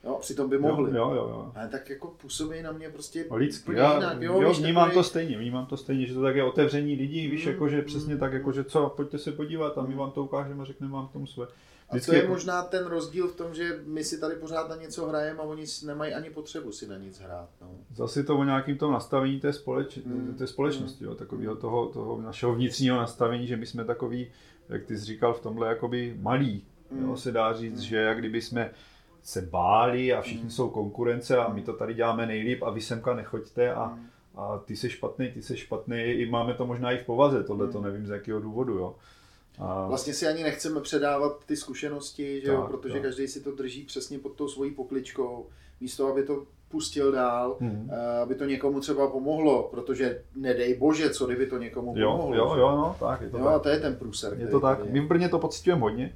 Jo, 0.03 0.18
přitom 0.22 0.49
by 0.49 0.57
mohli. 0.57 0.98
Jo, 0.98 1.10
jo, 1.10 1.15
jo. 1.15 1.52
Ale 1.56 1.68
tak 1.68 1.90
jako 1.90 2.07
působí 2.07 2.61
na 2.61 2.72
mě 2.72 2.90
prostě 2.90 3.26
Lidsky. 3.32 3.76
Já, 3.76 3.94
jinak. 3.94 4.22
Jo, 4.22 4.41
jo 4.41 4.53
vnímám 4.53 4.90
takový... 4.90 5.03
to 5.03 5.10
stejně, 5.10 5.38
vnímám 5.38 5.65
to 5.65 5.78
stejně, 5.78 6.06
že 6.06 6.14
to 6.14 6.22
tak 6.22 6.36
je 6.36 6.44
otevření 6.44 6.95
lidí, 6.95 7.28
víš, 7.28 7.45
mm, 7.45 7.52
jako, 7.52 7.69
že 7.69 7.82
přesně 7.82 8.14
mm, 8.14 8.19
tak, 8.19 8.34
jako, 8.34 8.52
že 8.52 8.64
co, 8.64 8.94
pojďte 8.95 9.18
se 9.18 9.32
podívat 9.32 9.78
a 9.78 9.84
my 9.84 9.95
vám 9.95 10.11
to 10.11 10.24
ukážeme 10.24 10.61
a 10.61 10.65
řekneme 10.65 10.94
vám 10.94 11.07
k 11.07 11.11
tomu 11.11 11.28
své. 11.28 11.48
A 11.90 11.99
to 11.99 12.14
je 12.14 12.18
jako... 12.18 12.34
možná 12.34 12.61
ten 12.61 12.86
rozdíl 12.86 13.28
v 13.28 13.36
tom, 13.36 13.53
že 13.53 13.80
my 13.86 14.03
si 14.03 14.19
tady 14.19 14.36
pořád 14.36 14.69
na 14.69 14.76
něco 14.76 15.06
hrajeme 15.06 15.40
a 15.40 15.44
oni 15.44 15.65
nemají 15.86 16.14
ani 16.14 16.30
potřebu 16.30 16.72
si 16.72 16.88
na 16.88 16.98
nic 16.98 17.19
hrát. 17.19 17.49
No. 17.61 17.68
Zase 17.95 18.24
to 18.24 18.38
o 18.38 18.44
nějakým 18.44 18.78
tom 18.78 18.91
nastavení 18.91 19.40
té, 19.40 19.53
společ... 19.53 19.98
mm. 19.98 20.36
té 20.38 20.48
společnosti, 20.48 21.03
mm. 21.03 21.10
jo, 21.10 21.15
takového 21.15 21.56
toho, 21.56 21.86
toho 21.86 22.22
našeho 22.22 22.56
vnitřního 22.56 22.98
nastavení, 22.98 23.48
že 23.48 23.57
my 23.57 23.65
jsme 23.65 23.86
takový, 23.86 24.28
jak 24.69 24.86
ty 24.86 24.98
jsi 24.98 25.06
říkal, 25.06 25.34
v 25.34 25.41
tomhle 25.41 25.68
jakoby 25.68 26.18
malý. 26.19 26.65
Mm. 26.91 27.10
Jo, 27.10 27.18
se 27.18 27.32
dá 27.32 27.53
říct, 27.53 27.80
mm. 27.80 27.82
že 27.82 27.98
jak 27.98 28.19
kdyby 28.19 28.41
jsme 28.41 28.72
se 29.28 29.41
báli 29.41 30.14
a 30.14 30.22
všichni 30.22 30.44
mm. 30.44 30.49
jsou 30.49 30.70
konkurence 30.70 31.38
a 31.38 31.54
my 31.54 31.62
to 31.62 31.74
tady 31.74 31.94
děláme 31.94 32.26
nejlíp 32.26 32.64
a 32.64 32.70
vy 32.70 32.82
semka 32.82 33.14
nechoďte 33.14 33.74
a, 33.74 33.86
mm. 33.86 34.06
a 34.36 34.58
ty 34.58 34.76
jsi 34.76 34.90
špatný, 34.90 35.32
ty 35.32 35.41
jsi 35.41 35.58
špatný, 35.58 35.98
i 35.98 36.30
máme 36.30 36.54
to 36.54 36.66
možná 36.66 36.91
i 36.91 36.98
v 36.98 37.06
povaze, 37.06 37.44
tohle 37.44 37.68
to 37.68 37.78
mm. 37.78 37.86
nevím 37.86 38.08
z 38.08 38.10
jakého 38.10 38.40
důvodu, 38.40 38.74
jo. 38.74 38.95
A... 39.60 39.88
Vlastně 39.88 40.14
si 40.14 40.28
ani 40.28 40.44
nechceme 40.44 40.82
předávat 40.82 41.45
ty 41.45 41.56
zkušenosti, 41.56 42.41
že 42.41 42.48
tak, 42.48 42.56
jo, 42.56 42.68
protože 42.68 42.94
tak. 42.94 43.02
každý 43.02 43.28
si 43.28 43.41
to 43.41 43.52
drží 43.52 43.84
přesně 43.84 44.20
pod 44.20 44.34
tou 44.34 44.48
svojí 44.48 44.72
pokličkou, 44.72 45.48
místo 45.82 46.08
aby 46.08 46.24
to 46.24 46.44
pustil 46.70 47.12
dál, 47.12 47.58
hmm. 47.60 47.91
aby 48.22 48.36
to 48.36 48.45
někomu 48.45 48.80
třeba 48.80 49.08
pomohlo, 49.08 49.64
protože 49.72 50.22
nedej 50.36 50.78
bože, 50.78 51.10
co 51.10 51.26
kdyby 51.26 51.48
to 51.48 51.58
někomu 51.58 51.94
jo, 51.98 52.12
pomohlo. 52.12 52.36
Jo, 52.36 52.56
jo, 52.58 52.72
no, 52.72 52.95
tak 52.99 53.22
je 53.22 53.30
to 53.30 53.38
jo, 53.38 53.44
tak. 53.44 53.54
a 53.54 53.60
to 53.60 53.70
je 53.70 53.80
ten 53.80 53.95
průser. 53.95 54.38
Je 54.40 54.48
to 54.48 54.60
tak, 54.60 54.90
my 54.90 54.99
v 54.99 55.08
Brně 55.08 55.30
to 55.30 55.40
pocitujeme 55.40 55.82
hodně, 55.82 56.16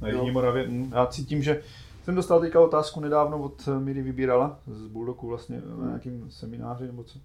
na 0.00 0.08
Jižní 0.08 0.30
Moravě. 0.30 0.68
Já 0.92 1.06
cítím, 1.06 1.42
že 1.42 1.62
jsem 2.02 2.14
dostal 2.14 2.40
teďka 2.40 2.60
otázku 2.60 3.00
nedávno 3.00 3.42
od 3.42 3.68
Miri 3.78 4.02
Vybírala 4.02 4.58
z 4.66 4.86
Bulldogu 4.86 5.26
vlastně 5.26 5.62
na 5.78 5.86
nějakým 5.86 6.30
semináři 6.30 6.86
nebo 6.86 7.04
co. 7.04 7.18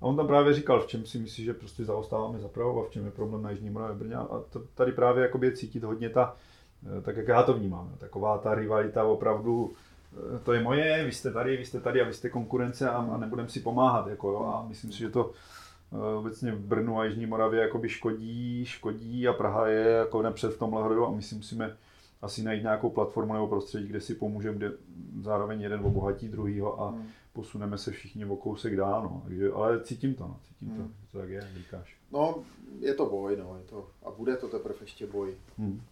A 0.00 0.02
on 0.02 0.16
tam 0.16 0.26
právě 0.26 0.54
říkal, 0.54 0.80
v 0.80 0.86
čem 0.86 1.06
si 1.06 1.18
myslí, 1.18 1.44
že 1.44 1.54
prostě 1.54 1.84
zaostáváme 1.84 2.38
za 2.38 2.48
Prahou 2.48 2.82
a 2.82 2.86
v 2.86 2.90
čem 2.90 3.04
je 3.04 3.10
problém 3.10 3.42
na 3.42 3.50
Jižní 3.50 3.70
Moravě 3.70 3.96
Brně. 3.96 4.14
A 4.14 4.42
to, 4.50 4.62
tady 4.74 4.92
právě 4.92 5.22
jakoby 5.22 5.46
je 5.46 5.52
cítit 5.52 5.84
hodně 5.84 6.10
ta, 6.10 6.36
eh, 6.98 7.00
tak 7.00 7.16
jak 7.16 7.28
já 7.28 7.42
to 7.42 7.54
vnímám, 7.54 7.92
taková 7.98 8.38
ta 8.38 8.54
rivalita 8.54 9.04
opravdu, 9.04 9.72
eh, 10.12 10.38
to 10.38 10.52
je 10.52 10.62
moje, 10.62 11.04
vy 11.04 11.12
jste 11.12 11.32
tady, 11.32 11.56
vy 11.56 11.64
jste 11.64 11.80
tady 11.80 12.02
a 12.02 12.04
vy 12.04 12.14
jste 12.14 12.30
konkurence 12.30 12.90
a, 12.90 12.96
a 12.96 13.16
nebudeme 13.16 13.48
si 13.48 13.60
pomáhat. 13.60 14.06
Jako, 14.06 14.30
jo. 14.30 14.52
A 14.54 14.66
myslím 14.68 14.92
si, 14.92 14.98
že 14.98 15.10
to 15.10 15.30
eh, 15.92 16.14
obecně 16.14 16.52
v 16.52 16.60
Brnu 16.60 16.98
a 16.98 17.04
Jižní 17.04 17.26
Moravě 17.26 17.60
jakoby 17.60 17.88
škodí, 17.88 18.64
škodí 18.64 19.28
a 19.28 19.32
Praha 19.32 19.66
je 19.66 19.86
jako 19.88 20.22
nepřed 20.22 20.54
v 20.54 20.58
tomhle 20.58 20.82
hledu 20.82 21.06
a 21.06 21.10
my 21.10 21.22
si 21.22 21.34
musíme 21.34 21.76
asi 22.22 22.42
najít 22.42 22.62
nějakou 22.62 22.90
platformu 22.90 23.32
nebo 23.32 23.46
prostředí, 23.46 23.86
kde 23.86 24.00
si 24.00 24.14
pomůžeme, 24.14 24.56
kde 24.56 24.72
zároveň 25.20 25.60
jeden 25.60 25.80
obohatí 25.80 26.28
druhýho 26.28 26.80
a 26.80 26.90
hmm 26.90 27.08
posuneme 27.38 27.78
se 27.78 27.90
všichni 27.90 28.24
o 28.24 28.36
kousek 28.36 28.76
dál, 28.76 29.02
no. 29.02 29.22
Takže, 29.24 29.50
ale 29.54 29.80
cítím 29.84 30.14
to, 30.14 30.24
no. 30.24 30.40
cítím 30.48 30.68
hmm. 30.68 30.76
to, 30.76 31.12
to 31.12 31.18
tak 31.18 31.28
je, 31.28 31.50
říkáš. 31.56 31.96
No, 32.12 32.44
je 32.80 32.94
to 32.94 33.06
boj, 33.06 33.36
no, 33.36 33.56
je 33.58 33.64
to, 33.64 33.90
a 34.04 34.10
bude 34.10 34.36
to 34.36 34.48
teprve 34.48 34.76
ještě 34.80 35.06
boj. 35.06 35.34
Hmm. 35.58 35.82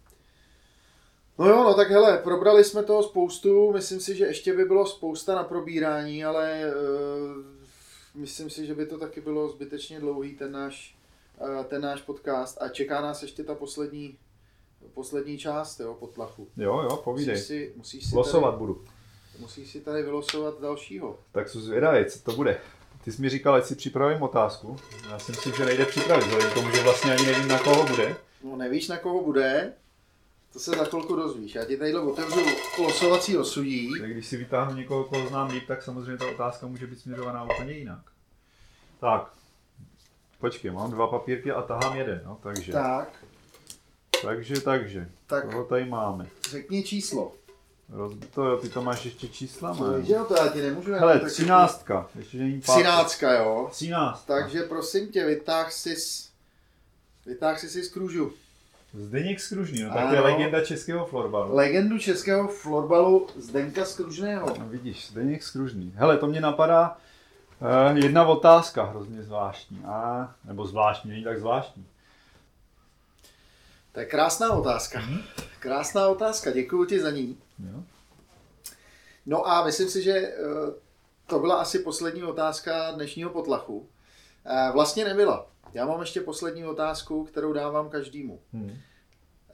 No 1.39 1.45
jo, 1.45 1.63
no 1.63 1.73
tak 1.73 1.89
hele, 1.89 2.17
probrali 2.17 2.63
jsme 2.63 2.83
toho 2.83 3.03
spoustu, 3.03 3.73
myslím 3.73 3.99
si, 3.99 4.15
že 4.15 4.25
ještě 4.25 4.53
by 4.53 4.65
bylo 4.65 4.85
spousta 4.85 5.35
na 5.35 5.43
probírání, 5.43 6.25
ale 6.25 6.61
uh, 6.65 8.21
myslím 8.21 8.49
si, 8.49 8.65
že 8.65 8.75
by 8.75 8.85
to 8.85 8.97
taky 8.97 9.21
bylo 9.21 9.49
zbytečně 9.49 9.99
dlouhý 9.99 10.35
ten 10.35 10.51
náš, 10.51 10.97
uh, 11.41 11.63
ten 11.63 11.81
náš 11.81 12.01
podcast 12.01 12.61
a 12.61 12.69
čeká 12.69 13.01
nás 13.01 13.21
ještě 13.21 13.43
ta 13.43 13.55
poslední, 13.55 14.17
poslední 14.93 15.37
část, 15.37 15.79
jo, 15.79 15.93
potlachu. 15.93 16.47
Jo, 16.57 16.81
jo, 16.81 16.97
povídej. 16.97 17.35
Musíš 17.35 17.47
si, 17.47 17.73
musíš 17.75 18.09
si 18.09 18.15
Losovat 18.15 18.51
tady... 18.51 18.59
budu. 18.59 18.85
Musíš 19.39 19.71
si 19.71 19.81
tady 19.81 20.03
vylosovat 20.03 20.61
dalšího. 20.61 21.19
Tak 21.31 21.49
jsou 21.49 21.59
zvědavý, 21.59 22.05
co 22.05 22.19
to 22.19 22.31
bude. 22.31 22.59
Ty 23.03 23.11
jsi 23.11 23.21
mi 23.21 23.29
říkal, 23.29 23.53
ať 23.53 23.65
si 23.65 23.75
připravím 23.75 24.21
otázku. 24.21 24.77
Já 25.09 25.19
si 25.19 25.31
myslím, 25.31 25.53
že 25.53 25.65
nejde 25.65 25.85
připravit, 25.85 26.25
vzhledem 26.25 26.51
tomu, 26.51 26.71
že 26.71 26.83
vlastně 26.83 27.11
ani 27.11 27.25
nevím, 27.25 27.47
na 27.47 27.59
koho 27.59 27.85
bude. 27.85 28.15
No 28.43 28.55
nevíš, 28.55 28.87
na 28.87 28.97
koho 28.97 29.23
bude, 29.23 29.73
to 30.53 30.59
se 30.59 30.71
za 30.71 30.85
chvilku 30.85 31.15
dozvíš. 31.15 31.55
Já 31.55 31.65
ti 31.65 31.77
tady 31.77 31.95
otevřu 31.95 32.39
losovací 32.79 33.37
osudí. 33.37 33.99
Tak 33.99 34.11
když 34.11 34.27
si 34.27 34.37
vytáhnu 34.37 34.77
někoho, 34.77 35.03
koho 35.03 35.27
znám 35.27 35.49
líp, 35.49 35.67
tak 35.67 35.83
samozřejmě 35.83 36.17
ta 36.17 36.29
otázka 36.29 36.67
může 36.67 36.87
být 36.87 36.99
směrovaná 36.99 37.43
úplně 37.43 37.73
jinak. 37.73 37.99
Tak, 38.99 39.33
počkej, 40.39 40.71
mám 40.71 40.91
dva 40.91 41.07
papírky 41.07 41.51
a 41.51 41.61
tahám 41.61 41.97
jeden, 41.97 42.21
no, 42.25 42.39
takže. 42.43 42.71
Tak. 42.71 43.25
Takže, 44.21 44.61
takže. 44.61 45.09
Tak. 45.27 45.51
Koho 45.51 45.63
tady 45.63 45.85
máme? 45.85 46.27
Řekni 46.49 46.83
číslo. 46.83 47.31
Rozbito, 47.89 48.45
jo, 48.45 48.57
ty 48.57 48.69
to 48.69 48.81
máš 48.81 49.05
ještě 49.05 49.27
čísla, 49.27 49.73
ne? 49.73 50.03
Jo, 50.07 50.25
to 50.25 50.35
já 50.35 50.47
ti 50.47 50.61
nemůžu. 50.61 50.93
Hele, 50.93 51.19
třináctka. 51.19 52.09
Ještě 52.15 52.37
není 52.37 52.61
pátek. 52.61 52.75
Třináctka, 52.75 53.33
jo. 53.33 53.67
Třináctka. 53.71 54.33
Takže 54.33 54.63
prosím 54.63 55.07
tě, 55.07 55.25
vytáh 55.25 55.71
si 55.71 55.95
z... 55.95 56.29
Vytáh 57.25 57.59
si 57.59 57.69
si 57.69 57.83
z 57.83 57.89
kružu. 57.89 58.31
Zdeněk 58.93 59.39
Skružný, 59.39 59.81
no 59.81 59.93
tak 59.93 60.11
je 60.13 60.19
legenda 60.19 60.65
českého 60.65 61.05
florbalu. 61.05 61.55
Legendu 61.55 61.99
českého 61.99 62.47
florbalu 62.47 63.27
Zdenka 63.35 63.85
Skružného. 63.85 64.53
No 64.59 64.65
vidíš, 64.69 65.07
Zdeněk 65.07 65.43
Skružný. 65.43 65.93
Hele, 65.95 66.17
to 66.17 66.27
mě 66.27 66.41
napadá 66.41 66.97
uh, 67.91 67.97
jedna 67.97 68.27
otázka 68.27 68.83
hrozně 68.83 69.23
zvláštní. 69.23 69.81
A, 69.85 70.31
nebo 70.45 70.67
zvláštní, 70.67 71.11
není 71.11 71.23
tak 71.23 71.39
zvláštní. 71.39 71.85
To 73.97 74.01
je 74.01 74.05
krásná 74.05 74.53
otázka. 74.53 74.99
Hmm. 74.99 75.19
Krásná 75.59 76.07
otázka, 76.07 76.51
děkuji 76.51 76.85
ti 76.85 76.99
za 76.99 77.11
ní. 77.11 77.37
No 79.25 79.47
a 79.47 79.65
myslím 79.65 79.89
si, 79.89 80.01
že 80.01 80.11
eh, 80.11 80.35
to 81.27 81.39
byla 81.39 81.55
asi 81.55 81.79
poslední 81.79 82.23
otázka 82.23 82.91
dnešního 82.91 83.29
potlachu. 83.29 83.89
Eh, 84.45 84.71
vlastně 84.73 85.05
nebyla. 85.05 85.51
Já 85.73 85.85
mám 85.85 85.99
ještě 85.99 86.21
poslední 86.21 86.65
otázku, 86.65 87.23
kterou 87.25 87.53
dávám 87.53 87.89
každému. 87.89 88.39
Hmm. 88.53 88.77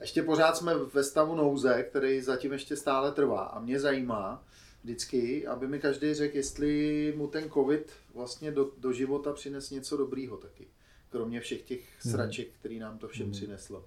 Ještě 0.00 0.22
pořád 0.22 0.56
jsme 0.56 0.74
ve 0.74 1.04
stavu 1.04 1.34
nouze, 1.34 1.82
který 1.82 2.20
zatím 2.20 2.52
ještě 2.52 2.76
stále 2.76 3.12
trvá. 3.12 3.40
A 3.40 3.60
mě 3.60 3.80
zajímá 3.80 4.44
vždycky, 4.82 5.46
aby 5.46 5.68
mi 5.68 5.78
každý 5.80 6.14
řekl, 6.14 6.36
jestli 6.36 7.14
mu 7.16 7.26
ten 7.26 7.50
covid 7.50 7.92
vlastně 8.14 8.50
do, 8.52 8.70
do 8.78 8.92
života 8.92 9.32
přines 9.32 9.70
něco 9.70 9.96
dobrýho 9.96 10.36
taky. 10.36 10.66
Kromě 11.10 11.40
všech 11.40 11.62
těch 11.62 11.80
sraček, 12.10 12.48
který 12.60 12.78
nám 12.78 12.98
to 12.98 13.08
všem 13.08 13.26
Hmm. 13.26 13.32
přineslo. 13.32 13.84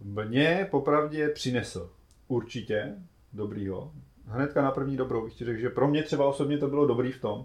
Mně 0.00 0.68
popravdě 0.70 1.28
přinesl 1.28 1.90
určitě 2.28 2.94
dobrýho. 3.32 3.92
Hnedka 4.26 4.62
na 4.62 4.70
první 4.70 4.96
dobrou 4.96 5.24
bych 5.24 5.34
ti 5.34 5.44
řekl, 5.44 5.60
že 5.60 5.70
pro 5.70 5.88
mě 5.88 6.02
třeba 6.02 6.26
osobně 6.26 6.58
to 6.58 6.68
bylo 6.68 6.86
dobrý 6.86 7.12
v 7.12 7.20
tom, 7.20 7.44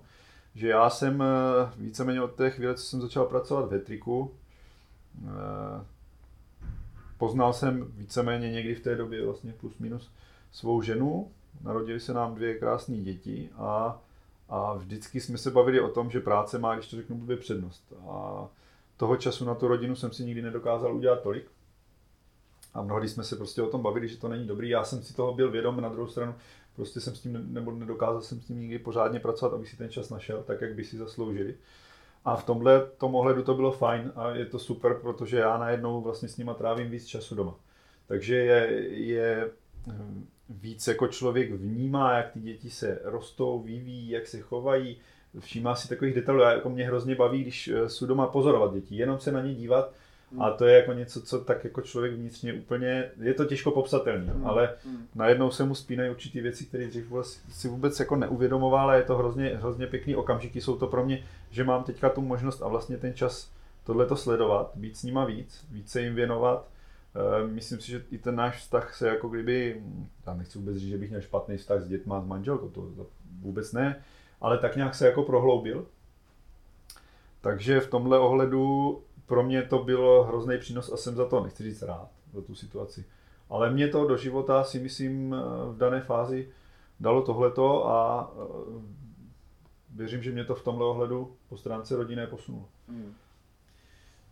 že 0.56 0.68
já 0.68 0.90
jsem 0.90 1.22
eh, 1.22 1.26
víceméně 1.78 2.22
od 2.22 2.36
té 2.36 2.50
chvíle, 2.50 2.76
co 2.76 2.84
jsem 2.84 3.02
začal 3.02 3.26
pracovat 3.26 3.72
ve 3.72 3.80
triku, 3.80 4.32
eh, 5.26 5.86
poznal 7.18 7.54
jsem 7.54 7.92
víceméně 7.98 8.52
někdy 8.52 8.76
v 8.76 8.84
té 8.84 8.96
době 8.96 9.26
vlastně 9.26 9.54
plus 9.54 9.78
minus 9.78 10.12
svou 10.52 10.82
ženu, 10.82 11.32
narodili 11.62 12.00
se 12.00 12.14
nám 12.14 12.36
dvě 12.36 12.58
krásné 12.58 12.98
děti 12.98 13.50
a, 13.56 14.02
a 14.50 14.74
vždycky 14.74 15.22
jsme 15.22 15.38
se 15.38 15.52
bavili 15.52 15.82
o 15.82 15.90
tom, 15.90 16.12
že 16.12 16.20
práce 16.20 16.60
má, 16.60 16.76
když 16.76 16.90
to 16.90 16.96
řeknu 16.96 17.16
blbě, 17.16 17.38
přednost. 17.38 17.94
A 18.10 18.48
toho 18.98 19.18
času 19.18 19.46
na 19.46 19.56
tu 19.56 19.68
rodinu 19.68 19.96
jsem 19.96 20.12
si 20.12 20.26
nikdy 20.26 20.42
nedokázal 20.42 20.96
udělat 20.96 21.22
tolik. 21.22 21.53
A 22.74 22.82
mnohdy 22.82 23.10
jsme 23.10 23.24
se 23.24 23.36
prostě 23.36 23.62
o 23.62 23.68
tom 23.68 23.82
bavili, 23.82 24.08
že 24.08 24.18
to 24.18 24.28
není 24.28 24.48
dobrý. 24.48 24.70
Já 24.70 24.84
jsem 24.84 25.04
si 25.04 25.14
toho 25.14 25.34
byl 25.34 25.52
vědom, 25.52 25.82
na 25.82 25.90
druhou 25.90 26.08
stranu 26.08 26.36
prostě 26.76 27.00
jsem 27.00 27.16
s 27.16 27.22
tím, 27.22 27.34
ne- 27.34 27.44
nebo 27.48 27.72
nedokázal 27.72 28.22
jsem 28.22 28.42
s 28.42 28.46
tím 28.46 28.60
nikdy 28.60 28.80
pořádně 28.80 29.20
pracovat, 29.20 29.54
abych 29.54 29.70
si 29.70 29.78
ten 29.78 29.90
čas 29.90 30.10
našel, 30.10 30.44
tak 30.44 30.62
jak 30.62 30.76
by 30.76 30.84
si 30.84 30.98
zasloužili. 30.98 31.56
A 32.26 32.36
v 32.36 32.46
tomhle 32.46 32.86
tom 32.98 33.16
ohledu 33.16 33.44
to 33.44 33.54
bylo 33.54 33.72
fajn 33.72 34.12
a 34.16 34.30
je 34.30 34.46
to 34.46 34.60
super, 34.60 34.94
protože 35.02 35.38
já 35.38 35.58
najednou 35.58 36.02
vlastně 36.02 36.30
s 36.30 36.38
nima 36.38 36.54
trávím 36.54 36.90
víc 36.90 37.06
času 37.06 37.36
doma. 37.36 37.56
Takže 38.08 38.36
je, 38.36 38.88
je 38.90 39.52
hm, 39.88 40.26
víc 40.50 40.88
jako 40.88 41.08
člověk 41.08 41.52
vnímá, 41.52 42.18
jak 42.18 42.32
ty 42.32 42.40
děti 42.40 42.70
se 42.70 43.00
rostou, 43.04 43.62
vyvíjí, 43.62 44.10
jak 44.10 44.28
se 44.28 44.40
chovají, 44.40 44.98
všímá 45.40 45.76
si 45.76 45.90
takových 45.90 46.16
detailů. 46.16 46.42
Já, 46.42 46.52
jako 46.52 46.70
mě 46.70 46.86
hrozně 46.86 47.16
baví, 47.16 47.42
když 47.42 47.68
eh, 47.68 47.90
jsou 47.90 48.06
doma 48.06 48.28
pozorovat 48.28 48.74
děti, 48.74 48.96
jenom 48.96 49.20
se 49.20 49.32
na 49.32 49.42
ně 49.42 49.56
dívat 49.56 49.94
a 50.40 50.52
to 50.52 50.66
je 50.66 50.78
jako 50.78 50.94
něco, 50.94 51.22
co 51.22 51.40
tak 51.40 51.64
jako 51.64 51.82
člověk 51.82 52.14
vnitřně 52.14 52.54
úplně, 52.54 53.10
je 53.22 53.34
to 53.34 53.46
těžko 53.46 53.72
popsatelný, 53.72 54.28
Hmm. 54.28 54.48
ale 54.48 54.76
Hmm. 54.86 55.08
najednou 55.16 55.52
se 55.52 55.64
mu 55.64 55.76
spínají 55.76 56.10
určitý 56.10 56.42
věci, 56.42 56.66
které 56.66 56.88
dřív 56.88 57.06
si 57.50 57.68
vůbec 57.68 58.00
jako 58.00 58.16
neuvědomoval, 58.16 58.80
ale 58.90 58.98
je 58.98 59.04
to 59.04 59.18
hrozně, 59.18 59.46
hrozně 59.48 59.88
pěkný 59.88 60.16
okamžiky, 60.16 60.62
jsou 60.62 60.78
to 60.78 60.88
pro 60.88 61.06
mě, 61.06 61.24
že 61.50 61.64
mám 61.64 61.84
teďka 61.84 62.10
tu 62.10 62.22
možnost 62.22 62.62
a 62.62 62.68
vlastně 62.68 62.98
ten 62.98 63.14
čas 63.14 63.52
tohleto 63.84 64.16
sledovat, 64.16 64.72
být 64.76 64.98
s 64.98 65.04
nima 65.04 65.26
víc, 65.26 65.66
více 65.72 66.02
jim 66.02 66.16
věnovat. 66.16 66.68
Eh, 67.44 67.48
Myslím 67.48 67.80
si, 67.82 67.92
že 67.92 68.04
i 68.12 68.18
ten 68.18 68.36
náš 68.36 68.58
vztah 68.58 68.96
se 68.96 69.08
jako 69.08 69.30
kdyby, 69.30 69.82
já 70.28 70.34
nechci 70.34 70.60
vůbec 70.60 70.78
říct, 70.78 70.90
že 70.90 70.98
bych 70.98 71.10
měl 71.10 71.22
špatný 71.22 71.58
vztah 71.58 71.82
s 71.82 71.88
dětma, 71.88 72.22
s 72.22 72.26
manželkou, 72.26 72.70
to, 72.70 72.82
to 72.82 73.06
vůbec 73.42 73.74
ne, 73.74 74.04
ale 74.42 74.58
tak 74.58 74.76
nějak 74.76 74.96
se 74.96 75.06
jako 75.08 75.24
prohloubil. 75.24 75.86
Takže 77.42 77.80
v 77.80 77.90
tomhle 77.90 78.20
ohledu 78.20 79.02
pro 79.26 79.44
mě 79.44 79.64
to 79.64 79.78
bylo 79.78 80.24
hrozný 80.24 80.58
přínos 80.58 80.92
a 80.92 80.98
jsem 80.98 81.16
za 81.16 81.26
to, 81.26 81.44
nechci 81.44 81.64
říct 81.64 81.82
rád, 81.82 82.10
za 82.34 82.42
tu 82.42 82.56
situaci. 82.56 83.06
Ale 83.50 83.70
mě 83.70 83.88
to 83.88 84.08
do 84.08 84.18
života 84.18 84.64
si 84.64 84.80
myslím 84.80 85.36
v 85.72 85.78
dané 85.78 86.02
fázi 86.02 86.50
dalo 87.00 87.22
tohleto 87.22 87.88
a 87.88 88.32
eh, 88.36 88.82
věřím, 89.96 90.24
že 90.24 90.32
mě 90.32 90.46
to 90.46 90.56
v 90.56 90.64
tomhle 90.64 90.86
ohledu 90.88 91.36
po 91.50 91.58
stránce 91.58 91.96
rodinné 91.96 92.28
posunulo. 92.28 92.70
Hmm. 92.88 93.14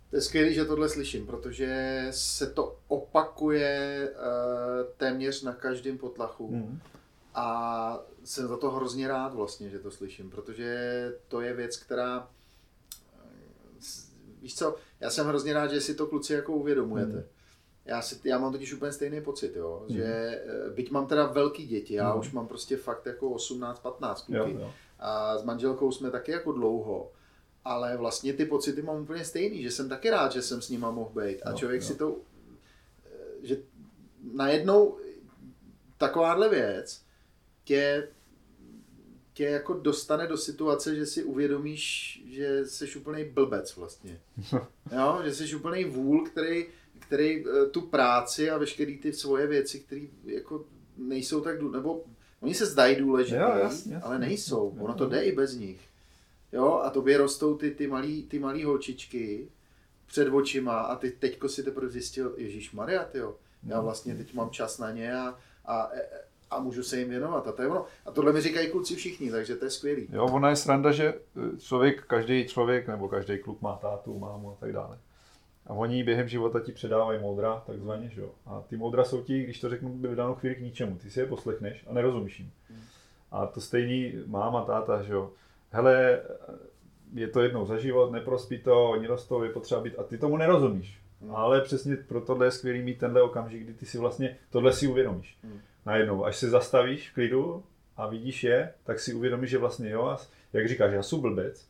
To 0.09 0.15
je 0.15 0.21
skvělé, 0.21 0.53
že 0.53 0.65
tohle 0.65 0.89
slyším, 0.89 1.25
protože 1.25 2.07
se 2.09 2.47
to 2.47 2.77
opakuje 2.87 4.09
eh, 4.09 4.83
téměř 4.97 5.43
na 5.43 5.53
každém 5.53 5.97
potlachu. 5.97 6.51
Mm. 6.51 6.79
A 7.35 7.99
jsem 8.23 8.47
za 8.47 8.57
to 8.57 8.71
hrozně 8.71 9.07
rád 9.07 9.33
vlastně, 9.33 9.69
že 9.69 9.79
to 9.79 9.91
slyším, 9.91 10.29
protože 10.29 11.11
to 11.27 11.41
je 11.41 11.53
věc, 11.53 11.77
která... 11.77 12.27
Víš 14.41 14.55
co, 14.55 14.75
já 14.99 15.09
jsem 15.09 15.27
hrozně 15.27 15.53
rád, 15.53 15.67
že 15.71 15.81
si 15.81 15.95
to 15.95 16.07
kluci 16.07 16.33
jako 16.33 16.53
uvědomujete. 16.53 17.11
Mm. 17.17 17.23
Já, 17.85 18.01
si, 18.01 18.19
já 18.23 18.37
mám 18.39 18.51
totiž 18.51 18.73
úplně 18.73 18.91
stejný 18.91 19.21
pocit, 19.21 19.55
jo, 19.55 19.85
Mm. 19.89 19.95
že 19.95 20.03
eh, 20.03 20.69
byť 20.75 20.91
mám 20.91 21.07
teda 21.07 21.25
velký 21.25 21.67
děti, 21.67 21.93
já 21.93 22.13
Mm. 22.13 22.19
už 22.19 22.31
mám 22.31 22.47
prostě 22.47 22.77
fakt 22.77 23.05
jako 23.05 23.29
18-15 23.29 24.25
Jo, 24.29 24.43
kluky 24.43 24.59
jo. 24.61 24.73
a 24.99 25.37
s 25.37 25.43
manželkou 25.43 25.91
jsme 25.91 26.11
taky 26.11 26.31
jako 26.31 26.51
dlouho, 26.51 27.11
ale 27.65 27.97
vlastně 27.97 28.33
ty 28.33 28.45
pocity 28.45 28.81
mám 28.81 29.01
úplně 29.03 29.25
stejný, 29.25 29.63
že 29.63 29.71
jsem 29.71 29.89
taky 29.89 30.09
rád, 30.09 30.31
že 30.31 30.41
jsem 30.41 30.61
s 30.61 30.69
nima 30.69 30.91
mohl 30.91 31.09
být 31.21 31.41
a 31.41 31.49
Jo, 31.49 31.57
člověk 31.57 31.81
jo. 31.81 31.87
si 31.87 31.95
to, 31.95 32.17
eh, 33.05 33.47
že 33.47 33.57
najednou 34.33 34.97
takováhle 35.97 36.49
věc 36.49 37.01
tě, 37.63 38.07
tě 39.33 39.43
jako 39.45 39.73
dostane 39.73 40.27
do 40.27 40.37
situace, 40.37 40.95
že 40.95 41.05
si 41.05 41.23
uvědomíš, 41.23 42.21
že 42.31 42.65
jsi 42.65 42.95
úplný 42.95 43.23
blbec 43.25 43.75
vlastně. 43.75 44.19
Jo, 44.97 45.21
že 45.23 45.33
jsi 45.33 45.55
úplný 45.55 45.85
vůl, 45.85 46.25
který, 46.25 46.65
který 46.99 47.45
eh, 47.47 47.65
tu 47.65 47.81
práci 47.81 48.49
a 48.49 48.57
veškeré 48.57 48.97
ty 49.01 49.13
svoje 49.13 49.47
věci, 49.47 49.79
které 49.79 50.01
jako 50.25 50.65
nejsou 50.97 51.41
tak 51.41 51.57
důležité, 51.59 51.77
nebo 51.77 52.03
oni 52.41 52.53
se 52.53 52.65
zdají 52.65 52.95
důležité, 52.95 53.37
Jo, 53.37 53.51
jasně, 53.59 53.97
ale 53.99 54.19
nejsou. 54.19 54.75
Ono 54.79 54.93
to 54.93 55.09
jde 55.09 55.23
i 55.23 55.31
bez 55.31 55.55
nich. 55.55 55.81
Jo, 56.53 56.73
a 56.83 56.89
tobě 56.89 57.17
rostou 57.17 57.55
ty, 57.57 57.71
ty 57.71 57.87
malý, 57.87 58.23
ty 58.23 58.39
malý 58.39 58.63
holčičky 58.63 59.47
před 60.07 60.29
očima 60.29 60.79
a 60.79 60.95
ty 60.95 61.11
teďko 61.11 61.49
si 61.49 61.63
teprve 61.63 61.89
zjistil, 61.89 62.33
Ježíš 62.37 62.71
Maria, 62.71 63.09
jo, 63.13 63.35
já 63.67 63.77
No. 63.77 63.83
vlastně 63.83 64.15
teď 64.15 64.33
mám 64.33 64.49
čas 64.49 64.77
na 64.77 64.91
ně 64.91 65.13
a, 65.15 65.37
a, 65.65 65.89
a 66.51 66.59
můžu 66.59 66.83
se 66.83 66.99
jim 66.99 67.09
věnovat. 67.09 67.47
A 67.47 67.51
to 67.51 67.61
je 67.61 67.67
ono. 67.67 67.85
A 68.05 68.11
tohle 68.11 68.33
mi 68.33 68.41
říkají 68.41 68.69
kluci 68.69 68.95
všichni, 68.95 69.31
takže 69.31 69.55
to 69.55 69.65
je 69.65 69.71
skvělý. 69.71 70.07
Jo, 70.11 70.25
ona 70.25 70.49
je 70.49 70.55
sranda, 70.55 70.91
že 70.91 71.13
eh, 71.13 71.57
člověk, 71.57 72.05
každý 72.05 72.47
člověk 72.47 72.87
nebo 72.87 73.07
každý 73.07 73.37
kluk 73.37 73.61
má 73.61 73.75
tátu, 73.75 74.19
mámu 74.19 74.51
a 74.51 74.55
tak 74.59 74.73
dále. 74.73 74.97
A 75.67 75.73
oni 75.73 76.03
během 76.03 76.27
života 76.27 76.59
ti 76.59 76.71
předávají 76.71 77.19
moudra, 77.19 77.63
takzvaně, 77.67 78.09
že 78.09 78.21
jo. 78.21 78.29
A 78.45 78.63
ty 78.67 78.77
moudra 78.77 79.03
jsou 79.03 79.21
ti, 79.21 79.43
když 79.43 79.59
to 79.59 79.69
řeknu, 79.69 79.89
v 79.89 80.15
danou 80.15 80.35
chvíli 80.35 80.55
k 80.55 80.61
ničemu. 80.61 80.97
Ty 80.97 81.09
si 81.09 81.19
je 81.19 81.25
poslechneš 81.25 81.85
a 81.87 81.93
nerozumíš 81.93 82.39
jim. 82.39 82.51
A 83.31 83.45
to 83.47 83.61
stejný 83.61 84.13
máma, 84.25 84.65
táta, 84.65 85.01
že 85.01 85.13
jo. 85.13 85.31
Hele, 85.71 86.21
je 87.13 87.27
to 87.27 87.41
jednou 87.41 87.65
za 87.65 87.77
život, 87.77 88.11
neprospí 88.11 88.59
to, 88.59 88.89
oni 88.89 89.07
rostou, 89.07 89.43
je 89.43 89.49
potřeba 89.49 89.81
být, 89.81 89.99
a 89.99 90.03
ty 90.03 90.17
tomu 90.17 90.37
nerozumíš. 90.37 90.99
Hmm. 91.21 91.35
Ale 91.35 91.61
přesně 91.61 91.95
pro 91.95 92.21
tohle 92.21 92.45
je 92.45 92.51
skvělý 92.51 92.81
mít 92.81 92.99
tenhle 92.99 93.21
okamžik, 93.21 93.63
kdy 93.63 93.73
ty 93.73 93.85
si 93.85 93.97
vlastně 93.97 94.37
tohle 94.49 94.73
si 94.73 94.87
uvědomíš. 94.87 95.37
Hmm. 95.43 95.59
Najednou, 95.85 96.25
až 96.25 96.37
se 96.37 96.49
zastavíš 96.49 97.09
v 97.09 97.13
klidu 97.13 97.63
a 97.97 98.07
vidíš 98.07 98.43
je, 98.43 98.73
tak 98.83 98.99
si 98.99 99.13
uvědomíš, 99.13 99.49
že 99.49 99.57
vlastně 99.57 99.89
jo, 99.89 100.05
a 100.05 100.17
jak 100.53 100.67
říkáš, 100.67 100.93
já 100.93 101.03
jsem 101.03 101.19
blbec, 101.19 101.69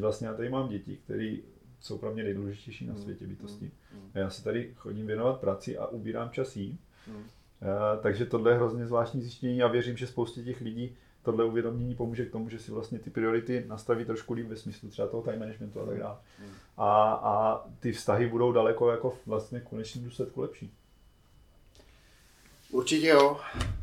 vlastně 0.00 0.26
já 0.28 0.34
tady 0.34 0.48
mám 0.48 0.68
děti, 0.68 0.96
které 0.96 1.36
jsou 1.80 1.98
pro 1.98 2.14
mě 2.14 2.24
nejdůležitější 2.24 2.86
na 2.86 2.92
Hmm. 2.92 3.02
světě 3.02 3.26
bytosti. 3.26 3.70
Hmm. 3.92 4.10
A 4.14 4.18
já 4.18 4.30
se 4.30 4.44
tady 4.44 4.72
chodím 4.76 5.06
věnovat 5.06 5.40
práci 5.40 5.78
a 5.78 5.86
ubírám 5.86 6.30
čas. 6.30 6.56
Eh, 6.56 7.98
takže 8.02 8.26
tohle 8.26 8.50
je 8.50 8.56
hrozně 8.56 8.86
zvláštní 8.86 9.22
zjištění 9.22 9.62
a 9.62 9.68
věřím, 9.68 9.96
že 9.96 10.06
spoustě 10.06 10.42
těch 10.42 10.60
lidí 10.60 10.96
tohle 11.22 11.44
uvědomění 11.44 11.94
pomůže 11.94 12.26
k 12.26 12.30
tomu, 12.32 12.48
že 12.48 12.58
si 12.58 12.70
vlastně 12.72 12.98
ty 12.98 13.10
priority 13.10 13.64
nastaví 13.68 14.04
trošku 14.04 14.32
líp 14.32 14.46
ve 14.48 14.56
smyslu 14.56 14.88
třeba 14.88 15.08
toho 15.08 15.22
time 15.22 15.38
managementu 15.38 15.80
a 15.80 15.86
tak 15.86 15.98
dále. 15.98 16.16
A, 16.76 17.12
a 17.12 17.64
ty 17.80 17.92
vztahy 17.92 18.26
budou 18.28 18.52
daleko 18.52 18.90
jako 18.90 19.18
vlastně 19.26 19.60
v 19.60 19.64
konečném 19.64 20.04
důsledku 20.04 20.40
lepší. 20.40 20.72
Určitě 22.70 23.06
jo. 23.08 23.40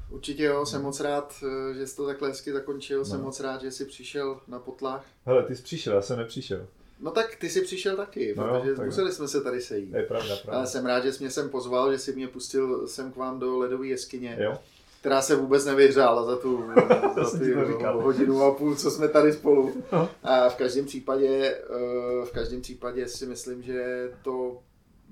Určitě 0.10 0.44
jo, 0.44 0.66
jsem 0.66 0.82
moc 0.82 1.00
rád, 1.00 1.36
eh, 1.44 1.74
že 1.74 1.88
jsi 1.88 1.96
to 1.96 2.06
takhle 2.06 2.30
hezky 2.30 2.54
zakončil, 2.54 3.06
jsem 3.06 3.18
No. 3.20 3.24
moc 3.26 3.40
rád, 3.40 3.62
že 3.62 3.72
jsi 3.72 3.86
přišel 3.86 4.40
na 4.48 4.60
potlach. 4.60 5.06
Hele, 5.26 5.44
ty 5.44 5.56
jsi 5.56 5.64
přišel, 5.64 5.94
já 5.94 6.02
jsem 6.02 6.18
nepřišel. 6.18 6.68
No 7.00 7.12
tak 7.12 7.36
ty 7.36 7.50
jsi 7.50 7.62
přišel 7.62 7.96
taky, 7.98 8.34
No 8.38 8.48
jo, 8.48 8.60
protože 8.62 8.76
tak- 8.76 8.86
museli 8.86 9.12
jsme 9.12 9.28
se 9.28 9.42
tady 9.42 9.62
sejít. 9.62 9.94
Je 9.94 10.04
pravda, 10.04 10.36
pravda. 10.36 10.58
Ale 10.58 10.68
jsem 10.68 10.86
rád, 10.86 11.04
že 11.04 11.14
jsi 11.14 11.24
mě 11.24 11.32
sem 11.32 11.50
pozval, 11.50 11.92
že 11.92 12.00
jsi 12.00 12.16
mě 12.16 12.28
pustil 12.28 12.88
sem 12.88 13.12
k 13.12 13.16
vám 13.16 13.40
do 13.40 13.58
ledové 13.58 13.88
jeskyně, 13.88 14.38
Jo? 14.42 14.58
která 15.00 15.22
se 15.22 15.36
vůbec 15.36 15.66
nevyhřála 15.66 16.24
za 16.26 16.36
tu, 16.38 16.64
za 17.16 17.24
jsem 17.26 17.40
ty 17.40 17.54
hodinu 17.94 18.42
a 18.42 18.54
půl, 18.56 18.76
co 18.76 18.92
jsme 18.92 19.08
tady 19.10 19.34
spolu. 19.34 19.84
No. 19.92 20.10
A 20.24 20.50
v 20.50 20.56
každém 20.56 20.86
případě, 20.86 21.28
eh, 21.56 22.26
v 22.26 22.32
každém 22.34 22.62
případě 22.62 23.08
si 23.08 23.26
myslím, 23.26 23.64
že 23.64 24.10
to 24.24 24.60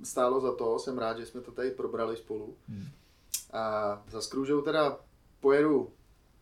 stálo 0.03 0.41
za 0.41 0.51
to, 0.55 0.79
jsem 0.79 0.97
rád, 0.97 1.17
že 1.19 1.25
jsme 1.25 1.41
to 1.41 1.51
tady 1.51 1.71
probrali 1.71 2.17
spolu. 2.17 2.55
Hmm. 2.69 2.85
A 3.53 4.03
za 4.07 4.21
Skrůžou 4.21 4.61
teda 4.61 4.97
pojedu 5.39 5.93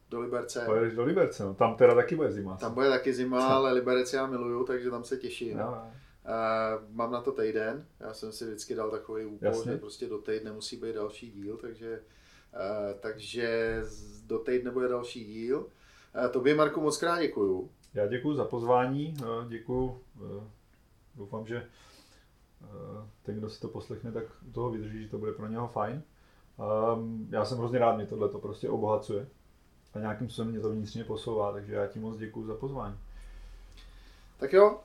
do 0.09 0.19
Liberce. 0.19 0.63
Pojedeš 0.65 0.93
do 0.93 1.03
Liberce, 1.03 1.43
no. 1.43 1.53
tam 1.53 1.75
teda 1.75 1.95
taky 1.95 2.15
bude 2.15 2.31
zima. 2.31 2.57
Tam 2.57 2.73
bude 2.73 2.89
taky 2.89 3.13
zima, 3.13 3.47
ale 3.47 3.73
Liberec 3.73 4.13
já 4.13 4.27
miluju, 4.27 4.63
takže 4.63 4.91
tam 4.91 5.03
se 5.03 5.17
těším. 5.17 5.57
No. 5.57 5.91
Uh, 6.25 6.95
mám 6.95 7.11
na 7.11 7.21
to 7.21 7.31
týden, 7.31 7.85
já 7.99 8.13
jsem 8.13 8.31
si 8.31 8.45
vždycky 8.45 8.75
dal 8.75 8.91
takový 8.91 9.25
úkol, 9.25 9.47
Jasně. 9.47 9.71
že 9.71 9.77
prostě 9.77 10.07
do 10.07 10.17
týdne 10.17 10.51
musí 10.51 10.77
být 10.77 10.95
další 10.95 11.31
díl, 11.31 11.57
takže, 11.57 12.01
uh, 12.53 12.99
takže 12.99 13.81
do 14.25 14.39
týdne 14.39 14.71
bude 14.71 14.87
další 14.87 15.25
díl. 15.25 15.57
Uh, 15.59 16.31
tobě, 16.31 16.55
Marku, 16.55 16.81
moc 16.81 16.97
krát 16.97 17.21
děkuju. 17.21 17.69
Já 17.93 18.07
děkuji 18.07 18.35
za 18.35 18.45
pozvání, 18.45 19.13
děkuji, 19.47 20.01
doufám, 21.15 21.47
že 21.47 21.67
ten, 23.23 23.35
kdo 23.35 23.49
si 23.49 23.61
to 23.61 23.67
poslechne, 23.67 24.11
tak 24.11 24.23
toho 24.53 24.71
vydrží, 24.71 25.03
že 25.03 25.09
to 25.09 25.17
bude 25.17 25.31
pro 25.31 25.47
něho 25.47 25.67
fajn. 25.67 26.03
Um, 26.61 27.27
já 27.31 27.45
jsem 27.45 27.57
hrozně 27.57 27.79
rád, 27.79 27.95
mě 27.95 28.05
tohle 28.05 28.29
to 28.29 28.39
prostě 28.39 28.69
obohacuje 28.69 29.27
a 29.93 29.99
nějakým 29.99 30.27
způsobem 30.29 30.51
mě 30.51 30.59
to 30.59 30.69
vnitřně 30.69 31.03
posouvá, 31.03 31.51
takže 31.51 31.73
já 31.73 31.87
ti 31.87 31.99
moc 31.99 32.17
děkuji 32.17 32.45
za 32.45 32.55
pozvání. 32.55 32.97
Tak 34.39 34.53
jo, 34.53 34.79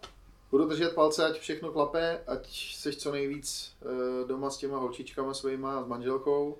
budu 0.50 0.68
držet 0.68 0.94
palce, 0.94 1.26
ať 1.26 1.38
všechno 1.38 1.72
klape, 1.72 2.20
ať 2.26 2.48
jsi 2.48 2.92
co 2.92 3.12
nejvíc 3.12 3.76
eh, 3.82 4.28
doma 4.28 4.50
s 4.50 4.56
těma 4.56 4.78
holčičkama 4.78 5.34
svýma, 5.34 5.82
s 5.82 5.86
manželkou, 5.86 6.58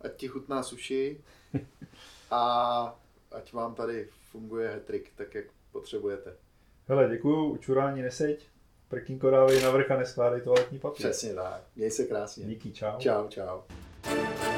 ať 0.00 0.16
ti 0.16 0.28
chutná 0.28 0.62
suši 0.62 1.20
a 2.30 3.00
ať 3.32 3.52
vám 3.52 3.74
tady 3.74 4.08
funguje 4.30 4.68
hetrik 4.68 5.12
tak, 5.16 5.34
jak 5.34 5.44
potřebujete. 5.72 6.36
Hele, 6.88 7.08
děkuju, 7.08 7.44
učurání 7.44 8.02
neseď, 8.02 8.46
prkínko 8.88 9.30
dávej 9.30 9.62
na 9.62 9.70
vrch 9.70 9.90
a 9.90 9.96
neskládej 9.96 10.40
toaletní 10.40 10.78
papír. 10.78 11.06
Přesně 11.06 11.34
tak, 11.34 11.62
měj 11.76 11.90
se 11.90 12.04
krásně. 12.04 12.44
Díky, 12.44 12.72
čau. 12.72 12.98
Čau, 12.98 13.28
čau. 13.28 13.60
Bye. 14.04 14.57